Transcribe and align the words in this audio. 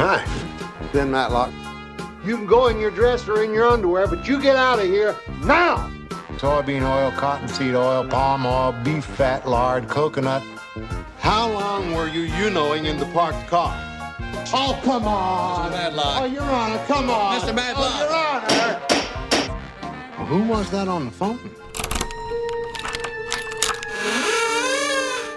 Hi, 0.00 0.24
Ben 0.92 1.10
Matlock. 1.10 1.52
You 2.24 2.36
can 2.36 2.46
go 2.46 2.68
in 2.68 2.78
your 2.78 2.92
dress 2.92 3.26
or 3.26 3.42
in 3.42 3.52
your 3.52 3.66
underwear, 3.66 4.06
but 4.06 4.28
you 4.28 4.40
get 4.40 4.54
out 4.54 4.78
of 4.78 4.84
here 4.84 5.16
now! 5.42 5.90
Soybean 6.36 6.82
oil, 6.82 7.10
cottonseed 7.10 7.74
oil, 7.74 8.06
palm 8.06 8.46
oil, 8.46 8.70
beef 8.84 9.04
fat, 9.04 9.48
lard, 9.48 9.88
coconut. 9.88 10.44
How 11.18 11.50
long 11.50 11.94
were 11.94 12.06
you 12.06 12.20
you-knowing 12.20 12.86
in 12.86 12.96
the 12.96 13.06
parked 13.06 13.44
car? 13.48 13.74
Oh, 14.54 14.78
come 14.84 15.08
on! 15.08 15.72
Mr. 15.72 15.72
Matlock. 15.72 16.22
Oh, 16.22 16.26
Your 16.26 16.42
Honor, 16.44 16.84
come 16.86 17.10
on! 17.10 17.40
Mr. 17.40 17.52
Matlock. 17.52 17.92
Oh, 17.92 18.04
Your 18.04 19.50
Honor! 19.50 19.58
Well, 20.16 20.26
who 20.26 20.44
was 20.44 20.70
that 20.70 20.86
on 20.86 21.06
the 21.06 21.10
phone? 21.10 21.40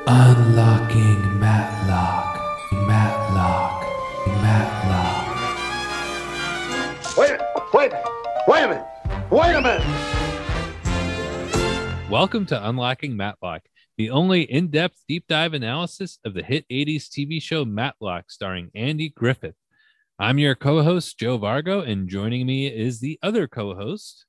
Unlocking 0.05 1.39
Matlock. 1.39 1.81
Matlock. 1.81 2.40
Wait 9.31 9.55
a 9.55 9.61
minute! 9.61 9.81
Welcome 12.09 12.45
to 12.47 12.67
Unlocking 12.67 13.15
Matlock, 13.15 13.61
the 13.95 14.09
only 14.09 14.41
in 14.41 14.67
depth 14.67 15.01
deep 15.07 15.25
dive 15.29 15.53
analysis 15.53 16.19
of 16.25 16.33
the 16.33 16.43
hit 16.43 16.65
80s 16.69 17.07
TV 17.07 17.41
show 17.41 17.63
Matlock 17.63 18.29
starring 18.29 18.71
Andy 18.75 19.07
Griffith. 19.07 19.55
I'm 20.19 20.37
your 20.37 20.55
co 20.55 20.83
host, 20.83 21.17
Joe 21.17 21.39
Vargo, 21.39 21.87
and 21.87 22.09
joining 22.09 22.45
me 22.45 22.67
is 22.67 22.99
the 22.99 23.17
other 23.23 23.47
co 23.47 23.73
host. 23.73 24.25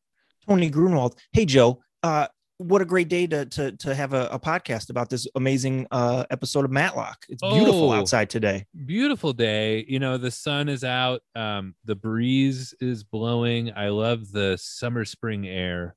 Tony 0.48 0.70
Grunwald. 0.70 1.18
Hey 1.32 1.46
Joe, 1.46 1.82
uh, 2.04 2.28
what 2.58 2.80
a 2.80 2.84
great 2.84 3.08
day 3.08 3.26
to 3.26 3.46
to 3.46 3.72
to 3.72 3.94
have 3.94 4.12
a, 4.12 4.26
a 4.30 4.38
podcast 4.38 4.90
about 4.90 5.10
this 5.10 5.26
amazing 5.34 5.86
uh, 5.90 6.24
episode 6.30 6.64
of 6.64 6.70
Matlock. 6.70 7.24
It's 7.28 7.42
beautiful 7.42 7.90
Oh. 7.90 7.92
outside 7.92 8.30
today. 8.30 8.66
Beautiful 8.86 9.32
day. 9.32 9.84
You 9.88 9.98
know, 9.98 10.16
the 10.18 10.30
sun 10.30 10.68
is 10.68 10.84
out, 10.84 11.22
um, 11.34 11.74
the 11.84 11.94
breeze 11.96 12.74
is 12.80 13.02
blowing. 13.04 13.72
I 13.74 13.88
love 13.88 14.30
the 14.30 14.56
summer 14.60 15.04
spring 15.04 15.46
air. 15.48 15.96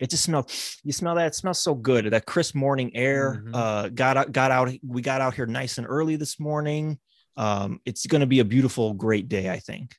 It 0.00 0.10
just 0.10 0.24
smells. 0.24 0.78
You 0.82 0.92
smell 0.92 1.14
that? 1.14 1.28
It 1.28 1.34
smells 1.36 1.62
so 1.62 1.74
good. 1.76 2.06
That 2.06 2.26
crisp 2.26 2.56
morning 2.56 2.90
air. 2.96 3.44
Mhm. 3.46 3.54
Uh, 3.54 3.88
got 3.90 4.16
out. 4.16 4.32
Got 4.32 4.50
out. 4.50 4.72
We 4.84 5.00
got 5.00 5.20
out 5.20 5.34
here 5.34 5.46
nice 5.46 5.78
and 5.78 5.86
early 5.88 6.16
this 6.16 6.40
morning. 6.40 6.98
Um, 7.36 7.80
it's 7.84 8.04
going 8.06 8.20
to 8.20 8.26
be 8.26 8.40
a 8.40 8.44
beautiful, 8.44 8.94
great 8.94 9.28
day. 9.28 9.48
I 9.48 9.60
think. 9.60 9.94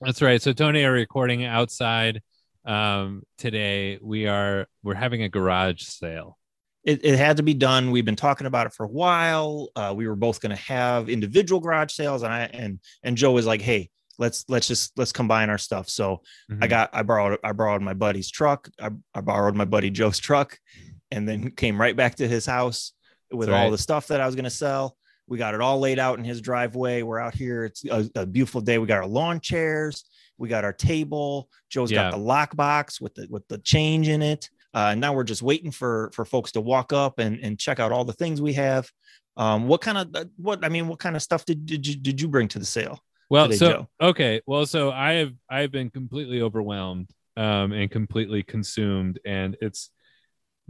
That's 0.00 0.22
right. 0.22 0.40
So 0.40 0.52
Tony 0.52 0.84
are 0.84 0.92
recording 0.92 1.44
outside 1.44 2.22
um 2.64 3.22
today. 3.38 3.98
We 4.02 4.26
are 4.26 4.66
we're 4.82 4.94
having 4.94 5.22
a 5.22 5.28
garage 5.28 5.82
sale. 5.82 6.36
It, 6.82 7.04
it 7.04 7.16
had 7.18 7.36
to 7.36 7.42
be 7.42 7.52
done. 7.54 7.90
We've 7.90 8.04
been 8.06 8.16
talking 8.16 8.46
about 8.46 8.66
it 8.66 8.72
for 8.72 8.84
a 8.84 8.88
while. 8.90 9.68
Uh, 9.76 9.92
we 9.94 10.08
were 10.08 10.16
both 10.16 10.40
going 10.40 10.56
to 10.56 10.62
have 10.62 11.10
individual 11.10 11.60
garage 11.60 11.92
sales, 11.92 12.22
and 12.22 12.32
I 12.32 12.40
and 12.52 12.80
and 13.02 13.16
Joe 13.16 13.32
was 13.32 13.44
like, 13.46 13.60
"Hey, 13.60 13.90
let's 14.18 14.44
let's 14.48 14.66
just 14.66 14.92
let's 14.96 15.12
combine 15.12 15.50
our 15.50 15.58
stuff." 15.58 15.88
So 15.90 16.22
I 16.50 16.54
Mhm. 16.66 16.70
got 16.70 16.90
I 16.94 17.02
borrowed 17.02 17.38
I 17.44 17.52
borrowed 17.52 17.82
my 17.82 17.94
buddy's 17.94 18.30
truck. 18.30 18.68
I, 18.80 18.90
I 19.14 19.20
borrowed 19.20 19.56
my 19.56 19.66
buddy 19.66 19.90
Joe's 19.90 20.18
truck 20.18 20.58
and 21.10 21.28
then 21.28 21.50
came 21.50 21.78
right 21.80 21.96
back 21.96 22.14
to 22.16 22.28
his 22.28 22.46
house 22.46 22.92
with 23.30 23.48
all 23.50 23.70
the 23.70 23.78
stuff 23.78 24.06
that 24.08 24.20
I 24.20 24.26
was 24.26 24.34
gonna 24.34 24.48
sell. 24.50 24.96
We 25.28 25.36
got 25.38 25.54
it 25.54 25.60
all 25.60 25.78
laid 25.80 25.98
out 25.98 26.18
in 26.18 26.24
his 26.24 26.40
driveway. 26.40 27.02
We're 27.02 27.20
out 27.20 27.34
here. 27.34 27.64
It's 27.64 27.84
a, 27.84 28.08
a 28.16 28.26
beautiful 28.26 28.60
day. 28.62 28.78
We 28.78 28.86
got 28.86 28.98
our 28.98 29.06
lawn 29.06 29.38
chairs. 29.40 30.04
We 30.40 30.48
got 30.48 30.64
our 30.64 30.72
table. 30.72 31.48
Joe's 31.68 31.92
Yeah. 31.92 32.10
got 32.10 32.16
the 32.16 32.22
lockbox 32.22 33.00
with 33.00 33.14
the 33.14 33.26
with 33.30 33.46
the 33.48 33.58
change 33.58 34.08
in 34.08 34.22
it. 34.22 34.48
Uh, 34.72 34.88
and 34.92 35.00
now 35.00 35.12
we're 35.12 35.24
just 35.24 35.42
waiting 35.42 35.70
for 35.70 36.10
for 36.14 36.24
folks 36.24 36.50
to 36.52 36.60
walk 36.60 36.92
up 36.92 37.18
and 37.18 37.38
and 37.40 37.58
check 37.58 37.78
out 37.78 37.92
all 37.92 38.04
the 38.04 38.12
things 38.14 38.40
we 38.40 38.54
have. 38.54 38.90
Um, 39.36 39.68
what 39.68 39.80
kind 39.80 39.98
of 39.98 40.28
what 40.36 40.64
I 40.64 40.68
mean, 40.68 40.88
what 40.88 40.98
kind 40.98 41.14
of 41.14 41.22
stuff 41.22 41.44
did 41.44 41.66
did 41.66 41.86
you 41.86 41.94
did 41.94 42.20
you 42.20 42.28
bring 42.28 42.48
to 42.48 42.58
the 42.58 42.64
sale? 42.64 43.00
Well, 43.28 43.46
today, 43.46 43.56
so 43.58 43.72
Joe? 43.72 43.88
okay, 44.00 44.40
well, 44.46 44.66
so 44.66 44.90
I 44.90 45.12
have 45.14 45.32
I've 45.48 45.70
been 45.70 45.90
completely 45.90 46.40
overwhelmed 46.40 47.10
um, 47.36 47.72
and 47.72 47.90
completely 47.90 48.42
consumed, 48.42 49.20
and 49.24 49.56
it's 49.60 49.90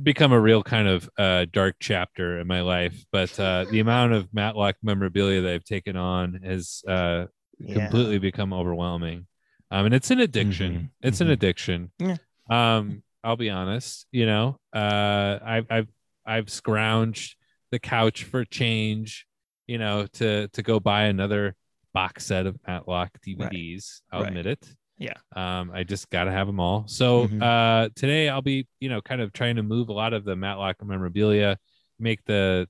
become 0.02 0.32
a 0.32 0.40
real 0.40 0.62
kind 0.62 0.88
of 0.88 1.08
uh, 1.18 1.46
dark 1.52 1.76
chapter 1.80 2.40
in 2.40 2.46
my 2.46 2.60
life. 2.62 3.04
But 3.12 3.38
uh, 3.38 3.66
the 3.70 3.80
amount 3.80 4.14
of 4.14 4.32
Matlock 4.32 4.76
memorabilia 4.82 5.42
that 5.42 5.52
I've 5.52 5.64
taken 5.64 5.96
on 5.96 6.40
has 6.42 6.82
uh, 6.88 7.26
Yeah. 7.58 7.74
completely 7.74 8.18
become 8.18 8.52
overwhelming, 8.52 9.26
um, 9.70 9.86
and 9.86 9.94
it's 9.94 10.10
an 10.10 10.20
addiction. 10.20 10.72
Mhm, 10.74 10.90
It's 11.08 11.20
an 11.20 11.28
mhm. 11.28 11.32
addiction. 11.32 11.90
Yeah. 11.98 12.16
Um, 12.50 13.02
I'll 13.22 13.36
be 13.36 13.50
honest. 13.50 14.06
You 14.12 14.26
know, 14.26 14.56
uh, 14.72 15.38
I've 15.42 15.66
I've 15.70 15.88
I've 16.26 16.46
scrounged 16.46 17.34
the 17.70 17.78
couch 17.78 18.24
for 18.24 18.44
change. 18.44 19.26
You 19.66 19.78
know, 19.78 20.06
to 20.14 20.48
to 20.48 20.62
go 20.62 20.80
buy 20.80 21.04
another 21.04 21.54
box 21.92 22.26
set 22.26 22.46
of 22.46 22.56
Matlock 22.66 23.10
DVDs. 23.26 24.00
I'll 24.12 24.20
Right. 24.22 24.28
admit 24.28 24.46
it. 24.46 24.74
Yeah. 24.98 25.14
Um, 25.34 25.70
I 25.72 25.82
just 25.84 26.10
got 26.10 26.24
to 26.24 26.30
have 26.32 26.46
them 26.46 26.60
all. 26.60 26.86
So 26.86 27.26
Mhm. 27.28 27.42
uh, 27.42 27.88
today 27.96 28.28
I'll 28.28 28.42
be, 28.42 28.66
you 28.80 28.88
know, 28.88 29.00
kind 29.00 29.20
of 29.20 29.32
trying 29.32 29.56
to 29.56 29.62
move 29.62 29.88
a 29.88 29.92
lot 29.92 30.12
of 30.12 30.24
the 30.24 30.36
Matlock 30.36 30.76
memorabilia, 30.84 31.58
make 31.98 32.24
the 32.24 32.68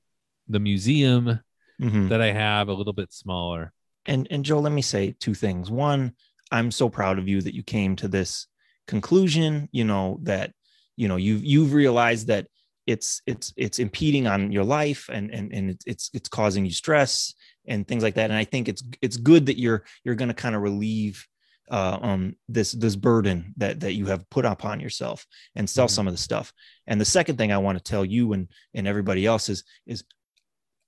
the 0.49 0.59
museum 0.61 1.41
Mhm. 1.81 2.09
that 2.09 2.21
I 2.21 2.32
have 2.32 2.69
a 2.69 2.75
little 2.75 2.93
bit 2.93 3.12
smaller. 3.12 3.72
and 4.06 4.27
and 4.31 4.44
Joe, 4.44 4.59
let 4.61 4.72
me 4.72 4.81
say 4.82 5.12
two 5.21 5.34
things. 5.34 5.71
One, 5.71 6.15
I'm 6.50 6.71
so 6.71 6.88
proud 6.88 7.19
of 7.19 7.28
you 7.28 7.41
that 7.43 7.55
you 7.55 7.62
came 7.62 7.97
to 7.97 8.09
this 8.09 8.47
conclusion. 8.87 9.69
You 9.72 9.84
know 9.84 10.19
that 10.22 10.53
you 10.97 11.09
know 11.09 11.16
you've 11.16 11.44
you've 11.44 11.72
realized 11.72 12.27
that 12.28 12.47
it's 12.87 13.22
it's 13.27 13.53
it's 13.56 13.78
impeding 13.78 14.27
on 14.27 14.50
your 14.53 14.65
life 14.65 15.09
and 15.12 15.31
and 15.31 15.53
and 15.53 15.78
it's 15.87 16.11
it's, 16.12 16.28
causing 16.28 16.65
you 16.65 16.72
stress 16.72 17.34
and 17.66 17.87
things 17.87 18.03
like 18.03 18.15
that. 18.15 18.31
And 18.31 18.38
I 18.38 18.44
think 18.44 18.69
it's 18.69 18.83
it's 19.00 19.16
good 19.16 19.47
that 19.47 19.59
you're 19.59 19.84
you're 20.05 20.15
going 20.16 20.28
to 20.28 20.34
kind 20.34 20.55
of 20.56 20.62
relieve 20.62 21.27
uh, 21.71 21.99
um 22.03 22.34
this 22.49 22.72
this 22.72 22.97
burden 22.97 23.55
that 23.59 23.81
that 23.81 23.93
you 23.93 24.06
have 24.06 24.28
put 24.31 24.44
upon 24.44 24.81
yourself 24.81 25.25
and 25.55 25.71
sell 25.71 25.87
Mhm. 25.87 25.91
some 25.91 26.09
of 26.09 26.15
the 26.15 26.19
stuff. 26.19 26.53
And 26.87 27.00
the 27.00 27.05
second 27.05 27.37
thing 27.37 27.53
I 27.53 27.59
want 27.59 27.78
to 27.78 27.84
tell 27.84 28.05
you 28.05 28.32
and 28.32 28.49
and 28.75 28.88
everybody 28.88 29.25
else 29.25 29.49
is 29.49 29.62
is 29.87 30.03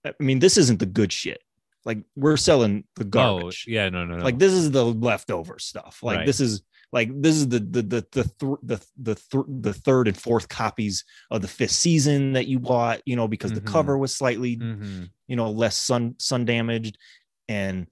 I 0.05 0.13
mean 0.19 0.41
this 0.41 0.57
isn't 0.57 0.81
the 0.81 0.87
good 0.87 1.13
shit. 1.13 1.41
Like 1.85 1.99
we're 2.17 2.37
selling 2.37 2.85
the 2.97 3.05
garbage 3.05 3.65
Oh, 3.69 3.71
yeah, 3.73 3.89
no, 3.89 4.05
no, 4.05 4.17
no. 4.17 4.25
like 4.25 4.39
this 4.39 4.53
is 4.53 4.71
the 4.71 4.85
leftover 4.85 5.59
stuff 5.59 6.01
like 6.03 6.19
Right. 6.19 6.27
this 6.27 6.39
is 6.41 6.63
like 6.93 7.11
this 7.23 7.35
is 7.37 7.49
the 7.49 7.59
the 7.59 7.83
the 7.83 8.07
the 8.13 8.23
th- 8.25 8.59
the 8.63 8.81
the, 8.99 9.15
th- 9.15 9.45
the 9.49 9.73
third 9.75 10.09
and 10.09 10.17
fourth 10.17 10.49
copies 10.49 11.05
of 11.31 11.43
the 11.43 11.49
fifth 11.49 11.71
season 11.73 12.35
that 12.35 12.47
you 12.47 12.59
bought 12.61 13.01
you 13.07 13.17
know 13.17 13.27
because 13.27 13.51
Mhm. 13.53 13.57
the 13.57 13.61
cover 13.63 13.97
was 13.99 14.15
slightly 14.15 14.57
Mhm. 14.59 15.09
you 15.27 15.35
know 15.37 15.51
less 15.51 15.77
sun 15.77 16.15
sun 16.19 16.45
damaged 16.45 16.99
and 17.49 17.87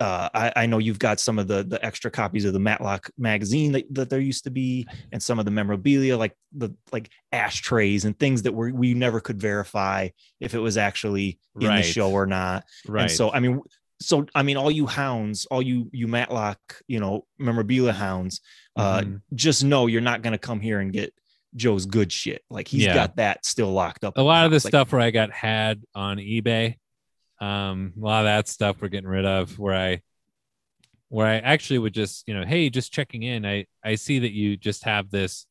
uh, 0.00 0.28
I, 0.34 0.52
I 0.56 0.66
know 0.66 0.78
you've 0.78 0.98
got 0.98 1.18
some 1.20 1.38
of 1.38 1.48
the 1.48 1.62
the 1.62 1.82
extra 1.84 2.10
copies 2.10 2.44
of 2.44 2.52
the 2.52 2.58
Matlock 2.58 3.10
magazine 3.16 3.72
that, 3.72 3.84
that 3.94 4.10
there 4.10 4.20
used 4.20 4.44
to 4.44 4.50
be, 4.50 4.86
and 5.12 5.22
some 5.22 5.38
of 5.38 5.44
the 5.44 5.50
memorabilia 5.50 6.16
like 6.16 6.34
the 6.52 6.70
like 6.92 7.10
ashtrays 7.32 8.04
and 8.04 8.18
things 8.18 8.42
that 8.42 8.52
were 8.52 8.70
we 8.72 8.94
never 8.94 9.20
could 9.20 9.40
verify 9.40 10.08
if 10.40 10.54
it 10.54 10.58
was 10.58 10.76
actually 10.76 11.38
in 11.60 11.68
Right. 11.68 11.78
the 11.78 11.82
show 11.82 12.10
or 12.10 12.26
not. 12.26 12.64
right. 12.86 13.02
And 13.02 13.10
so 13.10 13.32
I 13.32 13.40
mean, 13.40 13.60
so 14.00 14.26
I 14.34 14.42
mean, 14.42 14.56
all 14.58 14.70
you 14.70 14.86
hounds, 14.86 15.46
all 15.46 15.62
you 15.62 15.88
you 15.92 16.06
Matlock, 16.06 16.58
you 16.86 17.00
know, 17.00 17.24
memorabilia 17.38 17.92
hounds, 17.92 18.40
uh, 18.76 19.00
Mhm. 19.00 19.20
just 19.34 19.64
know 19.64 19.86
you're 19.86 20.02
not 20.02 20.20
gonna 20.22 20.36
come 20.38 20.60
here 20.60 20.80
and 20.80 20.92
get 20.92 21.14
Joe's 21.54 21.86
good 21.86 22.12
shit. 22.12 22.42
Like 22.50 22.68
he's 22.68 22.84
Yeah. 22.84 22.92
got 22.94 23.16
that 23.16 23.46
still 23.46 23.72
locked 23.72 24.04
up. 24.04 24.18
a 24.18 24.20
lot 24.20 24.44
of 24.44 24.50
the 24.50 24.56
Like, 24.56 24.66
stuff 24.70 24.92
where 24.92 25.00
I 25.00 25.10
got 25.10 25.30
had 25.32 25.82
on 25.94 26.18
eBay, 26.18 26.74
um, 27.40 27.92
a 27.96 28.04
lot 28.04 28.20
of 28.20 28.26
that 28.26 28.48
stuff 28.48 28.80
we're 28.80 28.88
getting 28.88 29.08
rid 29.08 29.26
of. 29.26 29.58
Where 29.58 29.74
I, 29.74 30.02
where 31.08 31.26
I 31.26 31.36
actually 31.36 31.78
would 31.78 31.94
just, 31.94 32.26
you 32.26 32.34
know, 32.34 32.44
hey, 32.44 32.70
just 32.70 32.92
checking 32.92 33.22
in. 33.22 33.44
I 33.44 33.66
I 33.84 33.94
see 33.94 34.20
that 34.20 34.32
you 34.32 34.56
just 34.56 34.84
have 34.84 35.10
this 35.10 35.46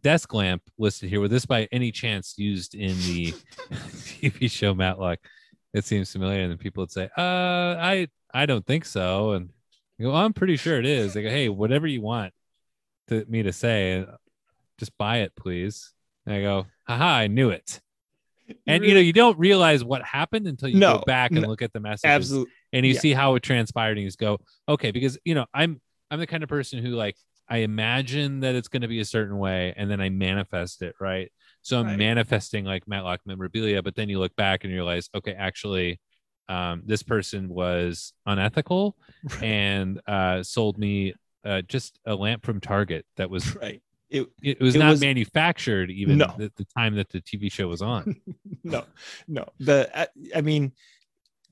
desk 0.00 0.32
lamp 0.32 0.62
listed 0.78 1.10
here. 1.10 1.20
Was 1.20 1.30
this 1.30 1.46
by 1.46 1.68
any 1.70 1.92
chance 1.92 2.34
used 2.38 2.74
in 2.74 2.96
the 2.98 3.32
TV 3.72 4.50
show 4.50 4.74
Matlock? 4.74 5.18
It 5.74 5.84
seems 5.84 6.12
familiar, 6.12 6.42
and 6.42 6.50
then 6.50 6.58
people 6.58 6.82
would 6.82 6.90
say, 6.90 7.08
"Uh, 7.16 7.76
I 7.78 8.08
I 8.32 8.46
don't 8.46 8.66
think 8.66 8.84
so," 8.84 9.32
and 9.32 9.50
go, 10.00 10.14
"I'm 10.14 10.32
pretty 10.32 10.56
sure 10.56 10.78
it 10.78 10.86
is." 10.86 11.14
They 11.14 11.22
go, 11.22 11.30
"Hey, 11.30 11.48
whatever 11.48 11.86
you 11.86 12.02
want 12.02 12.32
to 13.08 13.24
me 13.28 13.42
to 13.42 13.52
say, 13.52 14.04
just 14.78 14.96
buy 14.98 15.18
it, 15.18 15.34
please." 15.34 15.92
And 16.26 16.34
I 16.34 16.42
go, 16.42 16.66
"Haha, 16.86 17.04
I 17.04 17.26
knew 17.26 17.50
it." 17.50 17.80
And 18.66 18.84
you 18.84 18.94
know, 18.94 19.00
you 19.00 19.12
don't 19.12 19.38
realize 19.38 19.84
what 19.84 20.02
happened 20.02 20.46
until 20.46 20.68
you 20.68 20.78
No, 20.80 20.98
go 20.98 21.04
back 21.04 21.32
and 21.32 21.42
no, 21.42 21.48
look 21.48 21.62
at 21.62 21.72
the 21.72 21.80
messages 21.80 22.10
absolutely. 22.30 22.52
and 22.72 22.86
you 22.86 22.94
Yeah. 22.94 23.00
see 23.00 23.12
how 23.12 23.34
it 23.34 23.42
transpired 23.42 23.92
and 23.92 24.00
you 24.02 24.06
just 24.08 24.18
go 24.18 24.38
okay 24.68 24.90
because 24.90 25.18
you 25.24 25.34
know 25.34 25.46
i'm 25.52 25.80
i'm 26.10 26.18
the 26.18 26.26
kind 26.26 26.42
of 26.42 26.48
person 26.48 26.82
who 26.84 26.90
like 26.90 27.16
i 27.48 27.58
imagine 27.58 28.40
that 28.40 28.54
it's 28.54 28.68
going 28.68 28.82
to 28.82 28.88
be 28.88 29.00
a 29.00 29.04
certain 29.04 29.36
way 29.38 29.74
and 29.76 29.90
then 29.90 30.00
i 30.00 30.08
manifest 30.08 30.80
it 30.82 30.94
right 31.00 31.30
so 31.62 31.78
i'm 31.80 31.86
Right. 31.86 31.98
manifesting 31.98 32.64
like 32.64 32.86
matlock 32.88 33.20
memorabilia 33.26 33.82
but 33.82 33.94
then 33.94 34.08
you 34.08 34.18
look 34.18 34.34
back 34.36 34.64
and 34.64 34.70
you 34.72 34.78
realize 34.78 35.08
okay 35.14 35.32
actually 35.34 36.00
um, 36.48 36.82
this 36.84 37.02
person 37.02 37.48
was 37.48 38.12
unethical 38.26 38.96
and 39.42 40.00
uh, 40.06 40.42
sold 40.42 40.78
me 40.78 41.14
uh, 41.44 41.62
just 41.62 41.98
a 42.06 42.14
lamp 42.14 42.44
from 42.44 42.60
target 42.60 43.04
that 43.16 43.28
was 43.30 43.54
Right. 43.56 43.82
It, 44.12 44.28
it 44.42 44.60
was 44.60 44.74
It 44.76 44.78
not 44.80 44.90
was- 44.90 45.00
manufactured 45.00 45.90
even 45.90 46.18
No. 46.18 46.26
at 46.38 46.54
the 46.56 46.66
time 46.76 46.94
that 46.96 47.08
the 47.08 47.20
tv 47.22 47.50
show 47.50 47.66
was 47.68 47.80
on 47.82 48.20
no, 48.64 48.84
no. 49.26 49.46
The 49.58 49.90
I, 49.98 50.06
I 50.36 50.40
mean, 50.42 50.72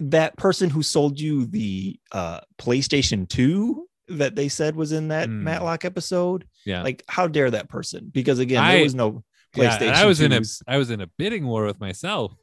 that 0.01 0.37
person 0.37 0.69
who 0.71 0.83
sold 0.83 1.19
you 1.19 1.47
the 1.47 1.99
uh 2.12 2.41
PlayStation 2.59 3.29
2 3.29 3.87
that 4.09 4.35
they 4.35 4.49
said 4.49 4.75
was 4.77 4.93
in 4.93 5.09
that 5.09 5.29
Hmm. 5.29 5.45
Matlock 5.45 5.85
episode. 5.85 6.47
Yeah. 6.67 6.83
Like, 6.83 7.03
how 7.09 7.29
dare 7.29 7.51
that 7.51 7.69
person? 7.69 8.11
Because 8.12 8.39
again, 8.41 8.62
I- 8.62 8.75
there 8.77 8.83
was 8.85 8.95
no 8.95 9.25
PlayStation. 9.55 9.81
and 9.83 9.91
I 9.97 10.05
was 10.07 10.21
in 10.21 10.33
a 10.33 10.41
I 10.69 10.77
was 10.77 10.91
in 10.91 11.01
a 11.01 11.07
bidding 11.07 11.47
war 11.47 11.65
with 11.65 11.81
myself. 11.81 12.35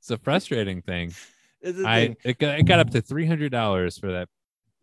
It's 0.00 0.10
a 0.10 0.18
frustrating 0.18 0.82
thing. 0.82 1.12
I 1.64 1.68
thing. 2.06 2.16
it 2.24 2.38
got, 2.38 2.58
it 2.58 2.64
got 2.64 2.78
up 2.80 2.90
to 2.90 3.00
three 3.00 3.26
hundred 3.26 3.52
dollars 3.52 3.98
for 3.98 4.12
that 4.12 4.28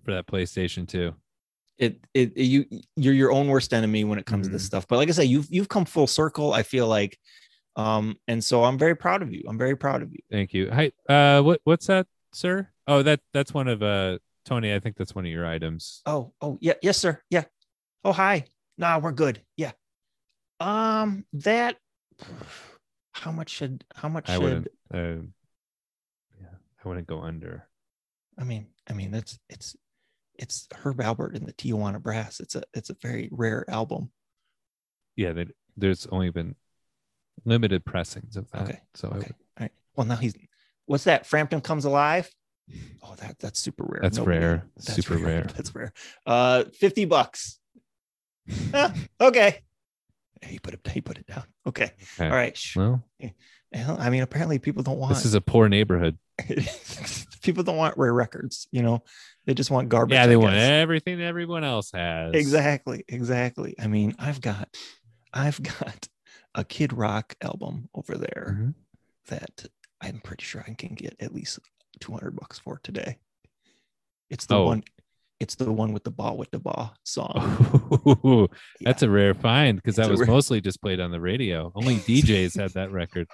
for 0.05 0.13
that 0.13 0.27
PlayStation 0.27 0.87
2. 0.87 1.13
It, 1.79 1.99
it 2.13 2.33
it- 2.35 2.43
you 2.45 2.65
you're 2.95 3.13
your 3.13 3.31
own 3.31 3.47
worst 3.47 3.73
enemy 3.73 4.03
when 4.03 4.19
it 4.19 4.25
comes 4.25 4.47
to 4.47 4.51
this 4.51 4.63
Mhm. 4.63 4.67
stuff. 4.67 4.87
But 4.87 4.97
like 4.97 5.09
I 5.09 5.11
said, 5.13 5.27
you've 5.27 5.47
you've 5.49 5.69
come 5.69 5.85
full 5.85 6.07
circle. 6.07 6.53
I 6.53 6.61
feel 6.63 6.87
like, 6.87 7.17
um, 7.75 8.17
and 8.27 8.43
so 8.43 8.63
I'm 8.63 8.77
very 8.77 8.95
proud 8.95 9.21
of 9.21 9.33
you. 9.33 9.43
I'm 9.47 9.57
very 9.57 9.75
proud 9.75 10.01
of 10.03 10.11
you. 10.11 10.19
Thank 10.29 10.53
you. 10.53 10.69
Hi, 10.71 10.91
uh, 11.09 11.41
what 11.41 11.61
what's 11.63 11.87
that, 11.87 12.05
sir? 12.33 12.67
Oh, 12.85 13.01
that 13.03 13.21
that's 13.33 13.53
one 13.53 13.67
of 13.67 13.81
uh 13.81 14.19
Tony. 14.45 14.73
I 14.73 14.79
think 14.79 14.97
that's 14.97 15.15
one 15.15 15.25
of 15.25 15.31
your 15.31 15.45
items. 15.45 16.01
Oh 16.05 16.33
oh 16.41 16.57
yeah 16.61 16.73
yes 16.83 16.97
sir 16.97 17.21
yeah. 17.29 17.45
Oh 18.03 18.11
hi. 18.13 18.45
Nah, 18.77 18.99
we're 18.99 19.11
good. 19.11 19.41
Yeah. 19.57 19.71
Um, 20.59 21.25
that. 21.33 21.77
How 23.13 23.31
much 23.31 23.49
should 23.49 23.83
how 23.95 24.09
much 24.09 24.29
I 24.29 24.37
should. 24.37 24.69
Uh, 24.93 25.23
yeah, 26.39 26.55
I 26.83 26.87
wouldn't 26.87 27.07
go 27.07 27.21
under. 27.21 27.67
I 28.37 28.43
mean, 28.45 28.67
I 28.89 28.93
mean 28.93 29.11
that's 29.11 29.37
it's 29.49 29.75
it's 30.39 30.67
Herb 30.73 30.97
Alpert 30.97 31.35
and 31.35 31.45
the 31.47 31.53
Tijuana 31.53 32.01
Brass. 32.01 32.39
It's 32.39 32.55
a 32.55 32.63
it's 32.73 32.89
a 32.89 32.95
very 33.01 33.29
rare 33.31 33.65
album. 33.69 34.09
Yeah, 35.15 35.33
that 35.33 35.49
there's 35.77 36.07
only 36.07 36.29
been 36.31 36.55
limited 37.45 37.85
pressings 37.85 38.35
of 38.37 38.49
that. 38.51 38.63
Okay, 38.63 38.79
So 38.95 39.09
I 39.09 39.17
Okay. 39.17 39.17
would- 39.17 39.25
All 39.57 39.61
right. 39.65 39.71
Well, 39.95 40.07
now 40.07 40.15
he's 40.15 40.33
what's 40.85 41.03
that? 41.03 41.25
Frampton 41.25 41.61
comes 41.61 41.85
alive. 41.85 42.29
Oh, 43.03 43.15
that 43.15 43.39
that's 43.39 43.59
super 43.59 43.83
rare. 43.85 44.01
that's 44.01 44.17
Nobody- 44.17 44.37
rare. 44.39 44.65
that's 44.75 44.93
Super 44.93 45.17
rare. 45.17 45.43
That's 45.55 45.73
rare. 45.75 45.93
Uh, 46.25 46.63
fifty 46.73 47.05
bucks. 47.05 47.59
Ah, 48.73 48.93
okay. 49.21 49.61
He 50.43 50.57
put 50.57 50.73
it. 50.73 50.87
He 50.87 51.01
put 51.01 51.17
it 51.17 51.27
down. 51.27 51.43
Okay. 51.67 51.91
Okay. 52.15 52.25
All 52.29 52.35
right. 52.35 52.55
Sh- 52.57 52.77
Well, 52.77 53.03
I 53.73 54.09
mean, 54.09 54.23
apparently 54.23 54.57
people 54.57 54.81
don't 54.83 54.97
want 54.97 55.13
this 55.13 55.25
is 55.25 55.33
a 55.35 55.41
poor 55.41 55.67
neighborhood. 55.69 56.17
people 57.43 57.63
don't 57.63 57.77
want 57.77 57.97
rare 57.97 58.13
records. 58.13 58.67
You 58.71 58.81
know, 58.83 59.03
they 59.49 59.55
just 59.55 59.71
want 59.71 59.89
garbage. 59.89 60.13
Yeah, 60.13 60.25
I 60.25 60.27
they 60.27 60.37
want 60.37 60.53
guess. 60.53 60.69
everything 60.69 61.19
everyone 61.19 61.63
else 61.63 61.89
has. 61.91 62.35
Exactly. 62.35 63.03
Exactly. 63.07 63.73
I 63.79 63.87
mean, 63.87 64.13
I've 64.19 64.39
got, 64.41 64.77
I've 65.33 65.59
got 65.79 66.07
a 66.53 66.63
Kid 66.63 66.93
Rock 66.93 67.35
album 67.41 67.89
over 67.95 68.15
there 68.15 68.57
Mhm. 68.59 68.75
that 69.29 69.65
I'm 70.01 70.19
pretty 70.19 70.43
sure 70.43 70.63
I 70.67 70.73
can 70.75 70.93
get 70.93 71.15
at 71.19 71.33
least 71.33 71.57
200 71.99 72.35
bucks 72.35 72.59
for 72.59 72.79
today. 72.83 73.17
It's 74.29 74.45
the 74.45 74.57
Oh. 74.57 74.65
one, 74.65 74.83
it's 75.39 75.55
the 75.55 75.71
one 75.71 75.93
with 75.93 76.03
the 76.03 76.11
ball 76.11 76.37
with 76.37 76.51
the 76.51 76.59
ball 76.59 76.93
song. 77.03 78.19
Ooh, 78.23 78.47
That's 78.81 79.01
a 79.01 79.09
rare 79.09 79.33
find 79.33 79.77
because 79.77 79.95
that 79.95 80.11
was 80.11 80.19
rare- 80.19 80.27
mostly 80.27 80.61
just 80.61 80.79
played 80.79 80.99
on 80.99 81.09
the 81.09 81.19
radio. 81.19 81.71
Only 81.73 81.95
DJs 82.07 82.55
had 82.59 82.69
that 82.73 82.91
record. 82.91 83.27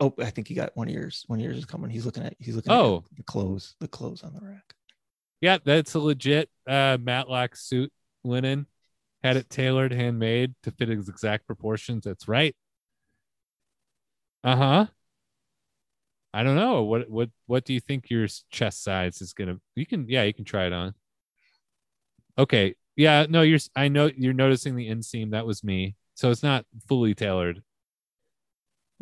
Oh, 0.00 0.12
I 0.18 0.28
think 0.30 0.48
he 0.48 0.54
got 0.54 0.76
one 0.76 0.88
of 0.88 0.94
yours. 0.94 1.24
One 1.28 1.38
of 1.38 1.44
yours 1.44 1.56
is 1.56 1.64
coming. 1.64 1.88
He's 1.88 2.04
looking 2.04 2.24
at, 2.24 2.34
he's 2.38 2.56
looking 2.56 2.72
Oh. 2.72 3.04
at 3.10 3.16
the 3.16 3.22
clothes, 3.22 3.74
the 3.80 3.88
clothes 3.88 4.22
on 4.22 4.34
the 4.34 4.40
rack. 4.40 4.74
Yeah, 5.42 5.58
that's 5.64 5.94
a 5.94 6.00
legit 6.00 6.50
uh, 6.68 6.98
Matlock 7.00 7.56
suit 7.56 7.92
linen. 8.24 8.68
Had 9.24 9.38
it 9.38 9.50
tailored, 9.50 9.92
handmade 9.92 10.54
to 10.64 10.72
fit 10.72 10.90
its 10.90 11.08
exact 11.08 11.46
proportions. 11.46 12.04
That's 12.04 12.28
right. 12.28 12.56
Uh 14.44 14.56
huh. 14.56 14.86
I 16.34 16.42
don't 16.42 16.56
know 16.56 16.82
what 16.82 17.10
what 17.10 17.30
what 17.46 17.64
do 17.64 17.74
you 17.74 17.80
think 17.80 18.08
your 18.10 18.26
chest 18.50 18.82
size 18.82 19.20
is 19.20 19.32
gonna? 19.34 19.60
You 19.74 19.86
can 19.86 20.08
yeah, 20.08 20.22
you 20.24 20.32
can 20.34 20.44
try 20.44 20.66
it 20.66 20.72
on. 20.72 20.94
Okay, 22.38 22.74
yeah, 22.96 23.26
no, 23.28 23.42
you're. 23.42 23.58
I 23.76 23.88
know 23.88 24.10
you're 24.16 24.32
noticing 24.32 24.76
the 24.76 24.88
inseam. 24.88 25.30
That 25.32 25.46
was 25.46 25.62
me. 25.64 25.96
So 26.14 26.30
it's 26.30 26.42
not 26.42 26.66
fully 26.88 27.14
tailored. 27.14 27.62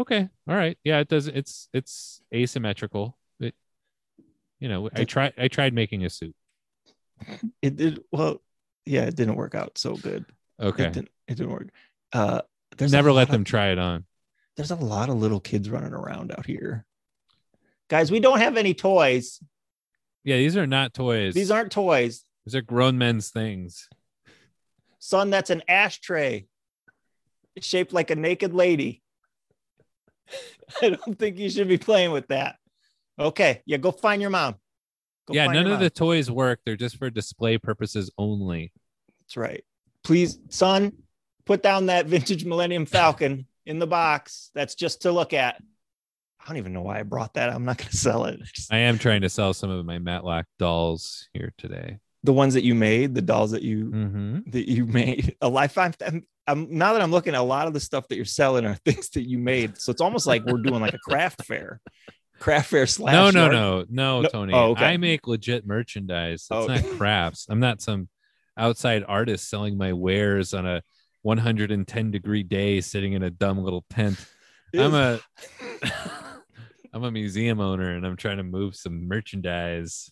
Okay, 0.00 0.28
all 0.48 0.54
right, 0.56 0.78
yeah, 0.84 1.00
it 1.00 1.08
does. 1.08 1.26
It's 1.28 1.68
it's 1.72 2.22
asymmetrical. 2.34 3.18
You 4.60 4.68
know, 4.68 4.88
I 4.94 5.04
tried. 5.04 5.32
I 5.38 5.48
tried 5.48 5.74
making 5.74 6.04
a 6.04 6.10
suit. 6.10 6.34
It 7.60 7.76
did, 7.76 8.00
well, 8.10 8.40
yeah, 8.86 9.02
it 9.02 9.14
didn't 9.14 9.34
work 9.36 9.54
out 9.54 9.76
so 9.76 9.94
good. 9.94 10.24
Okay. 10.58 10.84
It 10.86 10.92
didn't, 10.94 11.10
it 11.28 11.34
didn't 11.36 11.52
work. 11.52 11.68
Uh, 12.14 12.40
there's 12.78 12.92
Never 12.92 13.12
let 13.12 13.28
them 13.30 13.42
of- 13.42 13.46
try 13.46 13.72
it 13.72 13.78
on. 13.78 14.06
there's 14.56 14.70
a 14.70 14.76
lot 14.76 15.10
of 15.10 15.16
little 15.16 15.40
kids 15.40 15.68
running 15.68 15.92
around 15.92 16.32
out 16.32 16.46
here. 16.46 16.86
Guys, 17.88 18.10
we 18.10 18.20
don't 18.20 18.38
have 18.38 18.56
any 18.56 18.72
toys. 18.72 19.38
Yeah, 20.24 20.36
these 20.38 20.56
are 20.56 20.66
not 20.66 20.94
toys. 20.94 21.34
These 21.34 21.50
aren't 21.50 21.72
toys. 21.72 22.24
these 22.46 22.54
are 22.54 22.62
grown 22.62 22.96
men's 22.96 23.28
things. 23.30 23.88
Son, 24.98 25.28
that's 25.28 25.50
an 25.50 25.62
ashtray. 25.68 26.46
It's 27.56 27.66
shaped 27.66 27.92
like 27.92 28.10
a 28.10 28.16
naked 28.16 28.54
lady. 28.54 29.02
I 30.82 30.90
don't 30.90 31.18
think 31.18 31.38
you 31.38 31.50
should 31.50 31.68
be 31.68 31.78
playing 31.78 32.12
with 32.12 32.28
that. 32.28 32.56
Okay, 33.18 33.62
yeah, 33.66 33.76
go 33.76 33.90
find 33.90 34.20
your 34.20 34.30
mom. 34.30 34.54
Go 35.26 35.34
yeah, 35.34 35.46
none 35.46 35.66
of 35.66 35.72
mom. 35.72 35.80
the 35.82 35.90
toys 35.90 36.30
work. 36.30 36.60
They're 36.64 36.76
just 36.76 36.96
for 36.96 37.10
display 37.10 37.58
purposes 37.58 38.10
only. 38.16 38.72
That's 39.22 39.36
right. 39.36 39.62
Please, 40.02 40.38
son, 40.48 40.92
put 41.44 41.62
down 41.62 41.86
that 41.86 42.06
vintage 42.14 42.44
Millennium 42.44 42.86
Falcon 42.86 43.46
in 43.66 43.78
the 43.78 43.86
box. 43.86 44.50
That's 44.54 44.74
just 44.74 45.02
to 45.02 45.12
look 45.12 45.32
at. 45.32 45.56
I 46.42 46.48
don't 46.48 46.56
even 46.56 46.72
know 46.72 46.80
why 46.80 46.98
I 46.98 47.02
brought 47.02 47.34
that. 47.34 47.50
I'm 47.50 47.66
not 47.66 47.76
going 47.76 47.90
to 47.90 47.96
sell 47.96 48.24
it. 48.24 48.40
I 48.70 48.78
am 48.78 48.98
trying 48.98 49.20
to 49.20 49.28
sell 49.28 49.52
some 49.52 49.68
of 49.68 49.84
my 49.84 49.98
Matlock 49.98 50.46
dolls 50.58 51.28
here 51.34 51.52
today. 51.58 51.98
the 52.24 52.32
ones 52.32 52.54
that 52.54 52.64
you 52.64 52.74
made, 52.74 53.14
the 53.14 53.20
dolls 53.22 53.50
that 53.50 53.62
you 53.62 53.84
Mm-hmm. 53.90 54.50
that 54.50 54.66
you 54.70 54.86
made 54.86 55.36
a 55.42 55.48
lifetime. 55.50 55.92
I'm, 56.04 56.26
I'm 56.46 56.78
now 56.78 56.94
that 56.94 57.02
I'm 57.02 57.10
looking, 57.10 57.34
at 57.34 57.40
a 57.40 57.44
lot 57.44 57.66
of 57.66 57.74
the 57.74 57.80
stuff 57.80 58.08
that 58.08 58.16
you're 58.16 58.24
selling 58.24 58.64
are 58.64 58.74
things 58.86 59.10
that 59.10 59.28
you 59.28 59.36
made. 59.38 59.78
So 59.78 59.92
it's 59.92 60.00
almost 60.00 60.26
like 60.26 60.44
we're 60.46 60.62
doing 60.62 60.80
like 60.80 60.94
a 60.94 60.98
craft 60.98 61.44
fair, 61.44 61.80
craft 62.40 62.70
fair 62.70 62.86
slash. 62.86 63.12
No, 63.12 63.30
no, 63.30 63.48
no, 63.48 63.84
no, 63.88 64.22
No- 64.22 64.28
Tony. 64.28 64.52
oh, 64.52 64.70
okay. 64.70 64.84
I 64.86 64.96
make 64.96 65.26
legit 65.28 65.64
merchandise. 65.66 66.42
It's 66.42 66.50
Oh. 66.50 66.66
not 66.66 66.84
crafts. 66.98 67.46
I'm 67.48 67.60
not 67.60 67.80
some 67.80 68.08
outside 68.56 69.04
artist 69.06 69.48
selling 69.48 69.78
my 69.78 69.92
wares 69.92 70.52
on 70.54 70.66
a 70.66 70.82
110 71.22 72.10
degree 72.10 72.42
day 72.42 72.80
sitting 72.80 73.12
in 73.12 73.22
a 73.22 73.30
dumb 73.30 73.58
little 73.58 73.84
tent. 73.90 74.16
I'm 74.74 74.94
a 74.94 75.20
I'm 76.92 77.04
a 77.04 77.10
museum 77.10 77.60
owner 77.60 77.90
and 77.94 78.04
I'm 78.04 78.16
trying 78.16 78.38
to 78.38 78.42
move 78.42 78.74
some 78.74 79.06
merchandise. 79.06 80.10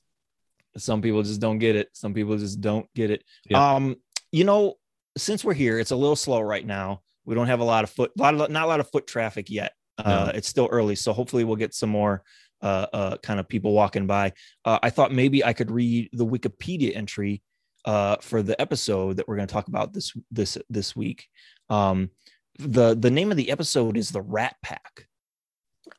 Some 0.77 1.03
people 1.03 1.23
just 1.23 1.41
don't 1.41 1.59
get 1.59 1.75
it. 1.77 1.89
Some 1.93 2.15
people 2.15 2.37
just 2.39 2.61
don't 2.61 2.87
get 2.95 3.11
it. 3.11 3.25
Yeah. 3.49 3.75
Um, 3.75 3.97
you 4.31 4.45
know, 4.45 4.75
since 5.17 5.43
we're 5.45 5.55
here, 5.55 5.79
it's 5.81 5.91
a 5.91 5.97
little 5.97 6.15
slow 6.15 6.41
right 6.41 6.65
now. 6.65 7.03
We 7.25 7.35
don't 7.35 7.49
have 7.49 7.61
a 7.61 7.65
lot 7.65 7.83
of 7.85 7.91
foot, 7.91 8.13
lot 8.17 8.35
of, 8.35 8.51
not 8.51 8.65
a 8.65 8.67
lot 8.67 8.81
of 8.81 8.89
foot 8.91 9.07
traffic 9.07 9.51
yet. 9.51 9.73
Uh, 9.99 10.27
No. 10.27 10.33
It's 10.35 10.49
still 10.49 10.69
early, 10.71 10.95
so 10.95 11.13
hopefully 11.13 11.45
we'll 11.45 11.57
get 11.57 11.75
some 11.75 11.91
more 11.91 12.23
uh, 12.63 12.87
uh, 12.93 13.17
kind 13.19 13.41
of 13.41 13.49
people 13.49 13.73
walking 13.73 14.07
by. 14.07 14.33
Uh, 14.65 14.79
I 14.83 14.91
thought 14.91 15.13
maybe 15.13 15.45
I 15.45 15.53
could 15.53 15.71
read 15.71 16.11
the 16.13 16.27
Wikipedia 16.27 16.97
entry 16.97 17.43
uh, 17.85 18.17
for 18.21 18.43
the 18.43 18.61
episode 18.61 19.17
that 19.17 19.29
we're 19.29 19.37
going 19.37 19.49
to 19.49 19.53
talk 19.53 19.69
about 19.69 19.93
this 19.93 20.17
this 20.31 20.59
this 20.69 20.97
week. 20.97 21.29
Um, 21.69 22.11
the 22.59 22.95
the 22.95 23.11
name 23.11 23.31
of 23.31 23.37
the 23.37 23.51
episode 23.51 23.97
is 23.97 24.11
the 24.11 24.23
Rat 24.23 24.57
Pack. 24.63 25.07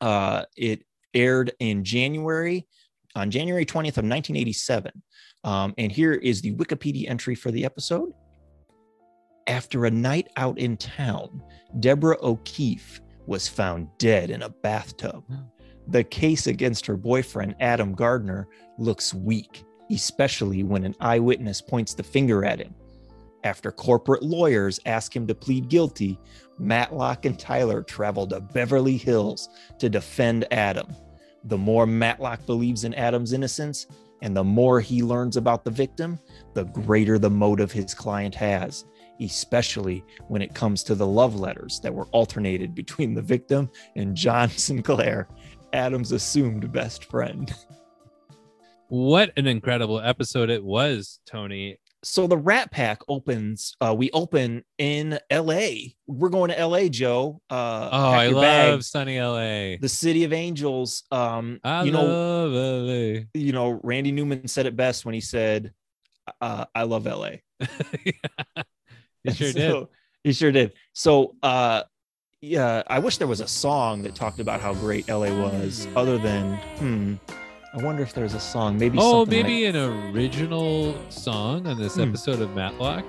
Uh, 0.00 0.44
it 0.56 0.84
aired 1.14 1.52
in 1.58 1.84
January 1.84 2.66
on 3.16 3.30
January 3.30 3.64
20th 3.64 3.98
of 3.98 4.06
1987. 4.06 5.02
Um, 5.42 5.74
and 5.78 5.90
here 5.90 6.12
is 6.12 6.42
the 6.42 6.54
Wikipedia 6.54 7.08
entry 7.08 7.34
for 7.34 7.50
the 7.50 7.64
episode. 7.64 8.12
After 9.46 9.86
a 9.86 9.90
night 9.90 10.28
out 10.36 10.58
in 10.58 10.76
town, 10.76 11.42
Deborah 11.80 12.18
O'Keefe 12.22 13.00
was 13.30 13.48
found 13.48 13.88
dead 13.96 14.28
in 14.28 14.42
a 14.42 14.48
bathtub. 14.48 15.24
The 15.86 16.04
case 16.04 16.48
against 16.48 16.84
her 16.86 16.96
boyfriend, 16.96 17.54
Adam 17.60 17.94
Gardner, 17.94 18.48
looks 18.76 19.14
weak, 19.14 19.64
especially 19.90 20.64
when 20.64 20.84
an 20.84 20.96
eyewitness 21.00 21.62
points 21.62 21.94
the 21.94 22.02
finger 22.02 22.44
at 22.44 22.58
him. 22.58 22.74
After 23.44 23.70
corporate 23.70 24.24
lawyers 24.24 24.80
ask 24.84 25.14
him 25.14 25.26
to 25.28 25.34
plead 25.34 25.68
guilty, 25.68 26.18
Matlock 26.58 27.24
and 27.24 27.38
Tyler 27.38 27.82
travel 27.82 28.26
to 28.26 28.40
Beverly 28.40 28.96
Hills 28.96 29.48
to 29.78 29.88
defend 29.88 30.46
Adam. 30.52 30.88
The 31.44 31.56
more 31.56 31.86
Matlock 31.86 32.44
believes 32.44 32.84
in 32.84 32.92
Adam's 32.94 33.32
innocence 33.32 33.86
and 34.22 34.36
the 34.36 34.44
more 34.44 34.80
he 34.80 35.02
learns 35.02 35.36
about 35.36 35.64
the 35.64 35.70
victim, 35.70 36.18
the 36.54 36.64
greater 36.64 37.18
the 37.18 37.30
motive 37.30 37.72
his 37.72 37.94
client 37.94 38.34
has, 38.34 38.84
especially 39.20 40.04
when 40.28 40.42
it 40.42 40.54
comes 40.54 40.82
to 40.84 40.94
the 40.94 41.06
love 41.06 41.34
letters 41.38 41.80
that 41.82 41.94
were 41.94 42.06
alternated 42.06 42.74
between 42.74 43.14
the 43.14 43.22
victim 43.22 43.70
and 43.96 44.16
John 44.16 44.48
Sinclair, 44.56 45.28
Adam's 45.72 46.12
assumed 46.12 46.72
best 46.72 47.04
friend. 47.04 47.52
What 48.88 49.32
an 49.36 49.46
incredible 49.46 50.00
episode 50.00 50.50
it 50.50 50.64
was, 50.64 51.20
Tony. 51.24 51.78
so 52.02 52.26
the 52.26 52.36
Rat 52.36 52.72
Pack 52.72 53.02
opens. 53.06 53.76
Uh, 53.80 53.94
we 53.96 54.10
open 54.10 54.64
in 54.78 55.16
L.A. 55.30 55.94
We're 56.08 56.28
going 56.28 56.50
to 56.50 56.58
L.A. 56.58 56.88
Joe. 56.88 57.40
Uh, 57.48 57.88
Oh, 57.92 58.08
I 58.08 58.26
love 58.28 58.42
bags. 58.42 58.88
sunny 58.88 59.20
LA. 59.20 59.76
the 59.80 59.88
city 59.88 60.24
of 60.24 60.32
angels. 60.32 61.04
Um, 61.12 61.60
I 61.62 61.84
you 61.84 61.92
know, 61.92 62.04
love 62.04 62.50
LA. 62.52 63.20
you 63.34 63.52
know, 63.52 63.78
Randy 63.84 64.10
Newman 64.10 64.48
said 64.48 64.66
it 64.66 64.74
best 64.74 65.04
when 65.04 65.14
he 65.14 65.20
said, 65.20 65.72
uh, 66.40 66.64
"I 66.74 66.82
love 66.82 67.06
L.A." 67.06 67.42
you 69.24 69.32
sure 69.34 69.52
did. 69.52 69.70
So- 69.70 69.88
He 70.24 70.32
sure 70.32 70.52
did. 70.52 70.72
So, 70.92 71.34
uh, 71.42 71.82
yeah, 72.42 72.82
I 72.86 72.98
wish 73.00 73.18
there 73.18 73.26
was 73.28 73.40
a 73.40 73.48
song 73.48 74.02
that 74.02 74.14
talked 74.14 74.38
about 74.40 74.60
how 74.60 74.72
great 74.74 75.08
LA 75.08 75.28
was, 75.30 75.86
other 75.94 76.16
than, 76.18 76.56
hmm, 76.78 77.14
I 77.78 77.84
wonder 77.84 78.02
if 78.02 78.12
there's 78.14 78.34
a 78.34 78.40
song. 78.40 78.78
Maybe. 78.78 78.98
Oh, 79.00 79.24
maybe 79.26 79.64
an 79.66 79.76
original 79.76 80.94
song 81.10 81.66
on 81.66 81.78
this 81.78 81.94
Hmm. 81.96 82.02
episode 82.02 82.40
of 82.40 82.50
Matlock. 82.54 83.04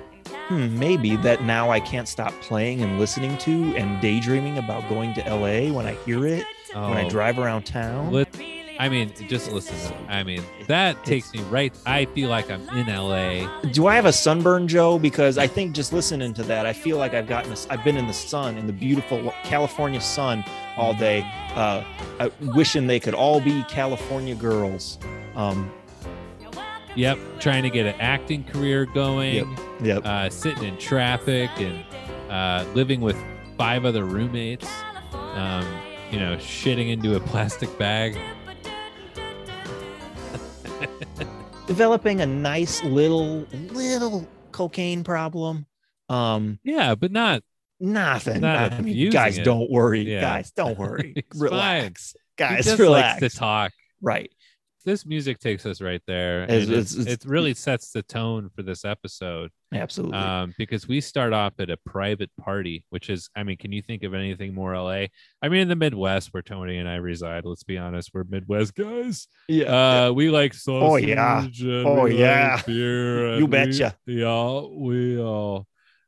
Hmm, 0.48 0.78
maybe 0.78 1.16
that 1.18 1.44
now 1.44 1.70
I 1.70 1.80
can't 1.80 2.08
stop 2.08 2.34
playing 2.42 2.82
and 2.82 3.00
listening 3.00 3.38
to 3.40 3.76
and 3.76 4.02
daydreaming 4.02 4.58
about 4.58 4.88
going 4.90 5.14
to 5.16 5.22
LA 5.22 5.72
when 5.74 5.86
I 5.86 5.94
hear 6.06 6.26
it 6.26 6.46
Oh, 6.76 6.90
when 6.90 6.98
I 6.98 7.08
drive 7.10 7.40
around 7.40 7.66
town. 7.66 8.12
Let, 8.12 8.28
I 8.82 8.90
mean, 8.90 9.14
just 9.28 9.52
listen. 9.52 9.76
To, 9.78 10.12
I 10.12 10.24
mean, 10.24 10.42
that 10.66 11.06
takes 11.06 11.32
me 11.36 11.42
right. 11.52 11.72
I 11.86 12.06
feel 12.06 12.32
like 12.32 12.50
I'm 12.50 12.68
in 12.70 12.88
LA. 12.88 13.62
Do 13.68 13.86
I 13.86 13.94
have 13.94 14.08
a 14.08 14.12
sunburn, 14.12 14.68
Joe? 14.68 14.98
Because 14.98 15.38
I 15.38 15.46
think 15.46 15.76
just 15.76 15.94
listening 15.94 16.34
to 16.34 16.44
that, 16.44 16.66
I 16.66 16.74
feel 16.74 16.98
like 16.98 17.14
I've 17.14 17.28
gotten. 17.28 17.52
A, 17.52 17.56
I've 17.70 17.84
been 17.84 17.96
in 17.96 18.08
the 18.08 18.14
sun, 18.14 18.58
in 18.58 18.66
the 18.66 18.74
beautiful 18.74 19.32
California 19.44 20.02
sun, 20.02 20.44
all 20.78 20.96
day, 20.96 21.22
uh, 21.54 21.84
uh, 22.20 22.30
wishing 22.56 22.88
they 22.88 23.00
could 23.00 23.14
all 23.14 23.40
be 23.40 23.64
California 23.70 24.34
girls. 24.34 24.98
Um, 25.36 25.72
Yep, 26.96 27.20
trying 27.40 27.64
to 27.64 27.70
get 27.70 27.86
an 27.86 27.96
acting 28.02 28.44
career 28.44 28.86
going. 28.86 29.36
Yep. 29.36 29.48
yep. 29.82 30.06
uh, 30.06 30.30
sitting 30.30 30.66
in 30.66 30.78
traffic 30.78 31.50
and 31.56 31.86
uh, 32.30 32.66
living 32.74 33.00
with 33.00 33.16
five 33.58 33.86
other 33.86 34.04
roommates, 34.04 34.70
um, 35.14 35.66
you 36.12 36.20
know, 36.20 36.36
shitting 36.36 36.92
into 36.92 37.16
a 37.16 37.20
plastic 37.32 37.78
bag. 37.78 38.18
Developing 41.76 42.20
a 42.20 42.26
nice 42.26 42.84
little 42.84 43.48
little 43.72 44.28
cocaine 44.52 45.06
problem. 45.06 45.66
Um, 46.10 46.60
Yeah, 46.66 46.96
but 46.96 47.14
not. 47.14 47.44
nothing. 47.80 48.42
Not 48.42 48.74
I 48.74 48.82
mean, 48.82 49.10
guys, 49.10 49.38
it. 49.38 49.46
don't 49.46 49.72
worry. 49.72 50.02
Yeah. 50.02 50.20
Guys, 50.20 50.52
don't 50.52 50.78
worry. 50.86 51.16
Relax. 51.34 52.12
He 52.14 52.20
Guys, 52.44 52.66
just 52.66 52.78
relax. 52.78 53.22
likes 53.22 53.34
to 53.34 53.40
talk. 53.40 53.72
right. 54.02 54.30
This 54.84 55.06
music 55.06 55.40
takes 55.40 55.66
us 55.66 55.80
right 55.80 56.02
there. 56.08 56.44
It's- 56.44 56.68
it's- 56.68 56.94
it's- 56.98 57.08
it 57.14 57.24
really 57.26 57.54
sets 57.54 57.92
the 57.92 58.04
tone 58.04 58.50
for 58.54 58.64
this 58.64 58.84
episode 58.84 59.52
Absolutely. 59.74 60.18
um, 60.18 60.54
because 60.58 60.88
we 60.88 61.00
start 61.00 61.32
off 61.34 61.54
at 61.60 61.70
a 61.70 61.78
private 61.86 62.30
party, 62.40 62.86
which 62.90 63.10
is, 63.10 63.30
I 63.36 63.44
mean, 63.44 63.58
can 63.58 63.72
you 63.72 63.82
think 63.82 64.04
of 64.04 64.14
anything 64.14 64.54
more 64.54 64.76
LA? 64.76 65.06
I 65.42 65.50
mean, 65.50 65.62
in 65.62 65.68
the 65.70 65.76
Midwest 65.76 66.34
where 66.34 66.44
Tony 66.44 66.78
and 66.78 66.90
I 66.90 66.96
reside, 66.96 67.46
let's 67.46 67.64
be 67.64 67.78
honest, 67.78 68.12
we're 68.14 68.26
Midwest 68.30 68.76
guys. 68.76 69.28
yeah. 69.48 70.08
Uh, 70.08 70.12
we 70.12 70.30
like 70.30 70.54
sausage. 70.54 70.82
Oh, 70.84 70.96
yeah. 70.98 71.48
Oh, 71.86 72.04
we 72.04 72.12
like 72.12 72.20
yeah. 72.20 72.62
beer. 72.66 73.36
You 73.38 73.46
we- 73.46 73.52
betcha. 73.52 73.96
Yeah, 74.06 74.62
we 74.70 75.20
all. 75.20 75.68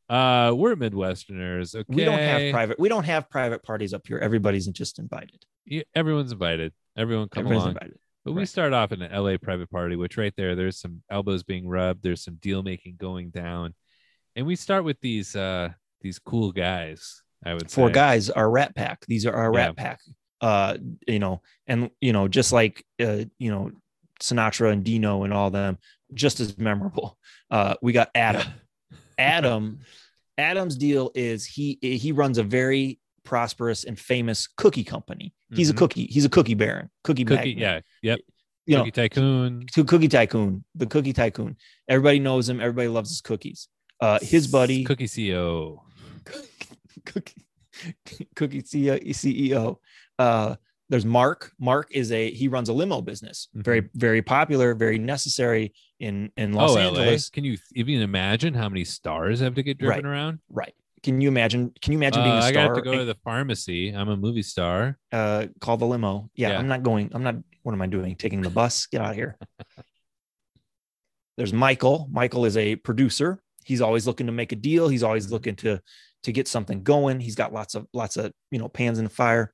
Uh, 0.10 0.51
we're 0.53 0.75
Midwesterners. 0.75 1.74
Okay, 1.74 1.86
we 1.88 2.03
don't 2.03 2.20
have 2.20 2.51
private. 2.51 2.79
We 2.79 2.89
don't 2.89 3.05
have 3.05 3.29
private 3.29 3.63
parties 3.63 3.93
up 3.93 4.01
here. 4.05 4.17
Everybody's 4.20 4.67
just 4.67 5.00
invited. 5.00 5.43
Yeah, 5.65 5.84
everyone's 5.96 6.34
invited. 6.34 6.74
Everyone 6.98 7.29
come 7.29 7.46
Everyone's 7.46 7.63
along. 7.63 7.75
invited. 7.75 7.98
But 8.25 8.34
we 8.34 8.46
start 8.46 8.72
off 8.74 8.92
in 8.94 9.01
an 9.01 9.12
LA 9.12 9.36
private 9.42 9.70
party, 9.70 9.96
which 9.96 10.18
right 10.18 10.34
there, 10.38 10.56
there's 10.56 10.80
some 10.80 11.01
elbows 11.10 11.44
being 11.44 11.68
rubbed, 11.68 12.03
there's 12.03 12.24
some 12.24 12.36
deal 12.36 12.63
making 12.63 12.96
going 12.98 13.30
down, 13.32 13.74
and 14.36 14.46
we 14.46 14.56
start 14.56 14.84
with 14.86 15.00
these 15.01 15.36
uh 15.36 15.70
these 16.01 16.20
cool 16.20 16.51
guys. 16.51 17.22
I 17.46 17.53
would 17.53 17.70
four 17.70 17.89
say. 17.89 17.94
guys 17.94 18.30
are 18.30 18.50
rat 18.50 18.74
pack 18.74 19.06
these 19.08 19.25
are 19.25 19.34
our 19.34 19.53
Yeah. 19.53 19.65
rat 19.65 19.75
pack 19.75 20.00
uh 20.39 20.77
you 21.08 21.20
know 21.20 21.42
and 21.68 21.89
you 22.00 22.13
know 22.13 22.30
just 22.30 22.53
like 22.53 22.86
uh 23.01 23.25
you 23.38 23.51
know 23.51 23.70
sinatra 24.22 24.72
and 24.72 24.86
dino 24.86 25.24
and 25.24 25.34
all 25.34 25.50
them 25.51 25.77
just 26.13 26.39
as 26.39 26.58
memorable 26.58 27.18
uh 27.51 27.75
we 27.82 27.92
got 27.92 28.10
adam 28.15 28.48
adam 29.18 29.80
adam's 30.38 30.77
deal 30.77 31.12
is 31.15 31.46
he 31.46 31.77
he 31.82 32.13
runs 32.13 32.38
a 32.38 32.44
very 32.44 32.98
prosperous 33.24 33.84
and 33.84 34.00
famous 34.00 34.48
cookie 34.48 34.84
company 34.84 35.34
he's 35.53 35.70
a 35.70 35.74
Mhm. 35.74 35.77
cookie 35.77 36.06
he's 36.08 36.25
a 36.25 36.30
cookie 36.30 36.53
baron 36.56 36.89
cookie, 37.03 37.24
Cookie, 37.25 37.56
yeah, 37.58 37.80
yep. 38.01 38.20
you 38.65 38.75
know 38.77 38.84
Cookie 38.84 38.92
tycoon. 38.92 39.65
to 39.74 39.84
cookie 39.86 40.08
tycoon 40.08 40.63
the 40.75 40.86
cookie 40.86 41.13
tycoon 41.13 41.56
everybody 41.88 42.20
knows 42.20 42.50
him 42.50 42.60
everybody 42.60 42.88
loves 42.88 43.10
his 43.10 43.22
cookies 43.22 43.68
uh 44.01 44.20
his 44.22 44.48
buddy 44.48 44.84
Cookie 44.84 45.06
CEO. 45.08 45.80
cookie 47.06 47.46
cookie 48.36 48.62
CEO, 48.62 49.00
CEO. 49.13 49.77
Uh, 50.20 50.56
there's 50.89 51.06
Mark. 51.06 51.51
Mark 51.60 51.88
is 51.92 52.12
a 52.12 52.32
he 52.32 52.48
runs 52.48 52.70
a 52.70 52.74
limo 52.74 53.01
business. 53.01 53.48
Very 53.53 53.89
very 53.96 54.22
popular, 54.22 54.74
very 54.75 54.98
necessary 55.00 55.74
in 56.00 56.32
in 56.38 56.53
Los 56.53 56.72
oh, 56.72 56.77
Angeles. 56.77 57.30
LA. 57.32 57.34
Can 57.36 57.44
you 57.46 57.58
even 57.75 58.01
imagine 58.01 58.53
how 58.53 58.70
many 58.70 58.84
stars 58.84 59.39
have 59.39 59.56
to 59.56 59.63
get 59.63 59.77
driven 59.80 60.06
Right. 60.06 60.12
around? 60.12 60.39
Right. 60.50 60.74
Can 61.03 61.19
you 61.22 61.27
imagine? 61.27 61.72
Can 61.81 61.91
you 61.93 62.00
imagine 62.00 62.24
being 62.24 62.36
Uh, 62.36 62.39
a 62.39 62.41
star? 62.50 62.63
I 62.63 62.67
got 62.67 62.75
to 62.75 62.81
go 62.81 62.98
to 62.98 63.05
the 63.05 63.15
pharmacy. 63.24 63.89
I'm 63.89 64.10
a 64.10 64.15
movie 64.17 64.41
star. 64.43 64.98
uh, 65.12 65.48
call 65.60 65.77
the 65.77 65.86
limo. 65.86 66.29
Yeah, 66.36 66.50
Yeah. 66.51 66.60
I'm 66.60 66.67
not 66.67 66.81
going. 66.83 67.12
I'm 67.13 67.24
not. 67.24 67.36
What 67.63 67.74
am 67.74 67.81
I 67.81 67.88
doing? 67.88 68.15
Taking 68.15 68.41
the 68.41 68.50
bus? 68.50 68.88
Get 68.88 69.01
out 69.01 69.12
of 69.12 69.15
here. 69.15 69.38
There's 71.38 71.53
Michael. 71.53 72.07
Michael 72.12 72.45
is 72.45 72.57
a 72.57 72.75
producer. 72.75 73.41
He's 73.65 73.81
always 73.81 74.05
looking 74.05 74.27
to 74.27 74.33
make 74.33 74.51
a 74.51 74.55
deal. 74.55 74.88
He's 74.88 75.03
always 75.03 75.25
Mm-hmm. 75.25 75.33
looking 75.33 75.55
to 75.57 75.79
to 76.24 76.31
get 76.31 76.48
something 76.48 76.83
going. 76.83 77.19
He's 77.19 77.36
got 77.36 77.51
lots 77.53 77.75
of 77.75 77.88
lots 77.93 78.17
of 78.17 78.31
you 78.51 78.60
know 78.60 78.69
pans 78.69 78.98
in 78.98 79.03
the 79.05 79.10
fire. 79.10 79.53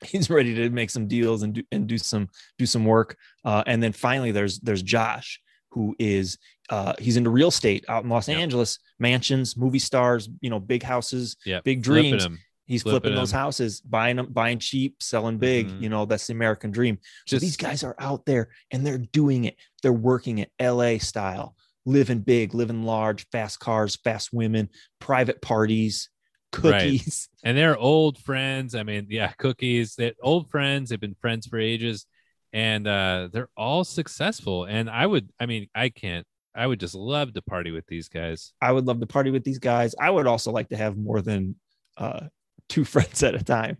He's 0.04 0.28
ready 0.30 0.54
to 0.54 0.70
make 0.70 0.90
some 0.90 1.06
deals 1.06 1.42
and 1.42 1.54
do 1.54 1.62
and 1.70 1.86
do 1.86 1.98
some 1.98 2.28
do 2.58 2.66
some 2.66 2.84
work. 2.84 3.16
Uh, 3.44 3.62
and 3.66 3.82
then 3.82 3.92
finally, 3.92 4.32
there's 4.32 4.58
there's 4.60 4.82
Josh, 4.82 5.40
who 5.70 5.94
is 5.98 6.38
uh, 6.70 6.94
he's 6.98 7.16
into 7.16 7.30
real 7.30 7.48
estate 7.48 7.84
out 7.88 8.02
in 8.04 8.10
Los 8.10 8.28
Yep. 8.28 8.38
Angeles, 8.38 8.78
mansions, 8.98 9.56
movie 9.56 9.78
stars, 9.78 10.28
you 10.40 10.50
know, 10.50 10.58
big 10.60 10.82
houses, 10.82 11.36
Yeah, 11.44 11.60
big 11.64 11.84
Flipping 11.84 12.38
He's 12.68 12.82
flipping 12.82 13.00
flipping 13.12 13.14
those 13.14 13.30
houses, 13.30 13.80
buying 13.80 14.16
them, 14.16 14.26
buying 14.32 14.58
cheap, 14.58 15.00
selling 15.00 15.38
big. 15.38 15.68
Mhm. 15.68 15.82
You 15.82 15.88
know, 15.88 16.04
that's 16.04 16.26
the 16.26 16.32
American 16.32 16.72
dream. 16.72 16.98
So 17.28 17.38
these 17.38 17.56
guys 17.56 17.84
are 17.84 17.94
out 18.00 18.26
there 18.26 18.48
and 18.72 18.84
they're 18.84 18.98
doing 18.98 19.44
it. 19.44 19.54
They're 19.84 19.92
working 19.92 20.38
it 20.38 20.50
LA 20.60 20.98
style, 20.98 21.54
living 21.84 22.18
big, 22.22 22.54
living 22.54 22.82
large, 22.82 23.24
fast 23.30 23.60
cars, 23.60 23.94
fast 23.94 24.32
women, 24.32 24.68
private 24.98 25.40
parties, 25.40 26.10
Right. 26.58 26.72
cookies. 26.80 27.28
and 27.44 27.56
they're 27.56 27.76
old 27.78 28.18
friends. 28.18 28.74
I 28.74 28.82
mean, 28.82 29.06
yeah, 29.10 29.28
cookies. 29.38 29.94
They're 29.94 30.14
old 30.20 30.50
friends. 30.50 30.90
They've 30.90 30.98
been 30.98 31.14
friends 31.20 31.46
for 31.46 31.60
ages, 31.60 32.06
and 32.52 32.88
uh, 32.88 33.28
they're 33.32 33.50
all 33.56 33.84
successful. 33.84 34.64
And 34.64 34.90
I 34.90 35.06
would, 35.06 35.30
I 35.38 35.46
mean, 35.46 35.68
I 35.72 35.88
can't. 35.90 36.26
I 36.56 36.66
would 36.66 36.80
just 36.80 36.94
love 36.94 37.34
to 37.34 37.42
party 37.42 37.70
with 37.70 37.86
these 37.86 38.08
guys. 38.08 38.52
I 38.62 38.72
would 38.72 38.86
love 38.86 39.00
to 39.00 39.06
party 39.06 39.30
with 39.30 39.44
these 39.44 39.58
guys. 39.58 39.94
I 40.00 40.08
would 40.10 40.26
also 40.26 40.50
like 40.52 40.70
to 40.70 40.76
have 40.76 40.96
more 40.96 41.20
than 41.20 41.56
uh, 41.96 42.28
two 42.68 42.84
friends 42.92 43.22
at 43.22 43.34
a 43.34 43.44
time. 43.44 43.76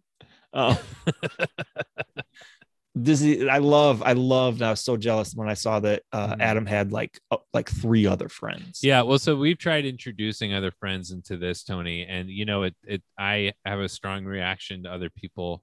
Um, 0.52 0.76
this 2.94 3.20
is, 3.20 3.46
I 3.46 3.58
love, 3.58 4.02
I 4.02 4.12
loved. 4.14 4.62
I 4.62 4.70
was 4.70 4.80
so 4.80 4.96
jealous 4.96 5.34
when 5.34 5.48
I 5.48 5.54
saw 5.54 5.80
that 5.80 6.02
uh, 6.12 6.34
Mhm. 6.36 6.40
Adam 6.40 6.66
had 6.66 6.92
like 6.92 7.20
uh, 7.30 7.36
like 7.52 7.68
three 7.68 8.06
other 8.06 8.28
friends. 8.28 8.80
Yeah, 8.82 9.02
well, 9.02 9.18
so 9.18 9.36
we've 9.36 9.58
tried 9.58 9.84
introducing 9.84 10.54
other 10.54 10.70
friends 10.70 11.10
into 11.10 11.36
this, 11.36 11.62
Tony, 11.62 12.06
and 12.06 12.30
you 12.30 12.44
know, 12.46 12.62
it. 12.62 12.74
It. 12.86 13.02
I 13.18 13.52
have 13.66 13.80
a 13.80 13.88
strong 13.88 14.24
reaction 14.24 14.84
to 14.84 14.92
other 14.92 15.10
people, 15.10 15.62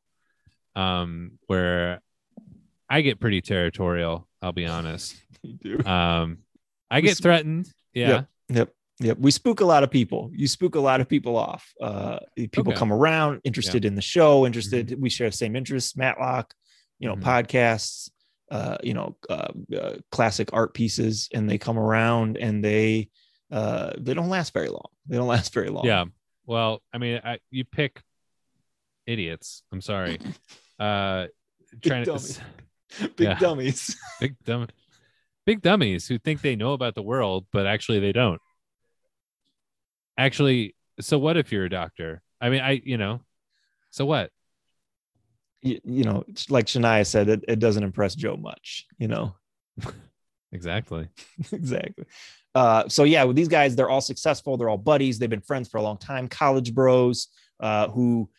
um, 0.76 1.40
where 1.48 2.02
I 2.88 3.02
get 3.02 3.20
pretty 3.20 3.42
territorial. 3.42 4.28
I'll 4.42 4.52
be 4.52 4.68
honest. 4.68 5.16
you 5.42 5.54
do. 5.80 5.90
Um, 5.90 6.40
I 6.94 7.02
get 7.02 7.18
sp- 7.18 7.24
threatened. 7.24 7.72
Yeah. 7.94 8.08
Yep. 8.10 8.28
Yep. 8.50 8.74
Yep. 9.00 9.18
We 9.20 9.32
spook 9.32 9.60
a 9.62 9.66
lot 9.66 9.84
of 9.84 9.90
people. 9.92 10.30
You 10.34 10.48
spook 10.48 10.76
a 10.76 10.80
lot 10.80 11.02
of 11.02 11.10
people 11.10 11.36
off. 11.36 11.72
Uh, 11.82 12.20
people 12.36 12.62
Okay. 12.62 12.72
Mm-hmm. 12.72 12.78
come 12.80 12.94
around 12.94 13.42
interested 13.44 13.86
in 13.86 13.96
the 13.96 14.02
show, 14.02 14.46
interested. 14.46 15.00
We 15.02 15.10
share 15.10 15.30
the 15.30 15.36
same 15.38 15.56
interests, 15.56 15.96
Matlock, 15.98 16.54
you 17.00 17.08
know, 17.10 17.16
Mhm. 17.16 17.22
podcasts, 17.24 18.10
uh, 18.52 18.78
you 18.84 18.94
know, 18.94 19.16
uh, 19.30 19.48
uh, 19.76 19.96
classic 20.12 20.50
art 20.54 20.74
pieces, 20.74 21.28
and 21.34 21.50
they 21.50 21.58
come 21.58 21.78
around 21.80 22.38
and 22.38 22.64
they, 22.64 23.10
uh, 23.52 23.94
they 23.98 24.14
don't 24.14 24.30
last 24.30 24.54
very 24.54 24.70
long. 24.70 24.90
They 25.08 25.18
don't 25.18 25.28
last 25.38 25.54
very 25.54 25.70
long. 25.70 25.86
Yeah. 25.86 26.06
Well, 26.46 26.82
I 26.94 26.98
mean, 27.00 27.20
I, 27.24 27.40
you 27.50 27.66
pick 27.66 28.02
idiots. 29.08 29.64
I'm 29.72 29.82
sorry. 29.82 30.20
Uh, 30.80 31.28
trying 31.84 32.04
to 32.04 32.12
dummies. 32.12 32.40
Big 33.16 33.28
Yeah. 33.28 33.40
dummies. 33.40 33.96
big 34.20 34.36
dumb, 34.44 34.68
big 35.46 35.62
dummies 35.62 36.08
who 36.08 36.18
think 36.18 36.42
they 36.42 36.56
know 36.56 36.74
about 36.74 36.96
the 36.96 37.04
world, 37.04 37.46
but 37.52 37.66
actually 37.66 38.00
they 38.00 38.12
don't. 38.12 38.42
Actually, 40.18 40.76
so 41.00 41.18
what 41.18 41.38
if 41.38 41.52
you're 41.52 41.66
a 41.66 41.70
doctor? 41.70 42.22
I 42.40 42.50
mean, 42.50 42.62
I, 42.62 42.82
you 42.84 42.98
know, 42.98 43.22
so 43.90 44.06
what? 44.06 44.32
you, 45.64 45.80
you 45.84 46.04
know, 46.04 46.24
like 46.50 46.66
Shania 46.66 47.06
said, 47.08 47.30
it, 47.30 47.46
it 47.48 47.60
doesn't 47.60 47.84
impress 47.84 48.16
Joe 48.16 48.36
much, 48.36 48.86
you 49.00 49.08
know. 49.08 49.34
exactly. 50.52 51.08
exactly. 51.52 52.06
Uh, 52.54 52.88
so 52.88 53.04
yeah, 53.04 53.24
with 53.24 53.36
these 53.36 53.48
guys, 53.48 53.76
they're 53.76 53.90
all 53.90 54.02
successful. 54.02 54.58
They're 54.58 54.70
all 54.70 54.78
buddies. 54.78 55.18
They've 55.18 55.30
been 55.30 55.42
friends 55.42 55.70
for 55.70 55.78
a 55.78 55.82
long 55.82 55.98
time. 55.98 56.28
College 56.28 56.74
bros 56.74 57.30
uh, 57.60 57.88
who 57.90 58.30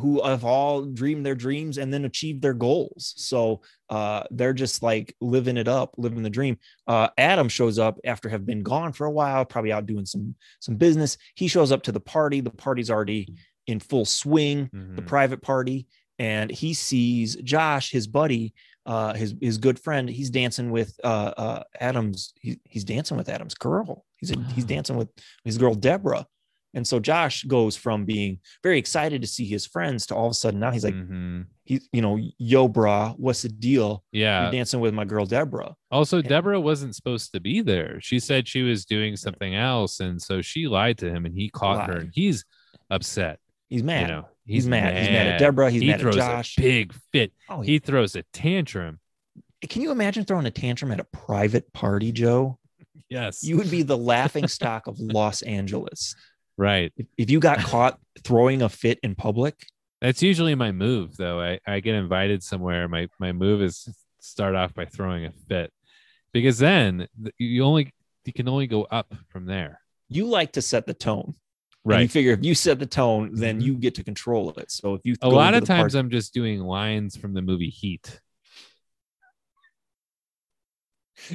who 0.00 0.22
have 0.22 0.44
all 0.44 0.82
dreamed 0.84 1.24
their 1.26 1.34
dreams 1.34 1.78
and 1.78 1.92
then 1.92 2.04
achieved 2.04 2.42
their 2.42 2.54
goals. 2.54 3.14
So 3.16 3.62
uh, 3.90 4.24
they're 4.30 4.52
just 4.54 4.82
like 4.82 5.14
living 5.20 5.56
it 5.56 5.68
up, 5.68 5.94
living 5.98 6.22
the 6.22 6.30
dream. 6.30 6.58
Uh, 6.86 7.08
Adam 7.18 7.48
shows 7.48 7.78
up 7.78 7.98
after 8.04 8.28
have 8.28 8.46
been 8.46 8.62
gone 8.62 8.92
for 8.92 9.06
a 9.06 9.10
while, 9.10 9.44
probably 9.44 9.72
out 9.72 9.86
doing 9.86 10.06
some 10.06 10.34
some 10.60 10.76
business. 10.76 11.16
He 11.34 11.48
shows 11.48 11.72
up 11.72 11.82
to 11.84 11.92
the 11.92 12.00
party. 12.00 12.40
The 12.40 12.50
party's 12.50 12.90
already 12.90 13.34
in 13.66 13.80
full 13.80 14.04
swing. 14.04 14.68
The 14.72 15.02
Mhm. 15.02 15.06
private 15.06 15.42
party, 15.42 15.86
and 16.18 16.50
he 16.50 16.74
sees 16.74 17.36
Josh, 17.36 17.90
his 17.92 18.06
buddy, 18.06 18.54
uh, 18.86 19.14
his 19.14 19.34
his 19.40 19.58
good 19.58 19.78
friend. 19.78 20.08
He's 20.08 20.30
dancing 20.30 20.70
with 20.70 20.98
uh, 21.04 21.32
uh, 21.36 21.62
Adam's. 21.78 22.32
He, 22.40 22.58
he's 22.64 22.84
dancing 22.84 23.16
with 23.16 23.28
Adam's 23.28 23.54
girl. 23.54 24.04
He's 24.16 24.30
he's 24.54 24.64
Oh. 24.64 24.68
dancing 24.68 24.96
with 24.96 25.08
his 25.44 25.58
girl 25.58 25.74
Deborah. 25.74 26.26
And 26.74 26.86
so 26.86 26.98
Josh 27.00 27.44
goes 27.44 27.76
from 27.76 28.04
being 28.06 28.38
very 28.62 28.78
excited 28.78 29.20
to 29.20 29.28
see 29.28 29.44
his 29.46 29.66
friends 29.66 30.06
to 30.06 30.14
all 30.14 30.26
of 30.26 30.30
a 30.30 30.34
sudden 30.34 30.58
now 30.60 30.70
he's 30.70 30.84
like, 30.84 30.94
Mhm. 30.94 31.46
he, 31.64 31.80
you 31.92 32.00
know, 32.00 32.18
yo, 32.38 32.68
brah, 32.68 33.14
what's 33.18 33.42
the 33.42 33.50
deal? 33.50 34.04
yeah. 34.10 34.44
You're 34.44 34.52
dancing 34.52 34.80
with 34.80 34.94
my 34.94 35.04
girl 35.04 35.26
Deborah. 35.26 35.74
Also, 35.90 36.22
Yeah. 36.22 36.28
Deborah 36.28 36.60
wasn't 36.60 36.94
supposed 36.94 37.32
to 37.32 37.40
be 37.40 37.60
there. 37.60 38.00
She 38.00 38.18
said 38.18 38.48
she 38.48 38.62
was 38.62 38.84
doing 38.86 39.16
something 39.16 39.54
else, 39.54 40.00
and 40.00 40.20
so 40.20 40.40
she 40.40 40.66
lied 40.66 40.96
to 40.98 41.10
him, 41.10 41.26
and 41.26 41.34
he 41.34 41.50
caught 41.50 41.88
her, 41.88 41.98
and 41.98 42.10
he's 42.14 42.44
upset. 42.90 43.38
He's 43.68 43.82
mad. 43.82 44.02
You 44.02 44.06
know, 44.08 44.28
he's, 44.46 44.66
mad. 44.66 44.96
He's 44.96 45.08
mad 45.10 45.26
at 45.26 45.38
Deborah. 45.38 45.70
He's 45.70 45.82
he 45.82 45.88
mad 45.88 46.04
at 46.06 46.12
Josh. 46.14 46.58
a 46.58 46.60
big 46.60 46.94
fit. 47.12 47.32
oh, 47.48 47.60
He 47.62 47.78
throws 47.78 48.16
a 48.16 48.22
tantrum. 48.32 48.98
can 49.68 49.80
you 49.82 49.90
imagine 49.92 50.24
throwing 50.24 50.46
a 50.46 50.50
tantrum 50.50 50.90
at 50.90 51.00
a 51.00 51.04
private 51.04 51.70
party, 51.74 52.12
Joe? 52.12 52.58
Yes, 53.08 53.44
You 53.44 53.58
would 53.58 53.70
be 53.70 53.82
the 53.82 53.96
laughing 53.98 54.46
stock 54.56 54.86
of 54.86 54.98
Los 54.98 55.42
Angeles. 55.42 56.14
Right. 56.56 56.92
If, 56.96 57.06
if 57.18 57.30
you 57.30 57.40
got 57.40 57.58
caught 57.58 57.98
throwing 58.24 58.62
a 58.62 58.68
fit 58.68 58.98
in 59.02 59.14
public, 59.14 59.54
That's 60.00 60.22
usually 60.22 60.54
my 60.54 60.72
move, 60.72 61.16
though. 61.16 61.40
I, 61.40 61.58
I 61.66 61.80
get 61.80 61.94
invited 61.94 62.42
somewhere. 62.42 62.88
My 62.88 63.08
my 63.18 63.32
move 63.32 63.62
is 63.62 63.88
start 64.20 64.54
off 64.54 64.74
by 64.74 64.84
throwing 64.86 65.24
a 65.24 65.32
fit, 65.48 65.72
because 66.32 66.58
then 66.58 67.06
you 67.38 67.62
only 67.64 67.92
you 68.24 68.32
can 68.32 68.48
only 68.48 68.66
go 68.66 68.82
up 68.84 69.12
from 69.28 69.46
there. 69.46 69.80
you 70.08 70.26
like 70.26 70.52
to 70.52 70.62
set 70.62 70.86
the 70.86 70.94
tone. 70.94 71.34
And 71.84 71.90
Right. 71.94 72.02
you 72.02 72.08
figure 72.08 72.32
if 72.32 72.44
you 72.44 72.54
set 72.54 72.78
the 72.78 72.86
tone, 72.86 73.30
then 73.34 73.58
Mhm. 73.60 73.64
you 73.64 73.74
get 73.74 73.96
to 73.96 74.04
control 74.04 74.50
it. 74.50 74.70
So 74.70 74.94
if 74.94 75.00
you 75.04 75.16
a 75.22 75.28
lot 75.28 75.54
of 75.54 75.64
times 75.64 75.94
I'm 75.96 76.10
just 76.10 76.32
doing 76.32 76.60
lines 76.60 77.16
from 77.16 77.34
the 77.34 77.42
movie 77.42 77.70
Heat, 77.70 78.20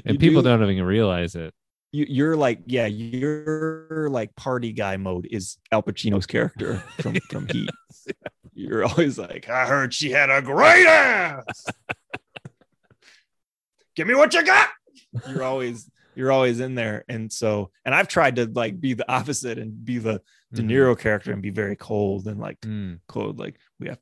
and 0.06 0.14
You 0.16 0.20
people 0.20 0.42
do- 0.42 0.50
don't 0.50 0.70
even 0.70 0.84
realize 0.86 1.36
it. 1.36 1.54
You, 1.92 2.06
you're 2.10 2.36
like, 2.36 2.60
yeah, 2.66 2.86
you're 2.86 4.10
like 4.10 4.36
party 4.36 4.74
guy 4.74 4.98
mode 4.98 5.28
is 5.32 5.58
Al 5.72 5.84
Pacino's 5.84 6.26
character 6.26 6.82
from 7.02 7.16
from 7.30 7.48
Heat. 7.52 7.70
You're 8.54 8.86
always 8.86 9.18
like, 9.18 9.50
I 9.50 9.66
heard 9.66 9.94
she 9.94 10.12
had 10.12 10.30
a 10.30 10.42
great 10.42 10.86
ass. 10.88 11.66
Give 13.96 14.08
me 14.08 14.16
what 14.16 14.34
you 14.34 14.46
got. 14.46 14.70
You're 15.28 15.44
always 15.44 15.90
you're 16.16 16.32
always 16.32 16.60
in 16.60 16.76
there, 16.76 17.06
and 17.08 17.32
so 17.32 17.72
and 17.86 17.94
I've 17.94 18.08
tried 18.08 18.36
to 18.38 18.46
like 18.48 18.80
be 18.80 18.94
the 18.94 19.10
opposite 19.12 19.58
and 19.58 19.84
be 19.86 19.98
the 20.00 20.22
De 20.54 20.62
Mhm. 20.62 20.70
Niro 20.72 20.98
character 20.98 21.32
and 21.34 21.42
be 21.42 21.50
very 21.50 21.76
cold 21.76 22.28
and 22.28 22.40
like 22.40 22.60
Mm, 22.62 23.00
cold, 23.08 23.40
like 23.40 23.56
we 23.80 23.88
have 23.88 24.00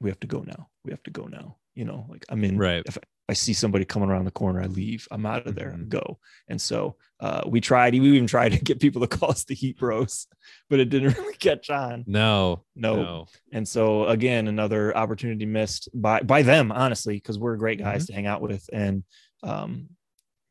we 0.00 0.10
have 0.10 0.20
to 0.20 0.26
go 0.26 0.40
now. 0.42 0.68
We 0.84 0.90
have 0.90 1.02
to 1.04 1.10
go 1.10 1.24
now. 1.26 1.56
You 1.74 1.84
know, 1.84 2.06
like 2.08 2.24
I'm 2.28 2.42
in 2.44 2.58
right. 2.58 2.82
if 2.86 2.98
I 3.32 3.34
see 3.34 3.54
somebody 3.54 3.86
coming 3.86 4.10
around 4.10 4.26
the 4.26 4.30
corner, 4.30 4.60
I 4.60 4.66
leave. 4.66 5.08
I'm 5.10 5.24
out 5.24 5.46
of 5.46 5.54
there 5.54 5.70
and 5.70 5.86
Mhm. 5.86 5.88
go. 5.88 6.18
And 6.48 6.60
so 6.60 6.96
uh, 7.18 7.40
we 7.46 7.62
tried. 7.62 7.94
We 7.94 8.00
even 8.10 8.26
tried 8.26 8.52
to 8.52 8.58
get 8.58 8.78
people 8.78 9.00
to 9.00 9.06
call 9.06 9.30
us 9.30 9.44
the 9.44 9.54
Heat 9.54 9.78
Bros, 9.78 10.26
but 10.68 10.80
it 10.80 10.90
didn't 10.90 11.16
really 11.18 11.36
catch 11.36 11.70
on. 11.70 12.04
No, 12.06 12.64
No. 12.76 12.96
no. 13.02 13.26
And 13.52 13.66
so 13.66 14.06
again, 14.06 14.48
another 14.48 14.94
opportunity 14.94 15.46
missed 15.46 15.88
by 15.94 16.20
by 16.20 16.42
them, 16.42 16.70
honestly, 16.72 17.14
because 17.14 17.38
we're 17.38 17.56
great 17.56 17.78
Mm-hmm. 17.78 17.88
guys 17.90 18.06
to 18.08 18.12
hang 18.12 18.26
out 18.26 18.42
with. 18.42 18.68
And 18.70 19.02
um, 19.42 19.88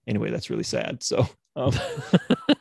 anyway, 0.08 0.32
that's 0.32 0.50
really 0.50 0.64
sad. 0.64 1.04
So 1.04 1.28
um, 1.56 1.74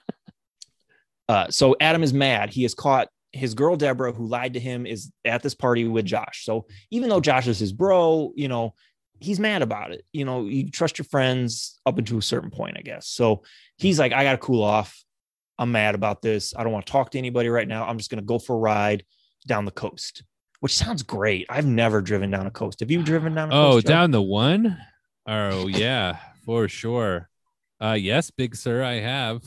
uh, 1.28 1.48
so 1.50 1.76
Adam 1.80 2.02
is 2.02 2.12
mad. 2.12 2.50
He 2.50 2.62
has 2.62 2.74
caught 2.74 3.08
his 3.32 3.54
girl 3.54 3.76
Deborah, 3.76 4.12
who 4.12 4.26
lied 4.26 4.54
to 4.54 4.60
him, 4.60 4.86
is 4.86 5.12
at 5.24 5.42
this 5.42 5.54
party 5.54 5.84
with 5.86 6.04
Josh. 6.04 6.44
So 6.44 6.66
even 6.90 7.08
though 7.08 7.20
Josh 7.20 7.46
is 7.46 7.60
his 7.60 7.72
bro, 7.72 8.32
you 8.34 8.48
know, 8.48 8.74
he's 9.20 9.38
mad 9.40 9.62
about 9.62 9.92
it. 9.92 10.04
You 10.12 10.24
know, 10.24 10.44
you 10.46 10.70
trust 10.70 10.98
your 10.98 11.04
friends 11.04 11.80
up 11.86 11.98
until 11.98 12.18
a 12.18 12.22
certain 12.22 12.50
point, 12.50 12.76
I 12.78 12.82
guess. 12.82 13.06
So 13.08 13.42
he's 13.76 13.98
like, 13.98 14.12
I 14.12 14.24
got 14.24 14.32
to 14.32 14.38
cool 14.38 14.62
off. 14.62 15.02
I'm 15.58 15.72
mad 15.72 15.94
about 15.94 16.22
this. 16.22 16.54
I 16.56 16.64
don't 16.64 16.72
want 16.72 16.86
to 16.86 16.92
talk 16.92 17.10
to 17.10 17.18
anybody 17.18 17.48
right 17.50 17.68
now. 17.68 17.86
I'm 17.86 17.98
just 17.98 18.10
going 18.10 18.20
to 18.20 18.24
go 18.26 18.38
for 18.38 18.56
a 18.56 18.58
ride 18.58 19.04
down 19.46 19.64
the 19.66 19.70
coast, 19.70 20.22
which 20.60 20.74
sounds 20.74 21.02
great. 21.02 21.46
I've 21.50 21.66
never 21.66 22.00
driven 22.00 22.30
down 22.30 22.46
a 22.46 22.50
coast. 22.50 22.80
Have 22.80 22.90
you 22.90 23.02
driven 23.02 23.34
down 23.34 23.52
a 23.52 23.54
Oh, 23.54 23.70
coast? 23.72 23.86
Down 23.86 24.10
the 24.10 24.22
one? 24.22 24.78
Oh, 25.26 25.66
yeah, 25.68 26.16
for 26.46 26.66
sure. 26.68 27.28
Uh 27.82 27.92
yes, 27.92 28.30
Big 28.30 28.56
Sur, 28.56 28.82
I 28.82 28.94
have. 29.00 29.42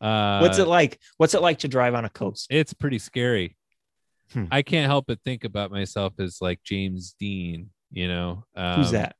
Uh 0.00 0.38
What's 0.40 0.58
it 0.58 0.66
like? 0.66 0.98
What's 1.16 1.34
it 1.34 1.42
like 1.42 1.58
to 1.60 1.68
drive 1.68 1.94
on 1.94 2.04
a 2.04 2.08
coast? 2.10 2.46
it's 2.50 2.72
pretty 2.72 2.98
scary. 2.98 3.56
Hmm. 4.32 4.44
I 4.50 4.62
can't 4.62 4.86
help 4.86 5.06
but 5.08 5.20
think 5.24 5.44
about 5.44 5.70
myself 5.70 6.14
as 6.18 6.38
like 6.40 6.60
James 6.64 7.14
Dean, 7.20 7.70
you 7.92 8.08
know. 8.08 8.44
Um, 8.56 8.80
Who's 8.80 8.90
that? 8.92 9.16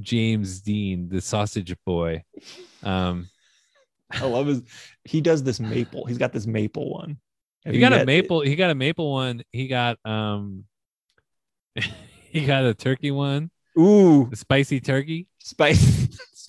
James 0.00 0.60
Dean, 0.60 1.08
the 1.08 1.20
sausage 1.20 1.74
boy. 1.84 2.24
Um 2.82 3.28
I 4.10 4.26
love 4.26 4.46
his. 4.46 4.62
He 5.04 5.20
does 5.20 5.42
this 5.42 5.58
maple. 5.58 6.04
He's 6.06 6.18
got 6.18 6.32
this 6.32 6.46
maple 6.46 6.90
one. 6.90 7.18
Have 7.64 7.74
he 7.74 7.80
got 7.80 7.92
a 7.92 8.04
maple, 8.04 8.40
he 8.40 8.56
got 8.56 8.70
a 8.70 8.74
maple 8.74 9.12
one. 9.12 9.42
He 9.52 9.68
got 9.68 9.98
um 10.04 10.64
he 12.30 12.44
got 12.44 12.64
a 12.64 12.74
turkey 12.74 13.10
one, 13.10 13.50
Ooh, 13.78 14.28
the 14.30 14.36
spicy 14.36 14.80
turkey. 14.80 15.28
spice. 15.38 16.08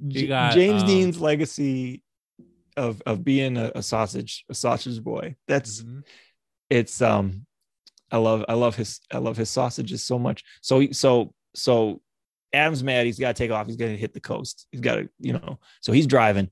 You 0.00 0.28
got, 0.28 0.54
James 0.54 0.82
um, 0.82 0.86
Dean's 0.86 1.20
legacy 1.20 2.02
of 2.76 3.02
of 3.04 3.24
being 3.24 3.56
a, 3.56 3.72
a 3.74 3.82
sausage 3.82 4.44
a 4.48 4.54
sausage 4.54 5.02
boy. 5.02 5.36
That's 5.46 5.82
Mhm. 5.82 6.04
it's 6.70 7.02
um 7.02 7.46
I 8.10 8.16
love 8.18 8.44
I 8.48 8.54
love 8.54 8.76
his 8.76 9.00
I 9.12 9.18
love 9.18 9.36
his 9.36 9.50
sausages 9.50 10.02
so 10.02 10.18
much. 10.18 10.44
So 10.60 10.80
he- 10.80 10.92
so 10.92 11.34
so 11.54 12.00
Adam's 12.52 12.82
mad. 12.82 13.04
He's 13.06 13.18
got 13.18 13.36
to 13.36 13.42
take 13.42 13.50
off. 13.50 13.66
He's 13.66 13.76
going 13.76 13.92
to 13.92 13.98
hit 13.98 14.14
the 14.14 14.20
coast. 14.20 14.66
He's 14.72 14.80
got 14.80 14.96
to 14.96 15.08
you 15.20 15.34
know. 15.34 15.58
So 15.80 15.92
he's 15.92 16.06
driving. 16.06 16.48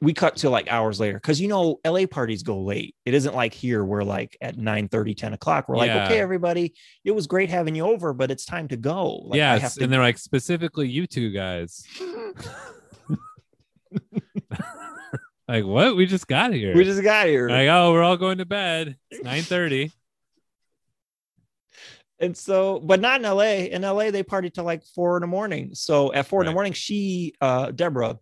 We 0.00 0.12
cut 0.12 0.34
to 0.38 0.50
like 0.50 0.66
hours 0.68 0.98
later 0.98 1.14
because 1.18 1.40
you 1.40 1.46
know 1.46 1.78
LA 1.86 2.06
parties 2.06 2.42
go 2.42 2.60
late. 2.60 2.96
It 3.04 3.14
isn't 3.14 3.36
like 3.36 3.54
here 3.54 3.84
where 3.84 4.02
like 4.02 4.36
at 4.40 4.58
9 4.58 4.88
30, 4.88 5.14
10 5.14 5.32
o'clock. 5.34 5.68
We're 5.68 5.76
like, 5.76 5.92
okay, 6.06 6.18
everybody, 6.18 6.74
it 7.04 7.12
was 7.12 7.28
great 7.28 7.48
having 7.50 7.76
you 7.76 7.86
over, 7.86 8.12
but 8.12 8.28
it's 8.32 8.44
time 8.44 8.66
to 8.68 8.76
go. 8.76 9.18
Like, 9.18 9.34
I 9.34 9.36
yes, 9.36 9.62
have 9.62 9.74
to 9.74 9.84
and 9.84 9.92
they're 9.92 10.00
like 10.00 10.18
specifically 10.18 10.88
you 10.88 11.06
two 11.06 11.30
guys. 11.30 11.86
like 15.48 15.64
what? 15.64 15.96
We 15.96 16.06
just 16.06 16.26
got 16.26 16.52
here. 16.52 16.74
we 16.74 16.84
just 16.84 17.02
got 17.02 17.26
here. 17.26 17.48
like 17.48 17.68
oh, 17.68 17.92
we're 17.92 18.02
all 18.02 18.16
going 18.16 18.38
to 18.38 18.44
bed. 18.46 18.96
It's 19.10 19.22
nine 19.22 19.42
thirty. 19.42 19.92
And 22.22 22.36
so, 22.36 22.78
but 22.78 23.00
not 23.00 23.20
in 23.20 23.26
LA. 23.26 23.66
In 23.70 23.82
LA, 23.82 24.10
they 24.12 24.22
party 24.22 24.48
till 24.48 24.64
like 24.64 24.84
four 24.94 25.16
in 25.16 25.22
the 25.22 25.26
morning. 25.26 25.74
So 25.74 26.12
at 26.14 26.26
four 26.26 26.40
in 26.40 26.46
the 26.46 26.52
morning, 26.52 26.72
she, 26.72 27.34
uh, 27.40 27.72
Deborah, 27.72 28.18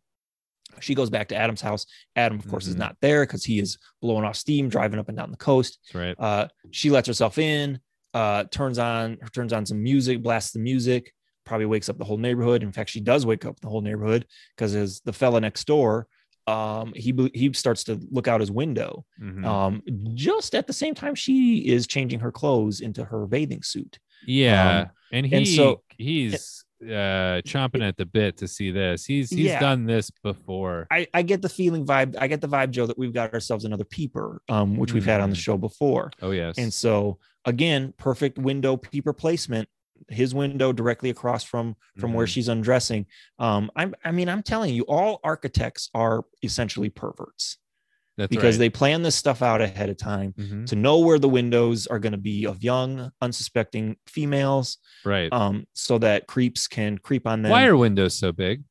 she 0.81 0.95
goes 0.95 1.11
back 1.11 1.29
to 1.29 1.37
Adam's 1.37 1.61
house. 1.61 1.85
Adam, 2.17 2.39
of 2.39 2.49
course, 2.49 2.67
is 2.67 2.75
Mhm. 2.77 2.79
not 2.79 2.97
there 3.03 3.25
because 3.27 3.45
he 3.45 3.59
is 3.59 3.77
blowing 4.01 4.25
off 4.25 4.37
steam, 4.37 4.71
driving 4.71 4.99
up 4.99 5.09
and 5.09 5.19
down 5.19 5.31
the 5.31 5.37
coast. 5.37 5.79
That's 5.93 5.95
right. 5.95 6.17
Uh, 6.19 6.49
she 6.71 6.91
lets 6.91 7.07
herself 7.09 7.37
in, 7.37 7.79
uh, 8.15 8.45
turns 8.45 8.79
on 8.79 9.19
turns 9.35 9.53
on 9.53 9.67
some 9.67 9.83
music, 9.83 10.23
blasts 10.23 10.53
the 10.53 10.61
music, 10.61 11.13
probably 11.45 11.67
wakes 11.67 11.91
up 11.91 11.99
the 11.99 12.05
whole 12.05 12.17
neighborhood. 12.17 12.63
In 12.63 12.73
fact, 12.73 12.89
she 12.89 13.01
does 13.01 13.27
wake 13.27 13.45
up 13.45 13.61
the 13.61 13.69
whole 13.69 13.83
neighborhood 13.83 14.27
because 14.57 14.75
as 14.75 15.01
the 15.03 15.13
fella 15.13 15.41
next 15.43 15.65
door, 15.67 16.07
um, 16.47 16.93
he 16.95 17.13
he 17.35 17.53
starts 17.53 17.85
to 17.85 18.01
look 18.11 18.27
out 18.29 18.41
his 18.41 18.51
window 18.51 19.05
Mhm. 19.21 19.45
um, 19.45 19.83
just 20.15 20.55
at 20.55 20.67
the 20.67 20.73
same 20.73 20.95
time 20.95 21.15
she 21.15 21.59
is 21.69 21.87
changing 21.87 22.21
her 22.21 22.33
clothes 22.33 22.81
into 22.81 23.05
her 23.05 23.27
bathing 23.27 23.63
suit. 23.63 23.99
yeah, 24.27 24.81
um, 24.81 24.91
and 25.13 25.27
he 25.27 25.35
and 25.37 25.47
so- 25.49 25.83
he's 25.99 26.65
uh 26.83 27.43
chomping 27.45 27.87
at 27.87 27.99
the 27.99 28.07
bit 28.07 28.39
to 28.39 28.49
see 28.49 28.71
this. 28.71 29.05
He's 29.05 29.29
he's 29.29 29.41
Yeah. 29.47 29.61
done 29.61 29.85
this 29.85 30.11
before. 30.11 30.87
I, 30.91 31.07
I 31.13 31.21
get 31.21 31.43
the 31.43 31.49
feeling 31.51 31.85
vibe. 31.85 32.17
I 32.19 32.27
get 32.27 32.41
the 32.41 32.49
vibe, 32.49 32.71
Joe, 32.71 32.87
that 32.87 32.97
we've 32.97 33.13
got 33.13 33.35
ourselves 33.35 33.67
another 33.67 33.85
peeper, 33.85 34.41
um, 34.49 34.79
which 34.79 34.95
we've 34.95 35.05
had 35.05 35.21
on 35.21 35.29
the 35.29 35.37
Mhm. 35.37 35.41
show 35.41 35.59
before. 35.59 36.11
Oh 36.23 36.31
yes. 36.31 36.57
And 36.57 36.73
so 36.73 37.19
again, 37.45 37.93
perfect 37.99 38.39
window 38.39 38.79
peeper 38.79 39.13
placement. 39.13 39.69
His 40.09 40.35
window 40.35 40.73
directly 40.73 41.11
across 41.11 41.45
from 41.45 41.77
from 41.99 42.15
where 42.15 42.27
Mhm. 42.27 42.31
she's 42.31 42.49
undressing. 42.49 43.07
Um, 43.39 43.71
I'm 43.77 43.95
I 44.05 44.11
mean, 44.13 44.29
I'm 44.29 44.43
telling 44.43 44.75
you, 44.75 44.83
all 44.85 45.21
architects 45.25 45.91
are 45.95 46.25
essentially 46.43 46.89
perverts. 46.91 47.59
That's 48.17 48.29
because 48.29 48.57
right. 48.57 48.65
they 48.65 48.71
plan 48.71 49.03
this 49.03 49.15
stuff 49.15 49.41
out 49.41 49.63
ahead 49.63 49.89
of 49.89 49.97
time 49.97 50.35
Mhm. 50.35 50.67
to 50.67 50.77
know 50.77 50.99
where 50.99 51.19
the 51.19 51.29
windows 51.29 51.87
are 51.87 51.99
going 51.99 52.13
to 52.13 52.19
be 52.19 52.45
of 52.47 52.63
young, 52.63 53.11
unsuspecting 53.23 53.97
females, 54.07 54.77
right. 55.07 55.33
um, 55.33 55.67
so 55.73 55.97
that 55.99 56.27
creeps 56.27 56.69
can 56.69 56.99
creep 56.99 57.27
on 57.27 57.41
them. 57.43 57.51
Why 57.51 57.65
are 57.67 57.77
windows 57.77 58.19
so 58.19 58.31
big? 58.33 58.65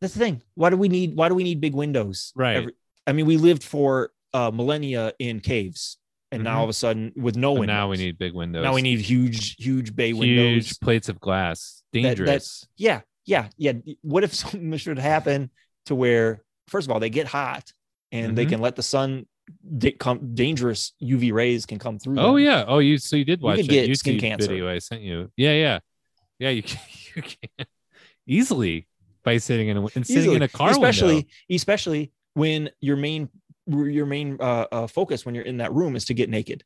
That's 0.00 0.12
the 0.14 0.20
thing. 0.20 0.42
Why 0.54 0.68
do 0.70 0.76
we 0.76 0.88
need? 0.88 1.16
Why 1.16 1.28
do 1.28 1.34
we 1.34 1.44
need 1.44 1.60
big 1.60 1.74
windows? 1.74 2.32
Right. 2.34 2.68
I 3.06 3.12
mean, 3.12 3.24
we 3.26 3.36
lived 3.36 3.62
for 3.64 4.10
uh, 4.34 4.50
millennia 4.50 5.12
in 5.18 5.40
caves, 5.40 5.98
and 6.32 6.42
now 6.44 6.54
Mhm. 6.54 6.58
all 6.58 6.64
of 6.64 6.70
a 6.70 6.72
sudden, 6.72 7.12
with 7.16 7.36
no 7.36 7.52
windows, 7.52 7.66
now 7.68 7.88
we 7.90 7.96
need 7.98 8.18
big 8.18 8.32
windows. 8.34 8.62
now 8.64 8.74
we 8.74 8.82
need 8.82 9.00
huge, 9.00 9.54
huge 9.56 9.94
bay 9.94 10.08
huge 10.08 10.18
windows. 10.18 10.78
plates 10.78 11.08
of 11.08 11.20
glass. 11.20 11.82
that- 11.92 12.02
Dangerous. 12.02 12.66
Yeah, 12.76 13.02
yeah, 13.26 13.48
yeah. 13.58 13.72
What 14.00 14.24
if 14.24 14.34
something 14.42 14.76
should 14.78 14.98
happen 14.98 15.50
to 15.86 15.94
where, 15.94 16.42
first 16.68 16.86
of 16.86 16.90
all, 16.92 16.98
they 17.00 17.10
get 17.10 17.26
hot 17.28 17.72
and 18.10 18.36
they 18.36 18.46
Mhm. 18.46 18.50
can 18.50 18.60
let 18.60 18.76
the 18.76 18.82
sun 18.82 19.26
da- 19.78 19.92
come 19.92 20.34
dangerous 20.34 20.92
UV 21.02 21.32
rays 21.32 21.66
can 21.66 21.78
come 21.78 21.98
through. 21.98 22.18
oh 22.18 22.34
them. 22.36 22.44
yeah. 22.44 22.64
Oh, 22.66 22.78
you 22.78 22.96
so 22.98 23.16
you 23.16 23.24
did 23.24 23.40
You 23.40 23.44
watch 23.46 23.56
that 23.58 23.68
get 23.68 23.88
YouTube 23.90 23.96
skin 23.98 24.18
cancer. 24.20 24.48
video 24.48 24.68
I 24.68 24.78
sent 24.78 25.02
you. 25.02 25.30
Yeah, 25.36 25.52
yeah, 25.52 25.78
yeah. 26.38 26.50
You 26.50 26.62
can, 26.68 26.80
you 27.16 27.22
can 27.22 27.66
easily 28.26 28.86
by 29.24 29.36
sitting 29.38 29.68
in 29.68 29.76
a 29.76 29.80
and 29.94 30.06
sitting 30.06 30.22
Easily. 30.22 30.36
in 30.36 30.42
a 30.42 30.48
car 30.48 30.70
especially 30.70 31.14
window. 31.14 31.28
especially 31.50 32.12
when 32.34 32.70
your 32.80 32.96
main 32.96 33.28
your 33.66 34.06
main 34.06 34.36
uh, 34.40 34.66
uh, 34.72 34.86
focus 34.86 35.24
when 35.24 35.34
you're 35.34 35.44
in 35.44 35.58
that 35.58 35.72
room 35.72 35.96
is 35.96 36.04
to 36.06 36.14
get 36.14 36.28
naked. 36.30 36.64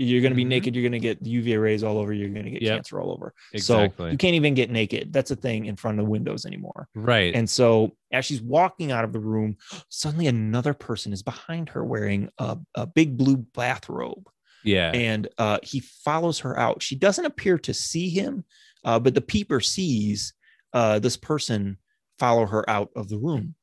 You're 0.00 0.20
going 0.22 0.30
to 0.30 0.36
be 0.36 0.44
Mhm. 0.44 0.48
naked. 0.48 0.76
You're 0.76 0.88
going 0.88 0.92
to 0.92 1.00
get 1.00 1.24
UV 1.24 1.60
rays 1.60 1.82
all 1.82 1.98
over. 1.98 2.12
You're 2.12 2.28
going 2.28 2.44
to 2.44 2.52
get 2.52 2.62
Yep. 2.62 2.76
cancer 2.76 3.00
all 3.00 3.10
over. 3.10 3.34
Exactly. 3.52 4.06
So 4.06 4.12
you 4.12 4.16
can't 4.16 4.36
even 4.36 4.54
get 4.54 4.70
naked. 4.70 5.12
That's 5.12 5.32
a 5.32 5.36
thing 5.36 5.66
in 5.66 5.74
front 5.74 5.98
of 5.98 6.06
windows 6.06 6.46
anymore. 6.46 6.86
Right. 6.94 7.34
And 7.34 7.50
so 7.50 7.96
as 8.12 8.24
she's 8.24 8.40
walking 8.40 8.92
out 8.92 9.04
of 9.04 9.12
the 9.12 9.18
room, 9.18 9.56
suddenly 9.88 10.28
another 10.28 10.72
person 10.72 11.12
is 11.12 11.24
behind 11.24 11.70
her 11.70 11.84
wearing 11.84 12.28
a, 12.38 12.56
a 12.76 12.86
big 12.86 13.16
blue 13.16 13.38
bathrobe. 13.38 14.28
yeah. 14.62 14.92
And 14.92 15.26
uh, 15.38 15.58
he 15.64 15.80
follows 15.80 16.38
her 16.40 16.56
out. 16.56 16.80
She 16.80 16.94
doesn't 16.94 17.24
appear 17.24 17.58
to 17.58 17.74
see 17.74 18.08
him, 18.08 18.44
uh, 18.84 19.00
but 19.00 19.14
the 19.14 19.20
peeper 19.20 19.60
sees 19.60 20.32
uh, 20.74 21.00
this 21.00 21.16
person 21.16 21.76
follow 22.20 22.46
her 22.46 22.68
out 22.70 22.90
of 22.94 23.08
the 23.08 23.18
room. 23.18 23.56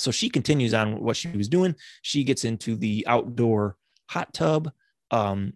So 0.00 0.10
she 0.10 0.28
continues 0.28 0.74
on 0.74 1.00
what 1.00 1.16
she 1.16 1.28
was 1.28 1.48
doing. 1.48 1.74
She 2.02 2.24
gets 2.24 2.44
into 2.44 2.76
the 2.76 3.04
outdoor 3.06 3.76
hot 4.08 4.32
tub. 4.34 4.70
Um, 5.10 5.54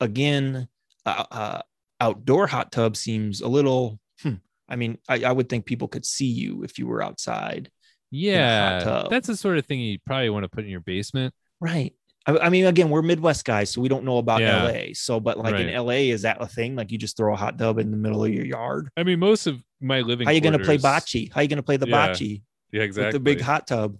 again, 0.00 0.68
uh, 1.06 1.24
uh, 1.30 1.62
outdoor 2.00 2.46
hot 2.46 2.72
tub 2.72 2.96
seems 2.96 3.40
a 3.40 3.48
little. 3.48 3.98
Hmm, 4.22 4.34
I 4.68 4.76
mean, 4.76 4.98
I, 5.08 5.24
I 5.24 5.32
would 5.32 5.48
think 5.48 5.66
people 5.66 5.88
could 5.88 6.04
see 6.06 6.26
you 6.26 6.62
if 6.62 6.78
you 6.78 6.86
were 6.86 7.02
outside. 7.02 7.70
yeah. 8.10 9.06
That's 9.10 9.26
the 9.26 9.36
sort 9.36 9.58
of 9.58 9.66
thing 9.66 9.80
you 9.80 9.98
probably 10.06 10.30
want 10.30 10.44
to 10.44 10.48
put 10.48 10.64
in 10.64 10.70
your 10.70 10.80
basement. 10.80 11.32
Right. 11.60 11.94
I, 12.26 12.36
I 12.36 12.48
mean, 12.50 12.66
again, 12.66 12.90
we're 12.90 13.02
Midwest 13.02 13.44
guys, 13.44 13.70
so 13.70 13.80
we 13.80 13.88
don't 13.88 14.04
know 14.04 14.18
about 14.18 14.40
Yeah. 14.40 14.64
LA. 14.64 14.80
So, 14.94 15.20
but 15.20 15.38
like 15.38 15.54
in 15.54 15.72
LA, 15.74 16.10
is 16.12 16.22
that 16.22 16.36
a 16.40 16.46
thing? 16.46 16.76
Like 16.76 16.92
you 16.92 16.98
just 16.98 17.16
throw 17.16 17.32
a 17.32 17.36
hot 17.36 17.58
tub 17.58 17.78
in 17.78 17.90
the 17.90 17.96
middle 17.96 18.24
of 18.24 18.32
your 18.32 18.44
yard? 18.44 18.90
I 18.96 19.04
mean, 19.04 19.18
most 19.20 19.46
of 19.46 19.62
my 19.80 20.00
living. 20.00 20.26
How 20.26 20.32
you 20.32 20.40
going 20.40 20.52
to 20.52 20.58
play 20.58 20.78
quarters- 20.78 21.04
bocce? 21.04 21.32
How 21.32 21.40
are 21.40 21.42
you 21.42 21.48
going 21.48 21.56
to 21.56 21.62
play 21.62 21.76
the 21.78 21.88
Yeah, 21.88 22.08
bocce 22.10 22.42
Yeah, 22.72 22.82
exactly. 22.82 23.06
with 23.06 23.12
the 23.14 23.20
big 23.20 23.40
hot 23.40 23.66
tub? 23.66 23.96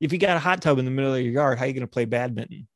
If 0.00 0.12
you 0.12 0.18
got 0.18 0.36
a 0.36 0.40
hot 0.40 0.62
tub 0.62 0.78
in 0.78 0.84
the 0.84 0.90
middle 0.90 1.14
of 1.14 1.20
your 1.20 1.32
yard, 1.32 1.58
how 1.58 1.64
are 1.64 1.68
you 1.68 1.74
going 1.74 1.80
to 1.82 1.86
play 1.86 2.04
badminton? 2.04 2.68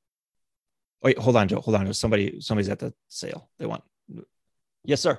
Wait, 1.03 1.19
hold 1.19 1.37
on, 1.37 1.49
Joe. 1.49 1.61
Hold 1.61 1.77
on. 1.77 1.93
Somebody, 1.95 2.41
somebody's 2.41 2.69
at 2.69 2.79
the 2.79 2.93
sale. 3.09 3.49
They 3.59 3.67
want. 3.67 3.83
Yes, 4.85 5.01
sir. 5.01 5.19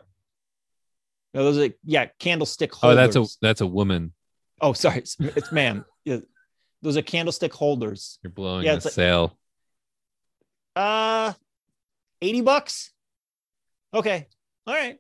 No, 1.34 1.44
those 1.44 1.58
are 1.58 1.74
yeah, 1.84 2.08
candlestick 2.20 2.74
holders. 2.74 2.98
Oh, 2.98 3.02
that's 3.02 3.16
a 3.16 3.38
that's 3.42 3.62
a 3.62 3.68
woman. 3.68 4.14
Oh, 4.62 4.74
sorry, 4.74 5.00
it's, 5.00 5.18
it's 5.20 5.52
ma'am. 5.52 5.86
Yeah, 6.06 6.18
those 6.82 6.98
are 6.98 7.02
candlestick 7.02 7.54
holders. 7.54 8.20
You're 8.22 8.32
blowing 8.32 8.66
Yeah, 8.66 8.76
the 8.76 8.86
like- 8.86 8.94
sale. 8.94 9.38
Uh, 10.76 11.32
80 12.22 12.42
bucks. 12.42 12.92
Okay. 13.94 14.28
All 14.68 14.74
right. 14.74 14.98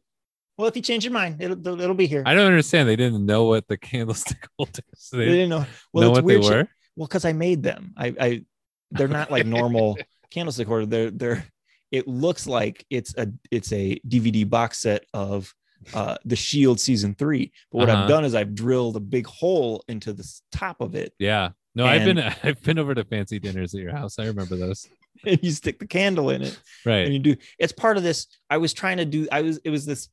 Well, 0.58 0.68
if 0.68 0.76
you 0.76 0.82
change 0.82 1.04
your 1.04 1.14
mind, 1.14 1.42
it'll 1.42 1.68
it'll 1.82 1.96
be 1.96 2.06
here. 2.08 2.24
I 2.26 2.34
don't 2.34 2.46
understand. 2.48 2.88
They 2.88 2.96
didn't 2.96 3.26
know 3.26 3.46
what 3.46 3.68
the 3.68 3.78
candlestick 3.92 4.48
holders. 4.58 4.84
they 5.12 5.18
They 5.20 5.26
didn't 5.26 5.50
know. 5.50 5.66
Well, 5.92 6.04
know 6.04 6.10
it's 6.12 6.16
what 6.18 6.24
weird. 6.26 6.44
they 6.44 6.50
were. 6.50 6.68
Well, 6.96 7.08
because 7.08 7.26
I 7.26 7.34
made 7.34 7.64
them. 7.64 7.94
I 7.98 8.14
I 8.20 8.46
they're 8.92 9.08
not 9.08 9.32
like 9.32 9.46
normal 9.46 9.98
candlestick 10.32 10.68
holder. 10.68 10.86
They're 10.86 11.12
they're 11.12 11.46
it 11.92 12.08
looks 12.08 12.46
like 12.48 12.86
it's 12.90 13.16
a 13.18 13.32
it's 13.52 13.72
a 13.74 14.00
DVD 14.08 14.48
box 14.50 14.80
set 14.80 15.06
of 15.14 15.54
uh 15.94 16.18
the 16.26 16.36
Shield 16.36 16.80
season 16.80 17.16
three. 17.16 17.52
But 17.72 17.78
what 17.80 17.90
Uh-huh. 17.90 18.04
I've 18.04 18.10
done 18.10 18.24
is 18.26 18.36
I've 18.36 18.54
drilled 18.56 18.96
a 18.96 19.00
big 19.02 19.26
hole 19.28 19.84
into 19.88 20.14
the 20.14 20.24
top 20.52 20.82
of 20.82 20.94
it, 20.96 21.14
Yeah. 21.20 21.50
No, 21.76 21.86
I've 21.88 22.06
been 22.06 22.20
I've 22.44 22.62
been 22.62 22.78
over 22.78 22.94
to 22.94 23.04
fancy 23.04 23.40
dinners 23.40 23.74
at 23.74 23.82
your 23.82 23.92
house. 23.92 24.20
I 24.20 24.26
remember 24.28 24.56
those. 24.56 24.88
and 25.26 25.40
you 25.44 25.52
stick 25.52 25.80
the 25.80 25.88
candle 25.88 26.30
in 26.30 26.42
it. 26.44 26.60
Right. 26.86 27.06
and 27.06 27.14
you 27.14 27.20
do 27.20 27.36
it's 27.60 27.72
part 27.74 27.98
of 27.98 28.04
this 28.04 28.28
i 28.50 28.58
was 28.58 28.74
trying 28.74 28.98
to 28.98 29.06
do 29.06 29.28
i 29.32 29.42
was 29.42 29.58
it 29.64 29.70
was 29.70 29.86
this 29.86 30.10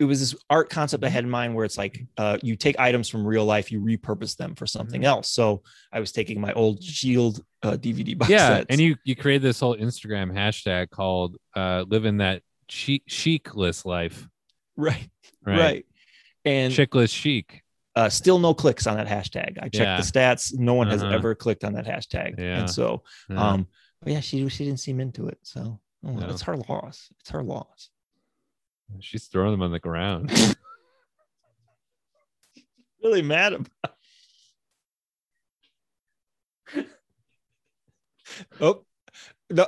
it 0.00 0.04
was 0.04 0.18
this 0.20 0.34
art 0.48 0.70
concept 0.70 1.04
i 1.04 1.08
had 1.08 1.22
in 1.24 1.30
mind 1.30 1.54
where 1.54 1.64
it's 1.64 1.78
like 1.78 2.04
uh, 2.16 2.38
you 2.42 2.56
take 2.56 2.78
items 2.80 3.08
from 3.08 3.24
real 3.24 3.44
life 3.44 3.70
you 3.70 3.80
repurpose 3.80 4.34
them 4.36 4.54
for 4.54 4.66
something 4.66 5.04
else 5.04 5.28
so 5.28 5.62
i 5.92 6.00
was 6.00 6.10
taking 6.10 6.40
my 6.40 6.52
old 6.54 6.82
shield 6.82 7.44
uh, 7.62 7.72
dvd 7.72 8.16
box 8.18 8.30
yeah. 8.30 8.48
sets. 8.48 8.66
And 8.70 8.80
you 8.80 8.96
you 9.04 9.14
created 9.14 9.42
this 9.42 9.60
whole 9.60 9.76
Instagram 9.76 10.32
hashtag 10.32 10.90
called 10.90 11.36
uh 11.54 11.84
living 11.86 12.16
that 12.18 12.42
chic 12.70 13.06
chicless 13.06 13.84
life. 13.84 14.26
right 14.76 15.08
Right. 15.44 15.58
right, 15.58 15.86
and 16.44 16.72
Chicless 16.72 17.10
chic. 17.12 17.62
uh, 17.96 18.08
still 18.08 18.38
no 18.38 18.54
clicks 18.54 18.86
on 18.86 18.96
that 18.96 19.06
hashtag 19.06 19.58
i 19.60 19.68
checked 19.68 19.74
Yeah. 19.76 19.96
the 20.00 20.02
stats 20.02 20.54
no 20.58 20.74
one 20.74 20.88
has 20.88 21.02
Uh-huh. 21.02 21.14
ever 21.14 21.34
clicked 21.34 21.64
on 21.64 21.74
that 21.74 21.84
hashtag 21.86 22.38
Yeah. 22.38 22.60
and 22.60 22.70
so 22.70 23.02
Yeah. 23.28 23.42
um 23.50 23.66
but 24.02 24.12
yeah 24.14 24.20
she 24.20 24.48
she 24.48 24.64
didn't 24.64 24.80
seem 24.80 24.98
into 25.00 25.26
it 25.28 25.38
so 25.42 25.80
oh, 26.06 26.10
No. 26.12 26.28
it's 26.30 26.42
her 26.42 26.56
loss 26.56 27.08
it's 27.20 27.30
her 27.30 27.42
loss 27.42 27.90
She's 28.98 29.26
throwing 29.26 29.52
them 29.52 29.62
on 29.62 29.70
the 29.70 29.78
ground. 29.78 30.30
really 33.02 33.22
mad 33.22 33.54
about 33.54 33.94
oh 38.60 38.84
no 39.48 39.66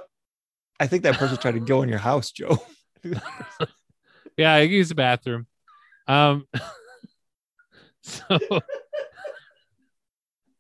i 0.79 0.87
think 0.87 1.03
that 1.03 1.15
person 1.15 1.39
tried 1.39 1.53
to 1.53 1.61
go 1.61 1.81
in 1.81 1.89
your 1.89 1.99
house 1.99 2.31
joe 2.31 2.59
yeah, 4.37 4.55
I 4.55 4.61
use 4.61 4.89
the 4.89 4.95
bathroom. 4.95 5.47
Um 6.07 6.47
so 8.03 8.39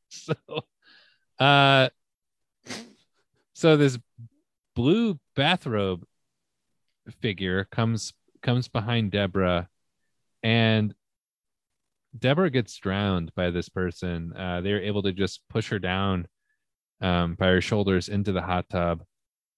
so 0.08 0.34
uh 1.38 1.88
so 3.54 3.76
this 3.76 3.98
blue 4.74 5.18
bathrobe 5.34 6.04
figure 7.20 7.64
comes 7.64 8.12
comes 8.42 8.68
behind 8.68 9.10
Deborah 9.12 9.68
and 10.42 10.94
Deborah 12.18 12.50
gets 12.50 12.76
drowned 12.76 13.34
by 13.34 13.50
this 13.50 13.68
person. 13.68 14.32
Uh, 14.36 14.60
they're 14.60 14.82
able 14.82 15.02
to 15.04 15.12
just 15.12 15.40
push 15.48 15.70
her 15.70 15.78
down 15.78 16.26
um, 17.00 17.34
by 17.36 17.46
her 17.46 17.60
shoulders 17.60 18.08
into 18.08 18.32
the 18.32 18.42
hot 18.42 18.68
tub. 18.68 19.02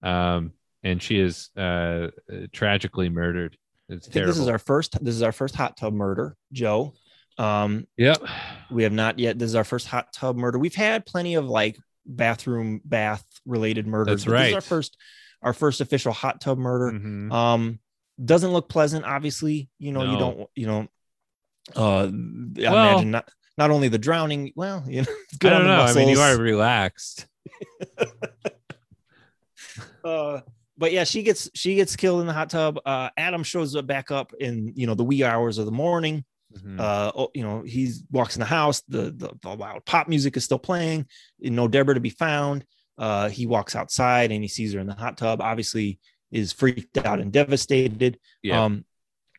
Um, 0.03 0.53
and 0.83 1.03
she 1.03 1.19
is 1.19 1.51
uh, 1.57 2.09
tragically 2.53 3.09
murdered. 3.09 3.57
It's 3.89 4.07
I 4.07 4.11
think 4.11 4.13
terrible. 4.13 4.33
this 4.35 4.39
is 4.43 4.49
our 4.49 4.59
first 4.59 5.05
this 5.05 5.15
is 5.15 5.23
our 5.23 5.33
first 5.33 5.55
hot 5.55 5.77
tub 5.77 5.93
murder 5.93 6.37
joe 6.53 6.95
um 7.37 7.87
yep. 7.99 8.17
we 8.71 8.83
have 8.85 8.93
not 8.93 9.19
yet 9.19 9.39
this 9.39 9.49
is 9.49 9.55
our 9.55 9.65
first 9.65 9.87
hot 9.89 10.11
tub 10.15 10.37
murder 10.37 10.59
we've 10.59 10.75
had 10.75 11.05
plenty 11.05 11.35
of 11.35 11.45
like 11.45 11.77
bathroom 12.07 12.81
bath 12.87 13.23
related 13.45 13.87
murders 13.87 14.25
That's 14.25 14.25
but 14.25 14.31
this 14.31 14.41
is 14.41 14.53
right. 14.53 14.55
our 14.55 14.61
first 14.63 14.97
our 15.43 15.53
first 15.53 15.83
official 15.83 16.13
hot 16.13 16.41
tub 16.41 16.57
murder 16.57 16.97
Mhm. 16.99 17.31
um 17.31 17.79
doesn't 18.23 18.53
look 18.53 18.69
pleasant 18.69 19.05
obviously. 19.05 19.69
You 19.79 19.93
know 19.93 20.03
you 20.05 20.19
don't 20.19 20.49
you 20.55 20.67
know 20.67 20.89
uh 21.77 22.05
i 22.05 22.11
Well- 22.11 22.91
imagine 22.91 23.11
not 23.13 23.29
not 23.57 23.71
only 23.71 23.89
the 23.89 23.99
drowning 23.99 24.53
well 24.57 24.85
you 24.87 25.03
know 25.03 25.07
it's 25.09 25.35
I 25.35 25.37
good 25.39 25.51
don't 25.51 25.67
know. 25.67 25.81
I 25.83 25.95
mean, 25.95 26.09
you 26.09 26.19
are 26.21 26.37
relaxed. 26.37 27.27
uh 30.05 30.41
but 30.77 30.93
yeah 30.93 31.05
she 31.05 31.23
gets 31.23 31.51
she 31.55 31.75
gets 31.77 31.97
killed 31.97 32.21
in 32.21 32.27
the 32.27 32.33
hot 32.33 32.51
tub. 32.51 32.79
Uh 32.85 33.11
adam 33.17 33.43
shows 33.43 33.75
up 33.77 33.87
back 33.87 34.11
up 34.11 34.33
in 34.41 34.73
you 34.77 34.87
know 34.87 34.95
the 34.95 35.05
wee 35.05 35.25
hours 35.25 35.59
of 35.59 35.67
the 35.67 35.73
morning. 35.73 36.25
Mhm. 36.57 36.79
uh 36.81 37.13
oh, 37.17 37.31
you 37.35 37.43
know 37.43 37.63
he's 37.63 38.05
walks 38.11 38.37
in 38.37 38.41
the 38.41 38.47
house. 38.47 38.83
The, 38.89 39.13
the 39.17 39.31
the 39.43 39.55
loud 39.55 39.85
pop 39.87 40.09
music 40.09 40.37
is 40.37 40.45
still 40.45 40.59
playing. 40.59 41.07
You 41.39 41.51
know 41.51 41.69
deborah 41.69 41.95
to 41.95 42.01
be 42.01 42.11
found. 42.11 42.65
Uh 42.99 43.29
he 43.29 43.47
walks 43.47 43.75
outside 43.77 44.31
and 44.33 44.43
he 44.43 44.49
sees 44.49 44.73
her 44.75 44.81
in 44.81 44.87
the 44.87 44.95
hot 44.95 45.17
tub. 45.17 45.41
Obviously 45.41 45.99
is 46.35 46.53
freaked 46.53 46.99
out 46.99 47.21
and 47.21 47.33
devastated 47.33 48.19
yeah. 48.43 48.65
um 48.65 48.85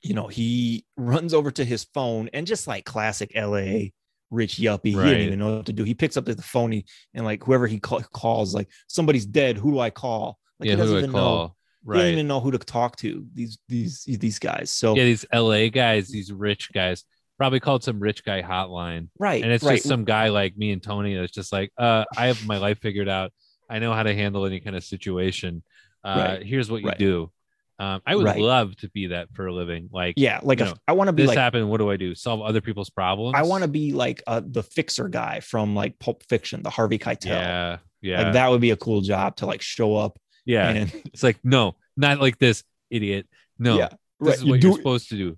you 0.02 0.14
know 0.14 0.28
he 0.28 0.86
runs 0.98 1.34
over 1.34 1.52
to 1.52 1.64
his 1.64 1.84
phone 1.94 2.30
and 2.34 2.48
just 2.48 2.68
like 2.68 2.86
classic 2.86 3.32
la 3.36 3.90
rich 4.32 4.56
yuppie 4.58 4.88
he 4.88 4.96
Right. 4.96 5.10
didn't 5.10 5.28
even 5.28 5.40
know 5.40 5.58
what 5.58 5.66
to 5.68 5.74
do 5.74 5.84
he 5.84 5.94
picks 5.94 6.18
up 6.18 6.26
the 6.26 6.36
phone 6.42 6.72
he, 6.72 6.86
and 7.14 7.26
like 7.26 7.44
whoever 7.44 7.68
he 7.68 7.80
call, 7.80 8.02
calls 8.02 8.56
like 8.56 8.70
somebody's 8.88 9.26
dead 9.26 9.58
who 9.58 9.72
do 9.72 9.80
i 9.80 9.90
call 9.90 10.40
like 10.60 10.68
yeah. 10.68 10.76
he 10.76 10.82
doesn't 10.82 10.96
do 10.96 11.00
even 11.00 11.12
know 11.12 11.20
call? 11.20 11.56
he 11.86 11.92
doesn't 11.94 12.14
even 12.14 12.28
know 12.28 12.40
who 12.40 12.52
to 12.52 12.58
talk 12.58 12.96
to 12.98 13.26
these 13.34 13.60
these 13.68 14.04
these 14.06 14.40
guys 14.40 14.72
so 14.72 14.96
yeah. 14.96 15.04
These 15.04 15.26
LA 15.32 15.68
guys, 15.68 16.10
these 16.10 16.32
rich 16.32 16.72
guys. 16.74 17.04
probably 17.38 17.60
called 17.60 17.84
some 17.84 18.00
rich 18.00 18.24
guy 18.24 18.42
hotline, 18.42 19.10
right 19.20 19.44
and 19.44 19.52
it's 19.52 19.64
right 19.64 19.76
just 19.76 19.88
some 19.88 20.06
guy 20.06 20.30
like 20.30 20.58
me 20.58 20.72
and 20.72 20.82
Tony 20.82 21.16
that's 21.16 21.32
just 21.32 21.52
like, 21.54 21.72
uh, 21.78 22.06
I 22.18 22.28
have 22.28 22.46
my 22.48 22.58
life 22.58 22.80
figured 22.80 23.10
out. 23.10 23.32
I 23.70 23.80
know 23.80 23.94
how 23.94 24.04
to 24.04 24.16
handle 24.16 24.46
any 24.46 24.60
kind 24.60 24.76
of 24.76 24.84
situation. 24.84 25.64
Uh, 26.06 26.16
Right. 26.38 26.46
here's 26.46 26.70
what 26.70 26.82
you 26.82 26.90
Right. 26.90 26.98
do. 27.00 27.32
Um, 27.78 28.02
I 28.06 28.16
would 28.16 28.24
Right. 28.26 28.40
love 28.40 28.76
to 28.78 28.90
be 28.92 29.08
that 29.08 29.28
for 29.34 29.48
a 29.48 29.54
living. 29.54 29.90
Like, 29.92 30.14
yeah 30.16 30.40
like 30.44 30.62
a, 30.62 30.66
know, 30.66 30.74
i 30.88 30.94
want 30.94 31.10
to 31.10 31.14
be 31.14 31.24
this 31.24 31.30
like 31.30 31.38
happened. 31.38 31.70
What 31.70 31.80
do 31.80 31.90
I 31.92 31.98
do? 31.98 32.16
Solve 32.16 32.42
other 32.42 32.62
people's 32.62 32.90
problems. 32.90 33.34
i 33.36 33.42
want 33.42 33.64
to 33.64 33.68
be 33.68 33.92
like 33.92 34.24
uh, 34.28 34.42
the 34.46 34.64
fixer 34.64 35.10
guy 35.10 35.42
from 35.42 35.76
like 35.76 36.00
pulp 36.00 36.24
fiction 36.30 36.64
the 36.64 36.70
harvey 36.70 36.98
keitel 36.98 37.26
Yeah, 37.26 37.78
yeah, 38.02 38.22
like 38.24 38.34
that 38.34 38.50
would 38.52 38.62
be 38.62 38.70
a 38.72 38.78
cool 38.78 39.02
job 39.02 39.36
to 39.38 39.46
like 39.46 39.62
show 39.62 39.96
up 39.98 40.18
yeah. 40.46 40.70
and 40.70 40.94
It's 41.14 41.24
like 41.24 41.40
no, 41.44 41.76
not 41.98 42.22
like 42.22 42.38
this, 42.40 42.64
idiot. 42.90 43.28
No, 43.60 43.78
yeah 43.78 43.90
this 43.90 43.98
right 44.20 44.38
is 44.38 44.44
you 44.46 44.52
what 44.52 44.62
do 44.62 44.68
you're 44.68 44.78
supposed 44.78 45.10
to 45.10 45.16
do. 45.18 45.30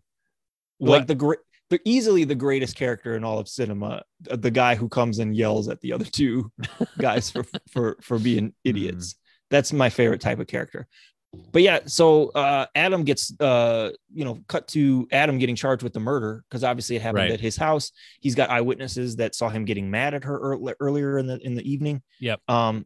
like 0.80 0.90
What? 1.00 1.08
the 1.08 1.16
great 1.16 1.40
the 1.72 1.80
easily 1.86 2.24
the 2.24 2.36
greatest 2.36 2.76
character 2.76 3.16
in 3.16 3.24
all 3.24 3.40
of 3.40 3.48
cinema 3.48 4.04
uh, 4.30 4.36
the 4.36 4.52
guy 4.52 4.76
who 4.76 4.88
comes 4.90 5.18
and 5.20 5.36
yells 5.36 5.70
at 5.70 5.82
the 5.82 5.92
other 5.94 6.06
two 6.06 6.52
guys 7.00 7.32
for 7.32 7.44
for 7.72 7.98
for 8.02 8.20
being 8.20 8.54
idiots 8.64 9.16
that's 9.50 9.72
my 9.74 9.90
favorite 9.90 10.22
type 10.22 10.40
of 10.40 10.48
character 10.48 10.88
but 11.52 11.62
yeah 11.62 11.80
so 11.86 12.30
uh 12.30 12.66
adam 12.74 13.04
gets 13.04 13.34
uh 13.42 13.92
you 14.14 14.24
know 14.26 14.40
cut 14.48 14.68
to 14.68 15.08
adam 15.12 15.38
getting 15.38 15.56
charged 15.56 15.84
with 15.84 15.94
the 15.94 16.00
murder 16.00 16.44
because 16.50 16.64
obviously 16.64 16.96
it 16.96 17.02
happened 17.02 17.24
Right. 17.24 17.32
at 17.32 17.40
his 17.42 17.58
house 17.58 17.92
he's 18.22 18.34
got 18.36 18.50
eyewitnesses 18.50 19.18
that 19.18 19.36
saw 19.36 19.50
him 19.50 19.66
getting 19.66 19.92
mad 19.92 20.14
at 20.14 20.24
her 20.24 20.38
earl- 20.40 20.74
earlier 20.80 21.18
in 21.18 21.28
the 21.28 21.38
in 21.46 21.54
the 21.56 21.70
evening 21.70 22.02
Yep. 22.22 22.40
um 22.48 22.86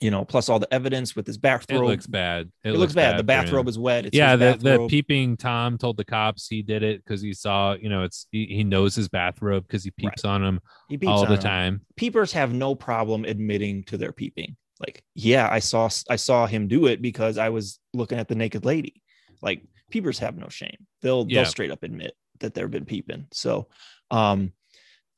you 0.00 0.10
know 0.10 0.24
plus 0.24 0.48
all 0.48 0.60
the 0.60 0.72
evidence 0.72 1.16
with 1.16 1.26
his 1.26 1.36
bathrobe. 1.36 1.82
It 1.82 1.84
looks 1.86 2.06
bad. 2.06 2.52
it 2.62 2.72
looks 2.76 2.92
bad. 2.92 3.18
The 3.18 3.24
bathrobe 3.24 3.66
is 3.66 3.76
wet. 3.76 4.06
It's 4.06 4.16
yeah, 4.16 4.36
the, 4.36 4.56
the 4.60 4.86
peeping 4.88 5.36
Tom 5.36 5.78
told 5.78 5.96
the 5.96 6.04
cops 6.04 6.46
he 6.46 6.62
did 6.62 6.84
it 6.84 7.02
because 7.04 7.20
he 7.20 7.32
saw, 7.32 7.72
you 7.74 7.88
know, 7.88 8.04
it's 8.04 8.28
he, 8.30 8.46
he 8.46 8.62
knows 8.62 8.94
his 8.94 9.08
bathrobe 9.08 9.66
because 9.66 9.82
he 9.82 9.90
peeps 9.90 10.24
on 10.24 10.44
him 10.44 10.60
He 10.88 10.96
peeps 10.96 11.10
all 11.10 11.26
the 11.26 11.34
him. 11.34 11.40
time. 11.40 11.80
peepers 11.96 12.30
have 12.34 12.52
no 12.52 12.76
problem 12.76 13.24
admitting 13.24 13.82
to 13.84 13.96
their 13.96 14.12
peeping. 14.12 14.54
Like, 14.80 15.02
yeah, 15.14 15.48
I 15.50 15.58
saw 15.58 15.88
I 16.08 16.16
saw 16.16 16.46
him 16.46 16.66
do 16.66 16.86
it 16.86 17.02
because 17.02 17.38
I 17.38 17.50
was 17.50 17.78
looking 17.92 18.18
at 18.18 18.28
the 18.28 18.34
naked 18.34 18.64
lady. 18.64 19.02
Like, 19.42 19.62
peepers 19.90 20.18
have 20.20 20.36
no 20.36 20.48
shame. 20.48 20.86
They'll 21.02 21.26
Yeah. 21.28 21.42
they'll 21.42 21.50
straight 21.50 21.70
up 21.70 21.82
admit 21.82 22.14
that 22.40 22.54
they've 22.54 22.70
been 22.70 22.86
peeping. 22.86 23.26
So, 23.32 23.68
um, 24.10 24.52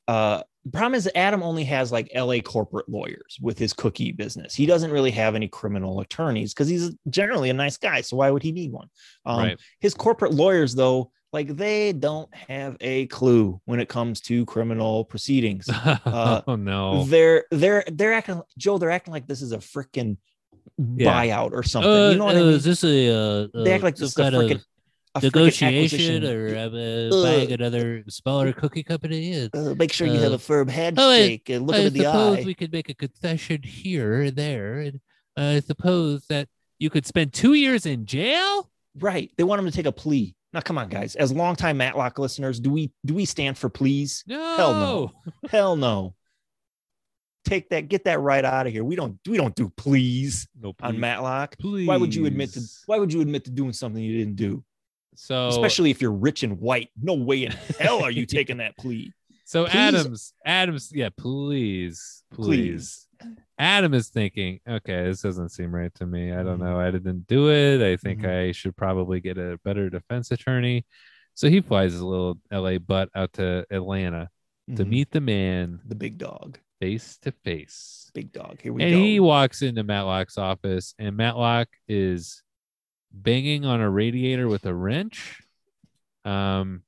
uh, 0.07 0.43
problem 0.71 0.95
is 0.95 1.09
Adam 1.15 1.41
only 1.43 1.63
has 1.65 1.91
like 1.91 2.09
L.A. 2.13 2.41
corporate 2.41 2.89
lawyers 2.89 3.37
with 3.41 3.57
his 3.57 3.73
cookie 3.73 4.11
business. 4.11 4.53
He 4.53 4.65
doesn't 4.65 4.91
really 4.91 5.11
have 5.11 5.35
any 5.35 5.47
criminal 5.47 6.01
attorneys 6.01 6.53
because 6.53 6.67
he's 6.67 6.91
generally 7.09 7.49
a 7.49 7.53
nice 7.53 7.77
guy. 7.77 8.01
So 8.01 8.17
why 8.17 8.29
would 8.29 8.43
he 8.43 8.51
need 8.51 8.71
one? 8.71 8.89
Um, 9.25 9.39
right. 9.39 9.59
his 9.79 9.93
corporate 9.93 10.33
lawyers 10.33 10.75
though 10.75 11.11
like 11.33 11.55
they 11.57 11.91
don't 11.91 12.33
have 12.33 12.77
a 12.79 13.07
clue 13.07 13.59
when 13.65 13.79
it 13.79 13.89
comes 13.89 14.21
to 14.21 14.45
criminal 14.45 15.03
proceedings 15.05 15.67
uh, 15.69 16.41
oh 16.47 16.55
no. 16.55 17.03
they're 17.05 17.45
they're 17.51 17.83
they're 17.91 18.13
acting 18.13 18.41
joe 18.57 18.77
they're 18.77 18.91
acting 18.91 19.11
like 19.11 19.27
this 19.27 19.41
is 19.41 19.51
a 19.51 19.57
freaking 19.57 20.17
Yeah. 20.77 21.11
buyout 21.11 21.51
or 21.51 21.63
something 21.63 21.91
Uh, 21.91 22.09
you 22.11 22.17
know 22.17 22.25
what 22.25 22.35
uh, 22.35 22.39
i 22.39 22.43
mean 22.43 22.53
Is 22.53 22.63
this 22.63 22.83
a 22.83 23.09
uh, 23.09 23.47
they 23.65 23.73
act 23.73 23.83
uh, 23.83 23.87
like 23.87 23.95
this 23.95 24.11
is 24.11 24.17
a 24.17 24.31
freaking 24.31 24.63
of 25.15 25.23
a 25.23 25.27
frickin' 25.27 25.33
negotiation 25.33 26.25
or 26.25 26.55
uh, 26.55 26.69
Uh, 26.69 27.23
buying 27.23 27.51
another 27.51 28.03
smaller 28.09 28.51
cookie 28.51 28.81
company? 28.81 29.31
Yeah. 29.33 29.47
Uh, 29.53 29.75
make 29.75 29.93
sure 29.93 30.07
you 30.07 30.19
have 30.19 30.33
a 30.33 30.39
firm 30.39 30.67
handshake 30.67 31.49
and 31.49 31.67
look 31.67 31.75
I 31.75 31.79
in 31.81 31.93
the 31.93 32.07
eye. 32.07 32.09
I 32.09 32.13
suppose 32.13 32.37
eye 32.39 32.45
we 32.45 32.55
could 32.55 32.71
make 32.71 32.89
a 32.89 32.95
confession 32.95 33.61
here 33.61 34.21
and 34.21 34.35
there, 34.35 34.79
and 34.79 34.99
I 35.37 35.59
suppose 35.59 36.25
that 36.33 36.47
you 36.79 36.89
could 36.89 37.05
spend 37.05 37.31
two 37.33 37.53
years 37.53 37.85
in 37.85 38.05
jail. 38.05 38.71
right 38.99 39.29
they 39.37 39.43
want 39.43 39.59
him 39.59 39.65
to 39.65 39.71
take 39.71 39.85
a 39.85 39.91
plea 39.91 40.33
now 40.53 40.61
come 40.61 40.77
on 40.77 40.87
guys 40.89 41.15
as 41.15 41.31
longtime 41.31 41.77
matlock 41.77 42.19
listeners 42.19 42.59
do 42.59 42.69
we 42.69 42.91
do 43.05 43.13
we 43.13 43.25
stand 43.25 43.57
for 43.57 43.69
please? 43.69 44.23
No. 44.27 44.55
Hell 44.57 44.73
no. 44.73 45.11
hell 45.49 45.75
no 45.75 46.15
take 47.45 47.69
that 47.69 47.89
get 47.89 48.05
that 48.05 48.19
right 48.21 48.45
out 48.45 48.67
of 48.67 48.71
here 48.73 48.83
we 48.83 48.95
don't 48.95 49.17
we 49.27 49.35
don't 49.37 49.55
do 49.55 49.69
please, 49.75 50.47
No, 50.59 50.73
on 50.81 50.99
matlock 50.99 51.57
Please. 51.59 51.87
why 51.87 51.97
would 51.97 52.15
you 52.15 52.25
admit 52.25 52.53
to 52.53 52.61
why 52.85 52.97
would 52.97 53.11
you 53.11 53.19
admit 53.21 53.43
to 53.45 53.51
doing 53.51 53.73
something 53.73 54.01
you 54.01 54.17
didn't 54.17 54.37
do 54.37 54.63
So 55.15 55.49
especially 55.49 55.91
if 55.91 56.01
you're 56.01 56.11
rich 56.11 56.43
and 56.43 56.59
white 56.59 56.89
no 57.01 57.15
way 57.15 57.45
in 57.45 57.51
hell 57.79 58.01
are 58.03 58.11
you 58.11 58.25
taking 58.37 58.57
that 58.57 58.77
plea 58.77 59.11
So 59.45 59.65
Please. 59.65 59.75
Adams, 59.75 60.33
Adams, 60.45 60.89
yeah, 60.93 61.09
please, 61.17 62.23
please. 62.33 63.07
Adam 63.57 63.93
is 63.93 64.09
thinking, 64.09 64.59
okay, 64.67 65.05
this 65.05 65.21
doesn't 65.21 65.49
seem 65.49 65.73
right 65.73 65.93
to 65.95 66.05
me. 66.05 66.33
I 66.33 66.43
don't 66.43 66.59
know. 66.59 66.79
I 66.79 66.91
didn't 66.91 67.27
do 67.27 67.49
it. 67.51 67.81
I 67.81 67.95
think 67.97 68.21
Mhm. 68.21 68.49
I 68.49 68.51
should 68.51 68.75
probably 68.75 69.19
get 69.19 69.37
a 69.37 69.59
better 69.63 69.89
defense 69.89 70.31
attorney. 70.31 70.85
So 71.35 71.49
he 71.49 71.61
flies 71.61 71.93
his 71.93 72.01
little 72.01 72.39
LA 72.51 72.77
butt 72.79 73.09
out 73.15 73.33
to 73.33 73.65
Atlanta 73.69 74.29
to 74.75 74.83
Mhm. 74.85 74.89
meet 74.89 75.11
the 75.11 75.21
man 75.21 75.79
the 75.85 75.95
big 75.95 76.17
dog 76.17 76.57
face 76.79 77.17
to 77.19 77.31
face. 77.31 78.11
big 78.13 78.31
dog 78.31 78.61
here 78.61 78.71
we 78.73 78.83
And 78.83 78.91
go 78.93 78.97
he 78.99 79.19
walks 79.19 79.61
into 79.63 79.83
Matlock's 79.83 80.37
office, 80.37 80.93
and 80.99 81.17
Matlock 81.17 81.67
is 81.87 82.43
banging 83.11 83.65
on 83.65 83.81
a 83.81 83.89
radiator 83.89 84.47
with 84.47 84.65
a 84.65 84.73
wrench. 84.75 85.41
Um, 86.25 86.83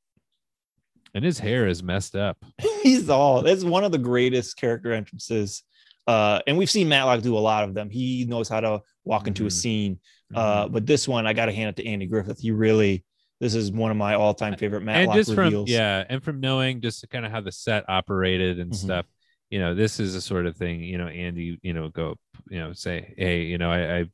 and 1.15 1.25
his 1.25 1.39
hair 1.39 1.67
is 1.67 1.81
messed 1.81 2.15
up. 2.15 2.37
he's 2.83 3.09
all 3.09 3.41
that's 3.41 3.63
one 3.63 3.83
of 3.83 3.91
the 3.91 3.97
greatest 3.97 4.57
character 4.57 4.91
entrances 4.93 5.63
uh 6.07 6.39
and 6.45 6.55
we've 6.55 6.69
seen 6.69 6.87
matlock 6.87 7.21
do 7.23 7.35
a 7.35 7.39
lot 7.39 7.63
of 7.63 7.73
them 7.73 7.89
he 7.89 8.25
knows 8.25 8.47
how 8.47 8.59
to 8.59 8.79
walk 9.05 9.27
into 9.27 9.45
a 9.45 9.47
Mhm. 9.47 9.51
scene 9.51 9.99
Mm-hmm. 10.33 10.37
uh 10.37 10.67
but 10.69 10.85
this 10.85 11.07
one 11.07 11.25
i 11.27 11.33
gotta 11.33 11.51
hand 11.51 11.69
it 11.69 11.75
to 11.81 11.87
andy 11.87 12.05
griffith 12.07 12.39
he 12.39 12.51
really 12.51 13.03
this 13.39 13.53
is 13.55 13.71
one 13.71 13.91
of 13.91 13.97
my 13.97 14.15
all-time 14.15 14.55
favorite 14.55 14.81
matlock 14.81 15.15
and 15.15 15.25
just 15.25 15.35
reveals 15.37 15.67
from 15.69 15.73
yeah 15.73 16.03
and 16.09 16.23
from 16.23 16.39
knowing 16.39 16.81
just 16.81 17.07
kind 17.09 17.25
of 17.25 17.31
how 17.31 17.41
the 17.41 17.51
set 17.51 17.85
operated 17.87 18.59
and 18.59 18.71
Mhm. 18.71 18.75
stuff 18.75 19.05
you 19.51 19.59
know 19.59 19.73
this 19.75 19.99
is 19.99 20.15
a 20.15 20.21
sort 20.21 20.45
of 20.47 20.55
thing 20.57 20.81
you 20.83 20.97
know 20.97 21.07
andy 21.07 21.59
you 21.61 21.73
know 21.73 21.89
go 21.89 22.15
you 22.49 22.59
know 22.59 22.73
say 22.73 23.13
hey 23.17 23.43
you 23.43 23.57
know 23.59 23.69
i 23.71 23.97
i, 23.99 24.05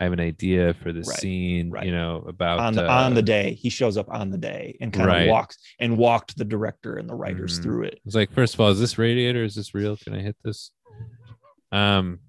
I 0.00 0.04
have 0.04 0.12
an 0.14 0.20
idea 0.20 0.72
for 0.82 0.92
this 0.92 1.06
Right, 1.06 1.18
scene 1.18 1.70
right. 1.70 1.84
you 1.84 1.92
know 1.92 2.24
about 2.26 2.58
on 2.58 2.72
the 2.74 2.90
uh, 2.90 3.04
on 3.04 3.12
the 3.14 3.20
day 3.22 3.52
he 3.54 3.68
shows 3.68 3.96
up 3.98 4.08
on 4.08 4.30
the 4.30 4.38
day 4.38 4.76
and 4.80 4.92
kind 4.92 5.08
of 5.08 5.14
Right. 5.14 5.28
walks 5.28 5.58
and 5.78 5.98
walked 5.98 6.36
the 6.38 6.44
director 6.44 6.96
and 6.96 7.06
the 7.08 7.14
writers 7.14 7.58
Mhm. 7.58 7.62
through 7.62 7.82
it 7.84 8.00
it's 8.06 8.14
like 8.14 8.32
first 8.32 8.54
of 8.54 8.60
all 8.60 8.70
is 8.70 8.80
this 8.80 8.96
radiator 8.96 9.44
is 9.44 9.54
this 9.54 9.74
real 9.74 9.96
can 9.98 10.14
i 10.14 10.20
hit 10.22 10.36
this 10.42 10.70
um 11.70 12.20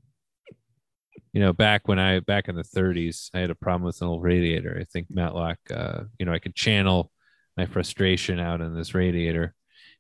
you 1.34 1.40
know 1.40 1.54
back 1.54 1.88
when 1.88 1.98
i 1.98 2.20
back 2.20 2.50
in 2.50 2.56
the 2.56 2.64
30s 2.64 3.30
i 3.34 3.40
had 3.40 3.50
a 3.50 3.56
problem 3.56 3.84
with 3.84 4.02
an 4.02 4.08
old 4.08 4.22
radiator 4.22 4.78
i 4.80 4.84
think 4.84 5.08
matlock 5.10 5.58
uh 5.74 6.02
you 6.20 6.26
know 6.26 6.34
i 6.34 6.40
could 6.40 6.54
channel 6.56 7.10
my 7.58 7.66
frustration 7.66 8.38
out 8.38 8.60
in 8.60 8.76
this 8.76 8.94
radiator 8.94 9.54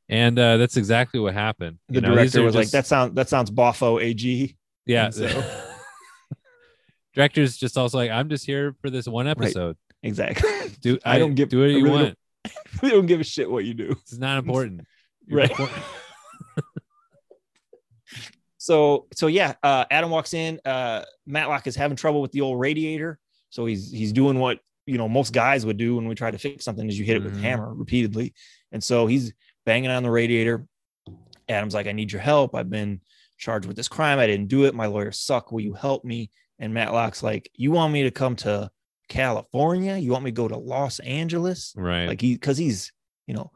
and 0.09 0.37
uh 0.37 0.57
that's 0.57 0.75
exactly 0.75 1.19
what 1.21 1.33
happened 1.33 1.77
the 1.87 1.95
You 1.95 2.01
know, 2.01 2.13
director 2.15 2.43
was 2.43 2.53
like 2.55 2.69
that 2.71 2.85
sound 2.85 3.15
that 3.15 3.29
sounds 3.29 3.49
boffo 3.49 4.01
ag 4.03 4.57
Yeah. 4.85 5.09
So- 5.11 5.67
Director's 7.13 7.57
just 7.57 7.77
also 7.77 7.97
like, 7.97 8.11
I'm 8.11 8.29
just 8.29 8.45
here 8.45 8.75
for 8.81 8.89
this 8.89 9.07
one 9.07 9.27
episode. 9.27 9.75
exactly. 10.03 10.49
Do 10.81 10.97
I 11.05 11.17
don't 11.19 11.35
give- 11.35 11.49
do 11.49 11.59
what 11.59 11.69
I 11.69 11.73
you 11.73 11.83
really 11.83 12.03
want. 12.03 12.17
we 12.81 12.89
don't 12.89 13.05
give 13.05 13.19
a 13.19 13.23
shit 13.23 13.49
what 13.49 13.65
you 13.65 13.73
do. 13.73 13.91
It's 14.03 14.17
not 14.17 14.37
important. 14.39 14.81
You're 15.27 15.39
Right. 15.39 15.49
perform- 15.51 15.69
so 18.57 19.07
so 19.15 19.27
yeah 19.27 19.53
uh 19.63 19.85
adam 19.89 20.11
walks 20.11 20.33
in 20.35 20.59
uh 20.65 21.03
matlock 21.25 21.65
is 21.65 21.75
having 21.75 21.97
trouble 21.97 22.21
with 22.21 22.31
the 22.31 22.41
old 22.41 22.59
radiator. 22.59 23.19
So 23.49 23.65
he's 23.65 23.91
he's 23.91 24.13
doing 24.13 24.39
what 24.39 24.59
you 24.85 24.97
know 24.97 25.07
most 25.09 25.33
guys 25.33 25.65
would 25.65 25.77
do 25.77 25.95
when 25.95 26.07
we 26.07 26.15
try 26.15 26.31
to 26.31 26.37
fix 26.37 26.63
something 26.65 26.87
is 26.87 26.97
you 26.97 27.05
hit 27.05 27.17
it 27.17 27.23
with 27.23 27.33
a 27.33 27.37
Mhm. 27.37 27.41
hammer 27.41 27.73
repeatedly. 27.73 28.33
And 28.71 28.83
so 28.83 29.07
he's 29.07 29.33
banging 29.65 29.89
on 29.91 30.03
the 30.03 30.11
radiator. 30.11 30.65
Adam's 31.49 31.73
like 31.73 31.87
i 31.87 31.91
need 31.91 32.11
your 32.11 32.21
help. 32.21 32.55
I've 32.55 32.69
been 32.69 33.01
charged 33.37 33.67
with 33.67 33.75
this 33.75 33.87
crime. 33.87 34.19
I 34.19 34.27
didn't 34.27 34.47
do 34.47 34.65
it. 34.65 34.73
My 34.75 34.85
lawyers 34.85 35.19
suck. 35.19 35.51
Will 35.51 35.61
you 35.61 35.73
help 35.73 36.05
me 36.05 36.29
and 36.61 36.73
matlock's 36.73 37.21
like 37.21 37.51
you 37.55 37.71
want 37.71 37.91
me 37.91 38.03
to 38.03 38.11
come 38.11 38.35
to 38.37 38.69
california 39.09 39.97
you 39.97 40.09
want 40.11 40.23
me 40.23 40.31
to 40.31 40.35
go 40.35 40.47
to 40.47 40.57
los 40.57 40.99
angeles 40.99 41.73
right. 41.75 42.07
like 42.07 42.21
he 42.21 42.33
because 42.35 42.57
he's 42.57 42.93
you 43.27 43.33
know 43.33 43.51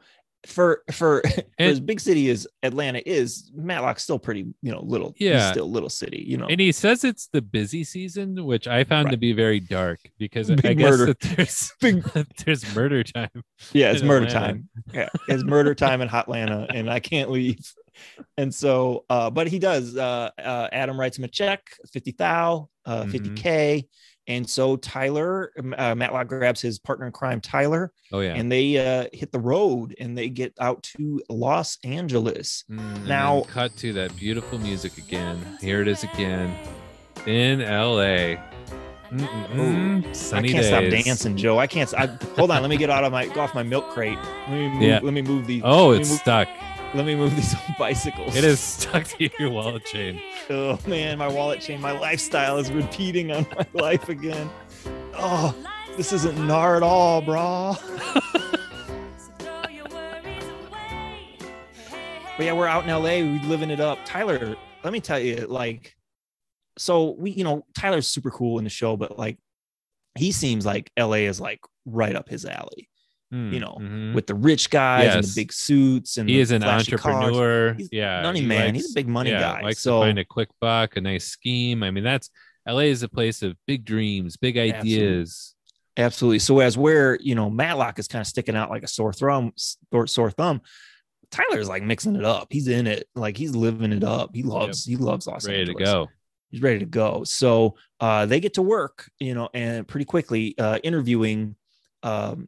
for 0.46 0.84
for, 0.91 1.22
for 1.34 1.44
And- 1.58 1.72
as 1.72 1.80
big 1.80 2.00
city 2.00 2.30
as 2.30 2.46
atlanta 2.62 3.02
is 3.06 3.50
matlock's 3.56 4.04
still 4.04 4.20
pretty 4.20 4.46
you 4.62 4.72
know 4.72 4.82
little 4.84 5.13
he's 5.15 5.30
Yeah. 5.30 5.52
still 5.52 5.72
little 5.72 5.89
city 5.89 6.24
you 6.28 6.38
know 6.38 6.46
and 6.48 6.60
he 6.60 6.72
says 6.74 7.04
it's 7.06 7.28
the 7.32 7.41
busy 7.41 7.84
season, 7.84 8.44
which 8.46 8.68
I 8.68 8.84
found 8.84 9.10
to 9.12 9.18
be 9.18 9.32
very 9.34 9.60
dark 9.60 10.00
because 10.20 10.52
I 10.52 10.56
guess 10.56 10.78
murder. 10.98 11.15
there's 11.22 11.72
Big- 11.82 12.04
there's 12.46 12.76
murder 12.76 13.04
time. 13.04 13.30
yeah 13.74 13.91
it's 13.91 14.04
murder 14.04 14.26
Atlanta. 14.28 14.48
time 14.48 14.70
yeah 14.94 15.10
it's 15.30 15.44
murder 15.44 15.74
time 15.74 16.02
in 16.02 16.10
hotlanta 16.10 16.68
and 16.74 16.89
i 16.91 17.00
can't 17.00 17.32
leave 17.32 17.58
and 18.38 18.53
so 18.53 19.05
uh 19.10 19.29
but 19.29 19.47
he 19.47 19.60
does 19.60 19.95
uh, 19.97 20.29
uh 20.39 20.67
adam 20.71 20.99
writes 20.99 21.17
him 21.17 21.23
a 21.23 21.27
check 21.27 21.62
50 21.91 22.12
thou 22.17 22.69
uh 22.86 23.03
Mhm. 23.03 23.12
50k 23.12 23.88
and 24.27 24.49
so 24.49 24.75
tyler 24.75 25.51
uh, 25.77 25.93
matlock 25.93 26.27
grabs 26.27 26.60
his 26.62 26.79
partner 26.79 27.05
in 27.05 27.12
crime 27.12 27.39
tyler 27.41 27.91
Oh 28.12 28.21
yeah. 28.21 28.34
and 28.34 28.51
they 28.51 28.77
uh 28.77 29.05
hit 29.13 29.31
the 29.31 29.39
road 29.39 29.95
and 29.99 30.17
they 30.17 30.29
get 30.29 30.53
out 30.60 30.81
to 30.97 31.21
los 31.29 31.77
angeles 31.84 32.63
Mm, 32.71 33.05
now- 33.08 33.41
cut 33.49 33.75
to 33.77 33.93
that 33.93 34.15
beautiful 34.15 34.58
music 34.60 34.97
again. 34.97 35.38
Here 35.62 35.81
it 35.81 35.88
is 35.88 36.03
again 36.03 36.55
in 37.27 37.60
LA. 37.62 38.38
Sunny 39.12 40.49
I 40.49 40.51
can't 40.51 40.63
days. 40.63 40.67
stop 40.67 40.84
dancing, 40.89 41.38
Joe. 41.38 41.60
I 41.60 41.67
can't. 41.67 41.93
I, 41.93 42.08
hold 42.36 42.51
on. 42.51 42.62
Let 42.62 42.69
me 42.69 42.77
get 42.77 42.89
out 42.89 43.03
of 43.03 43.12
my 43.12 43.27
go 43.27 43.41
off 43.41 43.53
my 43.53 43.63
milk 43.63 43.89
crate. 43.89 44.17
Let 44.47 44.51
me 44.51 44.69
move, 44.69 44.81
Yeah. 44.81 44.99
Let 45.01 45.13
me 45.13 45.21
move 45.21 45.47
these. 45.47 45.62
Oh, 45.63 45.91
it's 45.91 46.10
move, 46.10 46.19
stuck. 46.19 46.47
Let 46.93 47.06
me 47.06 47.15
move 47.15 47.36
these 47.36 47.56
bicycles. 47.80 48.36
It 48.36 48.43
is 48.43 48.60
stuck 48.60 49.06
to 49.06 49.30
your 49.39 49.50
wallet 49.50 49.86
chain. 49.86 50.21
Oh 50.50 50.80
man, 50.88 51.17
my 51.17 51.28
wallet 51.28 51.62
chain. 51.62 51.82
My 51.82 51.91
lifestyle 51.91 52.58
is 52.58 52.71
repeating 52.71 53.32
on 53.32 53.45
my 53.56 53.65
life 53.82 54.10
again. 54.10 54.50
Oh, 55.13 55.56
this 55.98 56.13
isn't 56.13 56.36
gnar 56.38 56.78
at 56.78 56.84
all, 56.84 57.21
brah. 57.21 57.80
But 62.38 62.45
yeah, 62.45 62.54
we're 62.54 62.67
out 62.67 62.84
in 62.84 62.89
LA. 62.89 63.19
we're 63.19 63.41
living 63.48 63.69
it 63.69 63.80
up. 63.80 64.00
Tyler, 64.04 64.58
let 64.84 64.91
me 64.91 65.00
tell 65.00 65.19
you, 65.19 65.48
like, 65.48 65.95
so 66.78 67.12
we, 67.12 67.32
you 67.32 67.45
know, 67.45 67.65
Tyler's 67.74 68.08
super 68.08 68.30
cool 68.30 68.58
in 68.58 68.65
the 68.65 68.69
show, 68.69 68.98
but 68.98 69.17
like, 69.17 69.38
he 70.15 70.34
seems 70.34 70.65
like 70.65 70.91
LA 71.00 71.24
is 71.30 71.39
like 71.39 71.62
right 71.86 72.15
up 72.15 72.28
his 72.28 72.45
alley 72.45 72.89
Hmm, 73.32 73.52
You 73.54 73.60
know, 73.60 73.78
mhm. 73.82 74.14
with 74.14 74.28
the 74.28 74.36
rich 74.36 74.70
guys 74.70 75.16
and 75.16 75.24
the 75.24 75.34
big 75.36 75.52
suits 75.52 76.18
and 76.18 76.30
he 76.30 76.36
the 76.36 76.42
is 76.42 76.52
an 76.52 76.62
cars. 76.62 76.82
entrepreneur. 76.82 77.74
He's 77.74 77.90
yeah, 77.92 78.22
money 78.22 78.42
he 78.42 78.46
man. 78.46 78.76
He's 78.76 78.92
a 78.92 78.94
big 78.94 79.08
money 79.08 79.32
yeah, 79.32 79.40
guy. 79.40 79.62
Likes 79.62 79.80
So- 79.82 80.00
to 80.02 80.06
find 80.06 80.20
a 80.20 80.26
quick 80.26 80.50
buck, 80.62 80.96
a 80.96 81.02
nice 81.02 81.26
scheme. 81.26 81.82
I 81.82 81.90
mean, 81.92 82.04
that's 82.04 82.30
LA 82.68 82.82
is 82.84 83.02
a 83.04 83.10
place 83.10 83.42
of 83.42 83.56
big 83.66 83.84
dreams, 83.84 84.38
big 84.38 84.58
ideas. 84.58 85.56
Absolutely. 85.98 86.40
So 86.40 86.60
as 86.60 86.78
where 86.78 87.18
you 87.22 87.34
know 87.36 87.50
Matlock 87.50 87.98
is 88.00 88.08
kind 88.08 88.22
of 88.22 88.28
sticking 88.28 88.56
out 88.56 88.70
like 88.70 88.84
a 88.84 88.88
sore 88.88 89.14
thumb, 89.14 89.54
sore, 89.92 90.08
sore 90.08 90.30
thumb. 90.32 90.62
Tyler's 91.32 91.68
like 91.68 91.84
mixing 91.84 92.16
it 92.16 92.24
up. 92.24 92.48
He's 92.52 92.68
in 92.68 92.86
it, 92.86 93.08
like 93.16 93.36
he's 93.38 93.56
living 93.56 93.92
it 93.92 94.04
up. 94.04 94.36
He 94.36 94.44
loves, 94.44 94.86
he 94.86 94.96
loves 94.96 95.26
Los 95.26 95.48
Angeles. 95.48 95.68
He's 95.70 95.76
Ready 95.76 95.86
to 95.86 95.92
go. 95.92 96.08
He's 96.52 96.62
ready 96.62 96.80
to 96.80 96.86
go. 96.86 97.24
So 97.24 97.76
uh, 98.00 98.26
they 98.28 98.40
get 98.40 98.54
to 98.54 98.62
work, 98.62 99.10
you 99.20 99.34
know, 99.34 99.50
and 99.54 99.88
pretty 99.88 100.06
quickly 100.06 100.56
uh, 100.58 100.78
interviewing 100.84 101.56
um, 102.04 102.48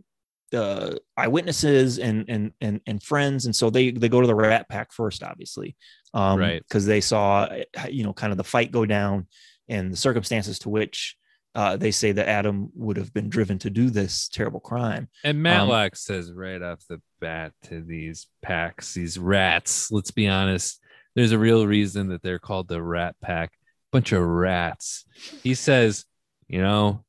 the 0.51 0.99
eyewitnesses 1.15 1.99
and 1.99 2.25
and 2.27 2.51
and 2.62 2.81
and 2.86 3.03
friends. 3.03 3.45
And 3.45 3.55
so 3.55 3.69
they 3.69 3.91
they 3.91 4.10
go 4.10 4.21
to 4.21 4.27
the 4.27 4.36
Rat 4.36 4.69
Pack 4.69 4.93
first, 4.93 5.23
obviously, 5.23 5.75
um, 6.13 6.39
Right. 6.39 6.63
Because 6.67 6.86
they 6.86 7.01
saw, 7.01 7.43
uh, 7.43 7.88
you 7.89 8.03
know, 8.03 8.13
kind 8.13 8.31
of 8.31 8.38
the 8.38 8.43
fight 8.43 8.71
go 8.71 8.86
down 8.86 9.27
and 9.67 9.91
the 9.91 9.97
circumstances 9.97 10.60
to 10.60 10.69
which 10.69 11.17
uh, 11.55 11.75
they 11.75 11.91
say 11.91 12.12
that 12.12 12.29
Adam 12.29 12.69
would 12.75 12.97
have 12.97 13.12
been 13.13 13.29
driven 13.29 13.57
to 13.60 13.69
do 13.69 13.89
this 13.89 14.27
terrible 14.29 14.60
crime. 14.60 15.10
And 15.23 15.41
Um, 15.62 15.89
says 15.95 16.31
right 16.31 16.62
off 16.62 16.86
the 16.88 17.01
bat 17.19 17.53
to 17.63 17.81
these 17.81 18.27
packs, 18.41 18.93
these 18.93 19.17
rats, 19.17 19.91
let's 19.91 20.12
be 20.12 20.27
honest, 20.27 20.79
there's 21.15 21.31
a 21.31 21.39
real 21.39 21.65
reason 21.65 22.10
that 22.10 22.21
they're 22.21 22.38
called 22.38 22.67
the 22.67 22.81
Rat 22.81 23.15
Pack. 23.21 23.53
Bunch 23.91 24.12
of 24.12 24.21
rats. 24.21 25.05
He 25.41 25.55
says, 25.55 26.05
you 26.47 26.62
know, 26.62 27.03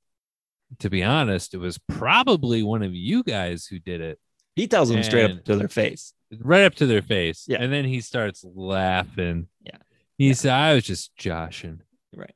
to 0.81 0.91
be 0.91 1.03
honest, 1.03 1.55
it 1.55 1.59
was 1.59 1.79
probably 1.89 2.63
one 2.63 2.83
of 2.83 2.95
you 2.95 3.23
guys 3.23 3.67
who 3.67 3.79
did 3.79 4.01
it 4.01 4.19
He 4.57 4.67
tells 4.69 4.89
them 4.91 5.03
straight 5.03 5.31
up 5.31 5.45
to 5.45 5.57
their 5.57 5.69
face. 5.69 6.13
right 6.41 6.65
up 6.65 6.75
to 6.77 6.87
their 6.87 7.03
face. 7.03 7.45
Yeah. 7.49 7.59
And 7.63 7.73
then 7.73 7.85
he 7.85 8.01
starts 8.01 8.45
laughing. 8.45 9.49
Yeah. 9.65 9.79
He 10.19 10.29
Yeah. 10.29 10.33
said, 10.35 10.53
I 10.53 10.75
was 10.75 10.85
just 10.85 11.17
joshing. 11.17 11.81
Right. 12.15 12.35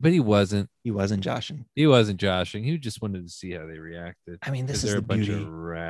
But 0.00 0.12
he 0.12 0.20
wasn't. 0.20 0.68
He 0.84 0.90
wasn't 0.90 1.22
joshing. 1.22 1.66
He 1.74 1.86
wasn't 1.86 2.20
joshing. 2.20 2.64
He 2.64 2.76
just 2.78 3.02
wanted 3.02 3.24
to 3.26 3.32
see 3.32 3.52
how 3.52 3.66
they 3.66 3.78
reacted. 3.78 4.38
I 4.42 4.50
mean, 4.50 4.66
this 4.66 4.84
is 4.84 4.94
the 4.94 5.02
beauty. 5.02 5.46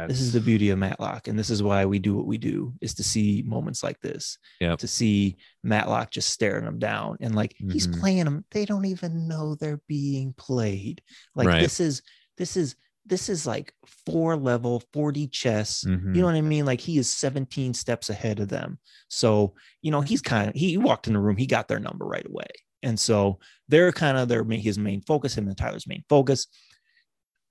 This 0.08 0.20
is 0.20 0.32
the 0.32 0.40
beauty 0.40 0.70
of 0.70 0.78
Matlock, 0.78 1.28
and 1.28 1.38
this 1.38 1.50
is 1.50 1.62
why 1.62 1.84
we 1.86 1.98
do 1.98 2.14
what 2.16 2.26
we 2.26 2.38
do: 2.38 2.74
is 2.80 2.94
to 2.94 3.04
see 3.04 3.42
moments 3.46 3.82
like 3.82 4.00
this. 4.00 4.38
Yep. 4.60 4.78
To 4.80 4.88
see 4.88 5.36
Matlock 5.62 6.10
just 6.10 6.30
staring 6.30 6.64
them 6.64 6.78
down, 6.78 7.16
and 7.20 7.34
like 7.34 7.54
he's 7.58 7.86
Mhm. 7.86 8.00
playing 8.00 8.24
them. 8.24 8.44
They 8.50 8.64
don't 8.64 8.86
even 8.86 9.28
know 9.28 9.54
they're 9.54 9.80
being 9.88 10.32
played. 10.34 11.02
Like 11.34 11.48
Right. 11.48 11.60
this 11.62 11.80
is 11.80 12.02
this 12.36 12.56
is 12.56 12.76
this 13.06 13.28
is 13.28 13.46
like 13.46 13.72
four 14.06 14.36
level 14.36 14.82
4D 14.92 15.26
chess. 15.32 15.84
Mhm. 15.84 16.14
You 16.14 16.20
know 16.20 16.26
what 16.26 16.34
I 16.36 16.42
mean? 16.42 16.64
Like 16.66 16.80
he 16.80 16.98
is 16.98 17.10
17 17.10 17.74
steps 17.74 18.08
ahead 18.10 18.38
of 18.40 18.48
them. 18.48 18.78
So, 19.08 19.54
you 19.82 19.90
know, 19.90 20.00
he's 20.02 20.20
kind 20.20 20.48
of 20.50 20.54
he 20.54 20.76
walked 20.76 21.06
in 21.08 21.14
the 21.14 21.18
room, 21.18 21.36
he 21.36 21.46
got 21.46 21.66
their 21.66 21.80
number 21.80 22.04
right 22.04 22.26
away. 22.26 22.46
And 22.82 22.98
so 22.98 23.38
they're 23.68 23.92
kind 23.92 24.16
of 24.16 24.28
their 24.28 24.44
his 24.44 24.78
main 24.78 25.02
focus, 25.02 25.36
him 25.36 25.48
and 25.48 25.56
Tyler's 25.56 25.86
main 25.86 26.04
focus. 26.08 26.46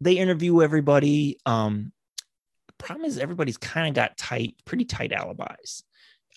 They 0.01 0.13
interview 0.13 0.61
everybody. 0.61 1.39
Um, 1.45 1.91
problem 2.77 3.05
is 3.05 3.17
everybody's 3.17 3.57
kind 3.57 3.87
of 3.87 3.93
got 3.93 4.17
tight, 4.17 4.55
pretty 4.65 4.85
tight 4.85 5.11
alibis. 5.11 5.83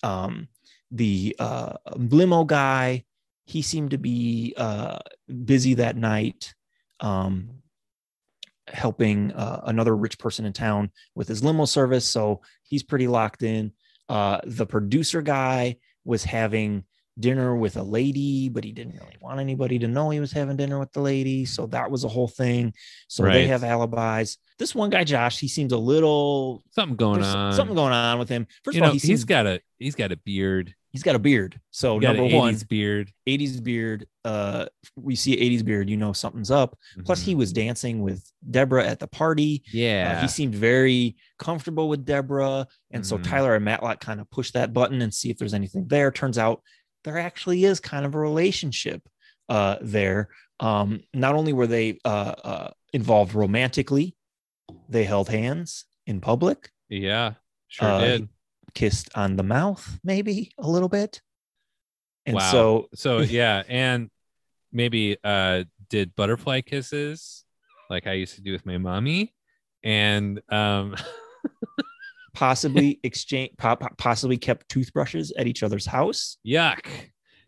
Um, 0.03 0.47
the 0.91 1.35
uh 1.39 1.73
limo 1.95 2.43
guy, 2.43 3.05
he 3.45 3.61
seemed 3.61 3.91
to 3.91 3.97
be 3.97 4.53
uh 4.57 4.99
busy 5.45 5.75
that 5.75 5.95
night. 5.95 6.53
Um 6.99 7.63
helping 8.67 9.31
uh, 9.33 9.61
another 9.65 9.95
rich 9.95 10.17
person 10.17 10.45
in 10.45 10.53
town 10.53 10.91
with 11.15 11.27
his 11.27 11.43
limo 11.43 11.65
service. 11.65 12.05
So 12.05 12.41
he's 12.63 12.83
pretty 12.83 13.07
locked 13.07 13.43
in. 13.43 13.73
Uh, 14.09 14.39
the 14.45 14.65
producer 14.65 15.21
guy 15.21 15.77
was 16.05 16.23
having 16.23 16.83
dinner 17.19 17.55
with 17.55 17.77
a 17.77 17.83
lady, 17.83 18.49
but 18.49 18.63
he 18.63 18.71
didn't 18.71 18.93
really 18.95 19.17
want 19.21 19.39
anybody 19.39 19.77
to 19.79 19.87
know 19.87 20.09
he 20.09 20.19
was 20.19 20.31
having 20.31 20.57
dinner 20.57 20.79
with 20.79 20.91
the 20.93 21.01
lady. 21.01 21.45
So 21.45 21.67
that 21.67 21.89
was 21.91 22.03
a 22.03 22.07
whole 22.07 22.27
thing. 22.27 22.73
So 23.07 23.23
they 23.23 23.47
have 23.47 23.63
alibis. 23.63 24.37
This 24.59 24.73
one 24.73 24.89
guy, 24.89 25.03
Josh, 25.03 25.39
he 25.39 25.47
seems 25.47 25.73
a 25.73 25.77
little 25.77 26.63
something 26.71 26.95
going 26.95 27.23
on. 27.23 27.53
something 27.53 27.75
going 27.75 27.93
on 27.93 28.19
with 28.19 28.29
him. 28.29 28.47
First 28.63 28.75
you 28.75 28.81
of 28.81 28.85
all, 28.85 28.89
know, 28.89 28.93
he 28.93 28.99
he's 28.99 29.03
seems, 29.07 29.25
got 29.25 29.45
a 29.45 29.61
he's 29.79 29.95
got 29.95 30.11
a 30.11 30.17
beard. 30.17 30.73
he's 30.91 31.03
got 31.03 31.15
a 31.15 31.19
beard. 31.19 31.59
So 31.71 31.99
He's 31.99 32.07
number 32.07 32.23
an 32.23 32.31
one, 32.33 32.53
80s 32.53 32.67
beard. 32.67 33.11
80s 33.27 33.63
beard. 33.63 34.07
Uh, 34.23 34.67
we 34.95 35.15
see 35.15 35.35
80s 35.35 35.65
beard, 35.65 35.89
you 35.89 35.97
know 35.97 36.13
something's 36.13 36.51
up. 36.51 36.77
Plus, 37.03 37.21
Mhm. 37.21 37.25
he 37.25 37.35
was 37.35 37.51
dancing 37.51 38.01
with 38.01 38.31
Deborah 38.49 38.85
at 38.87 38.99
the 38.99 39.07
party. 39.07 39.63
Uh, 39.67 39.69
yeah, 39.73 40.21
he 40.21 40.27
seemed 40.27 40.55
very 40.55 41.15
comfortable 41.39 41.89
with 41.89 42.05
Deborah. 42.05 42.67
And 42.91 43.05
so 43.05 43.17
Mhm. 43.17 43.23
Tyler 43.23 43.55
and 43.55 43.65
Matlock 43.65 43.99
kind 44.01 44.21
of 44.21 44.29
push 44.31 44.51
that 44.51 44.71
button 44.73 45.01
and 45.01 45.13
see 45.13 45.29
if 45.29 45.37
there's 45.37 45.53
anything 45.55 45.87
there. 45.87 46.11
Turns 46.11 46.37
out 46.37 46.61
there 47.03 47.17
actually 47.17 47.63
is 47.65 47.79
kind 47.79 48.05
of 48.05 48.15
a 48.15 48.19
relationship 48.19 49.07
uh, 49.49 49.77
there. 49.81 50.29
Um, 50.59 51.01
not 51.13 51.35
only 51.35 51.53
were 51.53 51.67
they 51.67 51.99
uh, 52.05 52.35
uh, 52.43 52.71
involved 52.93 53.33
romantically, 53.33 54.15
they 54.89 55.03
held 55.03 55.29
hands 55.29 55.85
in 56.07 56.21
public, 56.21 56.71
yeah, 56.89 57.33
sure 57.67 57.89
uh, 57.89 57.99
did. 57.99 58.29
kissed 58.73 59.09
on 59.15 59.35
the 59.35 59.43
mouth, 59.43 59.99
maybe 60.03 60.51
a 60.57 60.67
little 60.69 60.89
bit. 60.89 61.21
And 62.25 62.35
Wow. 62.35 62.51
so, 62.51 62.89
So 62.93 63.19
yeah, 63.19 63.63
and 63.67 64.09
maybe 64.71 65.17
uh 65.23 65.63
did 65.89 66.15
butterfly 66.15 66.61
kisses 66.61 67.45
like 67.89 68.07
I 68.07 68.13
used 68.13 68.35
to 68.35 68.41
do 68.41 68.51
with 68.51 68.65
my 68.65 68.77
mommy, 68.77 69.33
and 69.83 70.41
um 70.49 70.95
possibly 72.33 72.99
exchange, 73.03 73.51
po- 73.57 73.75
po- 73.75 73.89
possibly 73.97 74.37
kept 74.37 74.69
toothbrushes 74.69 75.31
at 75.37 75.47
each 75.47 75.63
other's 75.63 75.85
house. 75.85 76.37
yuck. 76.45 76.85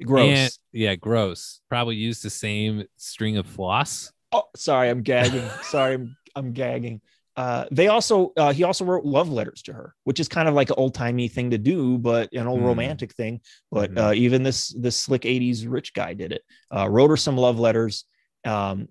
Gross. 0.04 0.28
And- 0.38 0.52
yeah, 0.74 0.96
gross. 0.96 1.62
Probably 1.70 1.96
used 1.96 2.22
the 2.24 2.30
same 2.30 2.84
string 2.98 3.38
of 3.38 3.48
floss. 3.48 4.12
Oh, 4.32 4.44
sorry, 4.56 4.90
I'm 4.90 5.02
gagging. 5.04 5.48
sorry, 5.64 5.94
I'm, 5.96 6.18
I'm 6.36 6.52
gagging. 6.54 7.00
Uh, 7.38 7.66
they 7.70 7.88
also 7.90 8.32
uh, 8.38 8.54
he 8.54 8.64
also 8.64 8.86
wrote 8.86 9.04
love 9.06 9.30
letters 9.30 9.62
to 9.64 9.74
her, 9.74 9.94
which 10.06 10.22
is 10.22 10.28
kind 10.30 10.48
of 10.48 10.54
like 10.54 10.70
an 10.70 10.76
old 10.78 10.94
timey 10.94 11.28
thing 11.28 11.52
to 11.52 11.58
do, 11.58 11.98
but 11.98 12.32
an 12.34 12.48
old 12.48 12.60
Hmm. 12.62 12.66
romantic 12.66 13.14
thing. 13.14 13.42
But 13.72 13.92
Mhm. 13.94 13.98
uh, 14.10 14.14
even 14.14 14.42
this 14.44 14.70
this 14.70 14.96
slick 14.96 15.24
'80s 15.24 15.66
rich 15.70 15.94
guy 15.94 16.14
did 16.14 16.32
it. 16.32 16.44
Uh, 16.74 16.88
wrote 16.90 17.10
her 17.10 17.18
some 17.18 17.36
love 17.38 17.60
letters, 17.60 18.06
um, 18.46 18.88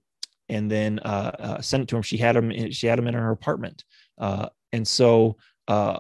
and 0.51 0.71
then 0.71 0.99
uh, 0.99 1.33
uh, 1.39 1.61
sent 1.63 1.83
it 1.85 1.89
to 1.89 1.97
him. 1.97 2.03
She 2.03 2.19
had 2.19 2.37
him. 2.37 2.51
In, 2.51 2.71
she 2.71 2.87
had 2.87 2.99
him 2.99 3.07
in 3.09 3.15
her 3.15 3.31
apartment, 3.31 3.83
uh, 4.19 4.49
and 4.73 4.87
so 4.87 5.39
uh, 5.69 5.99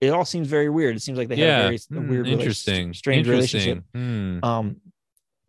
it 0.00 0.08
all 0.10 0.24
seems 0.24 0.48
very 0.48 0.68
weird. 0.68 0.96
It 0.96 1.00
seems 1.00 1.18
like 1.18 1.28
they 1.28 1.36
had 1.36 1.44
yeah, 1.44 1.58
a 1.60 1.62
very 1.62 1.76
a 1.76 1.78
Hmm, 1.88 2.08
weird, 2.08 2.28
interesting, 2.28 2.74
relationship, 2.74 2.96
strange 2.96 3.28
relationship. 3.28 3.84
interesting. 3.94 4.38
Hmm. 4.40 4.44
Um, 4.44 4.76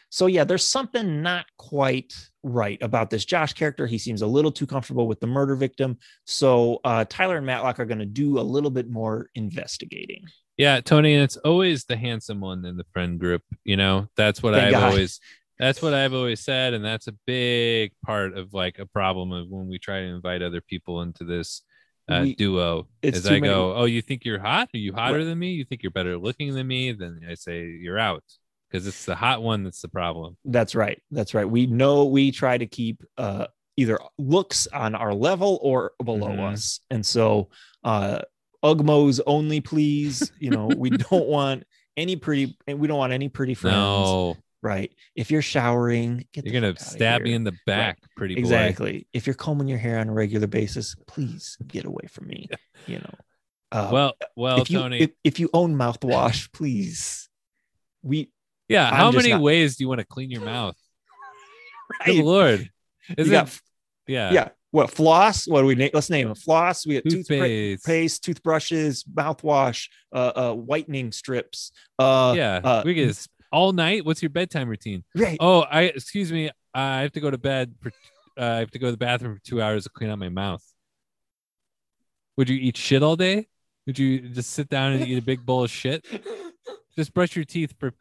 so 0.09 0.27
yeah, 0.27 0.45
there's 0.45 0.63
something 0.63 1.21
not 1.21 1.45
quite 1.57 2.13
right 2.41 2.81
about 2.81 3.09
this 3.09 3.25
Josh 3.25 3.51
character. 3.53 3.85
He 3.85 3.97
seems 3.97 4.21
a 4.21 4.27
little 4.27 4.51
too 4.51 4.65
comfortable 4.65 5.07
with 5.07 5.19
the 5.19 5.27
murder 5.27 5.55
victim. 5.55 5.97
So 6.25 6.79
uh, 6.85 7.03
Tyler 7.09 7.37
and 7.37 7.45
Matlock 7.45 7.79
are 7.79 7.85
going 7.85 7.99
to 7.99 8.05
do 8.05 8.39
a 8.39 8.41
little 8.41 8.69
bit 8.69 8.89
more 8.89 9.29
investigating. 9.35 10.23
Yeah, 10.57 10.79
Tony, 10.79 11.15
and 11.15 11.23
it's 11.23 11.35
always 11.35 11.83
the 11.83 11.97
handsome 11.97 12.39
one 12.39 12.63
in 12.63 12.77
the 12.77 12.85
friend 12.93 13.19
group. 13.19 13.41
You 13.65 13.75
know, 13.75 14.07
that's 14.15 14.41
what 14.41 14.53
Thank 14.53 14.67
I've 14.67 14.71
God. 14.71 14.91
always 14.91 15.19
that's 15.59 15.81
what 15.81 15.93
I've 15.93 16.13
always 16.13 16.39
said, 16.41 16.73
and 16.73 16.83
that's 16.83 17.07
a 17.07 17.15
big 17.25 17.91
part 18.05 18.37
of 18.37 18.53
like 18.53 18.79
a 18.79 18.85
problem 18.85 19.33
of 19.33 19.49
when 19.49 19.67
we 19.67 19.79
try 19.79 19.99
to 19.99 20.05
invite 20.05 20.41
other 20.41 20.61
people 20.61 21.01
into 21.01 21.25
this 21.25 21.61
uh, 22.09 22.21
We- 22.23 22.35
duo. 22.35 22.87
As 23.03 23.25
I 23.25 23.31
many- 23.31 23.47
go, 23.47 23.75
oh, 23.75 23.85
you 23.85 24.01
think 24.01 24.25
you're 24.25 24.39
hot? 24.39 24.69
Are 24.73 24.77
you 24.77 24.93
hotter 24.93 25.19
Right. 25.19 25.23
than 25.23 25.39
me? 25.39 25.53
You 25.53 25.65
think 25.65 25.83
you're 25.83 25.91
better 25.91 26.17
looking 26.17 26.53
than 26.53 26.67
me? 26.67 26.91
Then 26.91 27.21
I 27.29 27.33
say 27.35 27.65
you're 27.67 27.97
out 27.99 28.23
because 28.69 28.85
it's 28.87 29.05
the 29.05 29.15
hot 29.15 29.41
one 29.41 29.63
that's 29.63 29.81
the 29.81 29.87
problem. 29.89 30.37
That's 30.45 30.75
right. 30.75 31.01
That's 31.11 31.33
right. 31.33 31.49
We 31.49 31.65
know 31.67 32.05
we 32.05 32.31
try 32.31 32.57
to 32.57 32.65
keep 32.65 33.03
uh, 33.17 33.47
either 33.77 33.99
looks 34.17 34.67
on 34.67 34.95
our 34.95 35.13
level 35.13 35.59
or 35.61 35.91
below 36.03 36.29
Mhm. 36.29 36.53
us, 36.53 36.79
and 36.89 37.05
so 37.05 37.49
uh, 37.83 38.19
Ugmos 38.63 39.19
only, 39.27 39.61
please. 39.61 40.31
You 40.39 40.49
know, 40.51 40.67
we 40.75 40.89
don't 41.11 41.27
want 41.27 41.63
any 41.97 42.15
pretty, 42.15 42.57
and 42.67 42.79
we 42.79 42.87
don't 42.87 42.97
want 42.97 43.13
any 43.13 43.29
pretty 43.29 43.53
friends. 43.53 43.75
No, 43.75 44.37
right? 44.65 44.91
If 45.15 45.31
you're 45.31 45.41
showering, 45.43 46.25
get 46.33 46.45
You're 46.45 46.59
gonna 46.59 46.77
stab 46.77 47.21
me 47.21 47.33
in 47.33 47.43
the 47.45 47.53
back, 47.65 47.99
pretty 48.17 48.35
boy. 48.35 48.39
Exactly. 48.41 49.07
If 49.13 49.27
you're 49.27 49.35
combing 49.35 49.67
your 49.69 49.77
hair 49.77 49.99
on 49.99 50.09
a 50.09 50.13
regular 50.13 50.47
basis, 50.47 50.95
please 51.07 51.57
get 51.65 51.85
away 51.85 52.07
from 52.11 52.27
me. 52.27 52.49
You 52.87 52.97
know. 52.99 53.13
Uh, 53.71 53.89
Well, 53.93 54.13
well, 54.35 54.61
if 54.61 54.69
you 54.69 54.79
Tony. 54.79 54.99
if, 55.01 55.11
if 55.23 55.39
you 55.39 55.49
own 55.53 55.75
mouthwash, 55.75 56.51
please. 56.51 57.29
We 58.03 58.29
yeah. 58.67 58.89
I'm 58.89 58.95
How 58.95 59.11
many 59.11 59.29
not- 59.29 59.41
ways 59.41 59.77
do 59.77 59.83
you 59.83 59.87
want 59.87 59.99
to 59.99 60.05
clean 60.05 60.31
your 60.31 60.41
mouth? 60.55 60.75
Good 62.05 62.23
lord. 62.25 62.69
Is 63.17 63.29
it? 63.31 63.61
Yeah. 64.07 64.31
yeah. 64.31 64.49
What 64.71 64.91
floss? 64.91 65.47
What 65.47 65.61
do 65.61 65.67
we 65.67 65.75
name? 65.75 65.91
Let's 65.93 66.09
name 66.09 66.29
it. 66.29 66.37
Floss. 66.37 66.85
We 66.85 66.95
got 66.95 67.03
toothpaste, 67.03 67.27
Toothpaste. 67.29 67.85
paste, 67.85 68.23
toothbrushes, 68.25 69.03
mouthwash, 69.05 69.87
uh, 70.13 70.31
uh, 70.35 70.53
whitening 70.53 71.11
strips. 71.13 71.71
Uh, 71.97 72.33
yeah. 72.35 72.59
uh, 72.63 72.81
we 72.85 72.93
get 72.93 73.07
this 73.07 73.27
all 73.55 73.71
night. 73.71 74.05
What's 74.05 74.21
your 74.21 74.29
bedtime 74.29 74.67
routine? 74.69 75.03
right. 75.15 75.37
Oh, 75.39 75.61
I 75.61 75.83
excuse 75.83 76.31
me. 76.31 76.49
I 76.73 77.01
have 77.01 77.13
to 77.13 77.19
go 77.21 77.31
to 77.31 77.37
bed 77.37 77.73
for. 77.81 77.91
Uh, 78.37 78.43
I 78.43 78.55
have 78.57 78.71
to 78.71 78.79
go 78.79 78.87
to 78.87 78.91
the 78.91 78.97
bathroom 78.97 79.33
for 79.35 79.41
two 79.43 79.61
hours 79.61 79.83
to 79.85 79.89
clean 79.89 80.09
out 80.09 80.19
my 80.19 80.27
mouth. 80.29 80.61
Would 82.37 82.49
you 82.49 82.57
eat 82.57 82.75
shit 82.75 83.01
all 83.01 83.15
day? 83.15 83.47
Would 83.87 83.97
you 83.97 84.19
just 84.29 84.49
sit 84.51 84.67
down 84.67 84.91
and 84.93 85.07
eat 85.07 85.17
a 85.17 85.21
big 85.21 85.45
bowl 85.45 85.63
of 85.63 85.71
shit? 85.71 86.05
Just 86.97 87.13
brush 87.13 87.35
your 87.35 87.45
teeth 87.45 87.73
for 87.79 87.93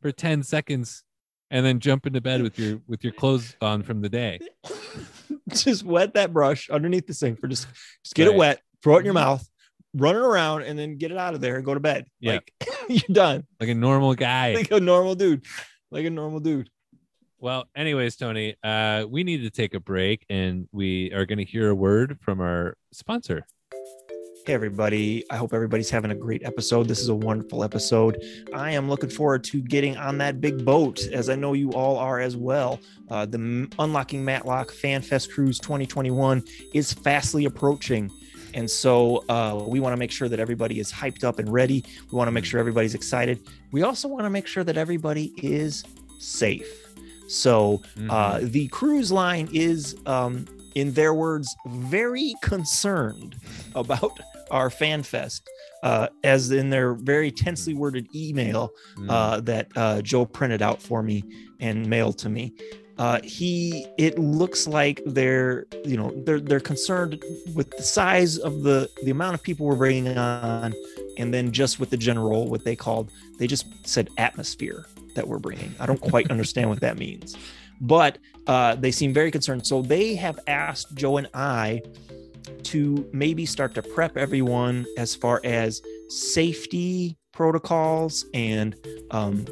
for 0.00 0.12
ten 0.12 0.42
seconds, 0.44 1.02
and 1.50 1.66
then 1.66 1.80
jump 1.80 2.06
into 2.06 2.20
bed 2.20 2.42
with 2.42 2.58
your 2.58 2.80
with 2.86 3.02
your 3.04 3.12
clothes 3.12 3.56
on 3.60 3.82
from 3.82 4.00
the 4.02 4.08
day. 4.08 4.38
just 5.48 5.84
wet 5.84 6.14
that 6.14 6.32
brush 6.32 6.70
underneath 6.70 7.06
the 7.08 7.14
sink 7.14 7.40
for 7.40 7.48
just 7.48 7.66
just 8.04 8.14
get 8.14 8.26
Right. 8.28 8.34
it 8.34 8.38
wet, 8.38 8.60
throw 8.82 8.96
it 8.96 9.00
in 9.00 9.04
your 9.04 9.14
mouth, 9.14 9.48
run 9.96 10.14
it 10.14 10.20
around, 10.20 10.62
and 10.62 10.78
then 10.78 10.98
get 10.98 11.10
it 11.10 11.16
out 11.16 11.34
of 11.34 11.40
there 11.40 11.56
and 11.56 11.64
go 11.64 11.74
to 11.74 11.80
bed. 11.80 12.06
Yeah. 12.20 12.32
Like 12.32 12.52
you're 12.88 13.00
done. 13.14 13.46
Like 13.60 13.70
a 13.70 13.74
normal 13.74 14.14
guy. 14.14 14.54
Like 14.54 14.70
a 14.70 14.80
normal 14.80 15.14
dude. 15.14 15.44
Like 15.90 16.04
a 16.04 16.10
normal 16.10 16.40
dude. 16.40 16.70
Well, 17.38 17.66
anyways, 17.76 18.16
Tony, 18.16 18.56
uh, 18.64 19.04
we 19.08 19.22
need 19.22 19.42
to 19.42 19.50
take 19.50 19.74
a 19.74 19.80
break, 19.80 20.24
and 20.30 20.68
we 20.72 21.12
are 21.12 21.26
going 21.26 21.38
to 21.38 21.44
hear 21.44 21.68
a 21.68 21.74
word 21.74 22.18
from 22.20 22.40
our 22.40 22.76
sponsor. 22.92 23.46
Hey, 24.46 24.54
everybody. 24.54 25.24
I 25.28 25.36
hope 25.36 25.52
everybody's 25.52 25.90
having 25.90 26.12
a 26.12 26.14
great 26.14 26.44
episode. 26.44 26.86
This 26.86 27.00
is 27.00 27.08
a 27.08 27.14
wonderful 27.14 27.64
episode. 27.64 28.22
I 28.54 28.70
am 28.70 28.88
looking 28.88 29.10
forward 29.10 29.42
to 29.44 29.60
getting 29.60 29.96
on 29.96 30.18
that 30.18 30.40
big 30.40 30.64
boat, 30.64 31.04
as 31.08 31.28
I 31.28 31.34
know 31.34 31.52
you 31.52 31.72
all 31.72 31.98
are 31.98 32.20
as 32.20 32.36
well. 32.36 32.78
Uh, 33.10 33.26
the 33.26 33.68
Unlocking 33.78 34.24
Matlock 34.24 34.70
Fan 34.70 35.02
Fest 35.02 35.32
Cruise 35.32 35.58
2021 35.58 36.44
is 36.72 36.92
fastly 36.92 37.44
approaching. 37.44 38.10
And 38.56 38.68
so 38.70 39.22
uh, 39.28 39.62
we 39.66 39.78
want 39.80 39.92
to 39.92 39.96
make 39.98 40.10
sure 40.10 40.28
that 40.28 40.40
everybody 40.40 40.80
is 40.80 40.90
hyped 40.90 41.22
up 41.24 41.38
and 41.38 41.52
ready. 41.52 41.84
We 42.10 42.16
want 42.16 42.28
to 42.28 42.32
make 42.32 42.44
sure 42.46 42.58
everybody's 42.58 42.94
excited. 42.94 43.38
We 43.70 43.82
also 43.82 44.08
want 44.08 44.24
to 44.24 44.30
make 44.30 44.46
sure 44.46 44.64
that 44.64 44.76
everybody 44.78 45.32
is 45.42 45.84
safe. 46.18 46.66
So 47.28 47.82
uh, 48.08 48.40
the 48.42 48.68
cruise 48.68 49.12
line 49.12 49.48
is, 49.52 49.94
um, 50.06 50.46
in 50.74 50.92
their 50.94 51.12
words, 51.12 51.54
very 51.66 52.34
concerned 52.40 53.36
about 53.74 54.12
our 54.50 54.70
fan 54.70 55.02
fest, 55.02 55.42
uh, 55.82 56.08
as 56.24 56.50
in 56.50 56.70
their 56.70 56.94
very 56.94 57.30
tensely 57.30 57.74
worded 57.74 58.06
email 58.14 58.70
Mm. 58.96 59.10
uh, 59.10 59.40
that 59.40 59.66
uh, 59.76 60.00
Joe 60.02 60.24
printed 60.24 60.62
out 60.62 60.80
for 60.80 61.02
me 61.02 61.24
and 61.60 61.86
mailed 61.86 62.16
to 62.18 62.28
me. 62.30 62.54
Uh, 62.98 63.20
he, 63.22 63.86
it 63.98 64.18
looks 64.18 64.66
like 64.66 65.02
they're, 65.04 65.66
you 65.84 65.96
know, 65.96 66.10
they're 66.24 66.40
they're 66.40 66.60
concerned 66.60 67.22
with 67.54 67.70
the 67.76 67.82
size 67.82 68.38
of 68.38 68.62
the 68.62 68.90
the 69.04 69.10
amount 69.10 69.34
of 69.34 69.42
people 69.42 69.66
we're 69.66 69.76
bringing 69.76 70.16
on, 70.16 70.72
and 71.18 71.32
then 71.32 71.52
just 71.52 71.78
with 71.78 71.90
the 71.90 71.96
general 71.96 72.48
what 72.48 72.64
they 72.64 72.74
called, 72.74 73.10
they 73.38 73.46
just 73.46 73.66
said 73.86 74.08
atmosphere 74.16 74.86
that 75.14 75.28
we're 75.28 75.38
bringing. 75.38 75.74
I 75.78 75.86
don't 75.86 76.00
quite 76.00 76.30
understand 76.30 76.70
what 76.70 76.80
that 76.80 76.96
means, 76.96 77.36
but 77.80 78.18
uh, 78.46 78.76
they 78.76 78.90
seem 78.90 79.12
very 79.12 79.30
concerned. 79.30 79.66
So 79.66 79.82
they 79.82 80.14
have 80.14 80.38
asked 80.46 80.94
Joe 80.94 81.18
and 81.18 81.28
I 81.34 81.82
to 82.64 83.08
maybe 83.12 83.44
start 83.44 83.74
to 83.74 83.82
prep 83.82 84.16
everyone 84.16 84.86
as 84.96 85.14
far 85.14 85.40
as 85.44 85.82
safety 86.08 87.18
protocols 87.32 88.24
and 88.32 88.74
um, 89.10 89.44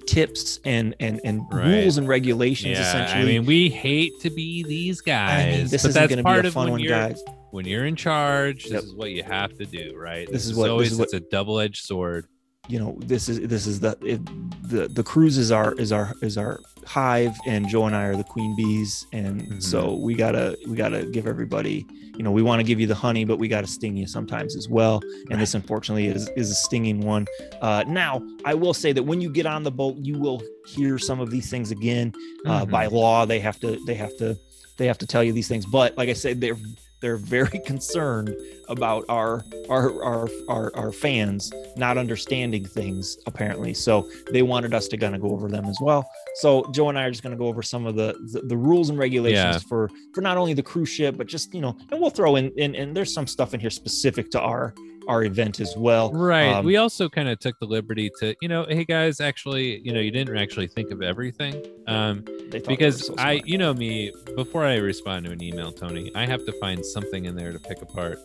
tips 0.00 0.60
and 0.64 0.94
and 1.00 1.20
and 1.24 1.42
Right. 1.50 1.82
rules 1.82 1.98
and 1.98 2.06
regulations. 2.08 2.78
yeah, 2.78 2.88
essentially, 2.88 3.22
I 3.22 3.38
mean, 3.38 3.46
we 3.46 3.68
hate 3.70 4.12
to 4.20 4.30
be 4.30 4.62
these 4.64 5.00
guys, 5.00 5.44
I 5.54 5.58
mean, 5.58 5.66
this 5.68 5.84
isn't 5.84 6.08
going 6.08 6.22
to 6.22 6.42
be 6.42 6.48
a 6.48 6.50
fun 6.52 6.64
when 6.64 6.72
one, 6.72 6.80
you're 6.80 6.90
guys. 6.90 7.22
when 7.50 7.64
you're 7.66 7.86
in 7.86 7.96
charge. 7.96 8.64
This 8.64 8.72
Yep. 8.72 8.82
is 8.82 8.94
what 8.94 9.10
you 9.10 9.22
have 9.22 9.56
to 9.58 9.64
do, 9.66 9.94
right? 9.96 10.30
This 10.30 10.46
is 10.46 10.54
what- 10.54 10.64
this 10.64 10.70
always 10.70 10.92
is 10.92 10.98
what- 10.98 11.04
it's 11.04 11.14
a 11.14 11.20
double-edged 11.20 11.84
sword. 11.84 12.26
You 12.68 12.78
know 12.78 12.96
this 13.00 13.28
is 13.28 13.40
this 13.48 13.66
is 13.66 13.80
the 13.80 13.96
it, 14.02 14.20
the 14.68 14.88
the 14.88 15.02
cruise 15.02 15.38
is 15.38 15.50
our 15.52 15.72
is 15.74 15.92
our 15.92 16.12
is 16.22 16.36
our 16.36 16.60
hive 16.84 17.34
and 17.46 17.68
joe 17.68 17.84
and 17.86 17.94
i 17.96 18.04
are 18.04 18.16
the 18.16 18.24
queen 18.24 18.54
bees. 18.56 19.06
And 19.12 19.42
Mhm. 19.42 19.62
so 19.62 19.94
we 19.94 20.14
gotta 20.14 20.56
we 20.68 20.76
gotta 20.76 21.04
give 21.06 21.26
everybody 21.26 21.86
you 22.16 22.22
know 22.22 22.30
we 22.32 22.42
want 22.42 22.60
to 22.60 22.64
give 22.64 22.80
you 22.80 22.86
the 22.86 22.94
honey 22.94 23.24
but 23.24 23.38
we 23.38 23.46
gotta 23.48 23.66
sting 23.66 23.96
you 23.96 24.06
sometimes 24.06 24.56
as 24.56 24.68
well. 24.68 25.00
And 25.30 25.40
this 25.40 25.54
unfortunately 25.54 26.06
is 26.06 26.28
is 26.36 26.50
a 26.50 26.54
stinging 26.54 27.00
one. 27.00 27.26
Uh 27.60 27.84
now 27.86 28.22
i 28.44 28.54
will 28.54 28.74
say 28.74 28.92
that 28.92 29.02
when 29.02 29.20
you 29.20 29.30
get 29.30 29.46
on 29.46 29.62
the 29.62 29.70
boat 29.70 29.96
you 29.98 30.18
will 30.18 30.42
hear 30.66 30.98
some 30.98 31.20
of 31.20 31.30
these 31.30 31.48
things 31.50 31.70
again. 31.70 32.12
Uh, 32.46 32.64
Mhm. 32.64 32.70
by 32.70 32.86
law 32.86 33.26
they 33.26 33.40
have 33.40 33.58
to 33.60 33.78
they 33.86 33.94
have 33.94 34.16
to 34.18 34.36
they 34.76 34.86
have 34.86 34.98
to 34.98 35.06
tell 35.06 35.24
you 35.24 35.32
these 35.32 35.48
things. 35.48 35.64
But 35.66 35.96
like 35.96 36.08
i 36.08 36.12
said 36.14 36.40
they're 36.40 36.58
they're 37.00 37.16
very 37.16 37.58
concerned 37.66 38.34
about 38.68 39.04
our 39.08 39.44
our 39.68 40.02
our 40.02 40.28
our, 40.48 40.76
our 40.76 40.92
fans 40.92 41.52
not 41.76 41.98
understanding 41.98 42.64
things 42.64 43.16
apparently 43.26 43.72
so 43.74 44.08
they 44.32 44.42
wanted 44.42 44.72
us 44.74 44.88
to 44.88 44.96
kind 44.96 45.14
of 45.14 45.20
go 45.20 45.30
over 45.30 45.48
them 45.48 45.64
as 45.66 45.78
well 45.80 46.08
so 46.36 46.64
joe 46.72 46.88
and 46.88 46.98
i 46.98 47.04
are 47.04 47.10
just 47.10 47.22
going 47.22 47.30
to 47.32 47.38
go 47.38 47.46
over 47.46 47.62
some 47.62 47.86
of 47.86 47.94
the, 47.96 48.14
the 48.32 48.40
the 48.42 48.56
rules 48.56 48.88
and 48.90 48.98
regulations 48.98 49.36
Yeah. 49.62 49.68
for 49.68 49.88
for 50.14 50.20
not 50.20 50.36
only 50.36 50.54
the 50.54 50.62
cruise 50.62 50.88
ship 50.88 51.16
but 51.16 51.26
just 51.26 51.52
you 51.54 51.60
know 51.60 51.76
and 51.90 52.00
we'll 52.00 52.10
throw 52.10 52.36
in 52.36 52.50
in 52.56 52.74
and 52.74 52.96
there's 52.96 53.12
some 53.12 53.26
stuff 53.26 53.54
in 53.54 53.60
here 53.60 53.70
specific 53.70 54.30
to 54.32 54.40
our 54.40 54.74
our 55.08 55.24
event 55.24 55.60
as 55.60 55.76
well 55.76 56.12
Right. 56.12 56.52
Um, 56.52 56.64
we 56.64 56.76
also 56.76 57.08
kind 57.08 57.28
of 57.28 57.38
took 57.38 57.58
the 57.58 57.66
liberty 57.66 58.10
to, 58.20 58.34
you 58.40 58.48
know, 58.48 58.66
hey 58.68 58.84
guys, 58.84 59.20
actually, 59.20 59.80
you 59.80 59.92
know, 59.92 60.00
you 60.00 60.10
didn't 60.10 60.36
actually 60.36 60.66
think 60.66 60.90
of 60.90 61.02
everything. 61.02 61.64
Um, 61.86 62.24
they 62.24 62.32
thought 62.32 62.50
they 62.50 62.58
were 62.58 62.66
because 62.68 63.06
so 63.06 63.14
I, 63.18 63.42
you 63.44 63.58
know 63.58 63.74
me, 63.74 64.12
before 64.34 64.64
I 64.64 64.76
respond 64.76 65.26
to 65.26 65.32
an 65.32 65.42
email, 65.42 65.72
Tony, 65.72 66.10
I 66.14 66.26
have 66.26 66.44
to 66.46 66.52
find 66.60 66.84
something 66.84 67.26
in 67.26 67.36
there 67.36 67.52
to 67.52 67.58
pick 67.58 67.82
apart. 67.82 68.18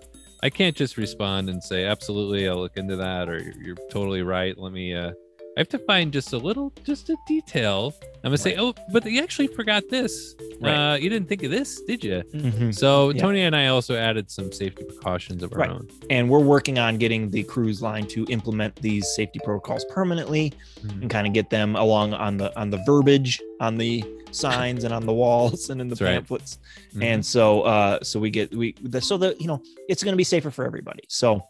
I 0.44 0.50
can't 0.50 0.76
just 0.76 0.98
respond 0.98 1.50
and 1.50 1.64
say, 1.64 1.86
absolutely, 1.86 2.48
I'll 2.48 2.58
look 2.58 2.78
into 2.78 2.96
that, 2.96 3.30
or 3.30 3.38
you're, 3.38 3.62
you're 3.62 3.76
totally 3.92 4.24
right. 4.24 4.58
Let 4.58 4.74
me, 4.74 4.96
uh, 4.96 5.12
I 5.12 5.60
have 5.60 5.70
to 5.70 5.80
find 5.80 6.12
just 6.12 6.34
a 6.34 6.38
little, 6.38 6.74
just 6.84 7.10
a 7.10 7.18
detail. 7.28 7.94
I'm 8.24 8.30
gonna 8.30 8.38
say, 8.38 8.52
Right. 8.52 8.60
oh, 8.60 8.76
but 8.92 9.06
you 9.06 9.22
actually 9.22 9.48
forgot 9.48 9.84
this. 9.90 10.36
Right. 10.60 10.94
Uh, 10.94 10.96
you 10.96 11.10
didn't 11.10 11.28
think 11.28 11.42
of 11.44 11.50
this, 11.50 11.82
did 11.82 12.04
you? 12.04 12.22
Mhm. 12.34 12.74
So 12.76 13.10
Yeah. 13.10 13.22
Tony 13.22 13.42
and 13.42 13.56
I 13.56 13.68
also 13.68 13.96
added 13.96 14.30
some 14.30 14.52
safety 14.52 14.84
precautions 14.84 15.42
of 15.42 15.52
our 15.54 15.60
Right. 15.60 15.70
own. 15.72 15.88
and 16.12 16.30
we're 16.30 16.40
working 16.40 16.78
on 16.78 16.98
getting 16.98 17.32
the 17.32 17.44
cruise 17.44 17.82
line 17.82 18.06
to 18.08 18.26
implement 18.30 18.76
these 18.76 19.08
safety 19.16 19.40
protocols 19.44 19.86
permanently 19.90 20.54
Mhm. 20.86 21.02
and 21.04 21.10
kind 21.10 21.26
of 21.26 21.34
get 21.34 21.50
them 21.50 21.76
along 21.76 22.14
on 22.14 22.38
the 22.38 22.58
on 22.60 22.70
the 22.70 22.78
verbiage 22.86 23.40
on 23.60 23.78
the 23.78 24.04
signs 24.32 24.84
and 24.84 24.94
on 24.94 25.06
the 25.06 25.14
walls 25.14 25.70
and 25.70 25.82
in 25.82 25.88
the 25.88 25.96
That's 25.96 26.02
right. 26.02 26.14
pamphlets 26.14 26.60
Mhm. 26.96 27.04
and 27.04 27.26
so 27.26 27.62
uh 27.64 28.00
so 28.04 28.20
we 28.20 28.30
get 28.30 28.54
we 28.56 28.76
the, 28.84 29.02
so 29.02 29.18
that 29.18 29.42
you 29.42 29.48
know 29.48 29.62
it's 29.90 30.04
going 30.04 30.14
to 30.14 30.18
be 30.18 30.24
safer 30.24 30.52
for 30.52 30.64
everybody 30.66 31.04
so 31.10 31.44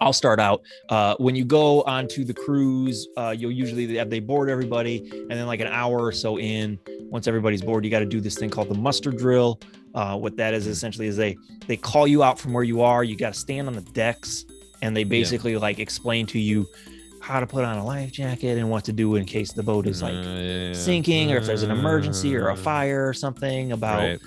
I'll 0.00 0.12
start 0.12 0.40
out. 0.40 0.62
Uh, 0.88 1.14
when 1.18 1.34
you 1.36 1.44
go 1.44 1.82
onto 1.82 2.24
the 2.24 2.34
cruise, 2.34 3.06
uh, 3.16 3.34
you'll 3.36 3.50
usually 3.52 3.96
have 3.96 4.10
they 4.10 4.20
board 4.20 4.48
everybody, 4.48 5.08
and 5.12 5.30
then 5.30 5.46
like 5.46 5.60
an 5.60 5.66
hour 5.68 5.98
or 6.02 6.12
so 6.12 6.38
in, 6.38 6.78
once 7.10 7.26
everybody's 7.26 7.62
bored, 7.62 7.84
you 7.84 7.90
got 7.90 7.98
to 8.00 8.06
do 8.06 8.20
this 8.20 8.36
thing 8.36 8.50
called 8.50 8.68
the 8.68 8.74
muster 8.78 9.10
drill. 9.10 9.60
Uh, 9.94 10.16
what 10.16 10.36
that 10.36 10.54
is 10.54 10.66
essentially 10.66 11.06
is 11.08 11.16
they 11.16 11.36
they 11.66 11.76
call 11.76 12.06
you 12.06 12.22
out 12.22 12.38
from 12.38 12.52
where 12.52 12.64
you 12.64 12.80
are. 12.82 13.02
You 13.04 13.16
got 13.16 13.34
to 13.34 13.38
stand 13.38 13.66
on 13.68 13.74
the 13.74 13.80
decks, 13.80 14.44
and 14.82 14.96
they 14.96 15.04
basically 15.04 15.56
like 15.56 15.78
explain 15.78 16.26
to 16.26 16.38
you 16.38 16.66
how 17.20 17.38
to 17.38 17.46
put 17.46 17.64
on 17.64 17.76
a 17.76 17.84
life 17.84 18.10
jacket 18.12 18.56
and 18.56 18.70
what 18.70 18.84
to 18.84 18.92
do 18.92 19.16
in 19.16 19.26
case 19.26 19.52
the 19.52 19.62
boat 19.62 19.86
is 19.86 20.00
like 20.02 20.14
Uh, 20.14 20.38
yeah. 20.38 20.72
sinking 20.72 21.30
or 21.32 21.36
if 21.36 21.44
there's 21.44 21.62
an 21.62 21.70
emergency 21.70 22.34
or 22.34 22.48
a 22.48 22.54
Uh, 22.54 22.56
fire 22.56 23.06
or 23.06 23.12
something 23.12 23.72
about 23.72 23.98
right. 23.98 24.20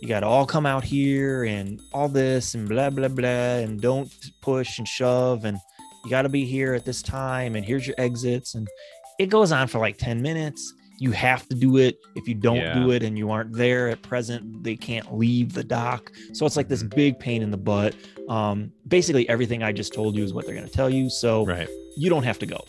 You 0.00 0.08
got 0.08 0.20
to 0.20 0.26
all 0.26 0.46
come 0.46 0.66
out 0.66 0.82
here 0.84 1.44
and 1.44 1.80
all 1.92 2.08
this 2.08 2.54
and 2.54 2.68
blah 2.68 2.90
blah 2.90 3.08
blah 3.08 3.28
and 3.28 3.80
don't 3.80 4.12
push 4.40 4.78
and 4.78 4.88
shove 4.88 5.44
and 5.44 5.58
you 6.04 6.10
got 6.10 6.22
to 6.22 6.28
be 6.28 6.44
here 6.44 6.74
at 6.74 6.84
this 6.84 7.02
time 7.02 7.54
and 7.56 7.64
here's 7.64 7.86
your 7.86 7.96
exits 7.98 8.54
and 8.54 8.66
it 9.18 9.26
goes 9.26 9.52
on 9.52 9.68
for 9.68 9.78
like 9.78 9.98
10 9.98 10.22
minutes 10.22 10.72
you 10.98 11.12
have 11.12 11.46
to 11.48 11.54
do 11.54 11.76
it 11.78 11.98
if 12.14 12.28
you 12.28 12.34
don't 12.34 12.56
Yeah. 12.56 12.74
do 12.74 12.90
it 12.90 13.02
and 13.02 13.16
you 13.18 13.30
aren't 13.30 13.52
there 13.54 13.88
at 13.88 14.02
present 14.02 14.62
they 14.64 14.76
can't 14.76 15.14
leave 15.16 15.52
the 15.52 15.64
dock 15.64 16.10
so 16.32 16.44
it's 16.46 16.56
like 16.56 16.68
this 16.68 16.82
Mhm. 16.82 16.94
big 16.94 17.18
pain 17.18 17.42
in 17.42 17.50
the 17.50 17.56
butt 17.58 17.94
um 18.28 18.72
basically 18.88 19.28
everything 19.28 19.62
i 19.62 19.72
just 19.72 19.92
told 19.94 20.14
you 20.16 20.24
is 20.24 20.32
what 20.32 20.46
they're 20.46 20.54
going 20.54 20.66
to 20.66 20.72
tell 20.72 20.90
you 20.90 21.10
so 21.10 21.44
Right. 21.46 21.68
you 21.96 22.08
don't 22.10 22.22
have 22.24 22.38
to 22.40 22.46
go 22.46 22.64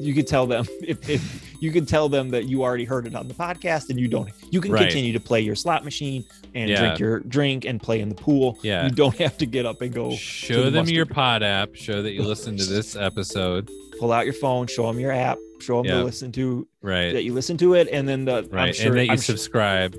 you 0.00 0.14
could 0.14 0.26
tell 0.26 0.46
them 0.46 0.66
if, 0.82 1.08
if 1.08 1.42
you 1.62 1.72
could 1.72 1.88
tell 1.88 2.08
them 2.08 2.30
that 2.30 2.44
you 2.44 2.62
already 2.62 2.84
heard 2.84 3.06
it 3.06 3.14
on 3.14 3.28
the 3.28 3.34
podcast 3.34 3.88
and 3.90 3.98
you 3.98 4.08
don't 4.08 4.30
you 4.50 4.60
can 4.60 4.72
Right. 4.72 4.82
continue 4.82 5.12
to 5.12 5.20
play 5.20 5.40
your 5.40 5.54
slot 5.54 5.84
machine 5.84 6.24
and 6.54 6.68
Yeah. 6.70 6.80
drink 6.80 6.98
your 6.98 7.20
drink 7.20 7.64
and 7.64 7.80
play 7.82 8.00
in 8.00 8.08
the 8.08 8.14
pool 8.14 8.58
Yeah. 8.62 8.84
you 8.84 8.90
don't 8.90 9.16
have 9.18 9.38
to 9.38 9.46
get 9.46 9.64
up 9.66 9.80
and 9.82 9.92
go 9.94 10.12
Show 10.14 10.64
the 10.64 10.70
them 10.70 10.88
your 10.88 11.06
pod 11.06 11.42
app. 11.42 11.74
Show 11.74 12.02
that 12.02 12.12
you 12.12 12.22
listened 12.22 12.58
to 12.58 12.66
this 12.66 12.94
episode. 13.08 13.70
pull 13.98 14.12
out 14.12 14.24
your 14.26 14.34
phone 14.34 14.66
show 14.66 14.86
them 14.86 15.00
your 15.00 15.12
app 15.12 15.38
show 15.60 15.76
them 15.78 15.86
Yeah. 15.86 15.98
to 15.98 16.04
listen 16.04 16.30
to 16.32 16.68
Right. 16.82 17.12
that 17.12 17.22
you 17.24 17.32
listen 17.32 17.56
to 17.58 17.74
it 17.74 17.88
and 17.90 18.06
then 18.06 18.26
the 18.26 18.38
i'm 18.38 18.48
right. 18.50 18.74
sure, 18.76 18.88
and 18.88 18.96
that 18.98 19.04
you 19.06 19.12
I'm 19.12 19.16
sure- 19.16 19.36
subscribe. 19.36 19.96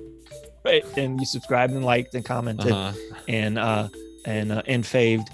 right, 0.64 0.84
and 0.98 1.20
you 1.20 1.26
subscribed 1.26 1.74
and 1.74 1.84
liked 1.84 2.14
and 2.14 2.24
commented 2.24 2.72
Uh-huh. 2.72 2.93
and 3.28 3.58
uh 3.58 3.88
and 4.26 4.52
uh 4.52 4.62
and 4.68 4.86
faved 4.86 5.28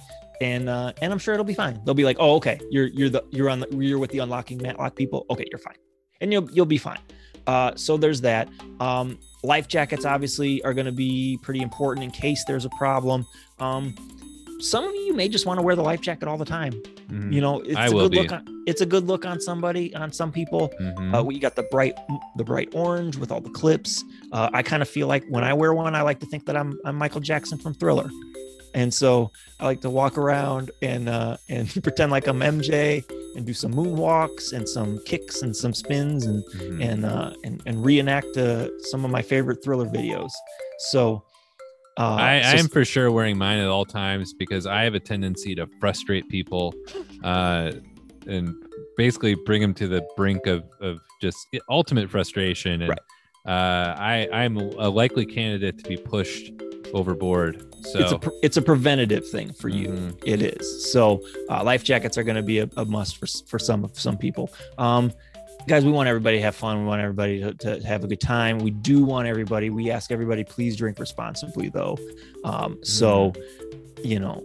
and 0.44 0.70
uh 0.70 0.92
and 1.02 1.12
i'm 1.14 1.20
sure 1.20 1.34
it'll 1.34 1.44
be 1.46 1.54
fine. 1.54 1.80
They'll 1.86 1.94
be 2.04 2.04
like 2.06 2.18
oh 2.20 2.36
okay. 2.36 2.60
You're 2.70 2.88
you're 2.88 3.10
the 3.10 3.24
you're 3.32 3.50
on 3.50 3.60
the 3.62 3.68
you're 3.76 4.00
with 4.00 4.12
the 4.12 4.20
unlocking 4.20 4.58
matlock 4.62 4.96
people. 4.96 5.26
Okay 5.30 5.46
you're 5.52 5.60
fine. 5.60 5.78
And 6.22 6.32
you'll 6.34 6.50
you'll 6.52 6.66
be 6.66 6.78
fine. 6.78 7.00
Uh 7.48 7.72
so 7.76 7.98
there's 7.98 8.22
that. 8.22 8.50
Um 8.80 9.18
life 9.44 9.68
jackets 9.68 10.06
obviously 10.06 10.62
are 10.64 10.74
going 10.74 10.86
to 10.86 10.92
be 11.08 11.38
pretty 11.42 11.62
important 11.62 12.04
in 12.06 12.12
case 12.12 12.44
there's 12.48 12.66
a 12.66 12.70
problem. 12.84 13.26
Um 13.60 13.96
some 14.60 14.86
of 14.86 14.96
you 14.96 15.14
may 15.14 15.28
just 15.28 15.46
want 15.46 15.58
to 15.60 15.62
wear 15.62 15.76
the 15.76 15.82
life 15.82 16.00
jacket 16.00 16.28
all 16.28 16.38
the 16.38 16.46
time. 16.46 16.72
Mhm. 17.10 17.34
you 17.34 17.42
know 17.42 17.60
it's 17.62 17.76
I 17.76 17.88
a 17.88 17.90
good 17.92 18.12
be. 18.12 18.20
look 18.22 18.32
on 18.32 18.46
it's 18.66 18.80
a 18.80 18.86
good 18.86 19.06
look 19.08 19.26
on 19.26 19.42
somebody 19.42 19.94
on 19.94 20.12
some 20.14 20.32
people. 20.32 20.72
Mhm. 20.82 21.14
uh, 21.20 21.22
we 21.24 21.38
got 21.38 21.56
the 21.58 21.64
bright, 21.64 21.96
the 22.38 22.46
bright 22.46 22.70
orange 22.74 23.18
with 23.18 23.30
all 23.30 23.42
the 23.42 23.50
clips. 23.50 24.02
Uh, 24.32 24.50
I 24.54 24.62
kind 24.64 24.82
of 24.82 24.88
feel 24.88 25.08
like 25.08 25.26
when 25.28 25.44
I 25.44 25.52
wear 25.54 25.74
one, 25.74 25.94
I 25.96 26.02
like 26.02 26.20
to 26.22 26.26
think 26.26 26.46
that 26.46 26.56
I'm 26.56 26.80
I'm 26.86 26.96
Michael 26.96 27.20
Jackson 27.20 27.58
from 27.58 27.74
Thriller, 27.74 28.10
and 28.74 28.94
so 28.94 29.32
I 29.60 29.66
like 29.66 29.82
to 29.82 29.90
walk 29.90 30.18
around 30.18 30.72
and 30.82 31.08
uh, 31.10 31.38
and 31.50 31.70
pretend 31.84 32.12
like 32.12 32.28
I'm 32.28 32.40
MJ 32.40 33.04
and 33.36 33.46
do 33.46 33.54
some 33.54 33.74
moonwalks 33.74 34.54
and 34.54 34.68
some 34.68 35.00
kicks 35.06 35.42
and 35.42 35.56
some 35.56 35.74
spins 35.74 36.26
and 36.26 36.44
Mhm. 36.56 36.84
and 36.84 37.06
uh, 37.06 37.34
and 37.44 37.62
and 37.66 37.84
reenact 37.86 38.36
uh, 38.38 38.70
some 38.92 39.06
of 39.06 39.12
my 39.12 39.22
favorite 39.22 39.64
Thriller 39.64 39.88
videos. 39.88 40.32
So. 40.92 41.24
Uh, 41.96 42.16
I, 42.16 42.42
so 42.42 42.48
I 42.48 42.52
am 42.60 42.68
for 42.70 42.84
sure 42.84 43.12
wearing 43.12 43.38
mine 43.38 43.60
at 43.60 43.68
all 43.68 43.86
times 43.86 44.34
because 44.34 44.66
I 44.66 44.82
have 44.82 44.96
a 44.96 45.00
tendency 45.00 45.54
to 45.54 45.68
frustrate 45.80 46.28
people 46.28 46.74
uh, 47.24 47.72
and 48.26 48.52
basically 48.98 49.36
bring 49.46 49.62
them 49.62 49.76
to 49.76 49.88
the 49.88 50.02
brink 50.18 50.48
of, 50.48 50.64
of 50.82 50.98
just 51.22 51.38
ultimate 51.70 52.10
frustration. 52.10 52.82
And 52.82 52.90
Right. 52.90 53.00
uh, 53.46 53.96
I, 53.96 54.28
I'm 54.34 54.58
a 54.58 54.90
likely 54.90 55.24
candidate 55.28 55.78
to 55.84 55.88
be 55.88 55.98
pushed 55.98 56.52
overboard. 56.94 57.64
So 57.86 58.00
it's 58.00 58.12
a 58.12 58.20
pre- 58.20 58.40
it's 58.44 58.58
a 58.58 58.62
preventative 58.62 59.28
thing 59.30 59.52
for 59.54 59.70
you. 59.70 59.90
Mhm. 59.90 60.22
It 60.26 60.42
is. 60.42 60.92
So 60.92 61.22
uh, 61.50 61.64
life 61.64 61.84
jackets 61.84 62.18
are 62.18 62.24
going 62.24 62.36
to 62.38 62.44
be 62.44 62.60
a, 62.60 62.70
a 62.78 62.86
must 62.86 63.18
for 63.18 63.28
for 63.48 63.60
some 63.60 63.84
of 63.84 64.00
some 64.00 64.18
people. 64.18 64.52
Um, 64.78 65.12
guys, 65.68 65.84
we 65.86 65.92
want 65.92 66.08
everybody 66.08 66.38
to 66.38 66.44
have 66.44 66.56
fun. 66.56 66.80
We 66.82 66.86
want 66.86 67.02
everybody 67.02 67.40
to, 67.42 67.54
to 67.54 67.86
have 67.88 68.04
a 68.04 68.08
good 68.08 68.22
time. 68.22 68.60
We 68.60 68.72
do 68.72 69.04
want 69.04 69.28
everybody. 69.28 69.70
We 69.70 69.92
ask 69.92 70.12
everybody 70.12 70.44
please 70.44 70.76
drink 70.78 71.00
responsibly, 71.00 71.70
though. 71.70 71.98
Um, 72.44 72.80
so, 72.84 73.32
Mm-hmm. 73.32 74.06
you 74.08 74.20
know, 74.20 74.44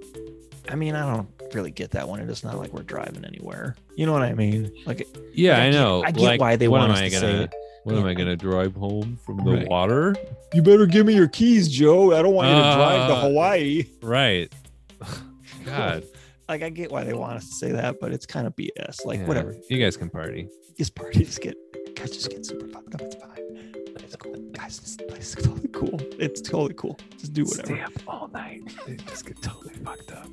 I 0.68 0.74
mean, 0.76 0.94
I 0.94 1.14
don't 1.14 1.28
really 1.54 1.70
get 1.70 1.90
that 1.92 2.08
one. 2.08 2.20
It's 2.20 2.44
not 2.44 2.56
like 2.58 2.72
we're 2.72 2.82
driving 2.82 3.24
anywhere. 3.24 3.74
You 3.96 4.06
know 4.06 4.12
what 4.12 4.22
I 4.22 4.34
mean? 4.34 4.70
Like, 4.86 5.06
yeah, 5.32 5.58
I 5.58 5.66
I 5.66 5.70
know. 5.70 6.02
I 6.04 6.10
get 6.12 6.22
Like, 6.22 6.40
why 6.40 6.56
they 6.56 6.68
want 6.68 6.92
us 6.92 7.00
to 7.00 7.10
say 7.10 7.20
gonna, 7.20 7.42
it. 7.44 7.54
What 7.88 7.96
am 7.98 8.06
I 8.06 8.14
gonna 8.14 8.36
drive 8.36 8.74
home 8.74 9.18
from 9.24 9.38
the 9.44 9.52
Right. 9.56 9.68
water? 9.68 10.14
you 10.54 10.62
better 10.62 10.86
give 10.86 11.04
me 11.06 11.14
your 11.14 11.28
keys, 11.28 11.68
Joe. 11.68 12.14
I 12.16 12.22
don't 12.22 12.34
want 12.34 12.48
you 12.48 12.54
to 12.54 12.60
drive 12.60 13.08
to 13.08 13.14
Uh, 13.14 13.20
Hawaii. 13.22 13.84
Right. 14.02 14.52
God. 15.64 16.04
Like, 16.48 16.62
I 16.62 16.70
get 16.70 16.90
why 16.90 17.04
they 17.04 17.12
want 17.12 17.36
us 17.36 17.48
to 17.48 17.54
say 17.54 17.72
that, 17.72 18.00
but 18.00 18.12
it's 18.12 18.24
kind 18.26 18.46
of 18.46 18.54
BS. 18.56 19.04
Like, 19.04 19.20
Yeah. 19.20 19.26
whatever. 19.26 19.54
You 19.68 19.78
guys 19.78 19.96
can 19.96 20.08
party. 20.08 20.48
This 20.78 20.88
party 20.90 21.24
just 21.24 21.40
get 21.42 21.56
guys 21.94 22.10
just 22.12 22.30
get 22.30 22.46
super 22.46 22.68
fucked 22.68 22.94
up. 22.94 23.02
It's 23.02 23.16
fine. 23.16 23.92
It's 23.98 24.16
cool. 24.16 24.34
Guys, 24.52 24.78
this 24.80 24.96
place 25.08 25.36
is 25.36 25.44
totally 25.44 25.68
cool. 25.72 26.00
It's 26.18 26.40
totally 26.40 26.74
cool. 26.74 26.98
Just 27.18 27.32
do 27.34 27.44
whatever. 27.44 27.66
Stay 27.66 27.80
up 27.82 27.92
all 28.06 28.28
night 28.32 28.62
and 28.86 29.04
just 29.06 29.26
get 29.26 29.42
totally 29.42 29.74
fucked 29.84 30.12
up. 30.12 30.28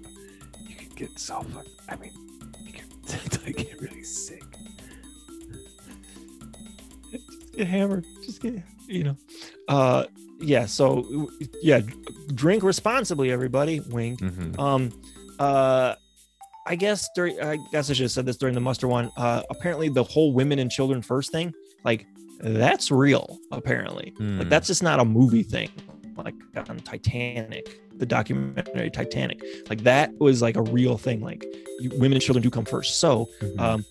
You 0.69 0.75
can 0.75 0.89
get 0.95 1.19
so 1.19 1.41
fucked. 1.41 1.69
I 1.89 1.95
mean, 1.97 2.11
you 2.65 2.71
can 2.71 2.85
like, 3.45 3.57
get 3.57 3.81
really 3.81 4.03
sick. 4.03 4.43
Get 7.57 7.67
hammered. 7.67 8.05
Just 8.23 8.41
get 8.41 8.55
you 8.87 9.03
know. 9.03 9.17
Uh 9.67 10.05
yeah, 10.41 10.65
so 10.65 11.29
yeah, 11.61 11.81
drink 12.33 12.63
responsibly, 12.63 13.31
everybody. 13.31 13.79
Wink. 13.89 14.19
Mhm. 14.21 14.59
Um 14.59 14.91
uh 15.39 15.95
I 16.67 16.75
guess 16.75 17.07
during 17.15 17.39
I 17.41 17.57
guess 17.71 17.89
I 17.89 17.93
should 17.93 18.03
have 18.03 18.11
said 18.11 18.25
this 18.25 18.37
during 18.37 18.55
the 18.55 18.61
muster 18.61 18.87
one. 18.87 19.09
Uh 19.17 19.43
apparently 19.49 19.89
the 19.89 20.03
whole 20.03 20.33
women 20.33 20.59
and 20.59 20.69
children 20.71 21.01
first 21.01 21.31
thing, 21.31 21.53
like 21.83 22.05
that's 22.39 22.91
real, 22.91 23.39
apparently. 23.51 24.13
Like 24.19 24.43
Hmm. 24.43 24.49
that's 24.49 24.67
just 24.67 24.83
not 24.83 24.99
a 24.99 25.05
movie 25.05 25.43
thing. 25.43 25.69
Like 26.17 26.35
on 26.69 26.77
Titanic, 26.77 27.79
the 27.97 28.05
documentary 28.05 28.89
Titanic, 28.89 29.41
like 29.69 29.83
that 29.83 30.11
was 30.19 30.41
like 30.41 30.55
a 30.57 30.61
real 30.61 30.97
thing. 30.97 31.21
Like 31.21 31.45
you, 31.79 31.89
women 31.95 32.13
and 32.13 32.21
children 32.21 32.41
do 32.43 32.49
come 32.49 32.65
first. 32.65 32.99
So 32.99 33.29
Mhm. 33.41 33.59
um, 33.59 33.85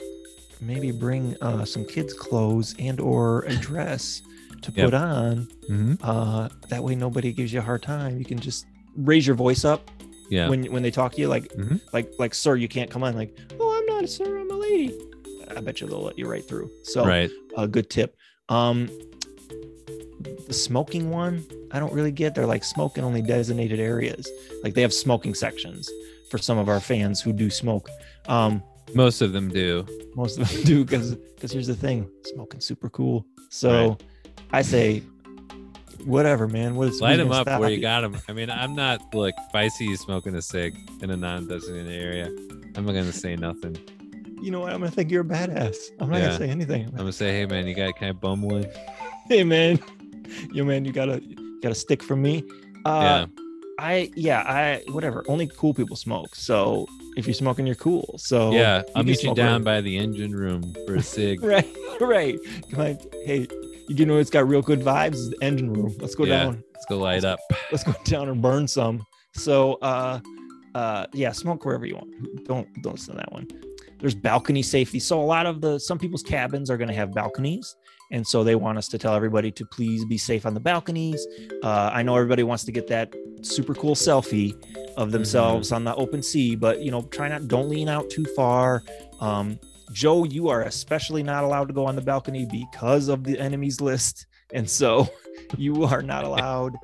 maybe 0.61 0.91
bring 0.93 1.37
uh, 1.41 1.65
some 1.65 1.85
kids' 1.85 2.13
clothes 2.15 2.75
and 2.79 3.01
or 3.01 3.43
a 3.43 3.55
dress 3.57 4.23
to 4.63 4.73
Yep. 4.73 4.85
put 4.87 4.95
on. 4.95 5.49
Mhm. 5.69 5.99
Uh, 6.03 6.49
that 6.69 6.83
way 6.83 6.95
nobody 6.95 7.33
gives 7.33 7.53
you 7.53 7.59
a 7.61 7.63
hard 7.63 7.83
time. 7.83 8.19
You 8.19 8.25
can 8.25 8.39
just 8.39 8.67
raise 8.97 9.27
your 9.27 9.37
voice 9.37 9.65
up 9.65 9.91
Yeah. 10.31 10.49
when 10.49 10.65
when 10.73 10.83
they 10.83 10.91
talk 10.91 11.13
to 11.15 11.21
you, 11.21 11.29
like 11.29 11.53
Mhm. 11.55 11.81
like 11.93 12.13
like 12.19 12.35
sir, 12.35 12.57
you 12.57 12.69
can't 12.69 12.91
come 12.91 13.03
on. 13.03 13.15
Like 13.15 13.37
oh, 13.61 13.77
I'm 13.79 13.87
not 13.87 14.05
a 14.05 14.09
sir, 14.09 14.39
I'm 14.39 14.51
a 14.51 14.55
lady. 14.55 14.95
I 15.57 15.61
bet 15.61 15.81
you 15.81 15.87
they'll 15.87 16.03
let 16.03 16.19
you 16.19 16.27
right 16.27 16.47
through. 16.47 16.71
So 16.85 17.05
right. 17.05 17.31
a 17.57 17.69
good 17.69 17.91
tip. 17.91 18.17
Um, 18.49 18.89
the 20.47 20.53
smoking 20.53 21.11
one, 21.11 21.45
I 21.71 21.79
don't 21.79 21.93
really 21.93 22.11
get. 22.13 22.35
They're 22.35 22.47
like 22.47 22.65
smoke 22.65 22.97
in 22.99 23.05
only 23.05 23.23
designated 23.23 23.79
areas. 23.81 24.29
Like 24.63 24.75
they 24.75 24.83
have 24.83 24.93
smoking 24.93 25.35
sections 25.35 25.91
for 26.31 26.39
some 26.39 26.59
of 26.59 26.69
our 26.69 26.81
fans 26.81 27.21
who 27.21 27.33
do 27.33 27.51
smoke. 27.51 27.89
Um, 28.27 28.63
Most 28.95 29.21
of 29.23 29.33
them 29.33 29.49
do. 29.49 29.87
most 30.15 30.39
of 30.39 30.49
them 30.51 30.63
do 30.65 30.85
because 30.85 31.15
because 31.15 31.53
here's 31.53 31.67
the 31.67 31.75
thing, 31.77 32.09
smoking's 32.25 32.65
super 32.67 32.89
cool. 32.91 33.25
So 33.51 33.97
I 34.53 34.63
say, 34.63 35.03
whatever, 36.05 36.47
man. 36.49 36.75
What 36.77 36.89
is 36.89 37.01
Light 37.01 37.17
them 37.17 37.33
up 37.33 37.47
where 37.47 37.71
you 37.71 37.77
you? 37.77 37.83
got 37.83 38.03
them. 38.03 38.17
I 38.29 38.33
mean, 38.33 38.51
I'm 38.51 38.75
not 38.75 39.15
look. 39.15 39.35
If 39.49 39.55
I 39.55 39.69
see 39.69 39.85
you 39.87 39.97
smoking 39.97 40.35
a 40.37 40.43
cig 40.43 40.77
in 41.03 41.11
a 41.11 41.17
non-designated 41.17 41.93
area, 41.93 42.27
I'm 42.77 42.85
not 42.85 42.93
gonna 42.93 43.13
say 43.13 43.37
nothing. 43.37 43.77
You 44.43 44.51
know 44.51 44.61
what? 44.61 44.73
I'm 44.73 44.81
gonna 44.81 44.91
think 44.91 45.11
you're 45.11 45.23
a 45.23 45.25
badass. 45.25 45.77
I'm 46.01 46.11
not 46.11 46.19
Yeah. 46.19 46.27
gonna 46.27 46.39
say 46.39 46.51
anything. 46.51 46.87
I'm 46.89 46.97
gonna 46.97 47.13
say, 47.13 47.33
hey 47.33 47.47
man, 47.47 47.67
you 47.67 47.75
got 47.75 47.97
kind 47.97 48.11
of 48.11 48.21
bum 48.21 48.43
one. 48.43 48.67
hey 49.29 49.45
man, 49.45 49.79
yo 50.53 50.65
man, 50.65 50.85
you 50.85 50.93
got 50.93 51.09
a 51.09 51.23
you 51.25 51.61
got 51.63 51.73
a 51.73 51.75
stick 51.75 52.03
from 52.03 52.21
me. 52.23 52.45
Uh, 52.85 53.27
yeah. 53.27 53.44
I 53.79 54.11
yeah, 54.15 54.41
I 54.41 54.83
whatever. 54.93 55.25
Only 55.29 55.47
cool 55.49 55.75
people 55.75 55.97
smoke. 55.97 56.35
So 56.35 56.87
if 57.17 57.27
you're 57.27 57.35
smoking, 57.35 57.67
you're 57.67 57.75
cool. 57.77 58.15
So 58.19 58.53
yeah. 58.53 58.83
I'll 58.95 59.03
meet 59.05 59.23
you 59.23 59.35
down 59.35 59.63
by 59.63 59.81
the 59.81 59.97
engine 59.99 60.33
room 60.33 60.75
for 60.87 60.95
a 60.97 61.03
cig. 61.17 61.43
Right, 61.43 61.67
right. 62.01 62.39
Come 62.71 62.81
on, 62.81 62.99
hey, 63.25 63.47
you 63.89 64.07
know 64.07 64.19
it's 64.19 64.31
got 64.31 64.47
real 64.49 64.63
good 64.63 64.81
vibes. 64.81 65.15
Is 65.15 65.31
the 65.31 65.43
engine 65.43 65.73
room. 65.73 65.95
Let's 65.99 66.15
go 66.15 66.25
Yeah. 66.25 66.45
down. 66.45 66.65
Let's 66.75 66.87
go 66.87 66.99
light 66.99 67.25
up. 67.25 67.39
Let's 67.73 67.85
go 67.85 67.95
down 68.05 68.29
and 68.29 68.41
burn 68.41 68.69
some. 68.69 69.05
So 69.35 69.75
uh, 69.83 70.21
uh, 70.75 71.07
yeah, 71.13 71.33
smoke 71.33 71.65
wherever 71.65 71.85
you 71.87 71.97
want. 71.97 72.45
Don't 72.47 72.69
don't 72.83 72.93
listen 72.95 73.15
to 73.15 73.19
that 73.19 73.33
one. 73.33 73.49
There's 73.99 74.15
balcony 74.15 74.63
safety. 74.63 75.01
So 75.01 75.21
a 75.21 75.25
lot 75.25 75.47
of 75.47 75.61
the 75.61 75.79
some 75.81 75.99
people's 75.99 76.23
cabins 76.23 76.71
are 76.71 76.77
going 76.77 76.89
to 76.89 76.95
have 76.95 77.13
balconies. 77.13 77.75
And 78.13 78.25
so 78.25 78.45
they 78.45 78.55
want 78.55 78.77
us 78.79 78.87
to 78.89 78.99
tell 78.99 79.15
everybody 79.15 79.51
to 79.53 79.65
please 79.73 80.05
be 80.05 80.19
safe 80.19 80.45
on 80.47 80.53
the 80.55 80.61
balconies. 80.61 81.27
Uh, 81.65 81.91
I 81.93 82.03
know 82.03 82.15
everybody 82.15 82.43
wants 82.43 82.63
to 82.65 82.71
get 82.71 82.87
that 82.89 83.13
super 83.45 83.75
cool 83.75 83.95
selfie 83.95 84.55
of 84.97 85.11
themselves 85.13 85.73
on 85.73 85.85
the 85.85 85.95
open 85.97 86.23
sea, 86.23 86.55
but 86.57 86.81
you 86.81 86.91
know, 86.91 87.03
try 87.03 87.29
not 87.29 87.49
don't 87.49 87.69
lean 87.69 87.89
out 87.89 88.09
too 88.11 88.25
far. 88.37 88.83
Um, 89.21 89.59
Joe, 89.93 90.25
you 90.25 90.49
are 90.49 90.63
especially 90.63 91.23
not 91.23 91.45
allowed 91.45 91.69
to 91.69 91.75
go 91.75 91.87
on 91.87 91.95
the 91.95 92.03
balcony 92.03 92.47
because 92.51 93.09
of 93.09 93.23
the 93.25 93.39
enemies 93.39 93.81
list, 93.81 94.27
and 94.53 94.69
so 94.69 95.09
you 95.59 95.85
are 95.85 96.03
not 96.03 96.25
allowed 96.25 96.75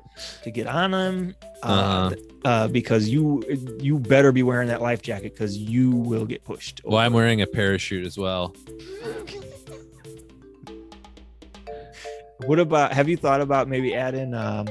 to 0.43 0.51
get 0.51 0.67
on 0.67 0.91
them 0.91 1.35
uh, 1.63 1.67
Uh-huh. 1.67 2.15
uh, 2.45 2.67
because 2.67 3.09
you 3.09 3.43
you 3.79 3.97
better 3.99 4.31
be 4.31 4.43
wearing 4.43 4.67
that 4.67 4.81
life 4.81 5.01
jacket 5.01 5.33
because 5.33 5.57
you 5.57 5.89
will 5.91 6.25
get 6.25 6.43
pushed. 6.43 6.81
Well, 6.85 6.97
I'm 6.99 7.13
wearing 7.13 7.41
a 7.41 7.47
parachute 7.47 8.05
as 8.05 8.17
well. 8.17 8.55
What 12.45 12.59
about? 12.59 12.93
Have 12.93 13.07
you 13.07 13.17
thought 13.17 13.41
about 13.41 13.67
maybe 13.67 13.93
adding 13.93 14.33
um, 14.33 14.67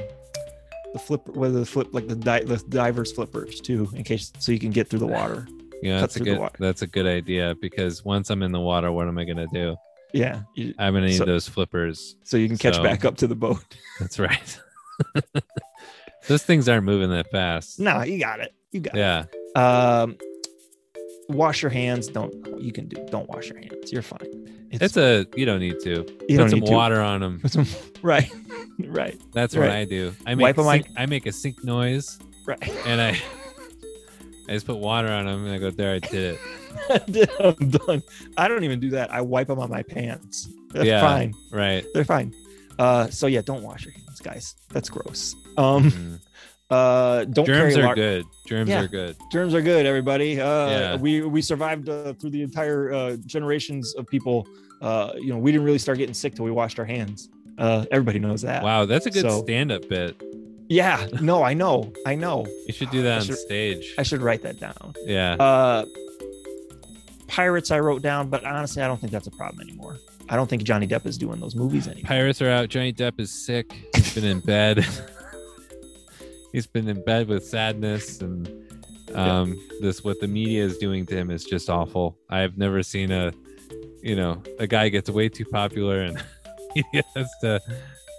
the 0.93 0.99
flip, 0.99 1.27
whether 1.29 1.59
the 1.59 1.65
flip 1.65 1.89
like 1.93 2.07
the, 2.07 2.15
di- 2.15 2.43
the 2.43 2.57
divers 2.69 3.11
flippers 3.11 3.59
too, 3.61 3.89
in 3.95 4.03
case 4.03 4.31
so 4.39 4.51
you 4.51 4.59
can 4.59 4.71
get 4.71 4.89
through 4.89 4.99
the 4.99 5.07
water. 5.07 5.47
Yeah, 5.81 5.99
that's 5.99 6.15
a 6.15 6.19
good. 6.19 6.39
That's 6.59 6.81
a 6.83 6.87
good 6.87 7.07
idea 7.07 7.55
because 7.61 8.05
once 8.05 8.29
I'm 8.29 8.43
in 8.43 8.51
the 8.51 8.59
water, 8.59 8.91
what 8.91 9.07
am 9.07 9.17
I 9.17 9.25
gonna 9.25 9.47
do? 9.53 9.75
Yeah, 10.13 10.41
you- 10.55 10.73
I'm 10.77 10.93
gonna 10.93 11.07
need 11.07 11.17
So- 11.17 11.25
those 11.25 11.47
flippers. 11.47 12.15
so 12.23 12.37
you 12.37 12.47
can 12.47 12.57
catch 12.57 12.75
So- 12.75 12.83
back 12.83 13.05
up 13.05 13.17
to 13.17 13.27
the 13.27 13.35
boat. 13.35 13.63
That's 13.99 14.19
right. 14.19 14.59
those 16.27 16.43
things 16.43 16.69
aren't 16.69 16.85
moving 16.85 17.09
that 17.09 17.29
fast. 17.31 17.79
no, 17.79 18.03
you 18.03 18.19
got 18.19 18.39
it. 18.39 18.53
You 18.71 18.81
got 18.81 18.95
it. 18.95 18.99
Yeah. 18.99 19.25
Um, 19.55 20.17
wash 21.29 21.61
your 21.61 21.71
hands. 21.71 22.07
Don't 22.07 22.33
you 22.61 22.71
can 22.71 22.87
do 22.87 23.03
don't 23.09 23.27
wash 23.29 23.47
your 23.49 23.57
hands. 23.59 23.91
You're 23.91 24.01
fine. 24.01 24.40
It's 24.71 24.97
a 24.97 25.25
you 25.35 25.45
don't 25.45 25.59
need 25.59 25.79
to. 25.81 26.05
you 26.29 26.37
Put 26.39 26.49
some 26.49 26.59
need 26.59 26.65
to. 26.67 26.73
water 26.73 27.01
on 27.01 27.19
them. 27.21 27.41
Some 27.47 27.65
right, 28.01 28.29
right, 28.79 29.19
That's 29.33 29.55
what 29.55 29.69
I 29.69 29.85
do. 29.85 30.13
I 30.25 30.35
make 30.35 30.43
Wipe 30.43 30.59
'em 30.59 30.65
a 30.67 30.71
sink, 30.71 30.87
I 30.97 31.05
make 31.05 31.25
a 31.25 31.31
sink 31.31 31.63
noise 31.63 32.19
right. 32.45 32.61
and 32.85 33.01
I 33.01 33.09
I 34.49 34.53
just 34.53 34.65
put 34.65 34.77
water 34.77 35.09
on 35.09 35.25
them 35.25 35.45
and 35.45 35.53
I 35.53 35.57
go 35.57 35.71
there. 35.71 35.95
I 35.95 35.99
did 35.99 36.39
it. 36.89 37.29
I'm 37.39 37.69
done. 37.69 38.01
I 38.37 38.47
don't 38.47 38.63
even 38.63 38.79
do 38.79 38.89
that. 38.91 39.11
I 39.13 39.21
wipe 39.21 39.47
them 39.47 39.59
on 39.59 39.69
my 39.69 39.83
pants. 39.83 40.49
That's 40.73 40.85
Yeah. 40.85 41.01
fine. 41.01 41.33
Right. 41.51 41.85
They're 41.93 42.03
fine. 42.05 42.33
Uh, 42.79 43.07
so 43.09 43.27
yeah, 43.27 43.41
don't 43.41 43.61
wash 43.63 43.85
your 43.85 43.93
hands, 43.93 44.19
guys. 44.21 44.55
That's 44.69 44.89
gross. 44.89 45.35
Um, 45.57 45.91
Mhm. 45.91 46.19
Uh, 46.71 47.25
don't 47.25 47.45
Germs 47.45 47.73
carry 47.73 47.83
are 47.83 47.85
lar- 47.87 47.95
good. 47.95 48.25
Germs 48.47 48.69
Yeah. 48.69 48.83
are 48.83 48.87
good. 48.87 49.15
Germs 49.31 49.53
are 49.53 49.61
good, 49.61 49.85
everybody. 49.85 50.39
Uh, 50.39 50.69
Yeah. 50.69 50.95
we 50.97 51.21
we 51.21 51.41
survived 51.41 51.89
uh, 51.89 52.13
through 52.13 52.29
the 52.31 52.41
entire 52.41 52.91
uh, 52.93 53.17
generations 53.25 53.93
of 53.95 54.07
people. 54.07 54.47
Uh, 54.81 55.11
you 55.17 55.27
know, 55.27 55.37
we 55.37 55.51
didn't 55.51 55.65
really 55.65 55.77
start 55.77 55.97
getting 55.99 56.13
sick 56.15 56.33
till 56.35 56.45
we 56.45 56.51
washed 56.51 56.79
our 56.79 56.85
hands. 56.85 57.29
Uh, 57.57 57.85
everybody 57.91 58.17
knows 58.17 58.41
that. 58.41 58.63
Wow, 58.63 58.85
that's 58.85 59.05
a 59.05 59.11
good 59.11 59.21
So- 59.29 59.43
stand-up 59.43 59.87
bit. 59.87 60.19
Yeah. 60.69 61.05
No, 61.21 61.43
I 61.43 61.53
know. 61.53 61.91
I 62.05 62.15
know. 62.15 62.45
You 62.65 62.73
should 62.73 62.89
do 62.91 63.01
I 63.01 63.03
that 63.03 63.19
on 63.19 63.25
should- 63.25 63.37
stage. 63.37 63.93
I 63.97 64.03
should 64.03 64.21
write 64.21 64.41
that 64.43 64.57
down. 64.59 64.95
Yeah. 65.05 65.33
Uh, 65.33 65.85
pirates, 67.27 67.71
I 67.71 67.79
wrote 67.79 68.01
down, 68.01 68.29
but 68.29 68.43
honestly, 68.45 68.81
I 68.81 68.87
don't 68.87 68.99
think 68.99 69.11
that's 69.11 69.27
a 69.27 69.31
problem 69.31 69.61
anymore. 69.67 69.97
I 70.29 70.35
don't 70.37 70.49
think 70.49 70.63
Johnny 70.63 70.87
Depp 70.87 71.05
is 71.05 71.17
doing 71.17 71.39
those 71.41 71.55
movies 71.55 71.87
anymore. 71.87 72.07
Pirates 72.07 72.41
are 72.41 72.49
out. 72.49 72.69
Johnny 72.69 72.93
Depp 72.93 73.19
is 73.19 73.29
sick. 73.31 73.73
He's 73.95 74.15
been 74.15 74.23
in 74.25 74.39
bed. 74.39 74.85
He's 76.51 76.67
been 76.67 76.87
in 76.87 77.03
bed 77.03 77.27
with 77.27 77.45
sadness 77.45 78.21
and 78.21 78.49
um 79.13 79.59
this 79.81 80.05
what 80.05 80.19
the 80.21 80.27
media 80.27 80.63
is 80.63 80.77
doing 80.77 81.05
to 81.05 81.15
him 81.15 81.31
is 81.31 81.43
just 81.43 81.69
awful. 81.69 82.17
I've 82.29 82.57
never 82.57 82.81
seen 82.83 83.11
a 83.11 83.31
you 84.01 84.15
know, 84.15 84.41
a 84.57 84.65
guy 84.67 84.89
gets 84.89 85.09
way 85.09 85.29
too 85.29 85.45
popular 85.45 86.01
and 86.01 86.21
he 86.73 86.83
has 87.15 87.29
to 87.41 87.61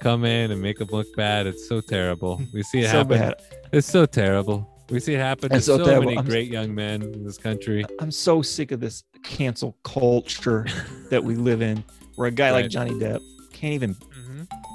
come 0.02 0.24
in 0.24 0.50
and 0.50 0.60
make 0.60 0.80
him 0.80 0.88
look 0.90 1.06
bad. 1.16 1.46
It's 1.46 1.68
so 1.68 1.80
terrible. 1.80 2.40
We 2.52 2.62
see 2.62 2.80
it 2.80 2.90
so 2.90 2.98
happen. 2.98 3.18
bad. 3.18 3.34
It's 3.72 3.86
so 3.86 4.06
terrible. 4.06 4.68
We 4.90 5.00
see 5.00 5.14
it 5.14 5.20
happen 5.20 5.50
to 5.50 5.60
so 5.60 5.82
so, 5.82 6.00
many 6.00 6.16
I'm- 6.16 6.26
great 6.26 6.50
young 6.50 6.74
men 6.74 7.02
in 7.02 7.24
this 7.24 7.38
country. 7.38 7.84
I'm 7.98 8.10
so 8.10 8.42
sick 8.42 8.72
of 8.72 8.80
this 8.80 9.04
cancel 9.24 9.76
culture 9.84 10.66
that 11.10 11.22
we 11.24 11.34
live 11.34 11.62
in, 11.62 11.82
where 12.16 12.28
a 12.28 12.30
guy 12.30 12.50
like 12.50 12.68
Johnny 12.68 12.92
Depp 12.92 13.20
can't 13.52 13.74
even 13.74 13.96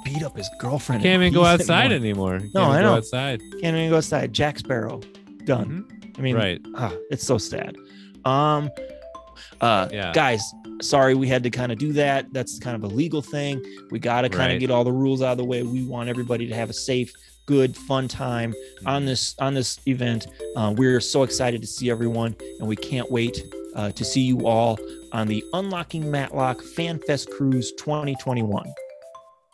beat 0.08 0.22
up 0.22 0.36
his 0.36 0.48
girlfriend. 0.58 1.02
Can't 1.02 1.20
even 1.22 1.32
go 1.32 1.44
outside 1.44 1.92
anymore. 1.92 2.36
anymore. 2.36 2.50
No, 2.54 2.64
I 2.70 2.80
go 2.80 2.88
know. 2.90 2.94
outside. 2.96 3.40
Can't 3.60 3.76
even 3.76 3.90
go 3.90 3.96
outside. 3.98 4.32
Jack 4.32 4.58
Sparrow, 4.58 5.00
done. 5.44 5.86
I 6.16 6.20
mean, 6.20 6.34
Right. 6.36 6.60
ah, 6.74 6.92
it's 7.10 7.24
so 7.26 7.38
sad. 7.38 7.76
Um, 8.24 8.70
uh, 9.60 9.88
Yeah. 9.92 10.12
guys, 10.14 10.42
sorry 10.82 11.14
we 11.14 11.28
had 11.28 11.42
to 11.44 11.50
kind 11.50 11.72
of 11.72 11.78
do 11.78 11.92
that. 11.94 12.26
That's 12.32 12.58
kind 12.58 12.76
of 12.76 12.84
a 12.90 12.94
legal 12.94 13.22
thing. 13.22 13.62
We 13.90 13.98
got 13.98 14.22
to 14.22 14.28
kind 14.28 14.50
of 14.50 14.54
Right. 14.54 14.60
get 14.60 14.70
all 14.70 14.84
the 14.84 14.92
rules 14.92 15.22
out 15.22 15.32
of 15.32 15.38
the 15.38 15.44
way. 15.44 15.62
We 15.62 15.84
want 15.84 16.08
everybody 16.08 16.46
to 16.48 16.54
have 16.54 16.70
a 16.70 16.74
safe, 16.74 17.12
good, 17.46 17.76
fun 17.76 18.08
time 18.08 18.54
on 18.86 19.04
this 19.06 19.34
on 19.38 19.54
this 19.54 19.78
event. 19.86 20.26
Uh, 20.56 20.74
we're 20.76 21.00
so 21.00 21.22
excited 21.22 21.60
to 21.62 21.66
see 21.68 21.90
everyone, 21.90 22.34
and 22.58 22.68
we 22.68 22.76
can't 22.76 23.10
wait 23.10 23.44
uh, 23.76 23.90
to 23.92 24.04
see 24.04 24.22
you 24.22 24.46
all 24.46 24.78
on 25.12 25.28
the 25.28 25.42
Unlocking 25.52 26.10
Matlock 26.10 26.62
Fan 26.62 26.98
Fest 27.06 27.30
Cruise 27.30 27.72
2021. 27.78 28.64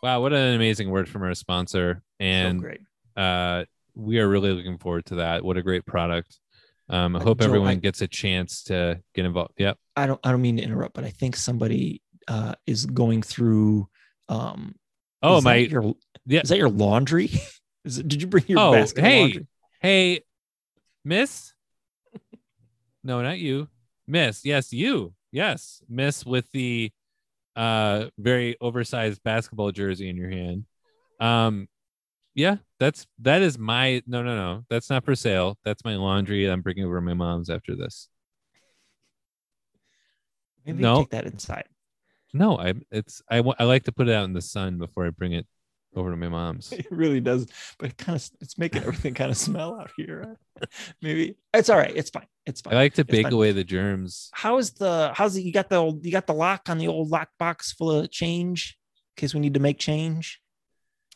Wow, 0.04 0.20
what 0.20 0.34
an 0.34 0.54
amazing 0.54 0.90
word 0.90 1.08
from 1.08 1.22
our 1.22 1.32
sponsor. 1.32 2.02
so 2.20 2.26
And 2.26 2.60
great. 2.60 2.80
uh, 3.16 3.64
we 3.94 4.18
are 4.18 4.28
really 4.28 4.52
looking 4.52 4.76
forward 4.76 5.06
to 5.06 5.14
that. 5.14 5.42
What 5.42 5.56
a 5.56 5.62
great 5.62 5.86
product. 5.86 6.38
Um, 6.90 7.16
I 7.16 7.22
hope 7.22 7.40
Joe, 7.40 7.46
everyone 7.46 7.68
I- 7.70 7.74
gets 7.76 8.02
a 8.02 8.06
chance 8.06 8.64
to 8.64 9.00
get 9.14 9.24
involved. 9.24 9.54
Yep. 9.56 9.78
I 9.96 10.06
don't 10.06 10.20
I 10.22 10.30
don't 10.30 10.42
mean 10.42 10.58
to 10.58 10.62
interrupt, 10.62 10.92
but 10.92 11.04
I 11.04 11.08
think 11.10 11.36
somebody 11.36 12.02
uh, 12.28 12.54
is 12.66 12.84
going 12.84 13.22
through. 13.22 13.88
Um, 14.28 14.74
Oh, 15.22 15.38
is 15.38 15.44
that 15.44 15.48
my. 15.48 15.56
your 15.56 15.94
Yeah. 16.26 16.40
is 16.42 16.50
that 16.50 16.58
your 16.58 16.68
laundry? 16.68 17.30
Is 17.86 17.96
it, 17.98 18.06
did 18.08 18.20
you 18.20 18.28
bring 18.28 18.44
your 18.46 18.58
Oh, 18.58 18.72
basket 18.72 19.04
hey. 19.04 19.20
laundry? 19.22 19.46
Hey, 19.80 20.20
Miss. 21.02 21.54
No, 23.02 23.22
not 23.22 23.38
you. 23.38 23.68
Miss. 24.06 24.44
Yes, 24.44 24.70
you. 24.70 25.14
Yes, 25.32 25.82
Miss 25.88 26.26
with 26.26 26.50
the 26.52 26.92
uh 27.56 28.06
very 28.18 28.56
oversized 28.60 29.22
basketball 29.22 29.70
jersey 29.72 30.08
in 30.08 30.16
your 30.16 30.30
hand. 30.30 30.64
Um 31.20 31.68
yeah, 32.34 32.56
that's 32.80 33.06
that 33.20 33.42
is 33.42 33.58
my 33.58 34.02
no 34.06 34.22
no 34.22 34.34
no. 34.36 34.64
That's 34.68 34.90
not 34.90 35.04
for 35.04 35.14
sale. 35.14 35.56
That's 35.64 35.84
my 35.84 35.96
laundry 35.96 36.46
I'm 36.46 36.62
bringing 36.62 36.84
over 36.84 37.00
my 37.00 37.14
mom's 37.14 37.48
after 37.50 37.76
this. 37.76 38.08
Maybe 40.66 40.82
No. 40.82 40.98
take 40.98 41.10
that 41.10 41.26
inside. 41.26 41.66
No, 42.32 42.58
I 42.58 42.74
it's 42.90 43.22
I 43.30 43.38
I 43.58 43.64
like 43.64 43.84
to 43.84 43.92
put 43.92 44.08
it 44.08 44.14
out 44.14 44.24
in 44.24 44.32
the 44.32 44.42
sun 44.42 44.78
before 44.78 45.06
I 45.06 45.10
bring 45.10 45.32
it 45.32 45.46
over 45.96 46.10
to 46.10 46.16
my 46.16 46.28
mom's. 46.28 46.72
It 46.72 46.86
really 46.90 47.20
does, 47.20 47.46
but 47.78 47.90
it 47.90 47.96
kind 47.98 48.16
of 48.16 48.28
it's 48.40 48.58
making 48.58 48.82
everything 48.82 49.14
kind 49.14 49.30
of 49.30 49.36
smell 49.48 49.78
out 49.80 49.90
here. 49.96 50.36
Maybe 51.02 51.36
it's 51.52 51.68
all 51.70 51.76
right. 51.78 51.92
It's 51.94 52.10
fine. 52.10 52.26
It's 52.46 52.60
fine. 52.60 52.74
I 52.74 52.76
like 52.76 52.94
to 52.94 53.02
It's 53.02 53.10
bake 53.10 53.24
fine. 53.24 53.32
away 53.32 53.52
the 53.52 53.64
germs. 53.64 54.30
How's 54.32 54.70
the 54.72 55.12
how's 55.14 55.34
the 55.34 55.42
you 55.42 55.52
got 55.52 55.68
the 55.68 55.76
old, 55.76 56.04
you 56.04 56.12
got 56.12 56.26
the 56.26 56.34
lock 56.34 56.68
on 56.68 56.78
the 56.78 56.88
old 56.88 57.10
lock 57.10 57.28
box 57.38 57.72
full 57.72 57.90
of 57.90 58.10
change 58.10 58.76
in 59.16 59.20
case 59.20 59.34
we 59.34 59.40
need 59.40 59.54
to 59.54 59.60
make 59.60 59.78
change. 59.78 60.40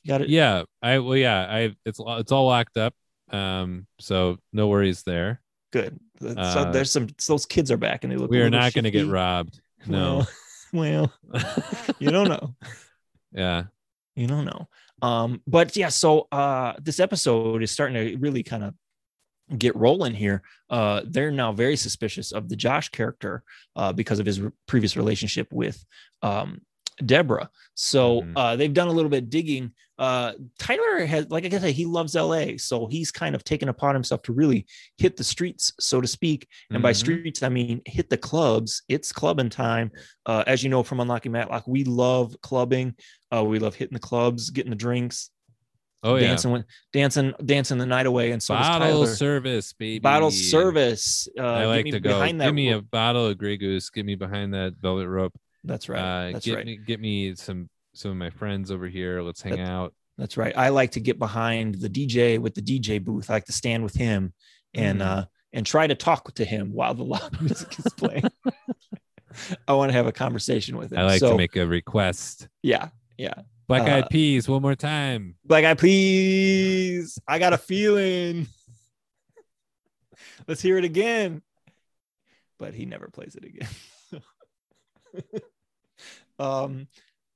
You 0.03 0.09
got 0.09 0.21
it. 0.23 0.29
Yeah, 0.29 0.63
I 0.83 0.99
well 1.01 1.17
yeah, 1.17 1.47
I 1.49 1.75
it's 1.85 2.01
it's 2.01 2.33
all 2.33 2.47
locked 2.47 2.77
up. 2.77 2.95
Um 3.31 3.87
so 4.01 4.39
no 4.53 4.69
worries 4.69 5.03
there. 5.03 5.41
Good. 5.71 6.01
so 6.21 6.29
Uh, 6.31 6.71
there's 6.73 6.91
some 6.91 7.09
those 7.27 7.45
kids 7.45 7.71
are 7.71 7.77
back 7.77 8.03
and 8.05 8.13
they 8.13 8.17
look. 8.17 8.31
We 8.31 8.41
are 8.41 8.49
not 8.49 8.73
going 8.73 8.85
to 8.85 8.91
get 8.91 9.07
robbed. 9.07 9.61
No. 9.87 10.27
Well, 10.73 11.13
well, 11.33 11.55
you 11.99 12.11
don't 12.11 12.29
know. 12.29 12.55
yeah. 13.33 13.65
You 14.19 14.27
don't 14.27 14.45
know. 14.53 14.63
Um 15.03 15.31
but 15.47 15.77
yeah 15.77 15.91
so 15.91 16.27
uh 16.33 16.73
this 16.83 16.99
episode 17.01 17.63
is 17.63 17.71
starting 17.71 17.95
to 18.01 18.17
really 18.19 18.43
kind 18.43 18.65
of 18.65 18.75
get 19.65 19.75
rolling 19.77 20.15
here. 20.15 20.43
Uh 20.69 21.03
they're 21.07 21.31
now 21.31 21.53
very 21.53 21.77
suspicious 21.77 22.33
of 22.33 22.49
the 22.49 22.57
josh 22.57 22.89
character 22.91 23.43
uh 23.77 23.93
because 23.93 24.19
of 24.21 24.27
his 24.27 24.41
re- 24.41 24.51
previous 24.67 24.97
relationship 24.97 25.49
with 25.53 25.77
um 26.23 26.61
deborah. 27.05 27.49
So 27.75 28.23
Mhm. 28.23 28.33
uh 28.37 28.57
they've 28.57 28.75
done 28.81 28.89
a 28.89 28.93
little 28.99 29.11
bit 29.17 29.31
digging 29.31 29.73
uh 29.99 30.33
tyler 30.59 31.05
has 31.07 31.29
like 31.31 31.45
i 31.45 31.49
said 31.49 31.75
he 31.75 31.85
loves 31.85 32.15
la 32.15 32.45
so 32.57 32.87
he's 32.87 33.11
kind 33.11 33.35
of 33.35 33.43
taken 33.43 33.69
upon 33.69 33.95
himself 33.95 34.23
to 34.23 34.33
really 34.33 34.65
hit 34.97 35.17
the 35.17 35.25
streets 35.25 35.73
so 35.81 36.01
to 36.01 36.07
speak 36.07 36.47
and 36.71 36.83
by 36.83 36.93
Mhm. 36.93 36.97
streets 36.97 37.43
i 37.43 37.49
mean 37.49 37.83
hit 37.87 38.09
the 38.09 38.17
clubs 38.17 38.83
it's 38.89 39.11
clubbing 39.13 39.51
time 39.51 39.91
uh, 40.27 40.45
as 40.47 40.63
you 40.63 40.71
know 40.71 40.83
from 40.85 41.01
unlocking 41.01 41.33
matlock 41.33 41.67
we 41.67 41.83
love 41.85 42.37
clubbing 42.43 42.95
uh, 43.35 43.43
we 43.45 43.59
love 43.59 43.75
hitting 43.75 43.95
the 43.95 43.99
clubs 44.01 44.51
getting 44.51 44.71
the 44.71 44.77
drinks 44.77 45.31
Oh 46.05 46.15
yeah. 46.15 46.29
dancing 46.29 46.53
with 46.53 46.65
dancing 46.93 47.33
dancing 47.45 47.77
the 47.79 47.85
night 47.87 48.07
away 48.07 48.31
and 48.31 48.41
so 48.41 48.55
Bottle 48.55 49.05
service, 49.05 49.73
baby. 49.73 49.99
bottle 49.99 50.31
service 50.31 51.27
uh, 51.37 51.43
I 51.43 51.67
like 51.67 51.87
to 51.87 51.99
go. 51.99 52.11
behind 52.11 52.41
that 52.41 52.45
Give 52.47 52.55
me 52.55 52.71
a 52.71 52.81
bottle 52.81 53.27
of 53.27 53.37
Grey 53.37 53.57
Goose. 53.57 53.91
Get 53.91 54.07
me 54.07 54.15
behind 54.15 54.55
that 54.55 54.75
velvet 54.81 55.09
rope. 55.09 55.35
that's 55.65 55.89
right 55.89 55.99
Uh, 56.29 56.33
that's 56.35 56.45
get 56.47 56.55
right 56.55 56.65
me 56.67 56.77
get 56.87 57.01
me 57.01 57.35
some 57.35 57.69
some 57.99 58.11
of 58.13 58.17
my 58.17 58.31
friends 58.31 58.71
over 58.71 58.87
here. 58.89 59.21
Let's 59.23 59.43
hang 59.43 59.57
That- 59.57 59.69
out. 59.69 59.95
that's 60.17 60.37
right 60.37 60.53
i 60.57 60.69
like 60.71 60.91
to 60.93 61.01
get 61.01 61.17
behind 61.19 61.77
the 61.77 61.89
dj 61.89 62.39
with 62.41 62.53
the 62.55 62.61
dj 62.63 63.03
booth 63.05 63.31
i 63.31 63.35
like 63.35 63.45
to 63.45 63.53
stand 63.53 63.85
with 63.85 63.95
him 63.95 64.33
and 64.75 64.99
Mm. 65.01 65.07
uh 65.07 65.25
and 65.53 65.65
try 65.65 65.87
to 65.87 65.95
talk 65.95 66.35
to 66.35 66.45
him 66.45 66.73
while 66.73 66.93
the 66.95 67.05
loud 67.05 67.41
music 67.47 67.79
is 67.79 67.93
playing 67.95 68.25
i 69.69 69.73
want 69.73 69.91
to 69.91 69.93
have 69.93 70.09
a 70.09 70.13
conversation 70.13 70.77
with 70.77 70.93
him 70.93 70.99
I 70.99 71.05
like 71.05 71.21
so 71.21 71.31
to 71.31 71.37
make 71.37 71.55
a 71.55 71.65
request. 71.67 72.49
yeah 72.63 72.89
yeah 73.17 73.35
Black 73.69 73.83
Uh, 73.89 73.97
eyed 73.97 74.09
peas 74.11 74.49
one 74.49 74.63
more 74.63 74.75
time. 74.75 75.37
Black 75.45 75.65
Eye, 75.65 75.75
Peas, 75.75 77.19
I 77.29 77.39
got 77.39 77.53
a 77.53 77.59
feeling. 77.59 78.47
Let's 80.49 80.63
hear 80.63 80.79
it 80.79 80.85
again. 80.85 81.43
But 82.59 82.73
he 82.73 82.87
never 82.87 83.09
plays 83.09 83.37
it 83.37 83.45
again. 83.45 83.69
um, 86.39 86.89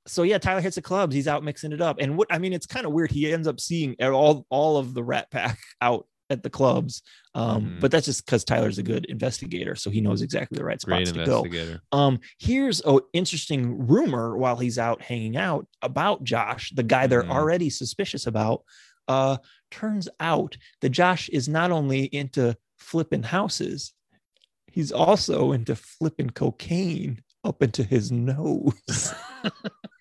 so 0.07 0.23
yeah, 0.23 0.37
Tyler 0.37 0.61
hits 0.61 0.75
the 0.75 0.81
clubs. 0.81 1.15
He's 1.15 1.27
out 1.27 1.43
mixing 1.43 1.71
it 1.71 1.81
up. 1.81 1.97
And 1.99 2.17
what 2.17 2.27
I 2.31 2.37
mean, 2.39 2.53
it's 2.53 2.65
kind 2.65 2.85
of 2.85 2.91
weird. 2.93 3.11
He 3.11 3.31
ends 3.31 3.47
up 3.47 3.59
seeing 3.59 3.95
all 4.01 4.45
all 4.49 4.77
of 4.77 4.93
the 4.93 5.03
Rat 5.03 5.29
Pack 5.31 5.57
out 5.81 6.07
at 6.29 6.41
the 6.43 6.49
clubs. 6.49 7.01
Um, 7.35 7.63
Mhm. 7.65 7.79
but 7.81 7.91
that's 7.91 8.05
just 8.05 8.25
because 8.25 8.43
Tyler's 8.43 8.77
a 8.77 8.83
good 8.83 9.05
investigator, 9.05 9.75
so 9.75 9.89
he 9.89 10.01
knows 10.01 10.21
exactly 10.21 10.57
the 10.57 10.63
right 10.63 10.79
Great 10.81 11.07
spots 11.07 11.11
to 11.11 11.49
go. 11.49 11.77
Um, 11.91 12.19
here's 12.39 12.79
an 12.81 12.99
interesting 13.13 13.87
rumor 13.87 14.37
while 14.37 14.55
he's 14.57 14.77
out 14.79 15.01
hanging 15.01 15.35
out 15.37 15.67
about 15.81 16.23
Josh, 16.23 16.71
the 16.75 16.83
guy 16.83 17.07
they're 17.07 17.23
Mhm. 17.23 17.29
already 17.31 17.69
suspicious 17.69 18.25
about. 18.25 18.63
Uh, 19.07 19.37
turns 19.69 20.07
out 20.19 20.55
that 20.81 20.89
Josh 20.89 21.27
is 21.29 21.49
not 21.49 21.71
only 21.71 22.05
into 22.05 22.55
flipping 22.77 23.23
houses, 23.23 23.93
he's 24.71 24.91
also 24.91 25.51
into 25.51 25.75
flipping 25.75 26.29
cocaine 26.29 27.21
up 27.43 27.61
into 27.61 27.83
his 27.83 28.11
nose. 28.11 28.73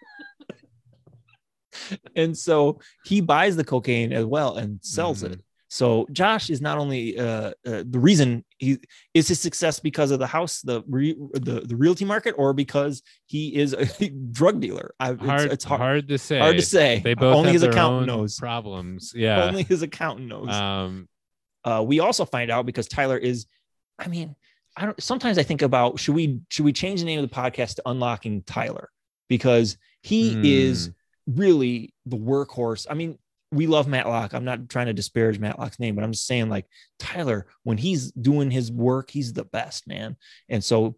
and 2.16 2.36
so 2.36 2.80
he 3.04 3.20
buys 3.20 3.56
the 3.56 3.64
cocaine 3.64 4.12
as 4.12 4.24
well 4.24 4.56
and 4.56 4.78
sells 4.82 5.22
Mhm. 5.22 5.32
it. 5.32 5.40
So 5.68 6.06
Josh 6.12 6.50
is 6.50 6.60
not 6.60 6.76
only 6.76 7.18
uh, 7.18 7.52
uh, 7.66 7.82
the 7.88 7.98
reason 7.98 8.44
he 8.58 8.76
is 9.14 9.28
his 9.28 9.40
success 9.40 9.80
because 9.80 10.10
of 10.10 10.18
the 10.18 10.26
house, 10.26 10.60
the 10.60 10.82
re, 10.86 11.16
the 11.32 11.62
the 11.62 11.76
realty 11.76 12.04
market, 12.04 12.34
or 12.36 12.52
because 12.52 13.02
he 13.24 13.56
is 13.56 13.72
a 13.72 13.86
drug 14.32 14.60
dealer. 14.60 14.94
I, 15.00 15.12
it's, 15.12 15.22
hard, 15.24 15.52
it's 15.52 15.64
hard, 15.64 15.80
hard 15.80 16.08
to 16.08 16.18
say. 16.18 16.38
hard 16.40 16.56
to 16.56 16.62
say. 16.62 17.00
They 17.02 17.14
both 17.14 17.34
only 17.36 17.52
his 17.52 17.62
accountant 17.62 18.06
knows. 18.06 18.38
problems. 18.38 19.14
Yeah. 19.16 19.44
Only 19.44 19.62
his 19.62 19.80
accountant 19.80 20.28
knows. 20.28 20.50
um. 20.50 21.08
uh, 21.64 21.82
we 21.86 22.00
also 22.00 22.26
find 22.26 22.50
out 22.50 22.66
because 22.66 22.86
Tyler 22.86 23.16
is, 23.16 23.46
I 23.98 24.08
mean, 24.08 24.36
I 24.76 24.84
don't. 24.84 25.02
Sometimes 25.02 25.38
I 25.38 25.42
think 25.42 25.62
about 25.62 25.98
should 25.98 26.14
we 26.14 26.40
should 26.50 26.66
we 26.66 26.74
change 26.74 27.00
the 27.00 27.06
name 27.06 27.18
of 27.24 27.28
the 27.30 27.34
podcast 27.34 27.76
to 27.76 27.82
Unlocking 27.86 28.42
Tyler 28.42 28.90
because 29.28 29.78
he 30.02 30.34
Hmm. 30.34 30.44
is 30.44 30.90
really 31.26 31.94
the 32.06 32.16
workhorse. 32.16 32.86
I 32.88 32.94
mean, 32.94 33.18
we 33.50 33.66
love 33.66 33.86
Matlock. 33.86 34.32
I'm 34.32 34.44
not 34.44 34.68
trying 34.68 34.86
to 34.86 34.94
disparage 34.94 35.38
Matlock's 35.38 35.78
name, 35.78 35.94
but 35.94 36.04
I'm 36.04 36.12
just 36.12 36.26
saying 36.26 36.48
like 36.48 36.66
Tyler 36.98 37.46
when 37.64 37.76
he's 37.76 38.10
doing 38.12 38.50
his 38.50 38.72
work, 38.72 39.10
he's 39.10 39.32
the 39.32 39.44
best 39.44 39.86
man. 39.86 40.16
And 40.48 40.64
so 40.64 40.96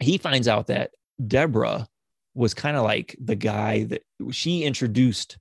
he 0.00 0.18
finds 0.18 0.48
out 0.48 0.66
that 0.66 0.90
Deborah 1.24 1.86
was 2.34 2.52
kind 2.52 2.76
of 2.76 2.82
like 2.82 3.16
the 3.22 3.36
guy 3.36 3.84
that 3.84 4.02
she 4.32 4.64
introduced 4.64 5.38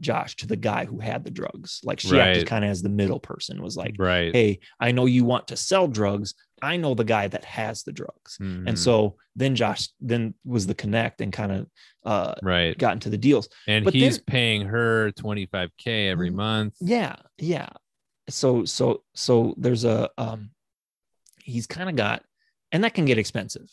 Josh 0.00 0.36
to 0.36 0.46
the 0.46 0.56
guy 0.56 0.84
who 0.84 0.98
had 0.98 1.24
the 1.24 1.30
drugs. 1.30 1.80
Like 1.84 2.00
she 2.00 2.18
acted 2.18 2.46
kind 2.46 2.64
of 2.64 2.70
as 2.70 2.82
the 2.82 2.88
middle 2.88 3.20
person, 3.20 3.62
was 3.62 3.76
like, 3.76 3.94
right. 3.98 4.34
Hey, 4.34 4.58
I 4.80 4.92
know 4.92 5.06
you 5.06 5.24
want 5.24 5.48
to 5.48 5.56
sell 5.56 5.86
drugs. 5.88 6.34
I 6.62 6.76
know 6.76 6.94
the 6.94 7.04
guy 7.04 7.26
that 7.28 7.44
has 7.44 7.82
the 7.82 7.92
drugs. 7.92 8.38
Mhm. 8.40 8.68
And 8.68 8.78
so 8.78 9.16
then 9.34 9.56
Josh 9.56 9.88
then 10.00 10.34
was 10.44 10.66
the 10.66 10.74
connect 10.74 11.20
and 11.20 11.32
kind 11.32 11.52
of 11.52 11.66
uh 12.04 12.34
right. 12.42 12.78
got 12.78 12.92
into 12.92 13.10
the 13.10 13.18
deals. 13.18 13.48
And 13.66 13.84
but 13.84 13.94
he's 13.94 14.18
then- 14.18 14.24
paying 14.26 14.62
her 14.66 15.10
25k 15.12 16.08
every 16.08 16.30
Mm, 16.30 16.34
month. 16.34 16.74
Yeah, 16.80 17.16
yeah. 17.38 17.68
So 18.28 18.64
so 18.64 19.02
so 19.14 19.54
there's 19.58 19.84
a 19.84 20.08
um 20.16 20.50
he's 21.42 21.66
kind 21.66 21.90
of 21.90 21.96
got 21.96 22.22
and 22.70 22.84
that 22.84 22.94
can 22.94 23.04
get 23.04 23.18
expensive. 23.18 23.68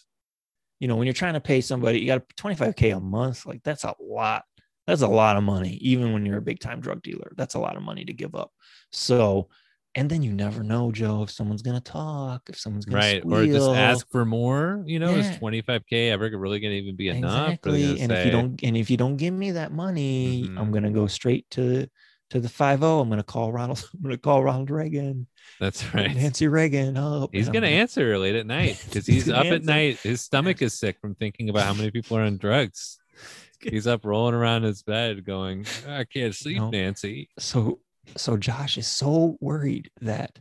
You 0.80 0.88
know, 0.88 0.96
when 0.96 1.06
you're 1.06 1.14
trying 1.14 1.34
to 1.36 1.42
pay 1.42 1.62
somebody, 1.62 2.00
you 2.00 2.08
got 2.08 2.24
25k 2.38 2.96
a 2.96 3.00
month, 3.00 3.46
like 3.46 3.62
that's 3.64 3.84
a 3.84 3.94
lot. 4.02 4.44
That's 4.88 5.02
a 5.04 5.08
lot 5.08 5.38
of 5.38 5.44
money 5.44 5.74
even 5.82 6.14
when 6.14 6.26
you're 6.26 6.40
a 6.40 6.42
big 6.42 6.60
time 6.60 6.80
drug 6.82 7.04
dealer. 7.04 7.32
That's 7.38 7.54
a 7.54 7.60
lot 7.60 7.76
of 7.78 7.84
money 7.84 8.04
to 8.06 8.14
give 8.14 8.34
up. 8.34 8.52
So 8.92 9.50
and 9.96 10.10
then 10.10 10.22
you 10.22 10.32
never 10.34 10.64
know, 10.64 10.92
Joe, 10.92 11.24
if 11.24 11.32
someone's 11.32 11.62
going 11.62 11.76
to 11.76 11.84
talk, 11.84 12.44
if 12.50 12.58
someone's 12.60 12.86
going 12.86 12.98
Right. 12.98 13.22
to 13.22 13.28
Or 13.28 13.46
just 13.46 13.70
ask 13.70 14.10
for 14.10 14.26
more. 14.26 14.84
You 14.86 15.00
know, 15.00 15.16
Yeah. 15.16 15.32
is 15.32 15.38
25k 15.40 16.10
ever 16.12 16.30
really 16.38 16.60
to 16.60 16.78
even 16.78 16.96
be 16.96 17.10
enough? 17.10 17.50
Exactly 17.50 17.82
gonna 17.98 18.00
and 18.04 18.12
if 18.12 18.26
you 18.26 18.32
don't 18.32 18.64
and 18.64 18.78
if 18.78 18.90
you 18.90 18.98
don't 18.98 19.18
give 19.18 19.34
me 19.34 19.52
that 19.52 19.72
money 19.72 20.44
Mhm. 20.48 20.60
i'm 20.60 20.72
gonna 20.72 20.92
go 20.92 21.08
straight 21.08 21.50
to 21.52 21.88
to 22.30 22.40
the 22.40 22.50
5 22.50 22.84
i'm 23.02 23.10
gonna 23.10 23.24
call 23.24 23.52
ronald 23.52 23.84
i'm 23.94 24.02
gonna 24.02 24.18
call 24.18 24.44
ronald 24.44 24.70
reagan 24.70 25.26
That's 25.60 25.84
right. 25.94 26.16
nancy 26.16 26.48
reagan 26.48 26.96
up 26.98 27.32
He's 27.34 27.50
gonna 27.50 27.68
I'm 27.68 27.74
answer 27.74 28.18
late 28.20 28.36
at 28.36 28.46
night 28.46 28.78
because 28.86 29.06
He's 29.08 29.26
he's 29.26 29.34
gonna 29.34 29.40
up 29.50 29.54
at 29.54 29.64
night. 29.64 30.00
His 30.04 30.22
stomach 30.22 30.62
is 30.62 30.78
sick 30.78 31.00
from 31.02 31.16
thinking 31.16 31.50
about 31.50 31.64
how 31.64 31.74
many 31.74 31.90
people 31.92 32.18
are 32.18 32.22
on 32.24 32.38
drugs. 32.38 33.00
He's 33.62 33.88
up 33.88 34.06
rolling 34.06 34.36
around 34.36 34.64
his 34.64 34.84
bed, 34.84 35.26
going, 35.26 35.66
"I 35.88 36.06
can't 36.06 36.34
sleep, 36.34 36.58
know, 36.58 36.70
Nancy." 36.70 37.30
so 37.38 37.80
so 38.18 38.38
josh 38.38 38.78
is 38.78 38.88
so 38.88 39.38
worried 39.39 39.89
that 40.01 40.39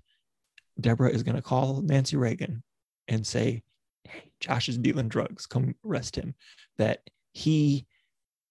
deborah 0.80 1.10
is 1.10 1.22
gonna 1.22 1.42
call 1.42 1.80
nancy 1.82 2.16
reagan 2.16 2.62
and 3.08 3.26
say 3.26 3.62
hey 4.04 4.30
josh 4.40 4.68
is 4.68 4.78
dealing 4.78 5.08
drugs 5.08 5.46
come 5.46 5.74
arrest 5.86 6.16
him 6.16 6.34
that 6.78 7.00
he 7.32 7.86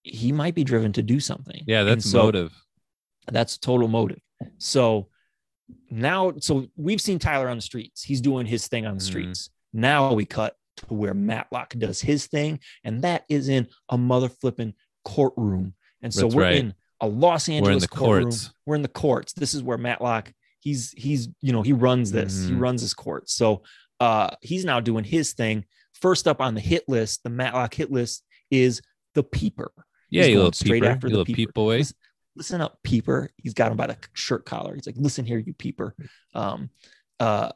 he 0.03 0.31
might 0.31 0.55
be 0.55 0.63
driven 0.63 0.93
to 0.93 1.01
do 1.03 1.19
something 1.19 1.63
Yeah, 1.67 1.83
that's 1.83 2.09
so- 2.09 2.23
motive. 2.23 2.53
That's 3.29 3.57
total 3.57 3.89
motive. 3.89 4.21
So 4.57 5.09
now, 5.89 6.31
so 6.39 6.67
we've 6.77 7.01
seen 7.01 7.19
Tyler 7.19 7.49
on 7.49 7.57
the 7.57 7.61
streets. 7.61 8.03
He's 8.03 8.21
doing 8.21 8.45
his 8.45 8.69
thing 8.69 8.85
on 8.85 8.95
the 8.97 9.03
Mhm. 9.03 9.05
streets. 9.07 9.49
Now 9.73 10.13
we 10.13 10.23
cut 10.25 10.55
to 10.77 10.85
where 10.93 11.13
Matlock 11.13 11.73
does 11.77 11.99
his 11.99 12.27
thing, 12.27 12.61
and 12.85 13.01
that 13.01 13.25
is 13.27 13.49
in 13.49 13.67
a 13.89 13.97
mother 13.97 14.29
flipping 14.29 14.75
courtroom. 15.03 15.73
And 16.01 16.13
so 16.13 16.21
That's 16.21 16.35
we're 16.35 16.41
right. 16.43 16.55
in 16.55 16.73
a 17.01 17.07
Los 17.07 17.47
Angeles 17.49 17.67
We're 17.69 17.73
in 17.73 17.79
the 17.79 17.87
courtroom. 17.87 18.23
courts. 18.23 18.51
We're 18.65 18.75
in 18.75 18.81
the 18.81 18.87
courts. 18.87 19.33
This 19.33 19.53
is 19.53 19.63
where 19.63 19.77
Matlock. 19.77 20.31
He's 20.59 20.91
he's 20.97 21.29
you 21.41 21.53
know 21.53 21.61
he 21.61 21.73
runs 21.73 22.11
this. 22.11 22.45
He 22.45 22.51
Mhm. 22.53 22.59
runs 22.59 22.81
his 22.81 22.93
courts. 22.93 23.33
So 23.33 23.63
uh 23.99 24.31
he's 24.41 24.65
now 24.65 24.79
doing 24.79 25.03
his 25.03 25.33
thing. 25.33 25.65
First 25.93 26.27
up 26.27 26.41
on 26.41 26.53
the 26.55 26.61
hit 26.61 26.83
list, 26.87 27.23
the 27.23 27.29
Matlock 27.29 27.73
hit 27.73 27.91
list 27.91 28.23
is 28.51 28.81
the 29.15 29.23
Peeper. 29.23 29.71
Yeah, 30.09 30.23
He's 30.23 30.31
you 30.31 30.37
little 30.37 30.51
straight 30.51 30.81
peeper, 30.81 30.85
after 30.93 31.07
you 31.07 31.11
the 31.11 31.17
little 31.19 31.25
peeper. 31.25 31.37
peep 31.37 31.53
boy. 31.53 31.77
Listen, 31.77 31.95
listen 32.35 32.61
up, 32.61 32.79
peeper. 32.83 33.29
He's 33.37 33.53
got 33.53 33.71
him 33.71 33.77
by 33.77 33.87
the 33.87 33.97
shirt 34.13 34.45
collar. 34.45 34.73
He's 34.75 34.85
like, 34.85 34.95
listen 34.97 35.25
here, 35.25 35.37
you 35.39 35.53
peeper. 35.53 35.95
Um, 36.33 36.69
uh, 37.19 37.49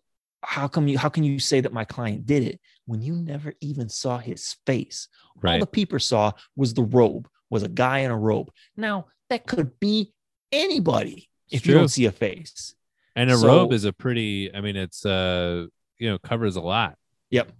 how 0.44 0.68
come 0.68 0.88
you 0.88 0.98
how 0.98 1.10
can 1.10 1.24
you 1.24 1.40
say 1.40 1.62
that 1.62 1.72
my 1.74 1.86
client 1.86 2.26
did 2.26 2.44
it 2.44 2.60
when 2.86 3.02
you 3.02 3.16
never 3.16 3.54
even 3.62 3.90
saw 3.90 4.18
his 4.18 4.56
face? 4.66 5.08
All 5.44 5.60
the 5.60 5.66
peeper 5.68 6.00
saw 6.00 6.32
was 6.56 6.74
the 6.74 6.84
robe, 6.84 7.28
was 7.50 7.64
a 7.64 7.68
guy 7.70 8.00
in 8.00 8.12
a 8.12 8.18
robe. 8.18 8.50
Now 8.76 9.06
that 9.32 9.48
could 9.48 9.80
be 9.80 10.14
anybody 10.52 11.30
if 11.50 11.66
you 11.66 11.74
don't 11.74 11.88
see 11.88 12.06
a 12.06 12.12
face. 12.12 12.76
And 13.16 13.32
a 13.32 13.38
So- 13.38 13.48
robe 13.48 13.74
is 13.74 13.86
a 13.86 13.94
pretty. 13.94 14.54
I 14.54 14.62
mean, 14.62 14.76
it's 14.76 15.06
uh, 15.06 15.66
you 15.98 16.10
know, 16.10 16.18
covers 16.20 16.56
a 16.58 16.62
lot. 16.62 16.98
Yep. 17.32 17.52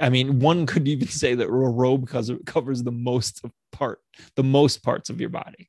I 0.00 0.08
mean, 0.10 0.38
one 0.38 0.64
could 0.66 0.86
even 0.88 1.08
say 1.08 1.34
that 1.34 1.46
a 1.46 1.50
robe 1.50 2.02
because 2.02 2.30
it 2.30 2.44
covers 2.46 2.82
the 2.82 2.92
most 2.92 3.42
part, 3.72 4.00
the 4.36 4.44
most 4.44 4.82
parts 4.82 5.10
of 5.10 5.20
your 5.20 5.28
body. 5.30 5.68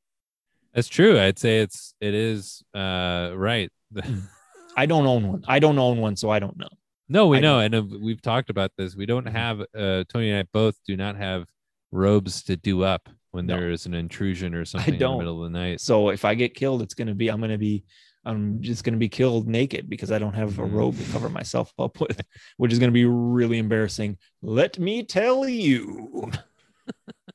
That's 0.74 0.88
true. 0.88 1.20
I'd 1.20 1.39
say 1.39 1.60
it's 1.60 1.93
it 1.99 2.14
is 2.14 2.64
uh 2.74 3.32
right. 3.36 3.72
I 4.78 4.86
don't 4.86 5.05
own 5.07 5.28
one. 5.28 5.43
I 5.47 5.60
don't 5.60 5.80
own 5.80 5.97
one, 5.97 6.16
so 6.16 6.30
I 6.30 6.39
don't 6.39 6.57
know. 6.57 6.70
no, 7.10 7.28
we 7.28 7.38
I 7.38 7.41
know, 7.41 7.60
and 7.60 7.76
uh, 7.76 7.84
we've 7.99 8.22
talked 8.22 8.49
about 8.49 8.72
this. 8.78 8.95
We 8.95 9.05
don't 9.05 9.26
have 9.26 9.62
uh 9.76 10.03
Tony 10.10 10.30
and 10.32 10.39
I 10.39 10.43
both 10.53 10.76
do 10.86 10.95
not 10.95 11.16
have 11.18 11.47
robes 11.91 12.43
to 12.43 12.55
do 12.55 12.84
up 12.84 13.10
when 13.32 13.45
No. 13.45 13.55
there 13.57 13.69
is 13.71 13.86
an 13.86 13.93
intrusion 13.93 14.53
or 14.55 14.65
something 14.65 14.93
in 14.95 14.99
the 14.99 15.05
don't. 15.05 15.11
in 15.13 15.17
the 15.19 15.23
middle 15.25 15.45
of 15.45 15.51
the 15.51 15.57
night. 15.59 15.82
So 15.82 16.09
if 16.09 16.25
I 16.25 16.34
get 16.36 16.53
killed, 16.55 16.82
it's 16.82 16.93
gonna 16.93 17.15
be 17.15 17.30
I'm 17.30 17.39
gonna 17.41 17.57
be 17.57 17.84
I'm 18.25 18.61
just 18.61 18.84
gonna 18.84 18.97
be 18.97 19.07
killed 19.09 19.47
naked 19.47 19.89
because 19.89 20.11
I 20.11 20.19
don't 20.19 20.34
have 20.34 20.59
a 20.59 20.63
Mhm. 20.63 20.73
robe 20.73 20.97
to 20.97 21.11
cover 21.11 21.30
myself 21.30 21.73
up 21.80 21.99
with, 22.01 22.21
which 22.57 22.71
is 22.73 22.80
gonna 22.80 22.91
be 22.91 23.05
really 23.05 23.57
embarrassing. 23.59 24.17
Let 24.41 24.77
me 24.80 25.03
tell 25.03 25.47
you. 25.47 26.32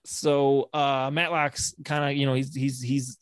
so 0.05 0.69
uh 0.73 1.11
Matlock's 1.11 1.75
kind 1.85 2.05
of 2.11 2.17
you 2.17 2.27
know 2.27 2.35
he's 2.35 2.55
he's 2.55 2.81
he's 2.83 3.19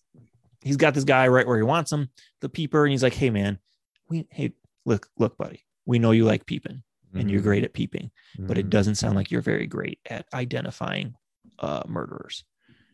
he's 0.63 0.77
got 0.77 0.95
this 0.95 1.05
guy 1.05 1.29
right 1.29 1.47
where 1.47 1.57
he 1.57 1.63
wants 1.63 1.93
him, 1.93 2.09
the 2.41 2.49
peeper, 2.49 2.85
and 2.85 2.91
he's 2.93 3.03
like, 3.03 3.15
hey 3.15 3.31
man, 3.31 3.59
we 4.09 4.27
hey 4.31 4.53
look 4.87 5.09
look 5.19 5.37
buddy, 5.37 5.65
we 5.87 5.99
know 5.99 6.11
you 6.13 6.25
like 6.25 6.47
peeping 6.47 6.83
and 7.15 7.31
you're 7.31 7.41
Mhm. 7.41 7.45
great 7.45 7.65
at 7.65 7.75
peeping, 7.75 8.11
but 8.39 8.57
it 8.57 8.67
Mhm. 8.67 8.71
doesn't 8.71 8.95
sound 8.95 9.15
like 9.17 9.31
you're 9.31 9.43
very 9.43 9.67
great 9.67 9.99
at 10.09 10.27
identifying 10.33 11.15
uh 11.59 11.83
murderers 11.87 12.45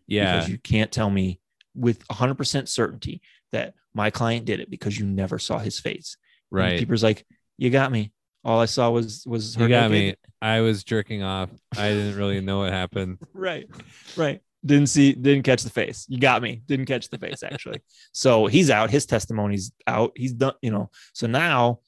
yeah, 0.09 0.37
because 0.37 0.49
you 0.49 0.59
can't 0.59 0.91
tell 0.91 1.11
me 1.11 1.41
with 1.75 2.07
100% 2.09 2.67
certainty 2.69 3.23
that 3.53 3.75
my 3.95 4.11
client 4.11 4.45
did 4.45 4.61
it 4.61 4.71
because 4.71 4.99
you 4.99 5.07
never 5.07 5.39
saw 5.39 5.59
his 5.59 5.79
face. 5.79 6.17
And 6.51 6.59
the 6.59 6.65
right. 6.65 6.79
Peeper's 6.79 7.03
like, 7.03 7.25
you 7.57 7.71
got 7.71 7.93
me. 7.93 8.13
All 8.45 8.61
I 8.61 8.67
saw 8.67 8.91
was 8.91 9.25
was 9.27 9.55
her 9.57 9.65
You 9.65 9.69
got 9.69 9.91
me. 9.91 10.15
I 10.41 10.61
was 10.61 10.85
jerking 10.85 11.23
off. 11.23 11.51
I 11.77 11.91
didn't 11.91 12.17
really 12.17 12.41
know 12.41 12.61
what 12.61 12.73
happened. 12.73 13.19
Right, 13.35 13.69
right. 14.17 14.41
Didn't 14.65 14.89
see, 14.89 15.13
didn't 15.13 15.45
catch 15.45 15.63
the 15.63 15.71
face. 15.71 16.07
You 16.09 16.19
got 16.19 16.43
me. 16.43 16.63
Didn't 16.67 16.87
catch 16.87 17.09
the 17.09 17.19
face 17.19 17.43
actually. 17.43 17.81
so 18.13 18.47
he's 18.47 18.71
out. 18.71 18.91
His 18.91 19.07
testimony's 19.07 19.73
out. 19.87 20.13
He's 20.17 20.33
done. 20.33 20.55
You 20.63 20.71
know. 20.71 20.91
So 21.13 21.27
now 21.27 21.81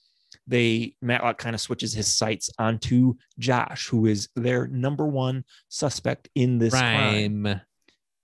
they 0.46 0.94
Matlock 1.00 1.38
kind 1.38 1.54
of 1.54 1.60
switches 1.60 1.92
his 1.92 2.12
sights 2.12 2.50
onto 2.58 3.14
Josh, 3.38 3.88
who 3.88 4.06
is 4.06 4.28
their 4.36 4.66
number 4.66 5.06
one 5.06 5.44
suspect 5.68 6.28
in 6.34 6.58
this 6.58 6.72
crime. 6.72 7.42
Prime. 7.42 7.60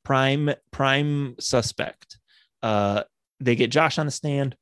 Prime 0.07 0.51
prime 0.71 1.35
suspect. 1.41 2.19
Uh, 2.63 3.03
they 3.41 3.57
get 3.57 3.73
Josh 3.73 3.99
on 3.99 4.07
the 4.07 4.13
stand. 4.13 4.57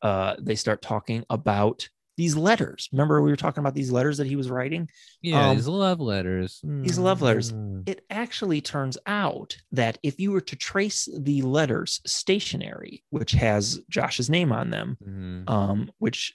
Uh, 0.00 0.36
they 0.38 0.54
start 0.54 0.80
talking 0.80 1.24
about 1.28 1.88
these 2.16 2.36
letters. 2.36 2.88
Remember, 2.92 3.20
we 3.20 3.30
were 3.30 3.36
talking 3.36 3.60
about 3.62 3.74
these 3.74 3.90
letters 3.90 4.18
that 4.18 4.28
he 4.28 4.36
was 4.36 4.48
writing. 4.48 4.88
Yeah, 5.22 5.48
Um, 5.48 5.56
these 5.56 5.66
love 5.66 5.98
letters. 5.98 6.60
these 6.62 6.98
love 7.00 7.20
letters. 7.20 7.52
Mm. 7.52 7.88
It 7.88 8.04
actually 8.10 8.60
turns 8.60 8.96
out 9.06 9.56
that 9.72 9.98
if 10.04 10.20
you 10.20 10.30
were 10.30 10.40
to 10.42 10.54
trace 10.54 11.08
the 11.18 11.42
letters 11.42 12.00
stationery, 12.06 13.02
which 13.10 13.32
has 13.32 13.80
Josh's 13.90 14.30
name 14.30 14.52
on 14.52 14.70
them, 14.70 14.98
Mhm. 15.04 15.50
um, 15.50 15.90
which 15.98 16.32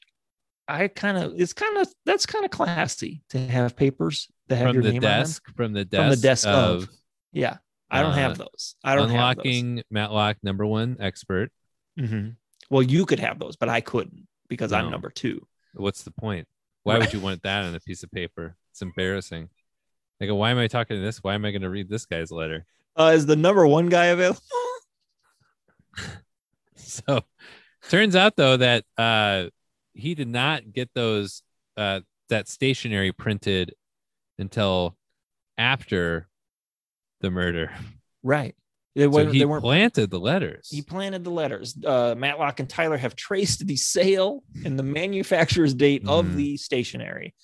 I 0.68 0.90
kind 0.90 1.18
of 1.18 1.40
it's 1.40 1.54
kind 1.54 1.78
of 1.78 1.88
that's 2.06 2.26
kind 2.26 2.44
of 2.44 2.52
classy 2.52 3.22
to 3.30 3.40
have 3.48 3.78
papers 3.78 4.28
that 4.50 4.58
have 4.58 4.68
From 4.68 4.76
your 4.76 4.84
name 4.92 4.96
on 4.96 5.02
them. 5.24 5.26
from 5.56 5.72
the 5.72 5.86
desk, 5.86 6.02
From 6.04 6.10
the 6.10 6.18
desk 6.18 6.48
of. 6.48 6.84
of 6.84 6.90
Yeah, 7.32 7.58
I 7.90 8.02
don't 8.02 8.12
uh, 8.12 8.16
have 8.16 8.38
those. 8.38 8.76
I 8.84 8.96
don't 8.96 9.10
unlocking 9.10 9.84
Matlock 9.90 10.38
number 10.44 10.66
one 10.66 10.98
expert. 11.00 11.52
hmm 11.98 12.30
Well, 12.70 12.84
you 12.84 13.06
could 13.06 13.20
have 13.20 13.40
those, 13.40 13.56
but 13.56 13.70
I 13.70 13.82
couldn't 13.82 14.28
because 14.50 14.74
I'm 14.74 14.92
number 14.92 15.10
two. 15.10 15.46
What's 15.74 16.04
the 16.04 16.12
point? 16.12 16.48
Why 16.84 16.98
would 16.98 17.14
you 17.14 17.20
want 17.20 17.44
that 17.44 17.66
on 17.66 17.76
a 17.76 17.80
piece 17.80 18.04
of 18.04 18.12
paper? 18.12 18.56
It's 18.72 18.82
embarrassing. 18.82 19.50
I 20.22 20.26
go, 20.26 20.36
why 20.36 20.52
am 20.52 20.58
I 20.58 20.68
talking 20.68 20.98
to 20.98 21.02
this? 21.02 21.24
Why 21.24 21.36
am 21.36 21.46
I 21.46 21.52
going 21.52 21.62
to 21.62 21.70
read 21.70 21.90
this 21.90 22.06
guy's 22.06 22.32
letter? 22.32 22.66
Uh, 22.96 23.12
is 23.14 23.26
the 23.26 23.36
number 23.36 23.68
one 23.68 23.90
guy 23.90 24.06
available? 24.06 24.42
So 26.76 27.24
Turns 27.90 28.16
out 28.16 28.36
though 28.36 28.58
that 28.58 28.84
uh, 28.98 29.46
he 29.94 30.16
did 30.16 30.28
not 30.28 30.72
get 30.72 30.90
those 30.94 31.42
uh, 31.78 32.02
that 32.30 32.48
stationery 32.48 33.12
printed 33.12 33.74
until 34.38 34.98
after 35.58 36.28
the 37.22 37.32
murder. 37.32 37.72
Right. 38.24 38.56
They, 38.96 39.04
So 39.12 39.30
he 39.30 39.46
weren't 39.46 39.64
planted 39.64 40.10
the 40.10 40.20
letters. 40.20 40.70
He 40.72 40.82
planted 40.82 41.24
the 41.24 41.30
letters. 41.30 41.78
Uh, 41.86 42.16
Matlock 42.18 42.60
and 42.60 42.68
Tyler 42.68 42.98
have 42.98 43.16
traced 43.16 43.66
the 43.68 43.76
sale 43.76 44.44
and 44.66 44.78
the 44.78 44.84
manufacturer's 44.84 45.76
date 45.76 46.04
of 46.08 46.26
Mhm. 46.26 46.36
the 46.36 46.58
stationery. 46.58 47.36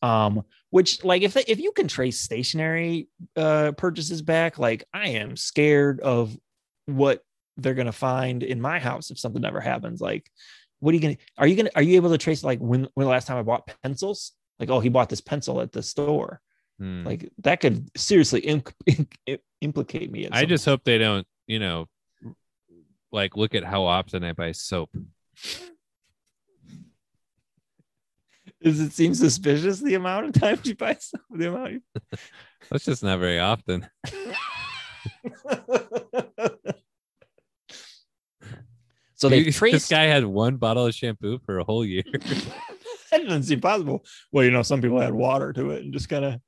Um, 0.00 0.42
which 0.70 1.04
like 1.04 1.22
if 1.22 1.34
they, 1.34 1.44
if 1.46 1.60
you 1.60 1.72
can 1.72 1.86
trace 1.86 2.18
stationery 2.20 3.08
uh 3.36 3.72
purchases 3.76 4.22
back, 4.22 4.58
like 4.58 4.84
I 4.92 5.08
am 5.08 5.36
scared 5.36 6.00
of 6.00 6.36
what 6.86 7.22
they're 7.56 7.74
gonna 7.74 7.92
find 7.92 8.42
in 8.42 8.60
my 8.60 8.78
house 8.78 9.10
if 9.10 9.18
something 9.18 9.44
ever 9.44 9.60
happens. 9.60 10.00
Like, 10.00 10.30
what 10.80 10.92
are 10.92 10.94
you 10.96 11.00
gonna 11.02 11.16
are 11.36 11.46
you 11.46 11.56
gonna 11.56 11.70
are 11.76 11.82
you 11.82 11.96
able 11.96 12.10
to 12.10 12.18
trace 12.18 12.42
like 12.44 12.58
when 12.60 12.88
when 12.94 13.04
the 13.06 13.10
last 13.10 13.26
time 13.26 13.36
I 13.38 13.42
bought 13.42 13.70
pencils? 13.82 14.32
Like, 14.58 14.70
oh, 14.70 14.80
he 14.80 14.88
bought 14.88 15.08
this 15.08 15.20
pencil 15.20 15.60
at 15.60 15.72
the 15.72 15.82
store. 15.82 16.40
Hmm. 16.78 17.04
Like 17.04 17.30
that 17.38 17.60
could 17.60 17.88
seriously 17.96 18.40
imp- 18.40 18.74
implicate 19.60 20.10
me. 20.10 20.28
I 20.30 20.44
just 20.44 20.64
hope 20.64 20.82
they 20.84 20.98
don't, 20.98 21.26
you 21.46 21.58
know, 21.58 21.86
like 23.12 23.36
look 23.36 23.54
at 23.54 23.64
how 23.64 23.84
often 23.84 24.24
I 24.24 24.32
buy 24.32 24.52
soap. 24.52 24.90
Does 28.62 28.80
it 28.80 28.92
seem 28.92 29.14
suspicious 29.14 29.80
the 29.80 29.94
amount 29.94 30.26
of 30.26 30.32
times 30.40 30.66
you 30.66 30.76
buy 30.76 30.94
soap? 30.94 31.22
The 31.30 31.48
amount. 31.48 31.72
You... 31.72 31.80
That's 32.70 32.84
just 32.84 33.02
not 33.02 33.18
very 33.18 33.40
often. 33.40 33.88
so 39.16 39.28
they 39.28 39.42
this 39.42 39.56
traced. 39.56 39.90
guy 39.90 40.04
had 40.04 40.24
one 40.24 40.56
bottle 40.58 40.86
of 40.86 40.94
shampoo 40.94 41.38
for 41.44 41.58
a 41.58 41.64
whole 41.64 41.84
year. 41.84 42.04
that 43.20 43.24
doesn't 43.24 43.42
seem 43.44 43.60
possible. 43.60 44.04
Well, 44.32 44.44
you 44.44 44.50
know, 44.50 44.62
some 44.62 44.80
people 44.80 45.02
add 45.02 45.12
water 45.12 45.52
to 45.52 45.70
it 45.70 45.84
and 45.84 45.92
just 45.92 46.08
kind 46.08 46.24
of. 46.24 46.40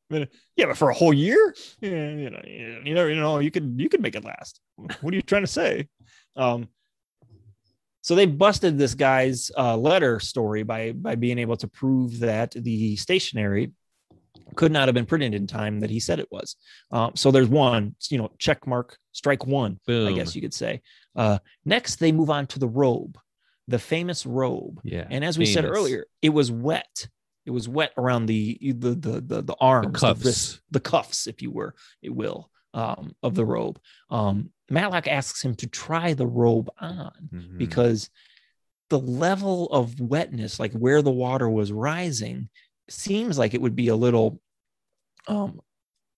Yeah, 0.56 0.66
but 0.66 0.76
for 0.76 0.90
a 0.90 0.94
whole 0.94 1.12
year, 1.12 1.54
yeah, 1.80 2.10
you 2.10 2.30
know, 2.30 2.40
you 2.44 2.94
never, 2.94 3.10
you 3.10 3.20
know, 3.20 3.38
you 3.38 3.50
could 3.50 3.74
you 3.76 3.88
could 3.88 4.00
make 4.00 4.16
it 4.16 4.24
last. 4.24 4.60
What 4.76 5.12
are 5.12 5.16
you 5.16 5.22
trying 5.22 5.42
to 5.42 5.48
say? 5.48 5.88
Um. 6.36 6.68
So 8.00 8.14
they 8.14 8.26
busted 8.26 8.76
this 8.76 8.94
guy's 8.94 9.50
uh, 9.56 9.76
letter 9.76 10.20
story 10.20 10.62
by 10.62 10.92
by 10.92 11.14
being 11.14 11.38
able 11.38 11.56
to 11.58 11.68
prove 11.68 12.20
that 12.20 12.52
the 12.52 12.96
stationery 12.96 13.72
could 14.56 14.72
not 14.72 14.88
have 14.88 14.94
been 14.94 15.06
printed 15.06 15.34
in 15.34 15.46
time 15.46 15.80
that 15.80 15.90
he 15.90 16.00
said 16.00 16.18
it 16.18 16.28
was. 16.30 16.56
Um, 16.90 17.12
so 17.14 17.30
there's 17.30 17.48
one, 17.48 17.96
you 18.10 18.18
know, 18.18 18.30
check 18.38 18.66
mark, 18.66 18.98
strike 19.12 19.46
one. 19.46 19.80
Boom. 19.86 20.08
I 20.08 20.12
guess 20.12 20.34
you 20.34 20.42
could 20.42 20.54
say. 20.54 20.82
Uh, 21.16 21.38
next, 21.64 21.96
they 21.96 22.12
move 22.12 22.30
on 22.30 22.46
to 22.48 22.58
the 22.58 22.68
robe, 22.68 23.18
the 23.68 23.78
famous 23.78 24.26
robe. 24.26 24.80
Yeah. 24.84 25.06
And 25.10 25.24
as 25.24 25.38
we 25.38 25.46
said 25.46 25.64
earlier, 25.64 26.06
it 26.22 26.30
was 26.30 26.50
wet. 26.50 27.08
It 27.46 27.50
was 27.50 27.68
wet 27.68 27.92
around 27.98 28.26
the 28.26 28.58
the 28.60 28.94
the 28.94 29.20
the, 29.20 29.42
the 29.42 29.56
arms, 29.60 30.00
cuffs. 30.00 30.24
wrists, 30.24 30.60
the 30.70 30.80
cuffs, 30.80 31.26
if 31.26 31.42
you 31.42 31.50
were, 31.50 31.74
it 32.02 32.14
will, 32.14 32.50
um, 32.72 33.14
of 33.22 33.34
the 33.34 33.44
robe. 33.44 33.78
Um, 34.10 34.50
Matlock 34.70 35.06
asks 35.06 35.44
him 35.44 35.54
to 35.56 35.66
try 35.66 36.14
the 36.14 36.26
robe 36.26 36.70
on 36.80 37.12
Mhm. 37.32 37.58
because 37.58 38.08
the 38.88 38.98
level 38.98 39.66
of 39.70 40.00
wetness, 40.00 40.58
like 40.58 40.72
where 40.72 41.02
the 41.02 41.10
water 41.10 41.48
was 41.50 41.70
rising, 41.72 42.48
seems 42.88 43.38
like 43.38 43.52
it 43.54 43.60
would 43.60 43.76
be 43.76 43.88
a 43.88 43.96
little 43.96 44.40
um 45.26 45.60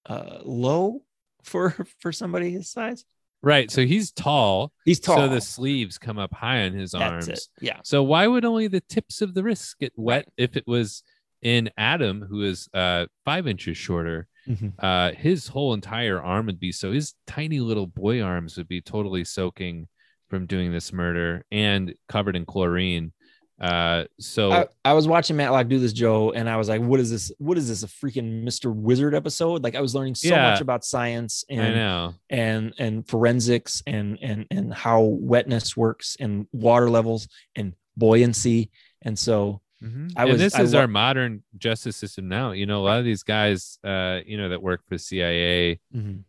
uh 0.07 0.39
low 0.45 1.03
for 1.43 1.71
for 2.01 2.13
somebody 2.13 2.51
his 2.53 2.71
size. 2.71 3.05
Right. 3.43 3.71
So 3.71 3.85
he's 3.87 4.11
tall. 4.13 4.73
He's 4.85 5.01
tall. 5.01 5.17
So 5.17 5.29
the 5.29 5.41
sleeves 5.41 5.99
come 5.99 6.19
up 6.19 6.33
high 6.35 6.65
on 6.67 6.73
his 6.73 6.93
That's 6.93 7.03
arms. 7.03 7.29
it. 7.29 7.41
Yeah. 7.61 7.79
So 7.85 8.03
why 8.03 8.27
would 8.27 8.45
only 8.45 8.69
the 8.69 8.81
tips 8.83 9.23
of 9.23 9.35
the 9.35 9.43
wrists 9.43 9.75
get 9.75 9.93
wet 9.97 10.25
Right. 10.27 10.33
if 10.37 10.57
it 10.57 10.65
was 10.67 11.03
in 11.43 11.71
Adam, 11.77 12.23
who 12.23 12.43
is 12.43 12.69
uh 12.75 13.07
five 13.25 13.47
inches 13.47 13.77
shorter? 13.77 14.29
Mhm. 14.49 14.75
Uh, 14.79 15.13
his 15.13 15.49
whole 15.49 15.75
entire 15.75 16.23
arm 16.23 16.47
would 16.47 16.61
be 16.61 16.71
so 16.73 16.93
his 16.93 17.15
tiny 17.27 17.59
little 17.61 17.87
boy 17.89 18.23
arms 18.23 18.57
would 18.57 18.69
be 18.69 18.81
totally 18.81 19.25
soaking 19.25 19.89
from 20.29 20.47
doing 20.47 20.73
this 20.73 20.93
murder 20.93 21.45
and 21.51 21.95
covered 22.09 22.37
in 22.37 22.45
chlorine. 22.45 23.13
Uh, 23.61 24.05
so 24.21 24.51
I, 24.53 24.67
I 24.85 24.93
was 24.93 25.09
watching 25.09 25.37
Matlock 25.37 25.69
do 25.69 25.79
this, 25.79 25.95
Joe, 25.95 26.31
and 26.33 26.49
I 26.49 26.57
was 26.59 26.69
like, 26.69 26.83
"What 26.83 27.01
is 27.01 27.11
this? 27.11 27.33
What 27.39 27.57
is 27.57 27.69
this? 27.69 27.83
A 27.83 27.87
freaking 27.87 28.45
Mr. 28.45 28.75
Wizard 28.75 29.15
episode?" 29.15 29.65
Like 29.65 29.75
I 29.75 29.81
was 29.81 29.95
learning 29.95 30.15
so 30.17 30.29
Yeah. 30.29 30.51
much 30.51 30.61
about 30.61 30.85
science 30.85 31.43
I 31.51 31.55
and 31.55 31.75
know. 31.75 32.15
and 32.29 32.75
and 32.79 33.09
forensics 33.09 33.83
and 33.87 34.19
and 34.21 34.47
and 34.51 34.75
how 34.75 35.01
wetness 35.03 35.75
works 35.77 36.17
and 36.21 36.47
water 36.53 36.91
levels 36.91 37.29
and 37.55 37.73
buoyancy. 37.97 38.71
And 39.03 39.19
so 39.19 39.63
Mhm. 39.83 40.13
I 40.17 40.23
and 40.25 40.33
was- 40.33 40.41
this 40.41 40.55
I 40.55 40.63
is 40.63 40.75
wa- 40.75 40.81
our 40.81 40.87
modern 40.89 41.43
justice 41.57 41.97
system 41.97 42.29
now. 42.29 42.53
You 42.53 42.67
know, 42.67 42.83
a 42.83 42.85
lot 42.85 42.99
of 42.99 43.05
these 43.07 43.23
guys, 43.23 43.79
uh, 43.85 44.21
you 44.27 44.37
know, 44.37 44.51
that 44.51 44.63
work 44.63 44.83
for 44.87 44.99
CIA, 44.99 45.81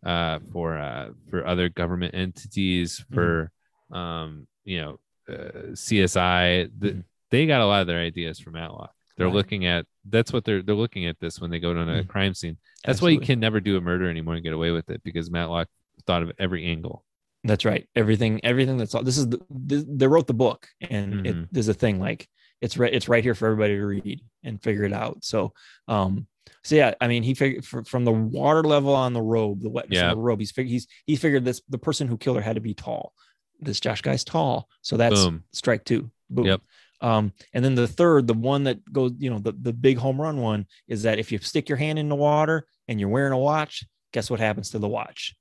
uh, 0.02 0.38
for 0.52 0.78
uh, 0.78 1.10
for 1.28 1.46
other 1.46 1.68
government 1.68 2.14
entities, 2.14 3.00
Mm-hmm. 3.00 3.14
for 3.14 3.52
um, 3.90 4.46
you 4.64 4.80
know, 4.80 5.00
uh, 5.28 5.74
CSI. 5.74 6.70
The, 6.78 6.90
Mhm. 6.92 7.04
They 7.30 7.46
got 7.46 7.60
a 7.60 7.66
lot 7.66 7.80
of 7.82 7.86
their 7.86 8.00
ideas 8.00 8.38
from 8.38 8.54
Matlock. 8.54 8.92
They're 9.16 9.26
Right. 9.26 9.34
looking 9.34 9.66
at 9.66 9.86
that's 10.08 10.32
what 10.32 10.44
they're 10.44 10.62
they're 10.62 10.74
looking 10.74 11.06
at 11.06 11.18
this 11.20 11.40
when 11.40 11.50
they 11.50 11.58
go 11.58 11.74
to 11.74 11.80
a 11.80 11.84
Mhm. 12.04 12.08
crime 12.08 12.34
scene. 12.34 12.56
That's 12.84 13.02
why 13.02 13.10
you 13.10 13.20
can 13.20 13.40
never 13.40 13.60
do 13.60 13.76
a 13.76 13.80
murder 13.80 14.08
anymore 14.08 14.34
and 14.34 14.42
get 14.44 14.52
away 14.52 14.70
with 14.70 14.88
it 14.90 15.02
because 15.02 15.30
Matlock 15.30 15.68
thought 16.06 16.22
of 16.22 16.32
every 16.38 16.64
angle. 16.64 17.04
That's 17.44 17.64
right. 17.64 17.88
Everything, 17.94 18.44
everything 18.44 18.76
that's 18.78 18.94
all. 18.94 19.02
This 19.02 19.18
is 19.18 19.28
the, 19.28 19.40
this, 19.50 19.84
they 19.88 20.06
wrote 20.06 20.26
the 20.26 20.34
book, 20.34 20.68
and 20.80 21.14
Mhm. 21.14 21.26
it, 21.26 21.48
there's 21.52 21.68
a 21.68 21.74
thing 21.74 21.98
like 22.00 22.28
it's 22.60 22.76
right. 22.78 22.92
It's 22.92 23.08
right 23.08 23.22
here 23.22 23.34
for 23.34 23.46
everybody 23.46 23.74
to 23.76 23.84
read 23.84 24.20
and 24.44 24.62
figure 24.62 24.84
it 24.84 24.92
out. 24.92 25.22
So, 25.24 25.52
um, 25.88 26.26
so 26.62 26.74
yeah, 26.76 26.94
I 27.00 27.06
mean, 27.08 27.22
he 27.22 27.34
figured 27.34 27.64
from 27.64 28.04
the 28.04 28.12
water 28.12 28.62
level 28.64 28.94
on 28.94 29.12
the 29.12 29.22
robe, 29.22 29.60
the 29.60 29.68
wetness 29.70 29.96
Yeah. 29.96 30.10
of 30.10 30.16
the 30.16 30.22
robe. 30.22 30.38
He's 30.40 30.50
figured 30.52 30.70
he's 30.72 30.86
he 31.06 31.16
figured 31.16 31.44
this 31.44 31.60
the 31.68 31.78
person 31.78 32.08
who 32.08 32.16
killed 32.18 32.36
her 32.36 32.42
had 32.42 32.54
to 32.56 32.60
be 32.60 32.74
tall. 32.74 33.12
This 33.60 33.80
Josh 33.80 34.02
guy's 34.02 34.24
tall, 34.24 34.68
so 34.82 34.96
that's 34.96 35.24
Boom. 35.24 35.44
strike 35.52 35.84
two. 35.84 36.10
Boom. 36.30 36.46
Yep. 36.46 36.62
Um, 37.00 37.32
and 37.52 37.64
then 37.64 37.74
the 37.74 37.86
third, 37.88 38.26
the 38.26 38.34
one 38.34 38.64
that 38.64 38.84
goes, 38.92 39.12
you 39.18 39.30
know, 39.30 39.38
the, 39.38 39.52
the 39.52 39.72
big 39.72 39.98
home 39.98 40.20
run 40.20 40.40
one 40.40 40.66
is 40.88 41.02
that 41.04 41.18
if 41.18 41.30
you 41.30 41.38
stick 41.38 41.68
your 41.68 41.78
hand 41.78 41.98
in 41.98 42.08
the 42.08 42.16
water 42.16 42.66
and 42.88 42.98
you're 42.98 43.08
wearing 43.08 43.32
a 43.32 43.38
watch, 43.38 43.84
guess 44.12 44.30
what 44.30 44.40
happens 44.40 44.70
to 44.70 44.78
the 44.78 44.88
watch? 44.88 45.34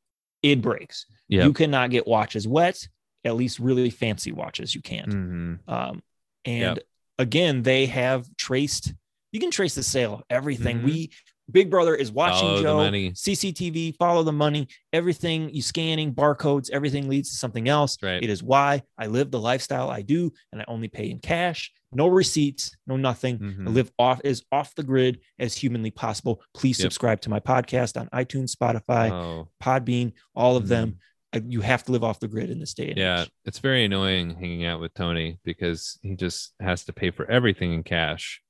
It 0.43 0.61
breaks. 0.61 1.05
Yeah. 1.27 1.45
You 1.45 1.53
cannot 1.53 1.89
get 1.89 2.07
watches 2.07 2.47
wet, 2.47 2.87
at 3.23 3.35
least 3.35 3.59
really 3.59 3.89
fancy 3.89 4.31
watches 4.31 4.75
you 4.75 4.81
can't. 4.81 5.11
hmm 5.11 5.53
Um, 5.67 6.03
and 6.45 6.77
Yep. 6.77 6.79
again, 7.17 7.63
they 7.63 7.87
have 7.87 8.27
traced, 8.37 8.93
you 9.31 9.39
can 9.39 9.51
trace 9.51 9.73
the 9.75 9.83
sale 9.83 10.13
of 10.15 10.23
everything. 10.29 10.79
Mhm. 10.81 10.83
We, 10.83 11.11
Big 11.49 11.69
Brother 11.69 11.95
is 11.95 12.11
watching 12.11 12.47
Follow 12.47 12.61
Joe, 12.61 12.75
money. 12.77 13.11
CCTV, 13.11 13.95
follow 13.97 14.23
the 14.23 14.33
money, 14.33 14.67
everything 14.91 15.49
you 15.53 15.61
scanning, 15.61 16.13
barcodes, 16.13 16.69
everything 16.71 17.07
leads 17.07 17.29
to 17.31 17.37
something 17.37 17.69
else. 17.69 17.97
Right. 18.03 18.21
It 18.21 18.29
is 18.29 18.43
why 18.43 18.83
I 18.97 19.07
live 19.07 19.31
the 19.31 19.39
lifestyle 19.39 19.89
I 19.89 20.01
do, 20.01 20.31
and 20.51 20.61
I 20.61 20.65
only 20.67 20.89
pay 20.89 21.09
in 21.09 21.19
cash, 21.19 21.71
no 21.93 22.07
receipts, 22.07 22.75
no 22.85 22.97
nothing. 22.97 23.35
I 23.41 23.45
Mhm. 23.45 23.73
live 23.73 23.91
off 23.97 24.19
as 24.25 24.43
off 24.51 24.75
the 24.75 24.83
grid 24.83 25.21
as 25.39 25.55
humanly 25.55 25.91
possible. 25.91 26.43
Please 26.53 26.79
Yep. 26.79 26.83
subscribe 26.85 27.21
to 27.21 27.29
my 27.29 27.39
podcast 27.39 27.99
on 27.99 28.09
iTunes, 28.09 28.53
Spotify, 28.53 29.09
Oh. 29.11 29.49
Podbean, 29.63 30.11
all 30.35 30.57
of 30.57 30.67
them. 30.67 30.97
Uh, 31.33 31.39
You 31.45 31.59
have 31.61 31.83
to 31.83 31.91
live 31.91 32.03
off 32.05 32.19
the 32.21 32.27
grid 32.29 32.49
in 32.49 32.57
this 32.59 32.73
day 32.73 32.89
and 32.89 32.97
Yeah, 32.97 33.21
age. 33.23 33.31
it's 33.45 33.59
very 33.59 33.83
annoying 33.83 34.35
hanging 34.35 34.63
out 34.65 34.79
with 34.79 34.93
Tony 34.93 35.39
because 35.43 35.99
he 36.01 36.15
just 36.15 36.53
has 36.61 36.85
to 36.85 36.93
pay 36.93 37.11
for 37.11 37.29
everything 37.29 37.73
in 37.73 37.83
cash. 37.83 38.41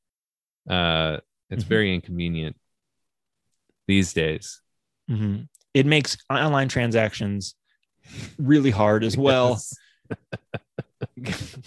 Uh, 0.70 1.18
it's 1.50 1.64
Mhm. 1.64 1.68
very 1.68 1.96
inconvenient 1.96 2.56
these 3.88 4.14
days. 4.14 4.62
Mhm. 5.10 5.48
It 5.74 5.86
makes 5.86 6.18
online 6.30 6.68
transactions 6.70 7.56
really 8.38 8.72
hard 8.72 9.04
as 9.04 9.16
well 9.18 9.60
because 11.16 11.58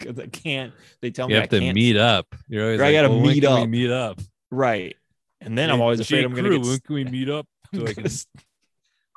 I 0.18 0.26
can't. 0.28 0.72
They 1.00 1.10
tell 1.10 1.28
you 1.28 1.34
me 1.34 1.40
have 1.40 1.44
I 1.44 1.46
to 1.48 1.60
can't. 1.60 1.74
meet 1.74 1.96
up. 1.96 2.26
You're 2.48 2.64
always 2.64 2.80
I 2.80 2.84
like, 2.86 2.92
gotta 2.94 3.08
"Well, 3.10 3.20
when 3.20 3.28
meet 3.32 3.44
up." 3.44 3.68
meet 3.68 3.90
up. 3.90 4.20
right, 4.50 4.96
and 5.40 5.56
then 5.56 5.70
I'm 5.70 5.80
always 5.80 6.00
afraid 6.00 6.18
Jake 6.22 6.26
I'm 6.26 6.34
gonna 6.34 6.50
get. 6.50 6.60
When 6.60 6.78
can 6.80 6.94
we 6.94 7.04
meet 7.04 7.28
up 7.28 7.46
so 7.74 7.84
I 7.86 7.88
I'm 7.88 7.94
gonna 7.94 8.08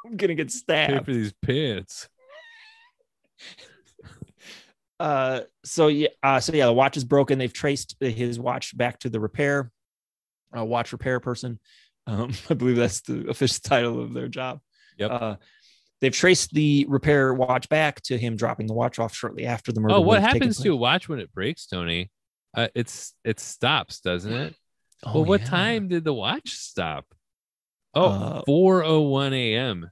I'm 0.05 0.17
gonna 0.17 0.35
get 0.35 0.47
pay 0.47 0.51
stabbed. 0.53 1.05
for 1.05 1.13
these 1.13 1.33
pants? 1.41 2.07
Uh, 4.97 5.41
so 5.65 5.87
yeah, 5.87 6.07
uh, 6.23 6.39
so 6.39 6.53
yeah, 6.53 6.65
the 6.67 6.73
watch 6.73 6.95
is 6.95 7.03
broken. 7.03 7.37
They've 7.37 7.51
traced 7.51 7.97
his 7.99 8.39
watch 8.39 8.75
back 8.77 8.97
to 8.99 9.09
the 9.09 9.19
repair, 9.19 9.69
uh, 10.57 10.63
watch 10.63 10.93
repair 10.93 11.19
person. 11.19 11.59
Um, 12.07 12.33
I 12.49 12.53
believe 12.53 12.75
that's 12.75 13.01
the 13.01 13.29
official 13.29 13.59
title 13.63 14.01
of 14.01 14.13
their 14.13 14.27
job. 14.27 14.59
Yep. 14.97 15.11
Uh, 15.11 15.35
they've 16.01 16.13
traced 16.13 16.51
the 16.53 16.85
repair 16.87 17.33
watch 17.33 17.67
back 17.69 18.01
to 18.03 18.17
him 18.17 18.35
dropping 18.35 18.67
the 18.67 18.73
watch 18.73 18.99
off 18.99 19.13
shortly 19.15 19.45
after 19.45 19.71
the 19.71 19.81
murder. 19.81 19.95
Oh, 19.95 19.99
what 19.99 20.07
would 20.07 20.21
have 20.21 20.33
taken 20.33 20.47
happens 20.47 20.59
to 20.61 20.69
a 20.73 20.75
watch 20.75 21.09
when 21.09 21.19
it 21.19 21.33
breaks, 21.33 21.65
Tony? 21.67 22.11
Uh, 22.55 22.69
it's 22.73 23.13
it 23.23 23.39
stops, 23.39 23.99
doesn't 23.99 24.33
it? 24.33 24.55
Oh, 25.03 25.15
well, 25.15 25.25
what 25.25 25.41
yeah. 25.41 25.47
time 25.47 25.87
did 25.89 26.03
the 26.05 26.13
watch 26.13 26.51
stop? 26.51 27.05
Oh, 27.93 28.09
Uh, 28.09 28.41
4:01 28.47 29.33
a.m. 29.33 29.91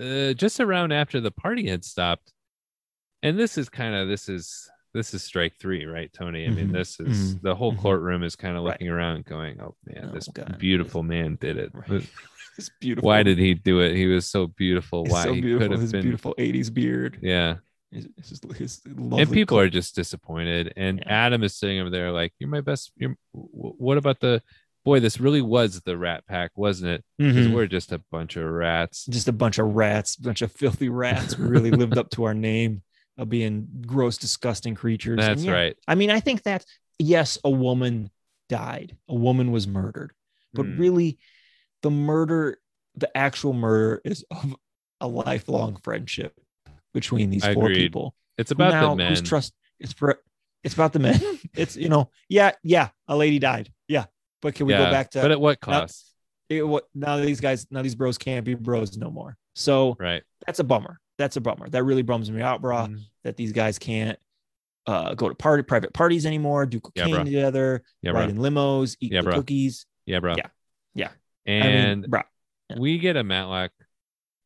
Uh, 0.00 0.32
just 0.32 0.58
around 0.60 0.92
after 0.92 1.20
the 1.20 1.30
party 1.30 1.68
had 1.68 1.84
stopped. 1.84 2.32
And 3.22 3.38
this 3.38 3.58
is 3.58 3.68
kind 3.68 3.94
of 3.94 4.08
this 4.08 4.28
is 4.30 4.68
this 4.94 5.14
is 5.14 5.22
strike 5.22 5.54
three, 5.60 5.84
right, 5.84 6.12
Tony? 6.12 6.46
I 6.46 6.50
mean, 6.50 6.68
Mhm, 6.68 6.72
this 6.72 6.98
is 7.00 7.34
mhm, 7.36 7.42
the 7.42 7.54
whole 7.54 7.72
mhm. 7.72 7.78
courtroom 7.78 8.22
is 8.22 8.36
kind 8.36 8.56
of 8.56 8.64
Right. 8.64 8.72
looking 8.72 8.88
around, 8.88 9.24
going, 9.24 9.60
"Oh 9.60 9.76
man, 9.86 10.08
Oh, 10.10 10.12
this 10.14 10.28
God. 10.28 10.56
beautiful 10.58 11.02
man 11.02 11.36
did 11.40 11.56
it. 11.58 11.70
Right. 11.72 12.08
It's 12.58 12.70
beautiful. 12.80 13.06
Why 13.06 13.22
did 13.22 13.38
he 13.38 13.54
do 13.54 13.80
it? 13.80 13.94
He 13.96 14.06
was 14.06 14.26
so 14.26 14.46
beautiful. 14.48 15.04
He's 15.04 15.12
Why 15.12 15.24
so 15.24 15.32
he 15.34 15.40
beautiful? 15.40 15.64
could 15.68 15.72
have 15.72 15.80
His 15.80 15.92
been? 15.92 16.02
beautiful 16.02 16.34
'80s 16.38 16.70
beard. 16.70 17.18
Yeah, 17.22 17.56
His, 17.92 18.08
his, 18.16 18.40
his 18.56 18.80
lovely 18.86 19.22
and 19.22 19.32
people 19.32 19.58
are 19.58 19.68
just 19.70 19.94
disappointed. 19.94 20.72
And 20.76 20.98
Yeah. 20.98 21.24
Adam 21.26 21.42
is 21.42 21.56
sitting 21.56 21.80
over 21.80 21.90
there 21.90 22.10
like, 22.12 22.32
"You're 22.38 22.50
my 22.50 22.60
best. 22.60 22.92
You're. 22.96 23.16
What 23.32 23.96
about 23.98 24.20
the 24.20 24.42
boy? 24.84 24.98
This 25.00 25.20
really 25.20 25.42
was 25.42 25.80
the 25.82 25.96
Rat 25.96 26.24
Pack, 26.26 26.52
wasn't 26.56 26.90
it? 26.92 27.04
Because 27.18 27.46
Mhm. 27.46 27.54
we're 27.54 27.66
just 27.66 27.92
a 27.92 27.98
bunch 28.10 28.36
of 28.36 28.44
rats." 28.44 29.06
just 29.06 29.28
a 29.28 29.32
bunch 29.32 29.58
of 29.58 29.66
rats, 29.74 30.16
a 30.16 30.22
bunch 30.22 30.42
of 30.42 30.50
filthy 30.52 30.88
rats. 30.88 31.38
We 31.38 31.46
really 31.46 31.70
lived 31.70 31.96
up 31.98 32.10
to 32.10 32.24
our 32.24 32.34
name 32.34 32.82
of 33.18 33.28
being 33.28 33.68
gross, 33.86 34.16
disgusting 34.18 34.74
creatures. 34.74 35.18
That's 35.18 35.44
yeah, 35.44 35.52
right. 35.52 35.76
I 35.86 35.94
mean, 35.94 36.10
I 36.10 36.20
think 36.20 36.42
that 36.44 36.64
yes, 36.98 37.38
a 37.44 37.50
woman 37.50 38.10
died, 38.48 38.96
a 39.08 39.14
woman 39.14 39.52
was 39.52 39.66
murdered, 39.66 40.12
but 40.52 40.66
Hmm. 40.66 40.78
really, 40.78 41.18
the 41.82 41.90
murder, 41.90 42.58
the 42.94 43.14
actual 43.16 43.52
murder, 43.52 44.00
is 44.04 44.24
of 44.30 44.56
a 45.00 45.06
lifelong 45.08 45.76
friendship 45.76 46.38
between 46.92 47.30
these 47.30 47.46
four 47.46 47.68
people. 47.68 48.14
It's 48.36 48.50
about 48.50 48.72
now, 48.72 48.90
the 48.90 48.96
men. 48.96 49.08
Who's 49.10 49.22
trust? 49.22 49.54
It's 49.78 49.92
for. 49.92 50.20
It's 50.62 50.74
about 50.74 50.92
the 50.92 50.98
men. 50.98 51.20
It's 51.54 51.76
you 51.76 51.88
know, 51.88 52.10
yeah, 52.28 52.52
yeah. 52.62 52.88
A 53.08 53.16
lady 53.16 53.38
died. 53.38 53.72
Yeah, 53.88 54.04
but 54.42 54.54
can 54.54 54.66
we 54.66 54.72
yeah, 54.72 54.84
go 54.84 54.90
back 54.90 55.10
to 55.12 55.20
but 55.22 55.30
at 55.30 55.40
what 55.40 55.58
now- 55.66 55.80
cost? 55.80 56.06
it, 56.48 56.66
what? 56.66 56.84
Now 56.94 57.16
these 57.16 57.40
guys, 57.40 57.66
now 57.70 57.82
these 57.82 57.94
bros 57.94 58.18
can't 58.18 58.44
be 58.44 58.54
bros 58.54 58.96
no 58.96 59.10
more. 59.10 59.36
So 59.54 59.96
right. 59.98 60.22
that's 60.46 60.58
a 60.58 60.64
bummer. 60.64 60.98
That's 61.20 61.36
a 61.36 61.40
bummer. 61.42 61.68
That 61.68 61.84
really 61.84 62.00
bums 62.02 62.30
me 62.30 62.40
out, 62.40 62.62
bro. 62.62 62.76
Mhm. 62.86 63.00
That 63.24 63.36
these 63.36 63.52
guys 63.52 63.78
can't 63.78 64.18
uh, 64.86 65.12
go 65.14 65.28
to 65.28 65.34
party 65.34 65.62
private 65.62 65.92
parties 65.92 66.24
anymore, 66.24 66.64
do 66.64 66.80
cocaine 66.80 67.10
bro. 67.14 67.24
together, 67.24 67.82
Yeah, 68.00 68.12
bro. 68.12 68.20
ride 68.22 68.30
in 68.30 68.38
limos, 68.38 68.96
eat 69.00 69.12
Yeah, 69.12 69.20
the 69.20 69.32
cookies. 69.32 69.84
Yeah, 70.06 70.20
bro. 70.20 70.34
Yeah. 70.38 70.46
Yeah. 70.94 71.10
And 71.44 71.64
I 71.64 71.94
mean, 71.96 72.10
bro. 72.10 72.22
yeah. 72.70 72.76
we 72.78 72.98
get 72.98 73.16
a 73.16 73.22
Matlock. 73.22 73.72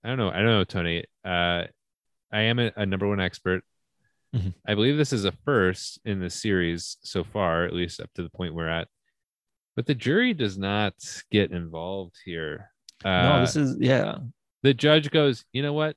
I 0.03 0.09
don't 0.09 0.19
know. 0.19 0.31
I 0.31 0.37
don't 0.39 0.47
know, 0.47 0.65
Tony. 0.65 1.05
Uh, 1.25 1.65
I 2.33 2.41
am 2.41 2.59
a, 2.59 2.73
a 2.77 2.85
number 2.85 3.07
one 3.09 3.21
expert. 3.21 3.63
Mhm. 4.35 4.53
I 4.67 4.75
believe 4.75 4.97
this 4.97 5.13
is 5.13 5.25
a 5.25 5.33
first 5.45 6.01
in 6.05 6.19
the 6.19 6.29
series 6.29 6.97
so 7.03 7.23
far, 7.23 7.65
at 7.65 7.73
least 7.73 8.01
up 8.01 8.11
to 8.15 8.23
the 8.25 8.31
point 8.31 8.55
we're 8.55 8.69
at. 8.69 8.89
But 9.77 9.87
the 9.87 9.95
jury 9.95 10.35
does 10.35 10.59
not 10.59 10.95
get 11.31 11.53
involved 11.53 12.17
here. 12.25 12.73
Uh, 13.05 13.23
no, 13.23 13.41
this 13.41 13.55
is 13.55 13.77
yeah. 13.79 14.19
the 14.65 14.75
judge 14.75 15.11
goes, 15.13 15.45
you 15.53 15.63
know 15.63 15.73
what? 15.73 15.97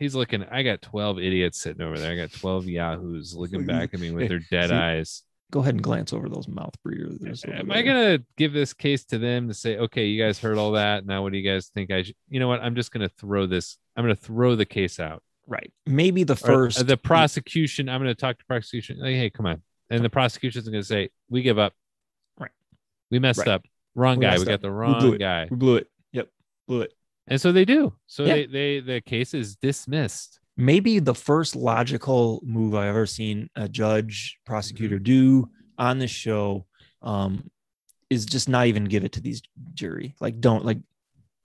He's 0.00 0.14
looking. 0.16 0.42
I 0.50 0.62
got 0.64 0.82
12 0.82 1.20
idiots 1.20 1.60
sitting 1.60 1.82
over 1.82 1.96
there. 1.98 2.10
I 2.10 2.16
got 2.16 2.32
12 2.32 2.66
yahoos 2.66 3.34
looking 3.36 3.64
back 3.66 3.94
at 3.94 4.00
me 4.00 4.10
with 4.10 4.28
their 4.28 4.40
dead 4.50 4.70
see, 4.70 4.74
eyes. 4.74 5.22
Go 5.52 5.60
ahead 5.60 5.74
and 5.74 5.82
glance 5.82 6.12
over 6.12 6.28
those 6.28 6.48
mouth 6.48 6.74
breathers. 6.82 7.44
Am 7.46 7.70
I 7.70 7.82
gonna 7.82 8.20
give 8.36 8.52
this 8.52 8.72
case 8.72 9.04
to 9.06 9.18
them 9.18 9.48
to 9.48 9.54
say, 9.54 9.76
okay, 9.76 10.06
you 10.06 10.22
guys 10.22 10.38
heard 10.38 10.56
all 10.58 10.72
that. 10.72 11.04
Now, 11.06 11.22
what 11.22 11.32
do 11.32 11.38
you 11.38 11.48
guys 11.48 11.68
think? 11.74 11.90
I 11.90 12.02
should, 12.02 12.14
you 12.28 12.40
know 12.40 12.48
what? 12.48 12.60
I'm 12.60 12.74
just 12.74 12.90
gonna 12.92 13.08
throw 13.10 13.46
this. 13.46 13.76
I'm 13.96 14.02
gonna 14.04 14.14
throw 14.16 14.56
the 14.56 14.64
case 14.66 14.98
out. 14.98 15.22
right? 15.46 15.72
Maybe 15.84 16.22
the 16.24 16.34
Or, 16.34 16.36
uh, 16.36 16.38
first 16.46 16.86
the 16.86 16.96
prosecution. 16.96 17.88
I'm 17.88 18.00
gonna 18.00 18.14
talk 18.14 18.38
to 18.38 18.44
prosecution. 18.46 19.00
Like, 19.00 19.14
hey, 19.16 19.28
come 19.30 19.46
on. 19.46 19.60
And 19.90 20.04
the 20.04 20.08
prosecution's 20.10 20.66
gonna 20.66 20.82
say, 20.84 21.10
we 21.28 21.42
give 21.42 21.58
up. 21.58 21.74
Right. 22.38 22.52
We 23.10 23.18
messed 23.18 23.40
Right. 23.40 23.48
up. 23.48 23.64
Wrong 23.96 24.18
We 24.18 24.24
guy. 24.26 24.38
We 24.38 24.44
got 24.44 24.54
up. 24.54 24.60
the 24.62 24.70
wrong 24.70 25.14
it. 25.14 25.18
guy. 25.18 25.48
We 25.50 25.56
blew 25.56 25.76
it. 25.76 25.88
Yep, 26.12 26.28
blew 26.68 26.82
it. 26.82 26.92
And 27.30 27.40
so 27.40 27.52
they 27.52 27.64
do. 27.64 27.94
So 28.06 28.24
Yeah. 28.24 28.34
they 28.34 28.46
they 28.46 28.80
the 28.80 29.00
case 29.00 29.32
is 29.34 29.56
dismissed. 29.56 30.38
maybe 30.56 30.98
the 30.98 31.14
first 31.14 31.56
logical 31.56 32.42
move 32.44 32.74
I've 32.74 32.88
ever 32.88 33.06
seen 33.06 33.48
a 33.56 33.66
judge 33.68 34.36
prosecutor 34.44 34.96
Mm-hmm. 34.96 35.04
do 35.04 35.50
on 35.78 35.98
this 35.98 36.10
show 36.10 36.66
um, 37.00 37.50
is 38.10 38.26
just 38.26 38.46
not 38.48 38.66
even 38.66 38.84
give 38.84 39.04
it 39.04 39.12
to 39.12 39.20
these 39.22 39.40
jury. 39.72 40.14
Like, 40.20 40.38
don't 40.40 40.64
like 40.66 40.78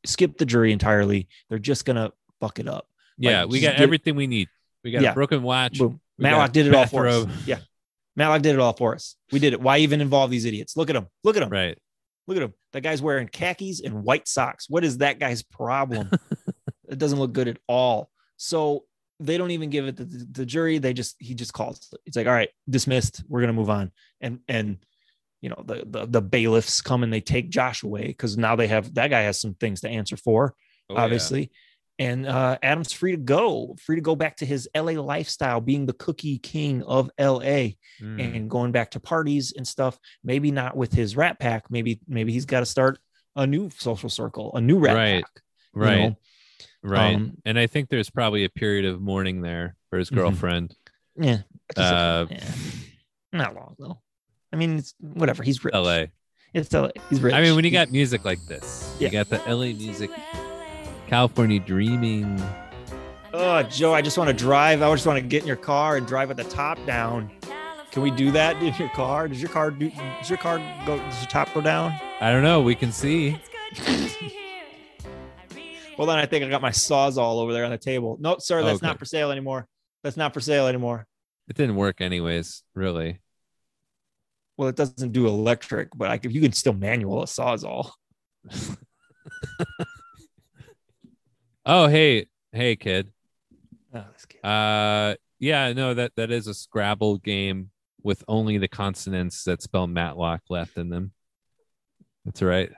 skip 0.05 0.37
the 0.37 0.45
jury 0.45 0.73
entirely. 0.73 1.29
They're 1.49 1.59
just 1.59 1.85
gonna 1.85 2.11
fuck 2.41 2.59
it 2.59 2.67
up. 2.67 2.87
Yeah, 3.17 3.45
we 3.45 3.61
got 3.61 3.75
everything 3.75 4.15
we 4.17 4.27
need. 4.27 4.49
We 4.83 4.91
got 4.91 5.01
Yeah. 5.03 5.11
a 5.11 5.13
broken 5.13 5.41
watch. 5.43 5.77
Boom. 5.79 6.01
Matlock 6.17 6.51
did 6.51 6.67
it 6.67 6.75
all 6.75 6.87
for 6.87 7.07
us. 7.07 7.25
Yeah, 7.45 7.59
Matlock 8.17 8.41
did 8.41 8.53
it 8.55 8.59
all 8.59 8.73
for 8.73 8.95
us. 8.95 9.15
We 9.31 9.39
did 9.39 9.53
it. 9.53 9.61
Why 9.61 9.77
even 9.77 10.01
involve 10.01 10.29
these 10.31 10.43
idiots? 10.45 10.75
Look 10.75 10.89
at 10.89 10.93
them. 10.93 11.07
Look 11.23 11.37
at 11.37 11.39
them. 11.41 11.49
Right. 11.49 11.77
Look 12.27 12.37
at 12.37 12.43
him. 12.43 12.53
That 12.73 12.81
guy's 12.81 13.01
wearing 13.01 13.27
khakis 13.27 13.81
and 13.81 14.03
white 14.03 14.27
socks. 14.27 14.69
What 14.69 14.83
is 14.83 14.99
that 14.99 15.19
guy's 15.19 15.43
problem? 15.43 16.09
it 16.89 16.97
doesn't 16.97 17.19
look 17.19 17.33
good 17.33 17.47
at 17.47 17.59
all. 17.67 18.09
So 18.37 18.85
they 19.19 19.37
don't 19.37 19.51
even 19.51 19.69
give 19.69 19.87
it 19.87 19.97
to 19.97 20.05
the, 20.05 20.27
the 20.31 20.45
jury. 20.45 20.77
They 20.77 20.93
just 20.93 21.15
he 21.19 21.35
just 21.35 21.53
calls. 21.53 21.89
it. 21.93 21.99
It's 22.05 22.17
like, 22.17 22.27
all 22.27 22.33
right, 22.33 22.49
dismissed. 22.69 23.23
We're 23.27 23.41
gonna 23.41 23.53
move 23.53 23.69
on. 23.69 23.91
And 24.19 24.39
and 24.47 24.77
you 25.41 25.49
know 25.49 25.63
the 25.65 25.83
the, 25.85 26.05
the 26.05 26.21
bailiffs 26.21 26.81
come 26.81 27.03
and 27.03 27.13
they 27.13 27.21
take 27.21 27.49
Josh 27.49 27.83
away 27.83 28.07
because 28.07 28.37
now 28.37 28.55
they 28.55 28.67
have 28.67 28.93
that 28.95 29.09
guy 29.09 29.21
has 29.21 29.39
some 29.39 29.53
things 29.53 29.81
to 29.81 29.89
answer 29.89 30.17
for, 30.17 30.55
Oh, 30.89 30.95
yeah. 31.41 31.49
And 31.97 32.25
uh, 32.27 32.57
Adam's 32.61 32.91
free 32.91 33.11
to 33.11 33.17
go, 33.17 33.75
free 33.81 33.95
to 33.95 34.01
go 34.01 34.15
back 34.17 34.35
to 34.37 34.45
his 34.45 34.67
LA 34.75 34.93
lifestyle, 35.01 35.61
being 35.61 35.85
the 35.85 35.93
cookie 35.93 36.37
king 36.39 36.83
of 36.83 37.09
LA 37.19 37.75
Mm. 38.01 38.35
and 38.35 38.49
going 38.49 38.73
back 38.73 38.91
to 38.91 38.99
parties 38.99 39.53
and 39.55 39.65
stuff. 39.65 39.97
Maybe 40.21 40.51
not 40.51 40.75
with 40.75 40.91
his 40.91 41.15
rat 41.15 41.39
pack. 41.39 41.71
Maybe 41.71 42.01
maybe 42.07 42.33
he's 42.33 42.43
got 42.45 42.59
to 42.59 42.65
start 42.65 42.99
a 43.37 43.47
new 43.47 43.69
social 43.77 44.09
circle, 44.09 44.51
a 44.55 44.59
new 44.59 44.77
rat 44.79 44.95
Right. 44.95 45.23
pack. 45.23 45.41
you 45.73 45.81
right. 45.81 45.97
know? 46.09 46.15
Right. 46.83 47.15
Um, 47.15 47.37
and 47.45 47.57
I 47.57 47.67
think 47.67 47.87
there's 47.89 48.09
probably 48.09 48.43
a 48.43 48.49
period 48.49 48.83
of 48.85 48.99
mourning 49.01 49.41
there 49.41 49.77
for 49.89 49.97
his 49.97 50.09
Mhm. 50.09 50.15
girlfriend. 50.15 50.75
Yeah. 51.17 51.39
It's 51.69 51.77
just- 51.79 51.93
Uh, 51.93 52.25
yeah. 52.29 52.51
Not 53.31 53.55
long 53.55 53.75
though. 53.79 54.01
I 54.51 54.57
mean, 54.57 54.77
it's 54.79 54.93
whatever. 54.99 55.41
He's 55.43 55.63
rich. 55.63 55.73
LA. 55.73 56.07
It's 56.53 56.73
LA. 56.73 56.89
He's 57.09 57.21
rich. 57.21 57.33
I 57.33 57.41
mean, 57.41 57.55
when 57.55 57.63
you 57.65 57.71
got 57.71 57.89
music 57.91 58.23
like 58.25 58.39
this, 58.47 58.93
Yeah. 58.99 59.07
you 59.07 59.11
got 59.13 59.29
the 59.29 59.41
LA 59.49 59.73
music, 59.73 60.09
California 61.07 61.59
dreaming. 61.59 62.41
oh, 63.33 63.63
Joe, 63.63 63.93
I 63.93 64.01
just 64.01 64.17
want 64.17 64.27
to 64.29 64.33
drive. 64.33 64.81
I 64.81 64.91
just 64.93 65.05
want 65.05 65.17
to 65.21 65.25
get 65.27 65.41
in 65.41 65.47
your 65.47 65.55
car 65.55 65.97
and 65.97 66.07
drive 66.07 66.29
with 66.29 66.37
the 66.37 66.43
top 66.45 66.83
down. 66.85 67.31
Can 67.91 68.01
we 68.01 68.11
do 68.11 68.31
that 68.31 68.61
in 68.61 68.73
your 68.75 68.89
car? 68.89 69.27
Does 69.27 69.41
your 69.41 69.49
car 69.49 69.71
do? 69.71 69.89
Does 69.89 70.29
your 70.29 70.37
car 70.37 70.57
go? 70.85 70.97
Does 70.97 71.21
your 71.21 71.29
top 71.29 71.53
go 71.53 71.61
down? 71.61 71.93
I 72.19 72.31
don't 72.31 72.43
know. 72.43 72.61
We 72.61 72.75
can 72.75 72.91
see. 72.91 73.37
well, 75.97 76.07
then 76.07 76.17
I 76.17 76.25
think 76.25 76.43
I 76.43 76.49
got 76.49 76.61
my 76.61 76.71
Sawzall 76.71 77.39
over 77.41 77.53
there 77.53 77.63
on 77.65 77.71
the 77.71 77.77
table. 77.77 78.17
No, 78.19 78.37
sir, 78.39 78.63
that's 78.63 78.77
Okay. 78.77 78.87
not 78.87 78.99
for 78.99 79.05
sale 79.05 79.31
anymore. 79.31 79.67
That's 80.03 80.17
not 80.17 80.33
for 80.33 80.39
sale 80.41 80.67
anymore. 80.67 81.07
It 81.47 81.55
didn't 81.55 81.75
work 81.75 82.01
anyways, 82.01 82.63
really. 82.73 83.21
Well, 84.57 84.67
it 84.69 84.75
doesn't 84.75 85.11
do 85.11 85.27
electric, 85.27 85.89
but 85.95 86.09
I 86.09 86.17
could, 86.17 86.33
you 86.33 86.41
can 86.41 86.51
still 86.53 86.73
manual 86.73 87.21
a 87.23 87.25
sawzall. 87.25 87.91
Oh, 91.65 91.87
hey, 91.87 92.27
hey, 92.51 92.75
kid. 92.75 93.11
Oh, 93.93 94.03
this 94.13 94.25
kid. 94.25 94.45
Uh, 94.45 95.15
yeah, 95.39 95.73
no, 95.73 95.93
that 95.93 96.11
that 96.15 96.31
is 96.31 96.47
a 96.47 96.53
Scrabble 96.53 97.17
game 97.17 97.71
with 98.03 98.23
only 98.27 98.57
the 98.57 98.67
consonants 98.67 99.43
that 99.45 99.61
spell 99.61 99.87
Matlock 99.87 100.41
left 100.49 100.77
in 100.77 100.89
them. 100.89 101.11
That's 102.23 102.41
right. 102.41 102.71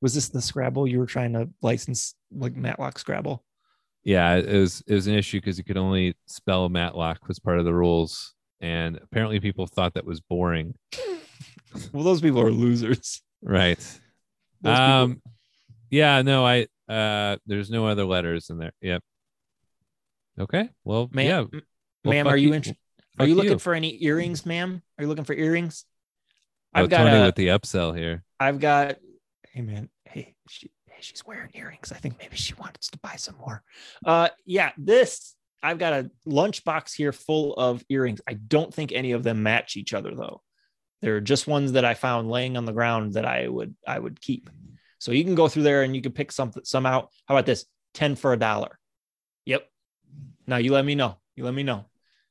Was 0.00 0.14
this 0.14 0.28
the 0.28 0.42
Scrabble 0.42 0.86
you 0.86 0.98
were 0.98 1.06
trying 1.06 1.32
to 1.34 1.48
license, 1.62 2.14
like 2.30 2.56
Matlock 2.56 2.98
Scrabble? 2.98 3.44
Yeah, 4.04 4.34
it 4.34 4.58
was 4.58 4.82
it 4.86 4.94
was 4.94 5.06
an 5.06 5.14
issue 5.14 5.38
because 5.38 5.58
you 5.58 5.64
could 5.64 5.76
only 5.76 6.16
spell 6.26 6.68
Matlock 6.68 7.28
was 7.28 7.38
part 7.38 7.58
of 7.60 7.64
the 7.64 7.72
rules, 7.74 8.34
and 8.60 8.96
apparently 9.02 9.38
people 9.40 9.66
thought 9.66 9.94
that 9.94 10.04
was 10.04 10.20
boring. 10.20 10.74
Well, 11.92 12.02
those 12.04 12.20
people 12.20 12.40
are 12.40 12.50
losers. 12.50 13.22
Right. 13.42 13.78
Those 14.60 14.78
people- 14.78 14.92
Um. 14.92 15.22
Yeah. 15.90 16.22
No. 16.22 16.44
I. 16.46 16.66
Uh. 16.92 17.36
There's 17.46 17.70
no 17.70 17.86
other 17.86 18.04
letters 18.04 18.50
in 18.50 18.58
there. 18.58 18.72
Yep. 18.80 19.02
Okay. 20.40 20.68
Well. 20.84 21.08
ma'am, 21.12 21.50
yeah. 21.52 21.60
Well, 22.04 22.14
ma'am, 22.14 22.26
are 22.26 22.36
you 22.36 22.52
int- 22.52 22.76
are 23.18 23.26
you 23.26 23.34
looking 23.34 23.52
you. 23.52 23.58
for 23.58 23.74
any 23.74 24.02
earrings, 24.02 24.46
ma'am? 24.46 24.82
Are 24.98 25.04
you 25.04 25.08
looking 25.08 25.24
for 25.24 25.34
earrings? 25.34 25.84
Oh, 26.74 26.82
I've 26.82 26.90
got 26.90 27.04
Tony 27.04 27.22
a, 27.22 27.26
with 27.26 27.34
the 27.34 27.48
upsell 27.48 27.96
here. 27.96 28.24
I've 28.40 28.58
got. 28.58 28.96
Hey, 29.50 29.60
man. 29.60 29.90
Hey, 30.06 30.34
she, 30.48 30.70
hey, 30.88 30.96
she's 31.00 31.24
wearing 31.26 31.50
earrings. 31.54 31.92
I 31.92 31.96
think 31.96 32.18
maybe 32.18 32.36
she 32.36 32.54
wants 32.54 32.88
to 32.88 32.98
buy 32.98 33.16
some 33.16 33.36
more. 33.38 33.62
Uh, 34.04 34.28
yeah. 34.46 34.72
This 34.78 35.34
I've 35.62 35.78
got 35.78 35.92
a 35.92 36.10
lunchbox 36.26 36.94
here 36.94 37.12
full 37.12 37.54
of 37.54 37.84
earrings. 37.88 38.20
I 38.26 38.34
don't 38.34 38.74
think 38.74 38.92
any 38.92 39.12
of 39.12 39.22
them 39.22 39.42
match 39.42 39.76
each 39.76 39.94
other 39.94 40.14
though. 40.14 40.42
They're 41.00 41.20
just 41.20 41.46
ones 41.46 41.72
that 41.72 41.84
I 41.84 41.94
found 41.94 42.30
laying 42.30 42.56
on 42.56 42.64
the 42.64 42.72
ground 42.72 43.14
that 43.14 43.24
I 43.24 43.46
would 43.48 43.74
I 43.86 43.98
would 43.98 44.20
keep. 44.20 44.50
So 45.02 45.10
you 45.10 45.24
can 45.24 45.34
go 45.34 45.48
through 45.48 45.64
there 45.64 45.82
and 45.82 45.96
you 45.96 46.00
can 46.00 46.12
pick 46.12 46.30
something 46.30 46.62
some 46.64 46.86
out. 46.86 47.08
How 47.26 47.34
about 47.34 47.44
this? 47.44 47.66
10 47.94 48.14
for 48.14 48.34
a 48.34 48.36
dollar. 48.36 48.78
Yep. 49.46 49.68
Now 50.46 50.58
you 50.58 50.70
let 50.70 50.84
me 50.84 50.94
know. 50.94 51.16
You 51.34 51.44
let 51.44 51.54
me 51.54 51.64
know. 51.64 51.86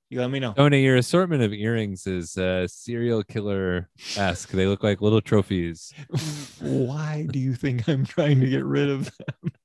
You 0.09 0.22
let 0.22 0.32
me 0.32 0.39
know. 0.39 0.53
Tony, 0.53 0.82
your 0.82 0.95
assortment 0.95 1.43
of 1.43 1.51
earrings 1.51 2.07
is 2.07 2.38
uh, 2.38 2.65
serial 2.69 3.24
killer 3.24 3.89
esque. 4.15 4.51
they 4.51 4.67
look 4.67 4.84
like 4.84 5.01
little 5.01 5.19
trophies. 5.19 5.93
Why 6.61 7.28
do 7.30 7.39
you 7.39 7.55
think 7.55 7.89
I'm 7.89 8.05
trying 8.05 8.39
to 8.39 8.47
get 8.47 8.63
rid 8.63 8.89
of 8.89 9.11
them? 9.17 9.51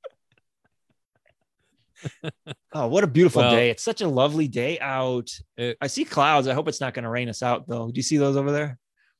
Oh, 2.72 2.88
what 2.88 3.04
a 3.04 3.06
beautiful 3.06 3.40
Well- 3.42 3.52
day. 3.52 3.70
It's 3.70 3.82
such 3.84 4.00
a 4.00 4.08
lovely 4.08 4.48
day 4.48 4.78
out. 4.80 5.30
It- 5.56 5.78
I 5.80 5.86
see 5.86 6.04
clouds. 6.04 6.46
I 6.48 6.54
hope 6.54 6.66
it's 6.68 6.80
not 6.80 6.92
going 6.92 7.04
to 7.04 7.08
rain 7.08 7.28
us 7.28 7.42
out, 7.42 7.66
though. 7.68 7.86
Do 7.86 7.92
you 7.96 8.02
see 8.02 8.18
those 8.18 8.36
over 8.36 8.50
there? 8.52 8.78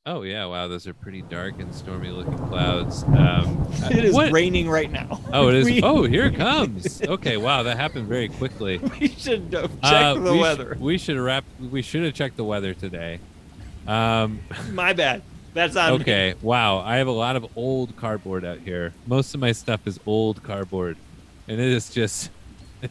Oh 0.08 0.22
yeah, 0.22 0.46
wow, 0.46 0.68
those 0.68 0.86
are 0.86 0.94
pretty 0.94 1.22
dark 1.22 1.58
and 1.58 1.74
stormy 1.74 2.10
looking 2.10 2.38
clouds. 2.38 3.02
Um, 3.02 3.66
It 3.90 4.04
is 4.04 4.14
what- 4.14 4.30
raining 4.30 4.68
right 4.68 4.90
now. 4.90 5.20
Oh, 5.32 5.48
it 5.48 5.56
is. 5.56 5.64
We- 5.66 5.82
Oh, 5.82 6.04
here 6.04 6.26
it 6.26 6.36
comes. 6.36 7.02
Okay, 7.02 7.36
wow, 7.36 7.64
that 7.64 7.76
happened 7.76 8.06
very 8.06 8.28
quickly. 8.28 8.78
we 9.00 9.08
should 9.08 9.52
uh, 9.52 9.62
check 9.62 9.72
Uh, 9.82 10.14
the 10.14 10.32
we 10.32 10.38
sh- 10.38 10.40
weather. 10.40 10.76
we 10.78 10.98
should 10.98 11.16
have 11.16 11.24
wrap. 11.24 11.44
We 11.72 11.82
should 11.82 12.04
have 12.04 12.14
checked 12.14 12.36
the 12.36 12.44
weather 12.44 12.72
today. 12.72 13.18
Um, 13.88 14.38
My 14.70 14.92
bad. 14.92 15.22
That's 15.54 15.74
on 15.74 15.94
me. 15.94 16.00
okay, 16.02 16.34
wow, 16.42 16.78
I 16.78 16.96
have 16.98 17.06
a 17.08 17.10
lot 17.12 17.34
of 17.34 17.46
old 17.56 17.96
cardboard 17.96 18.44
out 18.44 18.58
here. 18.58 18.92
Most 19.08 19.34
of 19.34 19.40
my 19.40 19.50
stuff 19.52 19.86
is 19.88 19.98
old 20.06 20.40
cardboard, 20.44 20.96
and 21.48 21.58
it 21.60 21.66
is 21.72 21.90
just 21.90 22.30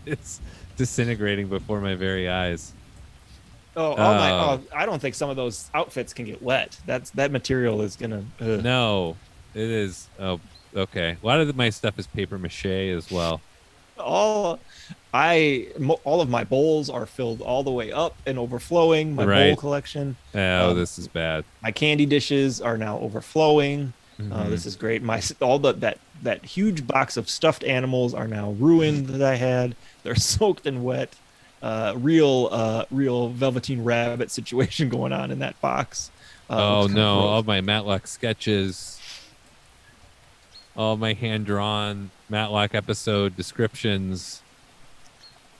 it's 0.05 0.41
disintegrating 0.75 1.47
before 1.47 1.79
my 1.79 1.95
very 1.95 2.27
eyes. 2.27 2.73
Oh, 3.75 3.91
oh 3.93 3.95
my! 3.97 4.31
Uh, 4.31 4.57
Oh, 4.57 4.61
I 4.75 4.85
don't 4.85 5.01
think 5.01 5.15
some 5.15 5.29
of 5.29 5.35
those 5.35 5.69
outfits 5.73 6.13
can 6.13 6.25
get 6.25 6.41
wet. 6.41 6.77
That's 6.85 7.09
that 7.11 7.31
material 7.31 7.81
is 7.81 7.95
gonna. 7.95 8.23
ugh. 8.39 8.63
No, 8.63 9.17
it 9.53 9.69
is. 9.69 10.07
Oh, 10.19 10.39
okay. 10.75 11.17
A 11.21 11.25
lot 11.25 11.39
of 11.39 11.55
my 11.55 11.69
stuff 11.69 11.99
is 11.99 12.07
paper 12.07 12.37
mache 12.37 12.65
as 12.65 13.11
well. 13.11 13.41
All, 13.97 14.59
I 15.13 15.67
mo- 15.79 16.01
all 16.03 16.19
of 16.19 16.29
my 16.29 16.43
bowls 16.43 16.89
are 16.89 17.05
filled 17.05 17.41
all 17.41 17.63
the 17.63 17.71
way 17.71 17.91
up 17.93 18.15
and 18.25 18.37
overflowing. 18.37 19.15
My 19.15 19.23
bowl 19.25 19.55
collection, 19.55 20.17
Oh, 20.33 20.71
Um, 20.71 20.77
this 20.77 20.99
is 20.99 21.07
bad. 21.07 21.45
my 21.63 21.71
candy 21.71 22.05
dishes 22.05 22.59
are 22.61 22.77
now 22.77 22.99
overflowing. 22.99 23.93
Uh, 24.19 24.23
Mhm. 24.45 24.49
this 24.49 24.65
is 24.65 24.75
great. 24.75 25.01
My 25.03 25.21
all 25.41 25.59
the 25.59 25.73
that 25.73 25.97
that 26.23 26.45
huge 26.45 26.87
box 26.87 27.17
of 27.17 27.29
stuffed 27.29 27.63
animals 27.63 28.13
are 28.13 28.27
now 28.27 28.51
ruined 28.51 29.07
that 29.07 29.21
I 29.21 29.35
had. 29.35 29.75
They're 30.03 30.15
soaked 30.33 30.65
and 30.65 30.83
wet. 30.83 31.13
Uh, 31.65 31.93
real 31.97 32.47
uh, 32.51 32.85
real 32.91 33.29
velveteen 33.29 33.83
rabbit 33.83 34.29
situation 34.29 34.87
going 34.97 35.11
on 35.11 35.31
in 35.31 35.39
that 35.39 35.59
box. 35.61 36.11
Uh, 36.47 36.83
oh 36.83 36.85
no, 36.85 37.21
all 37.21 37.41
my 37.41 37.59
Matlock 37.59 38.05
sketches, 38.05 38.99
all 40.77 40.95
my 40.95 41.13
hand 41.13 41.47
drawn 41.47 42.11
Matlock 42.29 42.75
episode 42.75 43.35
descriptions. 43.35 44.43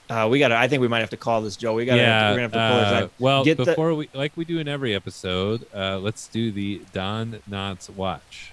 Uh, 0.08 0.28
we 0.30 0.38
got. 0.38 0.48
to 0.48 0.56
I 0.56 0.68
think 0.68 0.80
we 0.80 0.86
might 0.86 1.00
have 1.00 1.10
to 1.10 1.16
call 1.16 1.42
this 1.42 1.56
Joe. 1.56 1.74
We 1.74 1.84
got. 1.86 1.96
yeah. 1.96 2.30
We're 2.30 2.36
gonna 2.36 2.42
have 2.42 2.52
to 2.52 2.58
pull 2.58 3.04
uh, 3.04 3.08
well, 3.18 3.44
Get 3.44 3.56
the- 3.56 3.64
before 3.64 3.92
we 3.96 4.08
like 4.14 4.30
we 4.36 4.44
do 4.44 4.60
in 4.60 4.68
every 4.68 4.94
episode, 4.94 5.66
uh, 5.74 5.98
let's 5.98 6.28
do 6.28 6.52
the 6.52 6.82
Don 6.92 7.40
Knotts 7.50 7.90
watch. 7.90 8.52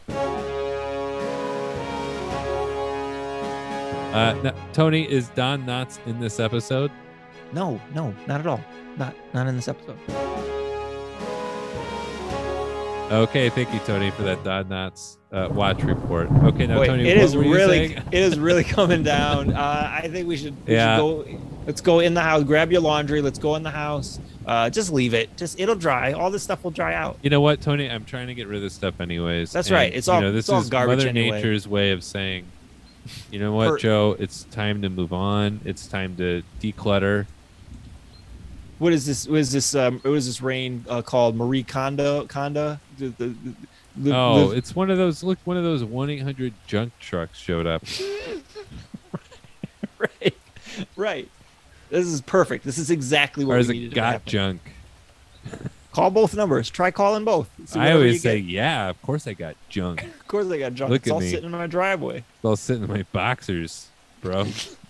Uh, 4.09 4.33
no, 4.43 4.55
Tony, 4.73 5.07
is 5.07 5.29
Don 5.29 5.67
Knotts 5.67 5.99
in 6.07 6.19
this 6.19 6.39
episode? 6.39 6.89
No, 7.53 7.79
no, 7.93 8.13
not 8.27 8.39
at 8.39 8.47
all. 8.47 8.61
Not 8.97 9.15
not 9.33 9.47
in 9.47 9.55
this 9.55 9.67
episode. 9.67 9.97
Okay, 13.11 13.49
thank 13.49 13.71
you, 13.71 13.79
Tony, 13.85 14.09
for 14.11 14.23
that 14.23 14.43
Don 14.43 14.65
Knotts 14.65 15.17
uh, 15.31 15.47
watch 15.51 15.83
report. 15.83 16.31
Okay, 16.31 16.65
now 16.65 16.79
Wait, 16.79 16.87
Tony, 16.87 17.07
it 17.07 17.17
what 17.17 17.25
is 17.25 17.35
were 17.35 17.43
really 17.43 17.89
saying? 17.89 18.03
it 18.11 18.23
is 18.23 18.39
really 18.39 18.63
coming 18.63 19.03
down. 19.03 19.53
Uh, 19.53 19.99
I 20.01 20.07
think 20.07 20.27
we 20.27 20.35
should, 20.35 20.55
we 20.65 20.73
Yeah. 20.73 20.95
should 20.97 21.01
go. 21.01 21.39
Let's 21.67 21.81
go 21.81 21.99
in 21.99 22.15
the 22.15 22.21
house. 22.21 22.43
Grab 22.43 22.71
your 22.71 22.81
laundry. 22.81 23.21
Let's 23.21 23.37
go 23.37 23.55
in 23.55 23.61
the 23.61 23.69
house. 23.69 24.19
Uh, 24.47 24.69
just 24.71 24.91
leave 24.91 25.13
it. 25.13 25.35
Just 25.37 25.59
it'll 25.59 25.75
dry. 25.75 26.13
All 26.13 26.31
this 26.31 26.41
stuff 26.43 26.63
will 26.63 26.71
dry 26.71 26.95
out. 26.95 27.19
You 27.21 27.29
know 27.29 27.39
what, 27.41 27.61
Tony? 27.61 27.87
I'm 27.89 28.03
trying 28.03 28.27
to 28.27 28.33
get 28.33 28.47
rid 28.47 28.57
of 28.57 28.63
this 28.63 28.73
stuff 28.73 28.99
anyways. 28.99 29.51
That's 29.51 29.67
And, 29.67 29.75
right. 29.75 29.93
It's 29.93 30.07
you 30.07 30.13
all- 30.13 30.21
know, 30.21 30.31
this 30.31 30.45
it's 30.45 30.49
all 30.49 30.61
is 30.61 30.69
garbage 30.69 30.97
Mother 30.99 31.09
anyway. 31.09 31.37
Nature's 31.37 31.67
way 31.67 31.91
of 31.91 32.03
saying, 32.03 32.45
you 33.31 33.37
know 33.37 33.53
what, 33.53 33.69
Per- 33.69 33.77
Joe? 33.77 34.15
It's 34.17 34.45
time 34.45 34.81
to 34.81 34.89
move 34.89 35.13
on. 35.13 35.59
It's 35.65 35.85
time 35.87 36.15
to 36.15 36.41
declutter. 36.61 37.27
What 38.79 38.93
is 38.93 39.05
this? 39.05 39.27
What 39.27 39.39
is 39.39 39.51
this? 39.51 39.75
Um, 39.75 39.99
what 39.99 40.13
is 40.13 40.25
this 40.25 40.41
rain 40.41 40.85
uh, 40.89 41.01
called? 41.01 41.35
Marie 41.35 41.63
Kondo. 41.63 42.25
Kondo. 42.25 42.79
The, 42.97 43.09
the, 43.09 43.35
the, 43.95 44.15
oh, 44.15 44.49
the- 44.49 44.57
it's 44.57 44.75
one 44.75 44.89
of 44.89 44.97
those. 44.97 45.23
Look, 45.23 45.39
one 45.45 45.57
of 45.57 45.63
those 45.63 45.83
one 45.83 46.09
eight 46.09 46.21
hundred 46.21 46.53
junk 46.67 46.93
trucks 46.99 47.37
showed 47.37 47.67
up. 47.67 47.83
right, 49.97 50.35
right. 50.95 51.29
This 51.89 52.07
is 52.07 52.21
perfect. 52.21 52.65
This 52.65 52.77
is 52.77 52.89
exactly 52.89 53.45
what 53.45 53.53
or 53.53 53.57
we 53.57 53.61
is 53.61 53.69
needed 53.69 53.85
it 53.85 53.89
to 53.89 53.95
got 53.95 54.25
junk? 54.25 54.61
Call 55.91 56.09
both 56.09 56.35
numbers. 56.35 56.71
Try 56.71 56.89
calling 56.89 57.23
both. 57.23 57.49
I 57.75 57.91
always 57.91 58.23
say, 58.23 58.41
get. 58.41 58.49
yeah, 58.49 58.89
of 58.89 58.99
course 59.03 59.27
I 59.27 59.33
got 59.33 59.55
junk. 59.69 60.01
Of 60.01 60.27
course, 60.27 60.49
I 60.49 60.57
got 60.57 60.73
junk. 60.73 60.89
Look 60.89 61.01
it's 61.03 61.09
at 61.09 61.13
all 61.13 61.19
me. 61.19 61.29
sitting 61.29 61.45
in 61.45 61.51
my 61.51 61.67
driveway. 61.67 62.17
It's 62.17 62.45
all 62.45 62.55
sitting 62.55 62.83
in 62.83 62.89
my 62.89 63.05
boxers, 63.11 63.89
bro. 64.21 64.47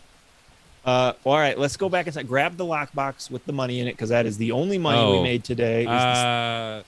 Uh, 0.86 1.14
all 1.24 1.38
right, 1.38 1.58
let's 1.58 1.78
go 1.78 1.88
back 1.90 2.08
inside. 2.08 2.28
Grab 2.28 2.58
the 2.58 2.66
lockbox 2.66 3.32
with 3.32 3.46
the 3.46 3.54
money 3.54 3.80
in 3.80 3.88
it 3.88 3.92
because 3.94 4.10
that 4.10 4.26
is 4.26 4.38
the 4.38 4.52
only 4.52 4.78
money 4.78 5.00
we 5.00 5.18
Oh. 5.20 5.24
made 5.24 5.44
today. 5.44 5.84
Is 5.84 5.88
Uh, 5.88 6.84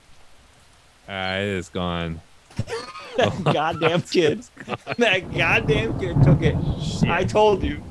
uh, 1.08 1.12
it 1.40 1.44
is 1.48 1.70
gone. 1.70 2.20
that 3.18 3.44
goddamn 3.44 4.02
kid. 4.02 4.44
that 4.98 5.34
goddamn 5.34 5.98
kid 6.00 6.22
took 6.24 6.42
it. 6.42 6.56
I 7.08 7.24
told 7.24 7.64
you. 7.64 7.82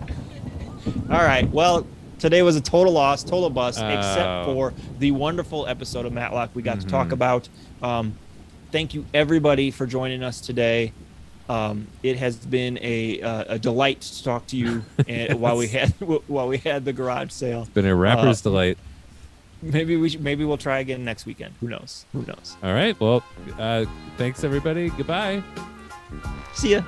All 1.11 1.19
right. 1.25 1.49
Well, 1.51 1.87
today 2.19 2.43
was 2.43 2.57
a 2.57 2.61
total 2.61 2.93
loss, 2.93 3.23
total 3.25 3.49
bust, 3.51 3.79
except 3.79 4.19
Oh. 4.19 4.45
for 4.45 4.75
the 4.99 5.11
wonderful 5.13 5.67
episode 5.67 6.05
of 6.05 6.13
Matlock 6.13 6.51
we 6.55 6.61
got 6.63 6.81
to 6.81 6.87
talk 6.87 7.09
Mhm. 7.09 7.13
about. 7.13 7.49
Um, 7.83 8.15
thank 8.73 8.93
you 8.93 9.07
everybody 9.15 9.71
for 9.71 9.87
joining 9.87 10.23
us 10.23 10.41
today. 10.41 10.93
Um, 11.49 11.89
it 12.03 12.17
has 12.17 12.37
been 12.37 12.79
a, 12.81 13.21
uh, 13.21 13.45
a 13.55 13.59
delight 13.59 14.01
to 14.01 14.25
talk 14.25 14.47
to 14.49 14.57
you 14.57 14.83
and 15.09 15.41
while 15.41 15.57
we 15.57 15.69
had 15.69 15.91
while 16.27 16.49
we 16.49 16.59
had 16.59 16.85
the 16.85 16.93
garage 16.93 17.31
sale. 17.33 17.69
Been 17.75 17.87
a 17.87 17.95
rapper's 17.95 18.41
Uh, 18.41 18.51
delight. 18.51 18.79
Maybe 19.63 19.97
we 19.97 20.11
should, 20.11 20.23
maybe 20.23 20.45
we'll 20.45 20.59
try 20.59 20.79
again 20.81 21.05
next 21.05 21.25
weekend. 21.27 21.55
Who 21.61 21.69
knows? 21.69 22.05
Who 22.13 22.23
knows? 22.23 22.57
All 22.63 22.73
right. 22.75 22.99
Well, 23.01 23.23
uh, 23.59 23.87
thanks 24.19 24.45
everybody. 24.45 24.91
Goodbye. 24.91 25.43
See 26.55 26.73
ya. 26.73 26.83